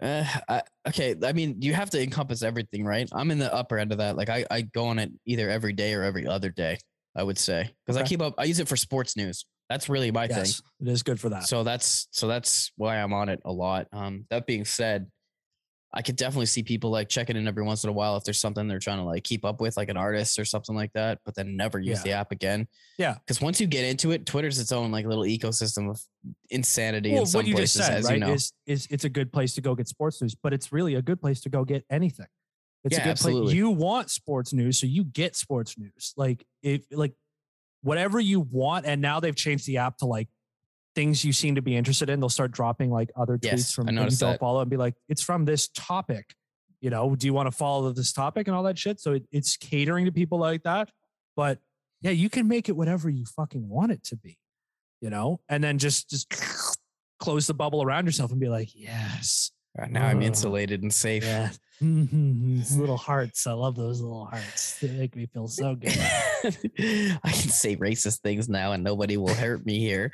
Uh, 0.01 0.25
I, 0.49 0.61
okay, 0.89 1.15
I 1.23 1.31
mean, 1.31 1.61
you 1.61 1.73
have 1.73 1.89
to 1.91 2.01
encompass 2.01 2.43
everything, 2.43 2.83
right? 2.83 3.07
I'm 3.13 3.31
in 3.31 3.39
the 3.39 3.53
upper 3.53 3.77
end 3.77 3.93
of 3.93 3.99
that. 3.99 4.17
Like, 4.17 4.29
I, 4.29 4.45
I 4.51 4.61
go 4.61 4.87
on 4.87 4.99
it 4.99 5.11
either 5.25 5.49
every 5.49 5.71
day 5.71 5.93
or 5.93 6.03
every 6.03 6.27
other 6.27 6.49
day. 6.49 6.77
I 7.15 7.23
would 7.23 7.37
say 7.37 7.69
because 7.85 8.01
I 8.01 8.03
keep 8.03 8.21
up. 8.21 8.33
I 8.37 8.45
use 8.45 8.59
it 8.59 8.67
for 8.67 8.75
sports 8.75 9.15
news. 9.15 9.45
That's 9.69 9.87
really 9.87 10.11
my 10.11 10.27
thing. 10.27 10.37
Yes, 10.37 10.61
it 10.81 10.87
is 10.87 11.03
good 11.03 11.19
for 11.19 11.29
that. 11.29 11.43
So 11.43 11.63
that's 11.63 12.07
so 12.11 12.27
that's 12.27 12.71
why 12.75 12.97
I'm 12.97 13.13
on 13.13 13.29
it 13.29 13.39
a 13.45 13.51
lot. 13.51 13.87
Um, 13.93 14.25
that 14.29 14.47
being 14.47 14.65
said, 14.65 15.07
I 15.95 16.01
could 16.01 16.15
definitely 16.15 16.47
see 16.47 16.63
people 16.63 16.89
like 16.89 17.07
checking 17.07 17.35
in 17.37 17.47
every 17.47 17.61
once 17.63 17.83
in 17.83 17.89
a 17.89 17.93
while 17.93 18.17
if 18.17 18.23
there's 18.23 18.39
something 18.39 18.67
they're 18.67 18.79
trying 18.79 18.97
to 18.97 19.03
like 19.03 19.23
keep 19.23 19.45
up 19.45 19.61
with, 19.61 19.77
like 19.77 19.89
an 19.89 19.97
artist 19.97 20.39
or 20.39 20.45
something 20.45 20.75
like 20.75 20.91
that, 20.93 21.19
but 21.23 21.35
then 21.35 21.55
never 21.55 21.77
use 21.79 21.99
Yeah. 21.99 22.03
the 22.03 22.11
app 22.13 22.31
again. 22.31 22.67
Yeah. 22.97 23.13
Because 23.13 23.41
once 23.41 23.61
you 23.61 23.67
get 23.67 23.85
into 23.85 24.09
it, 24.11 24.25
Twitter's 24.25 24.57
its 24.59 24.71
own 24.71 24.91
like 24.91 25.05
little 25.05 25.23
ecosystem 25.23 25.89
of 25.91 26.01
insanity 26.49 27.11
well, 27.11 27.21
in 27.21 27.25
some 27.27 27.39
what 27.39 27.47
you 27.47 27.53
places, 27.53 27.75
just 27.77 27.87
said, 27.87 28.03
right, 28.05 28.13
you 28.15 28.19
know. 28.19 28.33
is 28.33 28.53
is 28.65 28.87
it's 28.89 29.03
a 29.03 29.09
good 29.09 29.31
place 29.31 29.53
to 29.55 29.61
go 29.61 29.75
get 29.75 29.87
sports 29.87 30.19
news, 30.21 30.33
but 30.35 30.51
it's 30.53 30.71
really 30.71 30.95
a 30.95 31.01
good 31.01 31.21
place 31.21 31.41
to 31.41 31.49
go 31.49 31.63
get 31.63 31.85
anything. 31.91 32.25
It's 32.83 32.95
Yeah, 32.95 33.01
a 33.01 33.05
good 33.05 33.11
absolutely. 33.11 33.45
place. 33.47 33.55
You 33.55 33.69
want 33.69 34.09
sports 34.09 34.51
news, 34.51 34.79
so 34.79 34.87
you 34.87 35.03
get 35.03 35.35
sports 35.35 35.77
news. 35.77 36.13
Like 36.17 36.43
if 36.63 36.81
like 36.91 37.13
whatever 37.81 38.19
you 38.19 38.39
want, 38.39 38.85
and 38.87 38.99
now 39.01 39.19
they've 39.19 39.35
changed 39.35 39.67
the 39.67 39.77
app 39.77 39.97
to 39.97 40.05
like 40.05 40.27
things 40.95 41.23
you 41.23 41.33
seem 41.33 41.55
to 41.55 41.61
be 41.61 41.75
interested 41.75 42.09
in. 42.09 42.19
They'll 42.19 42.29
start 42.29 42.51
dropping 42.51 42.91
like 42.91 43.11
other 43.15 43.37
tweets 43.37 43.43
Yes, 43.43 43.73
from 43.73 43.87
you 43.89 44.09
don't 44.09 44.39
follow 44.39 44.61
and 44.61 44.69
be 44.69 44.77
like, 44.77 44.95
it's 45.09 45.21
from 45.21 45.45
this 45.45 45.67
topic. 45.69 46.33
You 46.81 46.89
know, 46.89 47.15
do 47.15 47.27
you 47.27 47.33
want 47.33 47.47
to 47.47 47.51
follow 47.51 47.91
this 47.91 48.11
topic 48.11 48.47
and 48.47 48.55
all 48.55 48.63
that 48.63 48.77
shit? 48.77 48.99
So 48.99 49.13
it, 49.13 49.23
it's 49.31 49.55
catering 49.57 50.05
to 50.05 50.11
people 50.11 50.37
like 50.37 50.63
that. 50.63 50.89
But 51.35 51.59
yeah, 52.01 52.11
you 52.11 52.29
can 52.29 52.47
make 52.47 52.67
it 52.67 52.73
whatever 52.73 53.09
you 53.09 53.25
fucking 53.25 53.67
want 53.67 53.91
it 53.91 54.03
to 54.05 54.17
be, 54.17 54.37
you 54.99 55.09
know, 55.09 55.39
and 55.47 55.63
then 55.63 55.77
just 55.77 56.09
just 56.09 56.33
close 57.19 57.47
the 57.47 57.53
bubble 57.53 57.81
around 57.81 58.05
yourself 58.05 58.31
and 58.31 58.39
be 58.39 58.49
like, 58.49 58.69
yes, 58.75 59.51
Uh, 59.79 59.87
now 59.89 60.05
I'm 60.05 60.21
insulated 60.21 60.83
and 60.83 60.93
safe. 60.93 61.23
yeah, 61.23 61.49
these 61.81 62.77
little 62.77 62.97
hearts. 62.97 63.47
I 63.47 63.53
love 63.53 63.75
those 63.75 64.01
little 64.01 64.25
hearts. 64.25 64.79
They 64.79 64.89
make 64.89 65.15
me 65.15 65.25
feel 65.25 65.47
so 65.47 65.73
good. 65.75 65.97
I 66.43 67.19
can 67.31 67.49
say 67.49 67.75
racist 67.75 68.19
things 68.19 68.47
now 68.47 68.73
and 68.73 68.83
nobody 68.83 69.17
will 69.17 69.33
hurt 69.33 69.65
me 69.65 69.79
here. 69.79 70.11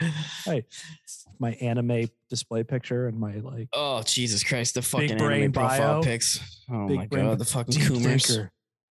my 1.40 1.52
anime 1.54 2.10
display 2.30 2.64
picture 2.64 3.08
and 3.08 3.20
my 3.20 3.36
like 3.36 3.68
Oh 3.74 4.02
Jesus 4.04 4.44
Christ! 4.44 4.76
The 4.76 4.82
fucking 4.82 5.18
brain 5.18 5.42
anime 5.42 5.52
profile 5.54 5.94
bio. 5.96 6.04
pics. 6.04 6.64
Oh 6.72 6.88
big 6.88 6.98
my 6.98 7.08
brain 7.08 7.26
god! 7.26 7.40
The 7.40 7.46
fucking 7.46 7.82
coomers. 7.82 8.38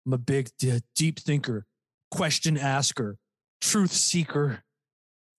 I'm 0.07 0.13
a 0.13 0.19
big 0.19 0.51
d- 0.59 0.81
deep 0.95 1.19
thinker, 1.21 1.67
question 2.11 2.57
asker, 2.57 3.19
truth 3.61 3.93
seeker. 3.93 4.63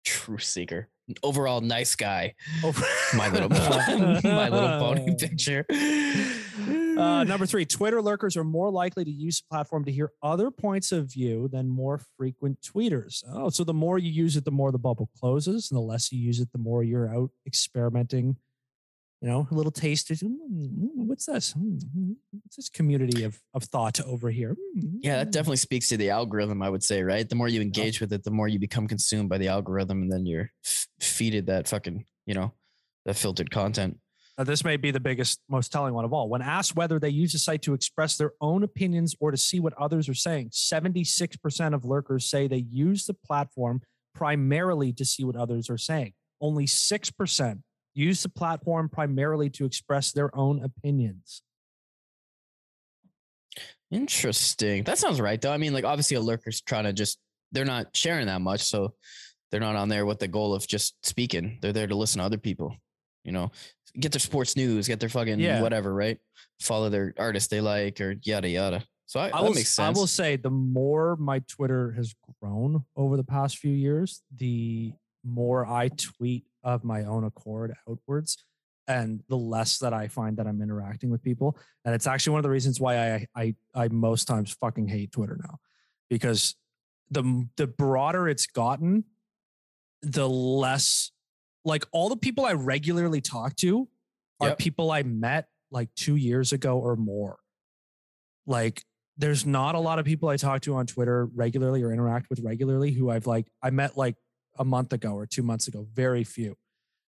Truth 0.06 0.44
seeker. 0.44 0.90
Overall 1.24 1.62
nice 1.62 1.96
guy. 1.96 2.36
Over- 2.64 2.84
My 3.16 3.30
little 3.30 3.50
my 4.24 4.50
little 4.50 4.80
pony 4.80 5.16
picture. 5.16 5.66
Uh, 6.98 7.24
number 7.24 7.46
three, 7.46 7.64
Twitter 7.66 8.02
lurkers 8.02 8.36
are 8.36 8.44
more 8.44 8.72
likely 8.72 9.06
to 9.06 9.12
use 9.12 9.40
the 9.42 9.46
platform 9.50 9.86
to 9.86 9.92
hear 9.92 10.12
other 10.24 10.50
points 10.50 10.92
of 10.92 11.12
view 11.12 11.48
than 11.48 11.68
more 11.70 12.02
frequent 12.18 12.60
tweeters. 12.62 13.24
Oh, 13.32 13.50
so 13.50 13.64
the 13.64 13.74
more 13.74 14.00
you 14.00 14.10
use 14.12 14.36
it, 14.36 14.46
the 14.46 14.52
more 14.52 14.72
the 14.72 14.80
bubble 14.80 15.10
closes, 15.20 15.70
and 15.70 15.78
the 15.78 15.82
less 15.82 16.12
you 16.12 16.20
use 16.20 16.40
it, 16.40 16.52
the 16.52 16.58
more 16.58 16.84
you're 16.84 17.14
out 17.14 17.30
experimenting. 17.46 18.36
You 19.22 19.28
know, 19.30 19.48
a 19.50 19.54
little 19.56 19.72
taste. 19.72 20.12
of, 20.12 20.20
"Mm, 20.20 20.38
mm, 20.52 20.90
what's 21.08 21.26
this? 21.26 21.54
Mm, 21.56 21.80
mm, 21.98 22.16
What's 22.44 22.56
this 22.56 22.70
community 22.70 23.24
of, 23.24 23.40
of 23.56 23.64
thought 23.64 24.00
over 24.02 24.30
here? 24.30 24.56
Mm, 24.78 24.98
yeah, 25.02 25.18
that 25.18 25.30
mm." 25.30 25.32
definitely 25.32 25.58
speaks 25.58 25.90
to 25.90 25.98
the 25.98 26.12
algorithm. 26.12 26.62
I 26.62 26.70
would 26.70 26.84
say, 26.84 27.02
right? 27.02 27.28
The 27.28 27.34
more 27.36 27.48
you 27.48 27.62
engage 27.62 28.00
with 28.00 28.14
it, 28.14 28.24
the 28.24 28.30
more 28.32 28.48
you 28.48 28.60
become 28.60 28.88
consumed 28.88 29.30
by 29.30 29.38
the 29.40 29.48
algorithm, 29.48 30.04
and 30.04 30.12
then 30.12 30.26
you're 30.28 30.52
feeded 31.02 31.48
that 31.48 31.68
fucking, 31.68 32.06
you 32.26 32.34
know, 32.34 32.54
that 33.06 33.16
filtered 33.16 33.52
content. 33.52 34.00
Now, 34.38 34.44
this 34.44 34.64
may 34.64 34.78
be 34.78 34.92
the 34.92 35.00
biggest, 35.00 35.40
most 35.50 35.72
telling 35.72 35.96
one 35.96 36.06
of 36.06 36.14
all. 36.14 36.30
When 36.30 36.44
asked 36.44 36.76
whether 36.76 37.00
they 37.00 37.10
use 37.10 37.34
the 37.34 37.40
site 37.40 37.64
to 37.64 37.74
express 37.74 38.18
their 38.18 38.34
own 38.40 38.64
opinions 38.64 39.16
or 39.20 39.32
to 39.32 39.38
see 39.38 39.60
what 39.60 39.74
others 39.74 40.08
are 40.08 40.14
saying, 40.14 40.50
76% 40.50 41.74
of 41.74 41.86
lurkers 41.86 42.30
say 42.30 42.48
they 42.48 42.66
use 42.70 43.06
the 43.06 43.16
platform 43.16 43.82
primarily 44.14 44.94
to 44.94 45.06
see 45.06 45.24
what 45.24 45.36
others 45.36 45.70
are 45.72 45.78
saying. 45.78 46.14
Only 46.40 46.66
6% 46.66 47.62
use 47.96 48.22
the 48.22 48.30
platform 48.30 48.90
primarily 48.90 49.50
to 49.50 49.66
express 49.66 50.12
their 50.12 50.36
own 50.38 50.64
opinions. 50.64 51.42
Interesting. 53.90 54.84
That 54.84 55.00
sounds 55.00 55.20
right, 55.20 55.42
though. 55.42 55.52
I 55.52 55.58
mean, 55.58 55.74
like 55.74 55.86
obviously 55.86 56.18
a 56.18 56.22
lurker's 56.22 56.62
trying 56.62 56.84
to 56.84 56.94
just 56.94 57.18
they're 57.52 57.66
not 57.66 57.96
sharing 57.96 58.28
that 58.28 58.42
much, 58.42 58.62
so 58.62 58.94
they're 59.52 59.60
not 59.60 59.76
on 59.76 59.90
there 59.90 60.06
with 60.06 60.20
the 60.20 60.28
goal 60.28 60.54
of 60.54 60.68
just 60.68 60.96
speaking. 61.06 61.58
They're 61.62 61.74
there 61.74 61.88
to 61.88 61.96
listen 61.96 62.20
to 62.20 62.26
other 62.26 62.38
people. 62.38 62.76
You 63.24 63.32
know, 63.34 63.52
get 64.00 64.12
their 64.12 64.20
sports 64.20 64.56
news, 64.56 64.88
get 64.88 65.00
their 65.00 65.10
fucking 65.10 65.40
Yeah. 65.40 65.62
whatever, 65.62 65.94
right? 65.94 66.18
Follow 66.62 66.90
their 66.90 67.14
artist 67.18 67.50
they 67.50 67.62
like 67.62 68.00
or 68.00 68.16
yada 68.24 68.50
yada. 68.50 68.84
So 69.06 69.20
I, 69.20 69.26
I 69.28 69.42
that 69.42 69.44
will, 69.44 69.56
I 69.80 69.90
will 69.92 70.08
say 70.08 70.36
the 70.36 70.50
more 70.50 71.16
my 71.16 71.40
Twitter 71.40 71.92
has 71.94 72.14
grown 72.42 72.84
over 72.96 73.16
the 73.16 73.24
past 73.24 73.58
few 73.58 73.72
years, 73.74 74.22
the 74.36 74.94
more 75.24 75.66
I 75.66 75.90
tweet 75.90 76.46
of 76.64 76.84
my 76.84 77.04
own 77.04 77.24
accord 77.24 77.74
outwards 77.90 78.44
and 78.88 79.22
the 79.30 79.38
less 79.38 79.78
that 79.80 79.94
I 79.94 80.08
find 80.08 80.38
that 80.38 80.48
I'm 80.48 80.62
interacting 80.62 81.10
with 81.10 81.22
people. 81.24 81.58
And 81.86 81.96
it's 81.96 82.08
actually 82.08 82.32
one 82.32 82.40
of 82.40 82.44
the 82.44 82.50
reasons 82.50 82.80
why 82.80 83.14
I 83.16 83.28
I 83.36 83.56
I 83.76 83.88
most 83.90 84.26
times 84.26 84.56
fucking 84.60 84.88
hate 84.88 85.12
Twitter 85.12 85.38
now. 85.42 85.58
Because 86.10 86.56
the 87.10 87.48
the 87.56 87.68
broader 87.68 88.28
it's 88.28 88.48
gotten, 88.48 89.06
the 90.02 90.28
less 90.28 91.12
like 91.66 91.86
all 91.92 92.10
the 92.10 92.18
people 92.18 92.46
I 92.46 92.54
regularly 92.54 93.22
talk 93.22 93.56
to 93.58 93.88
are 94.40 94.50
Yep. 94.50 94.58
people 94.60 94.92
I 94.92 95.04
met 95.04 95.48
like 95.72 95.90
two 95.96 96.16
years 96.16 96.54
ago 96.54 96.78
or 96.80 96.96
more. 96.96 97.38
Like 98.46 98.84
there's 99.18 99.46
not 99.46 99.76
a 99.76 99.80
lot 99.80 100.00
of 100.00 100.06
people 100.06 100.30
I 100.30 100.38
talk 100.38 100.62
to 100.62 100.76
on 100.76 100.86
Twitter 100.86 101.26
regularly 101.36 101.82
or 101.84 101.92
interact 101.92 102.30
with 102.30 102.40
regularly 102.42 102.92
who 102.92 103.10
I've 103.10 103.28
like 103.28 103.48
I 103.62 103.72
met 103.72 103.98
like 103.98 104.16
a 104.60 104.64
month 104.66 104.94
ago 104.94 105.12
or 105.14 105.26
two 105.26 105.44
months 105.44 105.68
ago. 105.68 105.88
Very 105.94 106.24
few. 106.24 106.56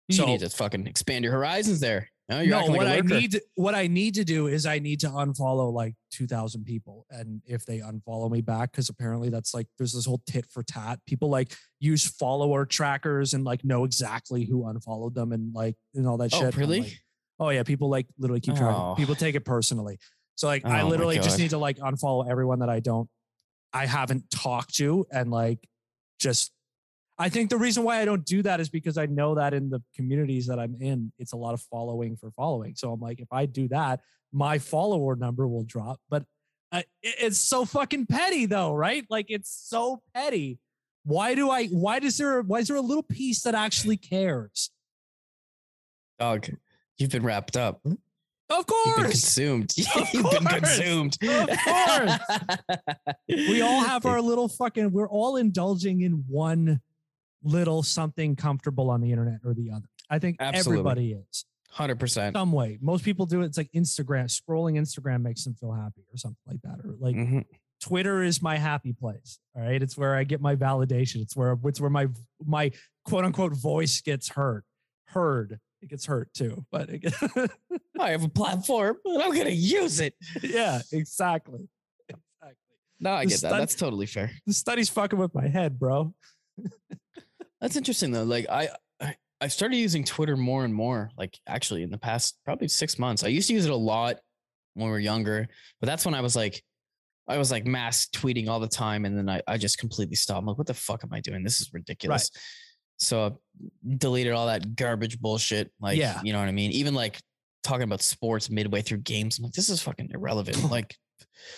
you 0.09 0.16
so- 0.16 0.26
need 0.26 0.41
to 0.41 0.49
fucking 0.51 0.86
expand 0.86 1.24
your 1.24 1.32
horizons 1.34 1.80
there. 1.80 2.11
No, 2.31 2.41
you're 2.41 2.61
no, 2.61 2.66
like 2.66 2.76
what 2.76 2.87
I 2.87 3.01
need 3.01 3.33
to, 3.33 3.43
what 3.55 3.74
I 3.74 3.87
need 3.87 4.14
to 4.16 4.24
do 4.24 4.49
is 4.49 4.66
I 4.66 4.79
need 4.81 5.01
to 5.01 5.09
unfollow 5.09 5.72
like 5.72 5.95
two 6.11 6.26
thousand 6.26 6.64
people, 6.64 7.07
and 7.11 7.41
if 7.47 7.64
they 7.64 7.79
unfollow 7.79 8.31
me 8.31 8.43
back, 8.43 8.70
because 8.70 8.91
apparently 8.91 9.31
that's 9.31 9.55
like 9.55 9.66
there's 9.79 9.95
this 9.95 10.05
whole 10.05 10.20
tit 10.26 10.45
for 10.51 10.62
tat. 10.62 11.01
People 11.07 11.31
like 11.31 11.55
use 11.81 12.07
follower 12.07 12.66
trackers 12.66 13.33
and 13.33 13.45
like 13.45 13.64
know 13.64 13.85
exactly 13.85 14.45
who 14.45 14.66
unfollowed 14.68 15.14
them 15.14 15.33
and 15.33 15.55
like 15.55 15.74
and 15.95 16.07
all 16.07 16.18
that 16.18 16.35
Oh, 16.35 16.41
shit. 16.41 16.57
really? 16.57 16.81
like, 16.83 16.99
oh 17.41 17.49
yeah, 17.49 17.62
people 17.62 17.89
like 17.89 18.07
literally 18.18 18.41
keep 18.41 18.57
track. 18.57 18.74
Oh. 18.76 18.95
People 18.95 19.14
take 19.14 19.35
it 19.35 19.47
personally. 19.47 19.99
So 20.35 20.49
like 20.49 20.66
I 20.66 20.81
Oh, 20.81 20.85
my 20.85 20.91
literally 20.91 21.18
just 21.20 21.39
need 21.39 21.51
to 21.51 21.59
like 21.59 21.79
unfollow 21.79 22.29
everyone 22.31 22.59
that 22.59 22.68
I 22.68 22.81
don't, 22.81 23.09
I 23.72 23.87
haven't 23.87 24.31
talked 24.31 24.74
to, 24.76 25.07
and 25.11 25.31
like 25.31 25.66
just 26.20 26.53
I 27.19 27.29
think 27.29 27.51
the 27.51 27.57
reason 27.57 27.83
why 27.83 28.01
I 28.01 28.05
don't 28.05 28.25
do 28.25 28.43
that 28.43 28.61
is 28.61 28.69
because 28.69 28.97
I 28.97 29.07
know 29.07 29.35
that 29.35 29.53
in 29.53 29.71
the 29.71 29.83
communities 29.95 30.47
that 30.47 30.59
I'm 30.59 30.77
in, 30.81 31.12
it's 31.19 31.33
a 31.33 31.37
lot 31.37 31.53
of 31.53 31.61
following 31.62 32.16
for 32.16 32.31
following. 32.31 32.75
So 32.77 32.93
I'm 32.93 33.01
like, 33.01 33.21
if 33.21 33.33
I 33.33 33.47
do 33.47 33.66
that, 33.69 34.01
my 34.33 34.59
follower 34.59 35.16
number 35.16 35.49
will 35.49 35.64
drop. 35.64 36.01
But 36.09 36.25
uh, 36.71 36.83
it's 37.03 37.39
so 37.39 37.64
fucking 37.64 38.07
petty, 38.07 38.47
though, 38.47 38.73
right? 38.73 39.05
Like 39.11 39.27
it's 39.31 39.51
so 39.51 40.03
petty. 40.14 40.59
Why 41.05 41.35
do 41.35 41.51
I? 41.51 41.66
Why 41.69 41.99
does 41.99 42.19
there? 42.19 42.43
Why 42.43 42.59
is 42.61 42.69
there 42.69 42.77
a 42.77 42.83
little 42.83 43.03
piece 43.03 43.43
that 43.43 43.55
actually 43.55 43.97
cares? 43.97 44.71
Dog, 46.21 46.49
you've 46.99 47.11
been 47.11 47.23
wrapped 47.23 47.57
up. 47.57 47.81
Of 47.85 47.95
You've 48.51 48.66
been 48.66 48.95
course, 48.95 49.11
consumed. 49.11 49.75
Of 49.97 50.09
You've 50.14 50.31
been 50.31 50.45
course. 50.45 50.79
consumed. 50.79 51.19
Of 51.23 51.49
course. 51.64 52.19
we 53.29 53.61
all 53.61 53.81
have 53.83 54.07
our 54.07 54.21
little 54.21 54.49
fucking. 54.49 54.91
We're 54.93 55.09
all 55.09 55.37
indulging 55.37 56.01
in 56.03 56.25
one 56.29 56.81
little 57.43 57.82
something 57.82 58.36
comfortable 58.36 58.91
on 58.91 59.01
the 59.01 59.11
internet 59.12 59.41
or 59.45 59.55
the 59.55 59.70
other. 59.70 59.86
I 60.11 60.18
think 60.18 60.36
Absolutely. 60.41 60.72
everybody 60.80 61.12
is. 61.12 61.45
hundred 61.70 62.01
percent. 62.01 62.34
some 62.34 62.51
way. 62.53 62.78
Most 62.80 63.05
people 63.05 63.26
do 63.26 63.43
it. 63.43 63.47
It's 63.47 63.59
like 63.59 63.70
Instagram. 63.72 64.24
Scrolling 64.24 64.78
Instagram 64.78 65.22
makes 65.22 65.45
them 65.45 65.55
feel 65.55 65.72
happy 65.72 66.03
or 66.12 66.16
something 66.16 66.39
like 66.47 66.61
that. 66.62 66.78
Or 66.84 66.95
like 66.99 67.14
Mhm. 67.14 67.45
Twitter 67.80 68.22
is 68.22 68.43
my 68.43 68.57
happy 68.57 68.93
place. 68.93 69.39
All 69.55 69.62
right. 69.62 69.80
It's 69.80 69.97
where 69.97 70.16
I 70.16 70.24
get 70.24 70.41
my 70.41 70.57
validation. 70.57 71.16
It's 71.20 71.36
where 71.36 71.57
it's 71.64 71.80
where 71.80 71.91
my 71.91 72.09
my 72.45 72.72
quote 73.05 73.24
unquote 73.24 73.53
voice 73.53 74.01
gets 74.01 74.30
heard. 74.30 74.64
Heard. 75.09 75.61
It 75.80 75.91
gets 75.91 76.07
hurt 76.07 76.32
too. 76.34 76.66
But 76.72 76.89
it, 76.91 77.14
I 78.01 78.11
have 78.11 78.24
a 78.24 78.28
platform, 78.28 78.97
and 79.05 79.22
I'm 79.22 79.32
gonna 79.36 79.51
use 79.51 80.01
it. 80.01 80.14
yeah, 80.43 80.80
exactly. 80.91 81.68
Exactly. 82.09 82.57
No, 82.99 83.11
I 83.12 83.24
The 83.24 83.28
get 83.30 83.41
that. 83.43 83.49
stud- 83.49 83.61
That's 83.61 83.74
totally 83.76 84.07
fair. 84.07 84.32
The 84.47 84.53
study's 84.55 84.89
fucking 84.89 85.18
with 85.18 85.32
my 85.34 85.47
head, 85.47 85.78
bro. 85.78 86.14
That's 87.61 87.77
interesting 87.77 88.11
though. 88.13 88.25
Like 88.25 88.49
I, 88.49 88.69
I, 89.01 89.17
I 89.41 89.49
started 89.49 89.77
using 89.77 90.05
Twitter 90.05 90.37
more 90.37 90.65
and 90.65 90.75
more. 90.75 91.11
Like 91.17 91.39
actually, 91.47 91.83
in 91.83 91.91
the 91.91 91.99
past 91.99 92.39
probably 92.45 92.69
six 92.69 92.99
months, 92.99 93.25
I 93.25 93.29
used 93.29 93.49
to 93.49 93.55
use 93.55 93.65
it 93.67 93.71
a 93.73 93.77
lot 93.77 94.17
when 94.75 94.87
we 94.87 94.93
were 94.93 94.99
younger. 94.99 95.49
But 95.81 95.87
that's 95.87 96.05
when 96.05 96.15
I 96.15 96.21
was 96.21 96.37
like, 96.37 96.63
I 97.27 97.37
was 97.37 97.51
like 97.51 97.67
mass 97.67 98.07
tweeting 98.15 98.49
all 98.49 98.59
the 98.61 98.69
time, 98.69 99.05
and 99.05 99.17
then 99.17 99.29
I, 99.29 99.43
I 99.47 99.59
just 99.59 99.79
completely 99.79 100.17
stopped. 100.17 100.41
I'm 100.41 100.47
like, 100.47 100.57
what 100.59 100.67
the 100.67 100.75
fuck 100.75 101.05
am 101.05 101.13
I 101.13 101.21
doing? 101.21 101.43
This 101.43 101.61
is 101.61 101.71
ridiculous. 101.75 102.31
So 102.97 103.27
I 103.27 103.31
deleted 103.97 104.33
all 104.33 104.47
that 104.47 104.75
garbage 104.77 105.21
bullshit. 105.21 105.71
Like, 105.81 105.99
Yeah. 105.99 106.21
you 106.25 106.33
know 106.33 106.39
what 106.39 106.49
I 106.49 106.53
mean? 106.53 106.73
Even 106.73 106.95
like 106.95 107.21
talking 107.63 107.83
about 107.83 108.01
sports 108.03 108.51
midway 108.51 108.81
through 108.83 108.99
games. 108.99 109.39
I'm 109.39 109.45
like, 109.45 109.53
this 109.53 109.69
is 109.69 109.83
fucking 109.83 110.11
irrelevant. 110.13 110.71
like, 110.71 110.97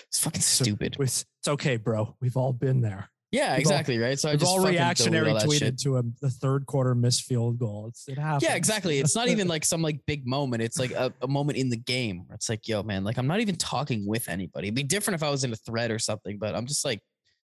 it's 0.09 0.19
fucking 0.19 0.41
stupid. 0.41 0.97
It's, 0.99 1.25
it's 1.41 1.49
okay, 1.49 1.77
bro. 1.77 2.17
We've 2.21 2.37
all 2.37 2.53
been 2.53 2.81
there. 2.81 3.09
Yeah, 3.33 3.55
exactly. 3.57 3.99
right. 3.99 4.19
So 4.19 4.29
I 4.29 4.35
just 4.35 4.51
all 4.51 4.65
reactionary 4.65 5.31
all 5.31 5.39
tweeted 5.39 5.59
shit. 5.59 5.79
to 5.81 5.99
a 5.99 6.03
the 6.21 6.31
third 6.31 6.67
quarter 6.67 6.97
missed 6.97 7.23
field 7.23 7.59
goal. 7.61 7.87
It's 7.89 8.09
it 8.09 8.19
happens. 8.19 8.43
Yeah, 8.43 8.57
exactly. 8.57 8.99
It's 8.99 9.15
not 9.15 9.29
even 9.29 9.47
like 9.47 9.65
some 9.67 9.83
like 9.83 10.01
big 10.07 10.27
moment. 10.27 10.63
It's 10.63 10.79
like 10.79 10.91
a, 10.91 11.13
a 11.23 11.29
moment 11.29 11.57
in 11.57 11.69
the 11.69 11.77
game 11.77 12.25
where 12.27 12.35
it's 12.35 12.49
like, 12.49 12.67
yo, 12.67 12.83
man, 12.83 13.05
like 13.05 13.19
I'm 13.19 13.29
not 13.29 13.41
even 13.41 13.55
talking 13.55 14.05
with 14.07 14.29
anybody. 14.29 14.67
It'd 14.69 14.75
be 14.75 14.83
different 14.83 15.21
if 15.21 15.23
I 15.23 15.31
was 15.31 15.45
in 15.45 15.53
a 15.53 15.57
thread 15.57 15.93
or 15.93 15.99
something, 16.01 16.39
but 16.39 16.57
I'm 16.57 16.67
just 16.67 16.85
like 16.85 17.03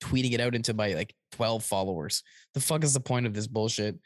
tweeting 0.01 0.33
it 0.33 0.41
out 0.41 0.55
into 0.55 0.73
my 0.73 0.95
like 0.95 1.15
12 1.33 1.63
followers. 1.63 2.23
The 2.55 2.61
fuck 2.61 2.83
is 2.83 2.95
the 2.95 3.01
point 3.01 3.27
of 3.27 3.35
this 3.35 3.47
bullshit? 3.47 3.99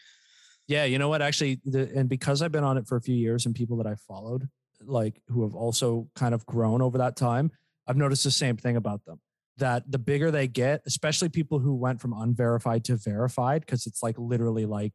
Yeah, 0.67 0.85
you 0.85 0.99
know 0.99 1.09
what? 1.09 1.23
Actually, 1.23 1.61
the, 1.65 1.91
and 1.95 2.09
because 2.09 2.43
I've 2.43 2.53
been 2.53 2.65
on 2.65 2.79
it 2.79 2.87
for 2.87 2.97
a 2.97 3.01
few 3.01 3.15
years 3.15 3.47
and 3.47 3.55
people 3.55 3.77
that 3.79 3.87
I 3.87 3.95
followed, 3.95 4.49
like 4.83 5.21
who 5.29 5.43
have 5.43 5.55
also 5.55 6.09
kind 6.17 6.35
of 6.35 6.45
grown 6.47 6.83
over 6.83 6.99
that 6.99 7.17
time, 7.17 7.51
I've 7.87 7.97
noticed 7.97 8.25
the 8.25 8.31
same 8.31 8.57
thing 8.57 8.77
about 8.77 9.05
them. 9.05 9.21
That 9.61 9.91
the 9.91 9.99
bigger 9.99 10.31
they 10.31 10.49
get, 10.49 10.83
especially 10.87 11.29
people 11.29 11.59
who 11.59 11.75
went 11.75 12.01
from 12.01 12.13
unverified 12.13 12.85
to 12.85 12.97
verified, 12.97 13.61
because 13.63 13.87
it's 13.87 14.03
like 14.03 14.19
literally 14.19 14.67
like 14.67 14.93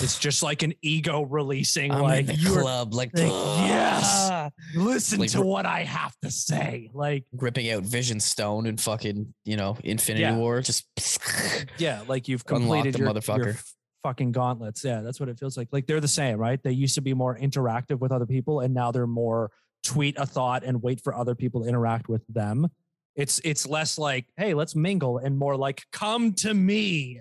it's 0.00 0.18
just 0.18 0.42
like 0.42 0.62
an 0.62 0.74
ego 0.82 1.22
releasing. 1.22 1.92
I'm 1.92 2.02
like 2.02 2.28
in 2.28 2.36
the 2.36 2.60
club, 2.60 2.94
like, 2.94 3.10
like, 3.14 3.26
yes. 3.26 4.28
ah, 4.30 4.50
listen 4.74 5.20
Like, 5.20 5.30
to 5.30 5.42
what 5.42 5.66
I 5.66 5.84
have 5.84 6.14
to 6.22 6.30
say. 6.30 6.90
Like 6.92 7.24
ripping 7.32 7.70
out 7.70 7.84
Vision 7.84 8.18
Stone 8.20 8.66
and 8.66 8.80
fucking, 8.80 9.32
you 9.44 9.56
know, 9.56 9.76
Infinity 9.84 10.22
Yeah. 10.22 10.36
War. 10.36 10.60
Just 10.60 10.86
yeah, 11.78 12.02
like 12.08 12.28
you've 12.28 12.44
completed 12.44 12.94
the 12.94 12.98
your, 12.98 13.08
motherfucker. 13.08 13.44
your 13.44 13.56
fucking 14.02 14.32
gauntlets. 14.32 14.82
Yeah, 14.84 15.00
that's 15.00 15.20
what 15.20 15.28
it 15.28 15.38
feels 15.38 15.56
like. 15.56 15.68
Like 15.70 15.86
they're 15.86 16.00
the 16.00 16.08
same, 16.08 16.38
right? 16.38 16.60
They 16.62 16.72
used 16.72 16.96
to 16.96 17.00
be 17.00 17.14
more 17.14 17.38
interactive 17.38 18.00
with 18.00 18.10
other 18.12 18.26
people, 18.26 18.60
and 18.60 18.74
now 18.74 18.90
they're 18.90 19.06
more 19.06 19.50
tweet 19.84 20.18
a 20.18 20.26
thought 20.26 20.64
and 20.64 20.82
wait 20.82 21.00
for 21.02 21.14
other 21.14 21.34
people 21.34 21.62
to 21.62 21.68
interact 21.68 22.08
with 22.08 22.26
them. 22.28 22.66
It's 23.16 23.40
it's 23.44 23.66
less 23.66 23.98
like, 23.98 24.26
hey, 24.36 24.54
let's 24.54 24.74
mingle, 24.74 25.18
and 25.18 25.38
more 25.38 25.56
like, 25.56 25.82
come 25.92 26.32
to 26.34 26.52
me. 26.52 27.20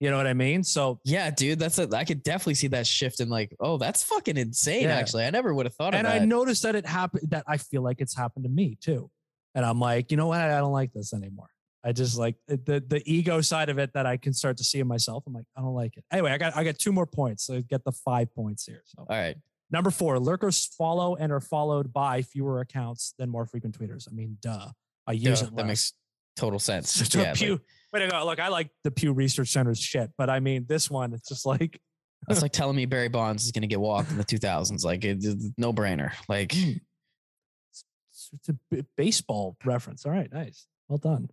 You 0.00 0.10
know 0.10 0.16
what 0.16 0.26
I 0.26 0.34
mean? 0.34 0.64
So 0.64 0.98
yeah, 1.04 1.30
dude, 1.30 1.60
that's 1.60 1.78
a, 1.78 1.88
I 1.94 2.04
could 2.04 2.24
definitely 2.24 2.54
see 2.54 2.66
that 2.68 2.86
shift 2.88 3.20
in 3.20 3.28
like, 3.28 3.54
oh, 3.60 3.78
that's 3.78 4.02
fucking 4.02 4.36
insane. 4.36 4.82
Yeah. 4.82 4.96
Actually, 4.96 5.24
I 5.24 5.30
never 5.30 5.54
would 5.54 5.66
have 5.66 5.74
thought 5.74 5.94
of 5.94 6.00
it. 6.00 6.06
and 6.06 6.08
I 6.08 6.18
noticed 6.24 6.64
that 6.64 6.74
it 6.74 6.86
happened. 6.86 7.30
That 7.30 7.44
I 7.46 7.56
feel 7.56 7.82
like 7.82 8.00
it's 8.00 8.16
happened 8.16 8.44
to 8.44 8.50
me 8.50 8.76
too. 8.80 9.10
And 9.54 9.64
I'm 9.64 9.78
like, 9.78 10.10
you 10.10 10.16
know 10.16 10.26
what? 10.28 10.40
I 10.40 10.58
don't 10.58 10.72
like 10.72 10.92
this 10.92 11.12
anymore. 11.12 11.50
I 11.84 11.92
just 11.92 12.18
like 12.18 12.36
the 12.48 12.82
the 12.84 13.02
ego 13.06 13.40
side 13.40 13.68
of 13.68 13.78
it 13.78 13.92
that 13.94 14.06
I 14.06 14.16
can 14.16 14.32
start 14.32 14.56
to 14.58 14.64
see 14.64 14.80
in 14.80 14.88
myself. 14.88 15.24
I'm 15.26 15.34
like, 15.34 15.44
I 15.56 15.60
don't 15.60 15.74
like 15.74 15.96
it. 15.96 16.04
Anyway, 16.12 16.32
I 16.32 16.38
got 16.38 16.56
I 16.56 16.64
got 16.64 16.78
two 16.78 16.92
more 16.92 17.06
points. 17.06 17.44
So 17.46 17.54
I 17.54 17.60
get 17.60 17.84
the 17.84 17.92
five 17.92 18.32
points 18.34 18.64
here. 18.64 18.82
So 18.86 19.06
All 19.08 19.16
right. 19.16 19.36
number 19.70 19.90
four, 19.90 20.18
lurkers 20.18 20.66
follow 20.78 21.14
and 21.16 21.30
are 21.32 21.40
followed 21.40 21.92
by 21.92 22.22
fewer 22.22 22.60
accounts 22.60 23.14
than 23.18 23.30
more 23.30 23.46
frequent 23.46 23.78
tweeters. 23.78 24.08
I 24.10 24.14
mean, 24.14 24.38
duh. 24.40 24.68
I 25.06 25.12
use 25.12 25.24
Yeah, 25.24 25.32
it. 25.48 25.50
that 25.50 25.54
less. 25.56 25.66
makes 25.66 25.92
total 26.36 26.58
sense. 26.58 27.14
A 27.14 27.18
Yeah, 27.18 27.24
like- 27.30 27.34
Pew. 27.36 27.60
Way 27.92 28.00
to 28.00 28.08
go. 28.08 28.24
Look, 28.24 28.40
I 28.40 28.48
like 28.48 28.70
the 28.84 28.90
Pew 28.90 29.12
Research 29.12 29.48
Center's 29.48 29.78
shit, 29.78 30.10
but 30.16 30.30
I 30.30 30.40
mean, 30.40 30.64
this 30.66 30.90
one, 30.90 31.12
it's 31.12 31.28
just 31.28 31.44
like, 31.44 31.78
That's 32.28 32.40
like 32.40 32.52
telling 32.52 32.76
me 32.76 32.86
Barry 32.86 33.08
Bonds 33.08 33.44
is 33.44 33.50
going 33.52 33.62
to 33.62 33.68
get 33.68 33.80
walked 33.80 34.10
in 34.12 34.16
the 34.16 34.24
2000s. 34.24 34.84
Like, 34.84 35.04
it's 35.04 35.26
no 35.58 35.72
brainer. 35.72 36.12
Like, 36.28 36.50
Mm. 36.50 36.80
it's, 37.70 37.84
it's 38.32 38.48
a 38.48 38.56
b- 38.70 38.84
baseball 38.96 39.56
reference. 39.64 40.06
All 40.06 40.12
right, 40.12 40.32
nice. 40.32 40.66
Well 40.88 40.98
done. 40.98 41.30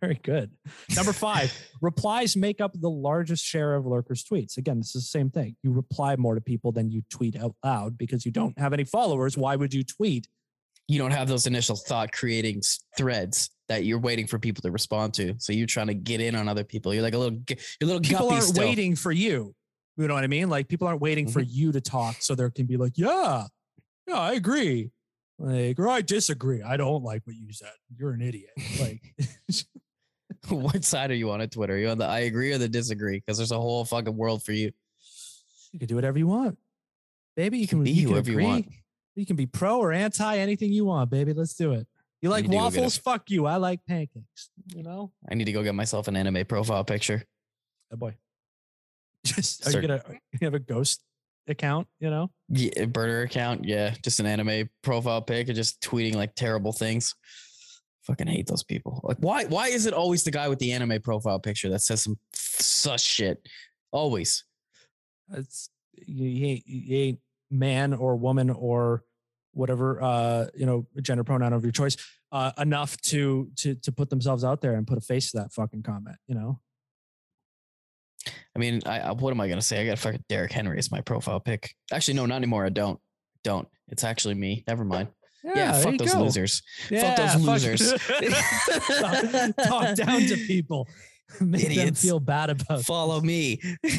Very 0.00 0.18
good. 0.22 0.50
Number 0.96 1.12
five, 1.12 1.56
replies 1.80 2.36
make 2.36 2.60
up 2.60 2.72
the 2.78 2.90
largest 2.90 3.44
share 3.44 3.74
of 3.76 3.86
lurkers' 3.86 4.24
tweets. 4.24 4.56
Again, 4.56 4.78
this 4.78 4.96
is 4.96 5.04
the 5.04 5.08
same 5.08 5.30
thing. 5.30 5.54
You 5.62 5.70
reply 5.70 6.16
more 6.16 6.34
to 6.34 6.40
people 6.40 6.72
than 6.72 6.90
you 6.90 7.02
tweet 7.08 7.36
out 7.36 7.54
loud 7.64 7.96
because 7.96 8.26
you 8.26 8.32
don't 8.32 8.58
have 8.58 8.72
any 8.72 8.82
followers. 8.84 9.36
Why 9.38 9.54
would 9.54 9.72
you 9.72 9.84
tweet? 9.84 10.26
You 10.88 10.98
don't 10.98 11.10
have 11.10 11.28
those 11.28 11.46
initial 11.46 11.76
thought 11.76 12.12
creating 12.12 12.62
threads 12.96 13.50
that 13.68 13.84
you're 13.84 13.98
waiting 13.98 14.26
for 14.26 14.38
people 14.38 14.62
to 14.62 14.70
respond 14.70 15.14
to. 15.14 15.34
So 15.38 15.52
you're 15.52 15.66
trying 15.66 15.86
to 15.86 15.94
get 15.94 16.20
in 16.20 16.34
on 16.34 16.48
other 16.48 16.64
people. 16.64 16.92
You're 16.92 17.02
like 17.02 17.14
a 17.14 17.18
little, 17.18 17.38
you're 17.48 17.58
a 17.82 17.84
little 17.86 18.00
People 18.00 18.26
guppy 18.26 18.34
aren't 18.34 18.46
still. 18.46 18.64
waiting 18.64 18.96
for 18.96 19.12
you. 19.12 19.54
You 19.96 20.08
know 20.08 20.14
what 20.14 20.24
I 20.24 20.28
mean? 20.28 20.48
Like 20.48 20.68
people 20.68 20.88
aren't 20.88 21.00
waiting 21.00 21.28
for 21.28 21.40
mm-hmm. 21.40 21.50
you 21.50 21.72
to 21.72 21.80
talk 21.80 22.16
so 22.20 22.34
there 22.34 22.50
can 22.50 22.66
be 22.66 22.76
like, 22.76 22.92
yeah, 22.96 23.44
yeah, 24.06 24.18
I 24.18 24.32
agree. 24.32 24.90
Like, 25.38 25.78
or 25.78 25.88
I 25.88 26.02
disagree. 26.02 26.62
I 26.62 26.76
don't 26.76 27.02
like 27.02 27.22
what 27.24 27.36
you 27.36 27.52
said. 27.52 27.72
You're 27.96 28.12
an 28.12 28.22
idiot. 28.22 28.50
Like, 28.80 29.02
what 30.48 30.84
side 30.84 31.10
are 31.10 31.14
you 31.14 31.30
on 31.30 31.40
at 31.40 31.50
Twitter? 31.50 31.74
Are 31.74 31.78
you 31.78 31.88
on 31.88 31.98
the 31.98 32.06
I 32.06 32.20
agree 32.20 32.52
or 32.52 32.58
the 32.58 32.68
disagree? 32.68 33.18
Because 33.18 33.38
there's 33.38 33.52
a 33.52 33.60
whole 33.60 33.84
fucking 33.84 34.16
world 34.16 34.42
for 34.44 34.52
you. 34.52 34.72
You 35.72 35.78
can 35.78 35.88
do 35.88 35.94
whatever 35.94 36.18
you 36.18 36.26
want, 36.26 36.58
baby. 37.34 37.58
You 37.58 37.62
You 37.62 37.68
can 37.68 37.78
can 37.78 37.84
be 37.84 37.90
you 37.92 38.08
whoever 38.08 38.30
you 38.30 38.38
want. 38.38 38.66
You 39.14 39.26
can 39.26 39.36
be 39.36 39.46
pro 39.46 39.78
or 39.78 39.92
anti 39.92 40.38
anything 40.38 40.72
you 40.72 40.84
want, 40.86 41.10
baby. 41.10 41.32
Let's 41.32 41.54
do 41.54 41.72
it. 41.72 41.86
You 42.22 42.30
like 42.30 42.44
need 42.44 42.52
to 42.52 42.56
go 42.58 42.70
get 42.70 42.78
a- 42.78 42.80
waffles? 42.80 42.96
Fuck 42.98 43.30
you. 43.30 43.46
I 43.46 43.56
like 43.56 43.80
pancakes. 43.86 44.50
You 44.74 44.82
know, 44.82 45.12
I 45.30 45.34
need 45.34 45.44
to 45.46 45.52
go 45.52 45.62
get 45.62 45.74
myself 45.74 46.08
an 46.08 46.16
anime 46.16 46.44
profile 46.46 46.84
picture. 46.84 47.24
oh 47.92 47.96
boy. 47.96 48.14
Just 49.24 49.66
are 49.66 49.70
Start- 49.70 49.82
you 49.84 49.88
gonna 49.88 50.02
you 50.32 50.38
have 50.42 50.54
a 50.54 50.58
ghost 50.58 51.02
account? 51.48 51.88
You 52.00 52.10
know, 52.10 52.30
Yeah, 52.48 52.86
burner 52.86 53.22
account. 53.22 53.64
Yeah, 53.64 53.94
just 54.02 54.18
an 54.20 54.26
anime 54.26 54.68
profile 54.82 55.20
pic 55.22 55.48
and 55.48 55.56
just 55.56 55.80
tweeting 55.80 56.14
like 56.14 56.34
terrible 56.34 56.72
things. 56.72 57.14
Fucking 58.04 58.26
hate 58.26 58.46
those 58.48 58.64
people. 58.64 59.00
Like, 59.04 59.18
why? 59.18 59.44
Why 59.44 59.68
is 59.68 59.86
it 59.86 59.94
always 59.94 60.24
the 60.24 60.30
guy 60.32 60.48
with 60.48 60.58
the 60.58 60.72
anime 60.72 61.00
profile 61.02 61.38
picture 61.38 61.68
that 61.70 61.82
says 61.82 62.02
some 62.02 62.18
sus 62.32 63.00
shit? 63.02 63.46
Always. 63.92 64.44
it's 65.34 65.70
you, 65.94 66.26
you, 66.26 66.46
ain't, 66.46 66.62
you 66.66 66.96
ain't 66.96 67.18
man 67.52 67.92
or 67.92 68.16
woman 68.16 68.50
or 68.50 69.04
whatever 69.54 70.02
uh 70.02 70.46
you 70.54 70.64
know 70.64 70.86
gender 71.02 71.22
pronoun 71.22 71.52
of 71.52 71.62
your 71.62 71.72
choice 71.72 71.96
uh 72.32 72.52
enough 72.58 72.96
to 73.02 73.50
to 73.56 73.74
to 73.76 73.92
put 73.92 74.08
themselves 74.08 74.44
out 74.44 74.62
there 74.62 74.74
and 74.74 74.86
put 74.86 74.96
a 74.98 75.02
face 75.02 75.30
to 75.30 75.38
that 75.38 75.52
fucking 75.52 75.82
comment. 75.82 76.16
You 76.26 76.34
know. 76.34 76.60
I 78.54 78.58
mean, 78.58 78.82
I, 78.86 79.00
I 79.00 79.12
what 79.12 79.30
am 79.30 79.40
I 79.40 79.48
gonna 79.48 79.62
say? 79.62 79.80
I 79.82 79.86
got 79.86 79.98
fucking 79.98 80.24
Derrick 80.28 80.52
Henry 80.52 80.78
as 80.78 80.90
my 80.90 81.00
profile 81.00 81.40
pic. 81.40 81.74
Actually, 81.92 82.14
no, 82.14 82.26
not 82.26 82.36
anymore. 82.36 82.64
I 82.64 82.70
don't. 82.70 82.98
Don't. 83.44 83.68
It's 83.88 84.04
actually 84.04 84.34
me. 84.34 84.64
Never 84.66 84.84
mind. 84.84 85.08
Yeah, 85.42 85.72
there 85.72 85.82
fuck 85.82 85.98
those 85.98 86.14
go. 86.14 86.22
losers. 86.22 86.62
Yeah, 86.88 87.16
those 87.16 87.44
losers. 87.44 87.92
talk, 89.00 89.56
talk 89.66 89.96
down 89.96 90.20
to 90.20 90.36
people. 90.46 90.88
Make 91.40 91.74
them 91.74 91.94
feel 91.94 92.20
bad 92.20 92.50
about. 92.50 92.82
Follow 92.84 93.20
me. 93.20 93.60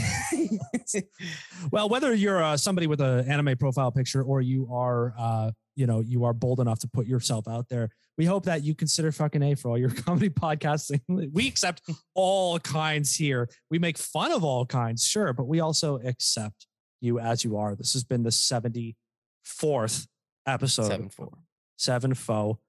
Well, 1.72 1.90
whether 1.90 2.14
you're 2.14 2.44
uh, 2.44 2.58
somebody 2.58 2.88
with 2.88 3.02
an 3.02 3.28
anime 3.30 3.58
profile 3.58 3.92
picture 3.92 4.22
or 4.22 4.42
you 4.42 4.68
are, 4.72 5.14
uh, 5.18 5.52
you 5.76 5.88
know, 5.88 6.02
you 6.02 6.26
are 6.26 6.34
bold 6.34 6.60
enough 6.60 6.80
to 6.80 6.88
put 6.88 7.08
yourself 7.08 7.48
out 7.48 7.70
there, 7.70 7.90
we 8.18 8.26
hope 8.26 8.46
that 8.46 8.64
you 8.64 8.76
consider 8.76 9.12
fucking 9.12 9.42
a 9.42 9.56
for 9.56 9.70
all 9.70 9.78
your 9.78 9.90
comedy 10.06 10.30
podcasting. 10.30 11.00
We 11.08 11.48
accept 11.48 11.82
all 12.14 12.60
kinds 12.60 13.16
here. 13.16 13.50
We 13.72 13.80
make 13.80 13.98
fun 13.98 14.32
of 14.32 14.44
all 14.44 14.66
kinds, 14.66 15.06
sure, 15.06 15.34
but 15.34 15.46
we 15.48 15.62
also 15.62 16.00
accept 16.00 16.68
you 17.02 17.20
as 17.20 17.44
you 17.44 17.58
are. 17.58 17.76
This 17.76 17.94
has 17.94 18.04
been 18.04 18.24
the 18.24 18.30
74th 18.30 20.08
episode 20.46 20.88
Seven 20.88 21.10
four. 21.10 21.30
seven 21.78 22.14
foe 22.14 22.60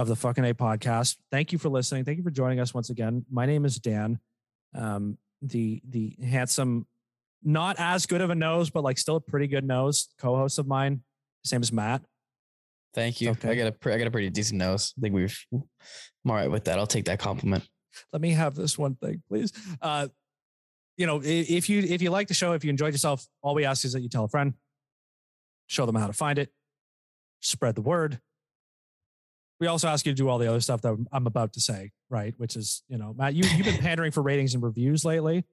of 0.00 0.08
the 0.08 0.16
fucking 0.16 0.44
a 0.44 0.54
podcast 0.54 1.16
thank 1.30 1.52
you 1.52 1.58
for 1.58 1.68
listening 1.68 2.04
thank 2.04 2.16
you 2.16 2.24
for 2.24 2.30
joining 2.30 2.58
us 2.58 2.72
once 2.72 2.88
again 2.88 3.24
my 3.30 3.44
name 3.44 3.66
is 3.66 3.78
dan 3.78 4.18
um 4.74 5.18
the 5.42 5.82
the 5.90 6.16
handsome 6.24 6.86
not 7.42 7.76
as 7.78 8.06
good 8.06 8.22
of 8.22 8.30
a 8.30 8.34
nose 8.34 8.70
but 8.70 8.82
like 8.82 8.96
still 8.96 9.16
a 9.16 9.20
pretty 9.20 9.46
good 9.46 9.64
nose 9.64 10.08
co-host 10.18 10.58
of 10.58 10.66
mine 10.66 11.02
Same 11.44 11.60
as 11.62 11.72
matt 11.72 12.02
Thank 12.92 13.20
you. 13.20 13.30
Okay. 13.30 13.50
I 13.50 13.54
got 13.54 13.68
a 13.68 13.94
I 13.94 13.98
got 13.98 14.08
a 14.08 14.10
pretty 14.10 14.30
decent 14.30 14.58
nose. 14.58 14.94
I 14.98 15.00
think 15.00 15.14
we've. 15.14 15.38
I'm 15.52 15.62
all 16.26 16.34
right 16.34 16.50
with 16.50 16.64
that. 16.64 16.76
I'll 16.76 16.88
take 16.88 17.04
that 17.04 17.20
compliment. 17.20 17.62
let 18.12 18.20
me 18.20 18.30
have 18.30 18.54
this 18.54 18.78
one 18.78 18.94
thing 18.94 19.22
please 19.28 19.52
uh 19.82 20.08
you 20.96 21.06
know 21.06 21.20
if 21.24 21.68
you 21.68 21.80
if 21.80 22.02
you 22.02 22.10
like 22.10 22.28
the 22.28 22.34
show 22.34 22.52
if 22.52 22.64
you 22.64 22.70
enjoyed 22.70 22.92
yourself 22.92 23.26
all 23.42 23.54
we 23.54 23.64
ask 23.64 23.84
is 23.84 23.92
that 23.92 24.00
you 24.00 24.08
tell 24.08 24.24
a 24.24 24.28
friend 24.28 24.54
show 25.66 25.86
them 25.86 25.94
how 25.94 26.06
to 26.06 26.12
find 26.12 26.38
it 26.38 26.50
spread 27.40 27.74
the 27.74 27.82
word 27.82 28.20
we 29.60 29.66
also 29.66 29.88
ask 29.88 30.06
you 30.06 30.12
to 30.12 30.16
do 30.16 30.28
all 30.28 30.38
the 30.38 30.48
other 30.48 30.60
stuff 30.60 30.80
that 30.82 30.96
i'm 31.12 31.26
about 31.26 31.52
to 31.52 31.60
say 31.60 31.90
right 32.08 32.34
which 32.38 32.56
is 32.56 32.82
you 32.88 32.96
know 32.98 33.14
matt 33.16 33.34
you, 33.34 33.44
you've 33.56 33.66
been 33.66 33.76
pandering 33.88 34.10
for 34.10 34.22
ratings 34.22 34.54
and 34.54 34.62
reviews 34.62 35.04
lately 35.04 35.44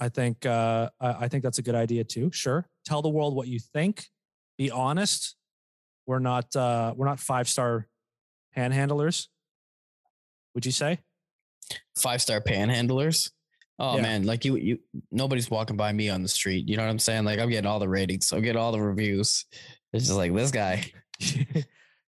i 0.00 0.08
think 0.08 0.44
uh 0.46 0.88
I, 1.00 1.24
I 1.24 1.28
think 1.28 1.42
that's 1.44 1.58
a 1.58 1.62
good 1.62 1.74
idea 1.76 2.04
too 2.04 2.30
sure 2.32 2.68
tell 2.84 3.02
the 3.02 3.08
world 3.08 3.34
what 3.36 3.46
you 3.48 3.58
think 3.60 4.06
be 4.58 4.70
honest 4.70 5.36
we're 6.06 6.18
not 6.18 6.54
uh 6.56 6.92
we're 6.96 7.06
not 7.06 7.20
five 7.20 7.48
star 7.48 7.86
panhandlers 8.56 9.28
would 10.54 10.66
you 10.66 10.72
say 10.72 10.98
Five 11.96 12.20
star 12.20 12.42
panhandlers. 12.42 13.30
Oh 13.78 13.96
Yeah. 13.96 14.02
man, 14.02 14.24
like 14.24 14.44
you 14.44 14.56
you 14.56 14.78
nobody's 15.10 15.50
walking 15.50 15.78
by 15.78 15.90
me 15.92 16.10
on 16.10 16.22
the 16.22 16.28
street. 16.28 16.68
You 16.68 16.76
know 16.76 16.84
what 16.84 16.90
I'm 16.90 16.98
saying? 16.98 17.24
Like 17.24 17.38
I'm 17.38 17.48
getting 17.48 17.66
all 17.66 17.78
the 17.78 17.88
ratings. 17.88 18.30
I'm 18.32 18.42
getting 18.42 18.60
all 18.60 18.70
the 18.70 18.82
reviews. 18.82 19.46
It's 19.94 20.06
just 20.06 20.18
like 20.18 20.34
this 20.34 20.50
guy. 20.50 20.84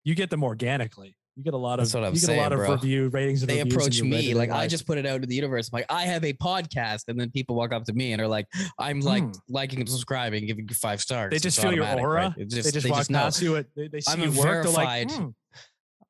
You 0.04 0.16
get 0.16 0.30
them 0.30 0.44
organically. 0.44 1.16
You 1.36 1.44
get 1.44 1.56
a 1.56 1.58
lot 1.58 1.80
of 1.80 1.86
That's 1.86 1.96
what 1.96 2.04
I'm 2.04 2.14
you 2.14 2.20
get 2.20 2.28
saying, 2.28 2.40
a 2.40 2.44
lot 2.44 2.52
of 2.54 2.60
bro. 2.60 2.74
review 2.74 3.10
ratings 3.10 3.42
and 3.42 3.50
they 3.50 3.62
approach 3.62 4.00
me 4.02 4.36
like 4.36 4.52
I 4.52 4.68
just 4.68 4.86
put 4.86 5.00
it 5.00 5.06
out 5.08 5.16
into 5.16 5.28
the 5.28 5.34
universe. 5.34 5.70
I'm 5.74 5.78
like 5.78 5.86
I 5.92 6.04
have 6.04 6.24
a 6.24 6.34
podcast, 6.34 7.06
and 7.08 7.20
then 7.20 7.32
people 7.32 7.56
walk 7.56 7.74
up 7.74 7.86
to 7.86 7.94
me 7.94 8.12
and 8.14 8.22
are 8.22 8.28
like, 8.28 8.46
"I'm 8.78 9.00
like 9.00 9.24
Hmm. 9.24 9.32
liking 9.50 9.80
and 9.80 9.90
subscribing, 9.90 10.46
giving 10.46 10.68
you 10.70 10.76
five 10.76 11.02
stars." 11.02 11.32
they 11.32 11.38
It's 11.38 11.44
just 11.44 11.60
feel 11.60 11.74
your 11.74 11.88
aura. 11.88 12.28
right? 12.28 12.34
It 12.38 12.50
they 12.52 12.62
just 12.62 12.84
they 12.84 12.90
walk 12.92 13.10
know. 13.10 13.18
past 13.20 13.42
you. 13.42 13.56
At, 13.56 13.66
they, 13.76 13.88
they 13.88 14.00
see 14.02 14.12
I'm 14.12 14.22
you 14.22 14.28
a 14.28 14.38
work. 14.38 14.64
They're 14.64 14.74
like, 14.74 15.08
verified- 15.10 15.12
"Hmm, 15.12 15.30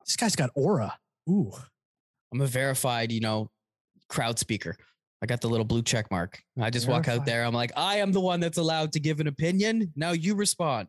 this 0.04 0.16
guy's 0.16 0.36
got 0.36 0.50
aura. 0.54 0.98
Ooh, 1.30 1.50
I'm 2.30 2.42
a 2.42 2.46
verified, 2.46 3.10
you 3.10 3.20
know, 3.20 3.50
crowd 4.10 4.38
speaker. 4.38 4.76
I 5.22 5.26
got 5.26 5.40
the 5.40 5.48
little 5.48 5.64
blue 5.64 5.82
check 5.82 6.10
mark. 6.10 6.38
I 6.60 6.68
just 6.68 6.86
walk 6.86 7.08
out 7.08 7.24
there. 7.24 7.44
I'm 7.46 7.54
like, 7.54 7.72
I 7.78 7.96
am 7.96 8.12
the 8.12 8.20
one 8.20 8.40
that's 8.40 8.58
allowed 8.58 8.92
to 8.92 9.00
give 9.00 9.20
an 9.20 9.26
opinion. 9.26 9.90
Now 9.96 10.10
you 10.12 10.34
respond. 10.34 10.88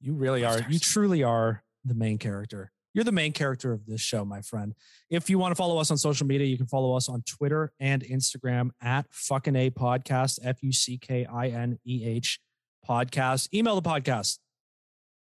you 0.00 0.14
really 0.14 0.44
are. 0.44 0.60
You 0.68 0.78
truly 0.78 1.24
are 1.24 1.64
the 1.84 1.94
main 1.94 2.18
character. 2.18 2.70
You're 2.94 3.04
the 3.04 3.12
main 3.12 3.32
character 3.32 3.72
of 3.72 3.86
this 3.86 4.02
show, 4.02 4.24
my 4.24 4.42
friend. 4.42 4.74
If 5.08 5.30
you 5.30 5.38
want 5.38 5.52
to 5.52 5.56
follow 5.56 5.78
us 5.78 5.90
on 5.90 5.96
social 5.96 6.26
media, 6.26 6.46
you 6.46 6.58
can 6.58 6.66
follow 6.66 6.94
us 6.94 7.08
on 7.08 7.22
Twitter 7.22 7.72
and 7.80 8.02
Instagram 8.02 8.70
at 8.82 9.06
fucking 9.10 9.56
a 9.56 9.70
podcast, 9.70 10.38
F 10.42 10.62
U 10.62 10.72
C 10.72 10.98
K 10.98 11.24
I 11.24 11.48
N 11.48 11.78
E 11.86 12.04
H 12.04 12.38
podcast. 12.86 13.48
Email 13.54 13.80
the 13.80 13.88
podcast. 13.88 14.38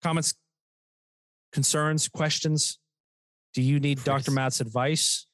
Comments, 0.03 0.33
concerns, 1.51 2.07
questions. 2.07 2.77
Do 3.55 3.63
you 3.63 3.79
need 3.79 4.03
Dr. 4.03 4.31
Matt's 4.31 4.59
advice? 4.59 5.25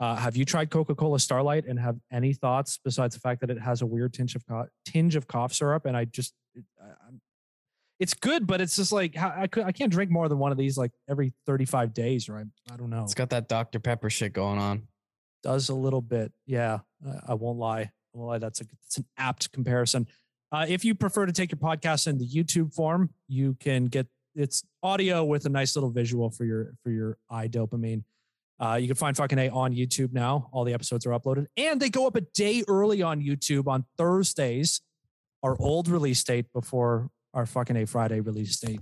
Uh, 0.00 0.16
have 0.16 0.34
you 0.34 0.46
tried 0.46 0.70
Coca 0.70 0.94
Cola 0.94 1.20
Starlight 1.20 1.66
and 1.66 1.78
have 1.78 1.96
any 2.10 2.32
thoughts 2.32 2.80
besides 2.82 3.14
the 3.14 3.20
fact 3.20 3.42
that 3.42 3.50
it 3.50 3.60
has 3.60 3.82
a 3.82 3.86
weird 3.86 4.14
tinge 4.14 4.34
of 4.34 4.44
co- 4.46 4.66
tinge 4.86 5.14
of 5.14 5.28
cough 5.28 5.52
syrup? 5.52 5.84
And 5.84 5.94
I 5.94 6.06
just, 6.06 6.32
I, 6.82 6.86
I'm, 7.06 7.20
it's 8.00 8.14
good, 8.14 8.46
but 8.46 8.62
it's 8.62 8.76
just 8.76 8.92
like 8.92 9.16
I 9.18 9.46
could, 9.46 9.64
I 9.64 9.72
can't 9.72 9.92
drink 9.92 10.10
more 10.10 10.26
than 10.28 10.38
one 10.38 10.50
of 10.52 10.58
these 10.58 10.78
like 10.78 10.90
every 11.08 11.34
35 11.46 11.92
days, 11.92 12.30
right? 12.30 12.46
I 12.72 12.76
don't 12.76 12.88
know. 12.88 13.02
It's 13.02 13.14
got 13.14 13.28
that 13.30 13.46
Dr. 13.46 13.78
Pepper 13.78 14.08
shit 14.08 14.32
going 14.32 14.58
on. 14.58 14.88
does 15.42 15.68
a 15.68 15.74
little 15.74 16.00
bit. 16.00 16.32
Yeah, 16.46 16.78
I 17.28 17.34
won't 17.34 17.58
lie. 17.58 17.80
I 17.80 17.90
won't 18.14 18.28
lie. 18.30 18.38
That's 18.38 18.62
a 18.62 18.64
it's 18.86 18.96
an 18.96 19.04
apt 19.18 19.52
comparison. 19.52 20.08
Uh, 20.50 20.64
if 20.66 20.84
you 20.84 20.94
prefer 20.94 21.26
to 21.26 21.32
take 21.32 21.52
your 21.52 21.58
podcast 21.58 22.06
in 22.06 22.16
the 22.16 22.26
YouTube 22.26 22.74
form, 22.74 23.10
you 23.28 23.54
can 23.60 23.84
get 23.84 24.06
it's 24.34 24.64
audio 24.82 25.22
with 25.22 25.44
a 25.44 25.50
nice 25.50 25.76
little 25.76 25.90
visual 25.90 26.30
for 26.30 26.44
your 26.44 26.72
for 26.82 26.90
your 26.90 27.18
eye 27.28 27.48
dopamine. 27.48 28.02
Uh, 28.58 28.76
you 28.80 28.86
can 28.86 28.96
find 28.96 29.14
fucking 29.16 29.38
a 29.38 29.50
on 29.50 29.74
YouTube 29.74 30.12
now. 30.12 30.48
All 30.52 30.64
the 30.64 30.72
episodes 30.72 31.04
are 31.04 31.10
uploaded, 31.10 31.46
and 31.58 31.78
they 31.78 31.90
go 31.90 32.06
up 32.06 32.16
a 32.16 32.22
day 32.22 32.64
early 32.66 33.02
on 33.02 33.20
YouTube 33.20 33.68
on 33.68 33.84
Thursdays, 33.98 34.80
our 35.42 35.54
old 35.60 35.86
release 35.86 36.24
date 36.24 36.46
before 36.54 37.10
our 37.34 37.46
fucking 37.46 37.76
a 37.76 37.86
Friday 37.86 38.20
release 38.20 38.58
date. 38.58 38.80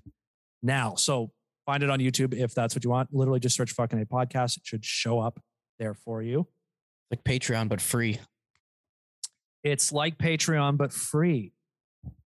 Now, 0.62 0.94
so 0.96 1.30
find 1.66 1.82
it 1.82 1.90
on 1.90 1.98
YouTube 2.00 2.34
if 2.34 2.54
that's 2.54 2.74
what 2.74 2.84
you 2.84 2.90
want. 2.90 3.12
Literally, 3.12 3.40
just 3.40 3.56
search 3.56 3.72
fucking 3.72 4.00
a 4.00 4.06
podcast. 4.06 4.56
It 4.56 4.62
should 4.64 4.84
show 4.84 5.20
up 5.20 5.40
there 5.78 5.94
for 5.94 6.22
you. 6.22 6.46
Like 7.10 7.24
Patreon, 7.24 7.68
but 7.68 7.80
free. 7.80 8.18
It's 9.64 9.92
like 9.92 10.18
Patreon, 10.18 10.76
but 10.76 10.92
free. 10.92 11.52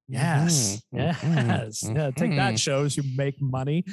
Yes. 0.08 0.82
Mhm, 0.92 1.14
mhm, 1.14 1.46
Yes. 1.48 1.82
Yeah, 1.82 2.10
take 2.10 2.36
that 2.36 2.54
mhm. 2.54 2.58
shows 2.58 2.96
you 2.96 3.02
make 3.16 3.40
money. 3.40 3.84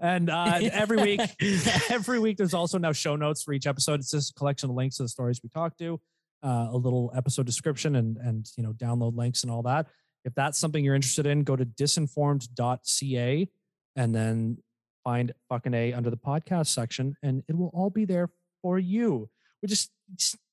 And 0.00 0.30
uh, 0.30 0.58
every 0.72 0.96
week, 0.96 1.20
every 1.90 2.18
week, 2.18 2.38
there's 2.38 2.54
also 2.54 2.78
now 2.78 2.92
show 2.92 3.16
notes 3.16 3.42
for 3.42 3.52
each 3.52 3.66
episode. 3.66 4.00
It's 4.00 4.10
just 4.10 4.30
a 4.30 4.34
collection 4.34 4.70
of 4.70 4.76
links 4.76 4.96
to 4.96 5.02
the 5.02 5.08
stories 5.08 5.40
we 5.42 5.50
talked 5.50 5.78
to, 5.78 6.00
uh, 6.42 6.68
a 6.70 6.76
little 6.76 7.12
episode 7.14 7.44
description, 7.46 7.96
and 7.96 8.16
and 8.16 8.46
you 8.56 8.62
know 8.62 8.72
download 8.72 9.14
links 9.14 9.42
and 9.42 9.52
all 9.52 9.62
that. 9.64 9.86
If 10.24 10.34
that's 10.34 10.58
something 10.58 10.84
you're 10.84 10.94
interested 10.94 11.26
in, 11.26 11.44
go 11.44 11.56
to 11.56 11.64
disinformed.ca 11.64 13.48
and 13.96 14.14
then 14.14 14.58
find 15.04 15.32
fucking 15.48 15.74
a 15.74 15.92
under 15.92 16.10
the 16.10 16.16
podcast 16.16 16.68
section, 16.68 17.14
and 17.22 17.42
it 17.48 17.56
will 17.56 17.70
all 17.72 17.90
be 17.90 18.04
there 18.04 18.30
for 18.62 18.78
you. 18.78 19.28
We're 19.62 19.68
just 19.68 19.90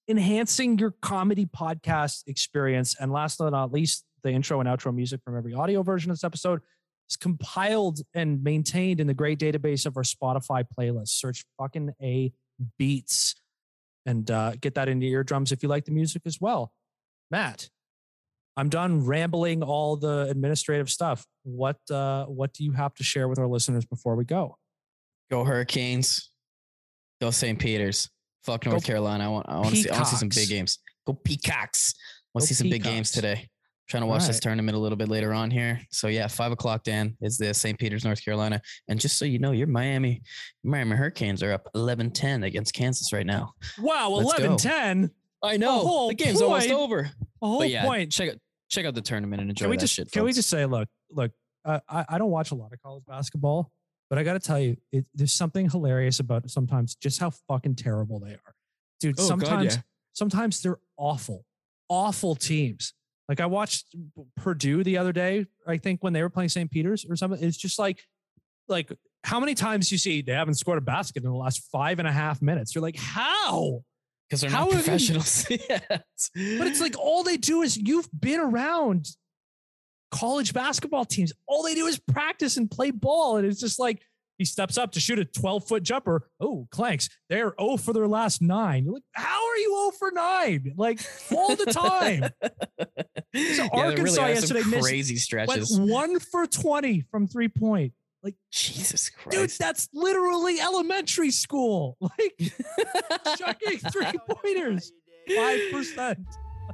enhancing 0.07 0.79
your 0.79 0.91
comedy 1.01 1.45
podcast 1.45 2.23
experience. 2.27 2.95
And 2.99 3.11
last 3.11 3.39
but 3.39 3.49
not 3.49 3.71
least, 3.71 4.05
the 4.23 4.31
intro 4.31 4.59
and 4.59 4.69
outro 4.69 4.93
music 4.93 5.21
from 5.23 5.37
every 5.37 5.53
audio 5.53 5.83
version 5.83 6.11
of 6.11 6.17
this 6.17 6.23
episode 6.23 6.61
is 7.09 7.15
compiled 7.15 7.99
and 8.13 8.43
maintained 8.43 8.99
in 8.99 9.07
the 9.07 9.13
great 9.13 9.39
database 9.39 9.85
of 9.85 9.97
our 9.97 10.03
Spotify 10.03 10.65
playlist. 10.77 11.09
Search 11.09 11.45
fucking 11.57 11.93
A 12.01 12.33
beats 12.77 13.35
and 14.05 14.29
uh, 14.31 14.53
get 14.59 14.75
that 14.75 14.89
into 14.89 15.05
your 15.05 15.19
eardrums 15.19 15.51
if 15.51 15.61
you 15.61 15.69
like 15.69 15.85
the 15.85 15.91
music 15.91 16.23
as 16.25 16.39
well. 16.39 16.73
Matt, 17.29 17.69
I'm 18.57 18.69
done 18.69 19.05
rambling 19.05 19.61
all 19.61 19.95
the 19.97 20.27
administrative 20.29 20.89
stuff. 20.89 21.23
What 21.43 21.77
uh, 21.91 22.25
what 22.25 22.53
do 22.53 22.63
you 22.63 22.71
have 22.71 22.93
to 22.95 23.03
share 23.03 23.27
with 23.27 23.37
our 23.37 23.47
listeners 23.47 23.85
before 23.85 24.15
we 24.15 24.25
go? 24.25 24.57
Go 25.29 25.43
Hurricanes. 25.43 26.31
Go 27.21 27.29
St. 27.29 27.59
Peter's. 27.59 28.09
Fuck 28.43 28.65
North 28.65 28.83
Go 28.83 28.87
Carolina. 28.87 29.25
I 29.25 29.27
want 29.27 29.45
I 29.47 29.55
want 29.57 29.69
to 29.69 29.75
see 29.75 29.89
I 29.89 29.93
want 29.93 30.05
to 30.05 30.11
see 30.11 30.17
some 30.17 30.29
big 30.29 30.49
games. 30.49 30.79
Go 31.05 31.13
Peacocks. 31.13 31.93
I 31.97 32.29
want 32.33 32.41
to 32.41 32.47
see 32.47 32.55
some 32.55 32.69
big 32.69 32.83
games 32.83 33.11
today. 33.11 33.47
Trying 33.87 34.03
to 34.03 34.07
watch 34.07 34.27
this 34.27 34.41
tournament 34.41 34.75
a 34.75 34.79
little 34.79 34.97
bit 34.97 35.07
later 35.07 35.33
on 35.33 35.49
here. 35.49 35.79
So 35.91 36.09
yeah, 36.09 36.27
five 36.27 36.51
o'clock 36.51 36.83
Dan 36.83 37.15
is 37.21 37.37
the 37.37 37.53
St. 37.53 37.79
Peter's, 37.79 38.03
North 38.03 38.23
Carolina. 38.23 38.61
And 38.89 38.99
just 38.99 39.17
so 39.17 39.23
you 39.23 39.39
know, 39.39 39.51
your 39.53 39.67
Miami, 39.67 40.23
Miami 40.61 40.97
Hurricanes 40.97 41.41
are 41.41 41.53
up 41.53 41.69
11-10 41.73 42.45
against 42.45 42.73
Kansas 42.73 43.13
right 43.13 43.25
now. 43.25 43.53
Wow, 43.79 44.09
Let's 44.09 44.39
11 44.39 44.49
go. 44.49 44.57
10. 44.57 45.11
I 45.41 45.55
know. 45.55 46.09
The 46.09 46.15
game's 46.15 46.41
almost 46.41 46.69
over. 46.69 47.09
The 47.41 47.47
whole 47.47 47.63
yeah, 47.63 47.85
point. 47.85 48.11
check 48.11 48.31
out 48.31 48.37
check 48.69 48.85
out 48.85 48.95
the 48.95 49.01
tournament 49.01 49.41
and 49.41 49.49
enjoy 49.49 49.65
Can 49.65 49.69
we 49.69 49.77
just 49.77 49.93
shit. 49.93 50.11
can 50.11 50.23
we 50.23 50.33
just 50.33 50.49
say, 50.49 50.65
look, 50.65 50.89
look, 51.11 51.31
uh, 51.65 51.79
I 51.89 52.05
I 52.09 52.17
don't 52.17 52.31
watch 52.31 52.51
a 52.51 52.55
lot 52.55 52.73
of 52.73 52.81
college 52.81 53.03
basketball, 53.05 53.71
but 54.09 54.19
I 54.19 54.23
got 54.23 54.33
to 54.33 54.39
tell 54.39 54.59
you, 54.59 54.77
it, 54.91 55.05
there's 55.13 55.33
something 55.33 55.69
hilarious 55.69 56.19
about 56.19 56.49
sometimes 56.49 56.95
just 56.95 57.19
how 57.19 57.31
fucking 57.47 57.75
terrible 57.75 58.19
they 58.19 58.31
are, 58.33 58.55
dude. 58.99 59.15
Oh, 59.17 59.21
God, 59.21 59.27
sometimes 59.27 59.75
yeah. 59.75 59.81
sometimes 60.13 60.61
they're 60.61 60.79
awful, 60.97 61.45
awful 61.89 62.35
teams. 62.35 62.93
Like 63.27 63.41
I 63.41 63.45
watched 63.45 63.93
Purdue 64.37 64.83
the 64.83 64.97
other 64.97 65.11
day, 65.11 65.45
I 65.65 65.77
think 65.77 66.01
when 66.01 66.13
they 66.13 66.21
were 66.21 66.29
playing 66.29 66.49
St. 66.49 66.71
Peter's 66.71 67.05
or 67.09 67.15
something. 67.17 67.43
It's 67.43 67.57
just 67.57 67.77
like, 67.77 67.99
like 68.69 68.91
how 69.23 69.39
many 69.39 69.53
times 69.53 69.91
you 69.91 69.97
see 69.97 70.21
they 70.21 70.31
haven't 70.31 70.55
scored 70.55 70.77
a 70.77 70.81
basket 70.81 71.23
in 71.23 71.29
the 71.29 71.35
last 71.35 71.69
five 71.69 71.99
and 71.99 72.07
a 72.07 72.11
half 72.11 72.41
minutes? 72.41 72.73
You're 72.73 72.81
like, 72.81 72.95
how? 72.95 73.83
Because 74.29 74.41
they're 74.41 74.49
how 74.49 74.65
not 74.65 74.67
you- 74.69 74.73
professionals. 74.75 75.45
yes. 75.49 75.79
But 75.89 76.67
it's 76.67 76.81
like 76.81 76.97
all 76.97 77.23
they 77.23 77.37
do 77.37 77.61
is 77.61 77.77
you've 77.77 78.09
been 78.17 78.39
around 78.39 79.07
college 80.11 80.53
basketball 80.53 81.05
teams. 81.05 81.33
All 81.47 81.63
they 81.63 81.75
do 81.75 81.85
is 81.87 81.99
practice 81.99 82.57
and 82.57 82.69
play 82.69 82.91
ball. 82.91 83.37
And 83.37 83.47
it's 83.47 83.59
just 83.59 83.79
like 83.79 84.01
he 84.37 84.45
steps 84.45 84.77
up 84.77 84.91
to 84.91 84.99
shoot 84.99 85.17
a 85.19 85.25
12 85.25 85.67
foot 85.67 85.83
jumper. 85.83 86.29
Oh, 86.39 86.67
clanks. 86.71 87.09
They're 87.29 87.53
0 87.59 87.77
for 87.77 87.91
their 87.93 88.07
last 88.07 88.41
nine. 88.41 88.85
You're 88.85 88.93
like, 88.93 89.03
how 89.13 89.47
are 89.47 89.57
you 89.57 89.91
0 89.91 89.97
for 89.97 90.11
nine? 90.11 90.73
Like 90.77 90.99
all 91.35 91.55
the 91.55 91.65
time. 91.65 92.29
yeah, 93.33 93.67
Arkansas 93.73 94.21
really 94.21 94.33
yesterday 94.33 94.61
some 94.61 94.71
missed- 94.71 94.83
crazy 94.87 95.13
Went 95.15 95.21
stretches. 95.21 95.79
one 95.79 96.19
for 96.19 96.45
20 96.45 97.01
from 97.11 97.27
three 97.27 97.49
point. 97.49 97.93
Jesus 98.51 99.09
Christ. 99.09 99.37
Dude, 99.37 99.49
that's 99.59 99.89
literally 99.93 100.59
elementary 100.59 101.31
school. 101.31 101.97
Like 102.19 102.51
chucking 103.37 103.79
three 103.91 104.13
pointers, 104.29 104.91
5%. 105.29 106.25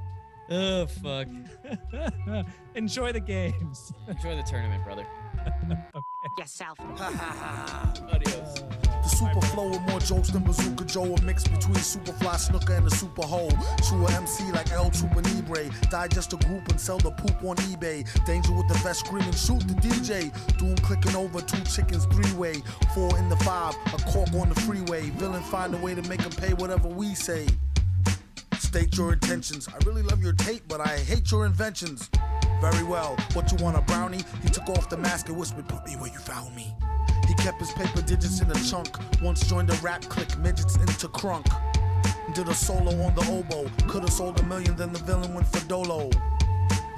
oh 0.50 0.86
fuck. 0.86 1.28
Enjoy 2.74 3.12
the 3.12 3.20
games. 3.20 3.92
Enjoy 4.08 4.36
the 4.36 4.42
tournament, 4.42 4.84
brother. 4.84 5.06
yourself. 6.38 6.78
Super 9.64 9.78
flow 9.78 9.78
with 9.78 9.90
more 9.90 10.00
jokes 10.00 10.28
than 10.30 10.42
Bazooka 10.42 10.84
Joe, 10.84 11.14
a 11.14 11.22
mix 11.22 11.44
between 11.44 11.76
Superfly 11.76 12.34
Snuka 12.34 12.76
and 12.76 12.86
the 12.86 12.90
Super 12.90 13.22
Hole. 13.22 13.52
True 13.88 14.06
MC 14.06 14.50
like 14.52 14.70
El 14.72 14.90
Chupa 14.90 15.22
Libre. 15.24 15.70
Digest 15.90 16.32
a 16.32 16.36
group 16.36 16.68
and 16.68 16.80
sell 16.80 16.98
the 16.98 17.10
poop 17.12 17.42
on 17.44 17.56
eBay. 17.56 18.04
Danger 18.26 18.52
with 18.52 18.68
the 18.68 18.74
vest 18.82 19.00
screaming, 19.00 19.32
shoot 19.32 19.60
the 19.60 19.74
DJ. 19.74 20.32
Doom 20.58 20.76
clicking 20.76 21.16
over, 21.16 21.40
two 21.40 21.62
chickens, 21.64 22.06
three 22.06 22.32
way. 22.34 22.54
Four 22.94 23.16
in 23.18 23.28
the 23.28 23.36
five, 23.36 23.74
a 23.92 23.98
cork 24.10 24.32
on 24.34 24.48
the 24.48 24.60
freeway. 24.60 25.10
Villain 25.10 25.42
find 25.42 25.74
a 25.74 25.78
way 25.78 25.94
to 25.94 26.02
make 26.08 26.20
him 26.20 26.32
pay 26.32 26.52
whatever 26.54 26.88
we 26.88 27.14
say. 27.14 27.46
State 28.58 28.96
your 28.96 29.12
intentions. 29.12 29.68
I 29.68 29.76
really 29.86 30.02
love 30.02 30.22
your 30.22 30.32
tape, 30.32 30.64
but 30.68 30.80
I 30.80 30.98
hate 30.98 31.30
your 31.30 31.46
inventions. 31.46 32.10
Very 32.60 32.84
well. 32.84 33.16
What 33.32 33.50
you 33.52 33.64
want, 33.64 33.76
a 33.76 33.82
brownie? 33.82 34.24
He 34.42 34.48
took 34.48 34.68
off 34.68 34.88
the 34.88 34.96
mask 34.96 35.28
and 35.28 35.38
whispered, 35.38 35.68
Put 35.68 35.86
me 35.86 35.96
where 35.96 36.10
you 36.10 36.18
found 36.18 36.54
me. 36.54 36.74
He 37.36 37.42
kept 37.42 37.58
his 37.58 37.72
paper 37.72 38.02
digits 38.02 38.40
in 38.40 38.50
a 38.50 38.54
chunk. 38.54 38.96
Once 39.22 39.46
joined 39.46 39.70
a 39.70 39.74
rap 39.74 40.02
clique, 40.02 40.36
midgets 40.38 40.76
into 40.76 41.08
crunk. 41.08 41.46
Did 42.34 42.48
a 42.48 42.54
solo 42.54 42.90
on 43.02 43.14
the 43.14 43.24
oboe. 43.30 43.70
Could've 43.88 44.10
sold 44.10 44.40
a 44.40 44.42
million, 44.44 44.76
then 44.76 44.92
the 44.92 44.98
villain 45.00 45.34
went 45.34 45.46
for 45.46 45.64
Dolo. 45.66 46.10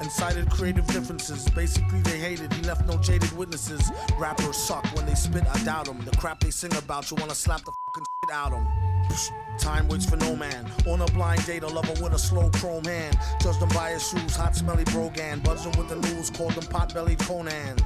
And 0.00 0.10
cited 0.10 0.50
creative 0.50 0.86
differences. 0.86 1.48
Basically, 1.50 2.00
they 2.00 2.18
hated. 2.18 2.52
He 2.52 2.62
left 2.62 2.86
no 2.86 2.98
jaded 2.98 3.32
witnesses. 3.32 3.90
Rappers 4.18 4.56
suck 4.56 4.84
when 4.94 5.06
they 5.06 5.14
spit, 5.14 5.44
I 5.46 5.62
doubt 5.64 5.86
them. 5.86 6.04
The 6.04 6.16
crap 6.16 6.40
they 6.40 6.50
sing 6.50 6.74
about, 6.76 7.10
you 7.10 7.16
wanna 7.16 7.34
slap 7.34 7.64
the 7.64 7.72
fucking 7.86 8.04
shit 8.04 8.34
out 8.34 8.50
them. 8.50 8.66
Time 9.58 9.88
waits 9.88 10.04
for 10.04 10.16
no 10.16 10.36
man. 10.36 10.70
On 10.86 11.00
a 11.00 11.06
blind 11.06 11.44
date, 11.46 11.62
a 11.62 11.66
lover 11.66 11.94
with 12.02 12.12
a 12.12 12.18
slow 12.18 12.50
chrome 12.50 12.84
hand. 12.84 13.18
Judged 13.40 13.62
him 13.62 13.68
by 13.70 13.90
his 13.90 14.06
shoes, 14.06 14.36
hot 14.36 14.54
smelly 14.54 14.84
brogan. 14.84 15.40
Buzzing 15.40 15.72
with 15.78 15.88
the 15.88 15.96
news, 15.96 16.30
called 16.30 16.52
him 16.52 16.64
pot 16.64 16.92
bellied 16.92 17.18
Conan. 17.20 17.76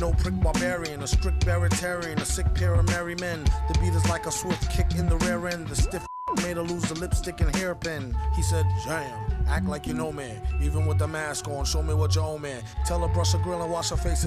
No 0.00 0.12
prick 0.12 0.40
barbarian, 0.40 1.02
a 1.02 1.08
strict 1.08 1.44
baritarian, 1.44 2.20
a 2.20 2.24
sick 2.24 2.54
pair 2.54 2.74
of 2.74 2.86
merry 2.86 3.16
men. 3.16 3.42
The 3.66 3.78
beat 3.80 3.94
is 3.94 4.08
like 4.08 4.26
a 4.26 4.30
swift 4.30 4.70
kick 4.70 4.94
in 4.94 5.08
the 5.08 5.16
rear 5.16 5.48
end. 5.48 5.66
The 5.66 5.74
stiff 5.74 6.06
made 6.36 6.56
her 6.56 6.62
lose 6.62 6.84
the 6.84 6.94
lipstick 6.94 7.40
and 7.40 7.54
hairpin. 7.56 8.14
He 8.36 8.42
said, 8.42 8.64
Jam, 8.84 9.44
act 9.48 9.66
like 9.66 9.88
you 9.88 9.94
know 9.94 10.12
me. 10.12 10.38
Even 10.62 10.86
with 10.86 10.98
the 10.98 11.08
mask 11.08 11.48
on, 11.48 11.64
show 11.64 11.82
me 11.82 11.94
what 11.94 12.14
you 12.14 12.20
own, 12.20 12.42
man. 12.42 12.62
Tell 12.86 13.00
her 13.00 13.12
brush 13.12 13.32
her 13.32 13.38
grill 13.38 13.60
and 13.62 13.72
wash 13.72 13.90
her 13.90 13.96
face 13.96 14.24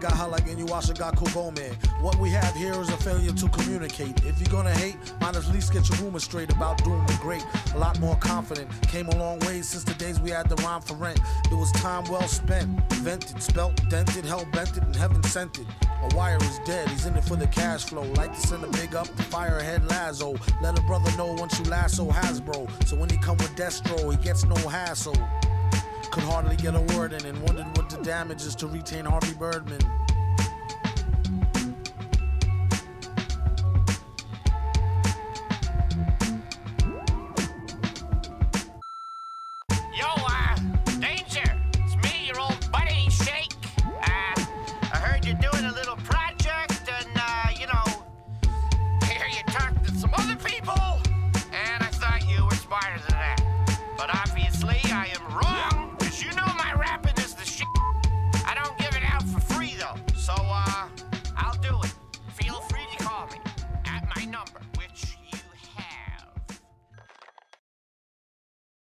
got 0.00 0.12
hot 0.12 0.40
and 0.48 0.58
you 0.58 0.66
wash 0.66 0.88
a 0.88 0.94
got 0.94 1.16
kubo, 1.16 1.50
man. 1.50 1.74
What 2.00 2.16
we 2.18 2.30
have 2.30 2.54
here 2.54 2.72
is 2.80 2.88
a 2.88 2.96
failure 2.96 3.32
to 3.32 3.48
communicate. 3.48 4.24
If 4.24 4.40
you're 4.40 4.50
gonna 4.50 4.74
hate, 4.74 4.96
might 5.20 5.36
at 5.36 5.46
least 5.48 5.72
get 5.72 5.88
your 5.88 5.98
rumors 5.98 6.24
straight 6.24 6.52
about 6.52 6.82
doing 6.84 7.04
the 7.06 7.18
great. 7.20 7.44
A 7.74 7.78
lot 7.78 7.98
more 8.00 8.16
confident. 8.16 8.70
Came 8.88 9.08
a 9.08 9.16
long 9.16 9.38
way 9.40 9.62
since 9.62 9.84
the 9.84 9.94
days 9.94 10.20
we 10.20 10.30
had 10.30 10.48
the 10.48 10.56
rhyme 10.56 10.80
for 10.80 10.94
rent. 10.94 11.20
It 11.50 11.54
was 11.54 11.72
time 11.72 12.04
well 12.04 12.26
spent. 12.28 12.68
Vented, 12.94 13.42
spelt, 13.42 13.76
dented, 13.88 14.24
hell 14.24 14.46
bent 14.52 14.76
it, 14.76 14.82
and 14.82 14.94
heaven 14.94 15.22
sent 15.24 15.58
it. 15.58 15.66
A 16.02 16.14
wire 16.16 16.38
is 16.40 16.60
dead, 16.64 16.88
he's 16.88 17.06
in 17.06 17.16
it 17.16 17.24
for 17.24 17.36
the 17.36 17.46
cash 17.48 17.84
flow. 17.84 18.02
Like 18.14 18.32
to 18.34 18.46
send 18.46 18.64
a 18.64 18.68
big 18.68 18.94
up 18.94 19.08
firehead 19.30 19.88
Lazo. 19.90 20.36
Let 20.62 20.78
a 20.78 20.82
brother 20.82 21.10
know 21.16 21.32
once 21.32 21.58
you 21.58 21.64
lasso 21.66 22.08
Hasbro. 22.08 22.68
So 22.86 22.96
when 22.96 23.08
he 23.08 23.16
come 23.18 23.36
with 23.38 23.54
Destro, 23.56 24.10
he 24.10 24.22
gets 24.22 24.44
no 24.44 24.56
hassle. 24.68 25.16
Could 26.10 26.24
hardly 26.24 26.56
get 26.56 26.74
a 26.74 26.80
word 26.96 27.12
in 27.12 27.24
and 27.26 27.40
wondered 27.42 27.66
what 27.76 27.90
the 27.90 27.98
damage 27.98 28.42
is 28.42 28.54
to 28.56 28.66
retain 28.66 29.04
Harvey 29.04 29.34
Birdman. 29.34 29.80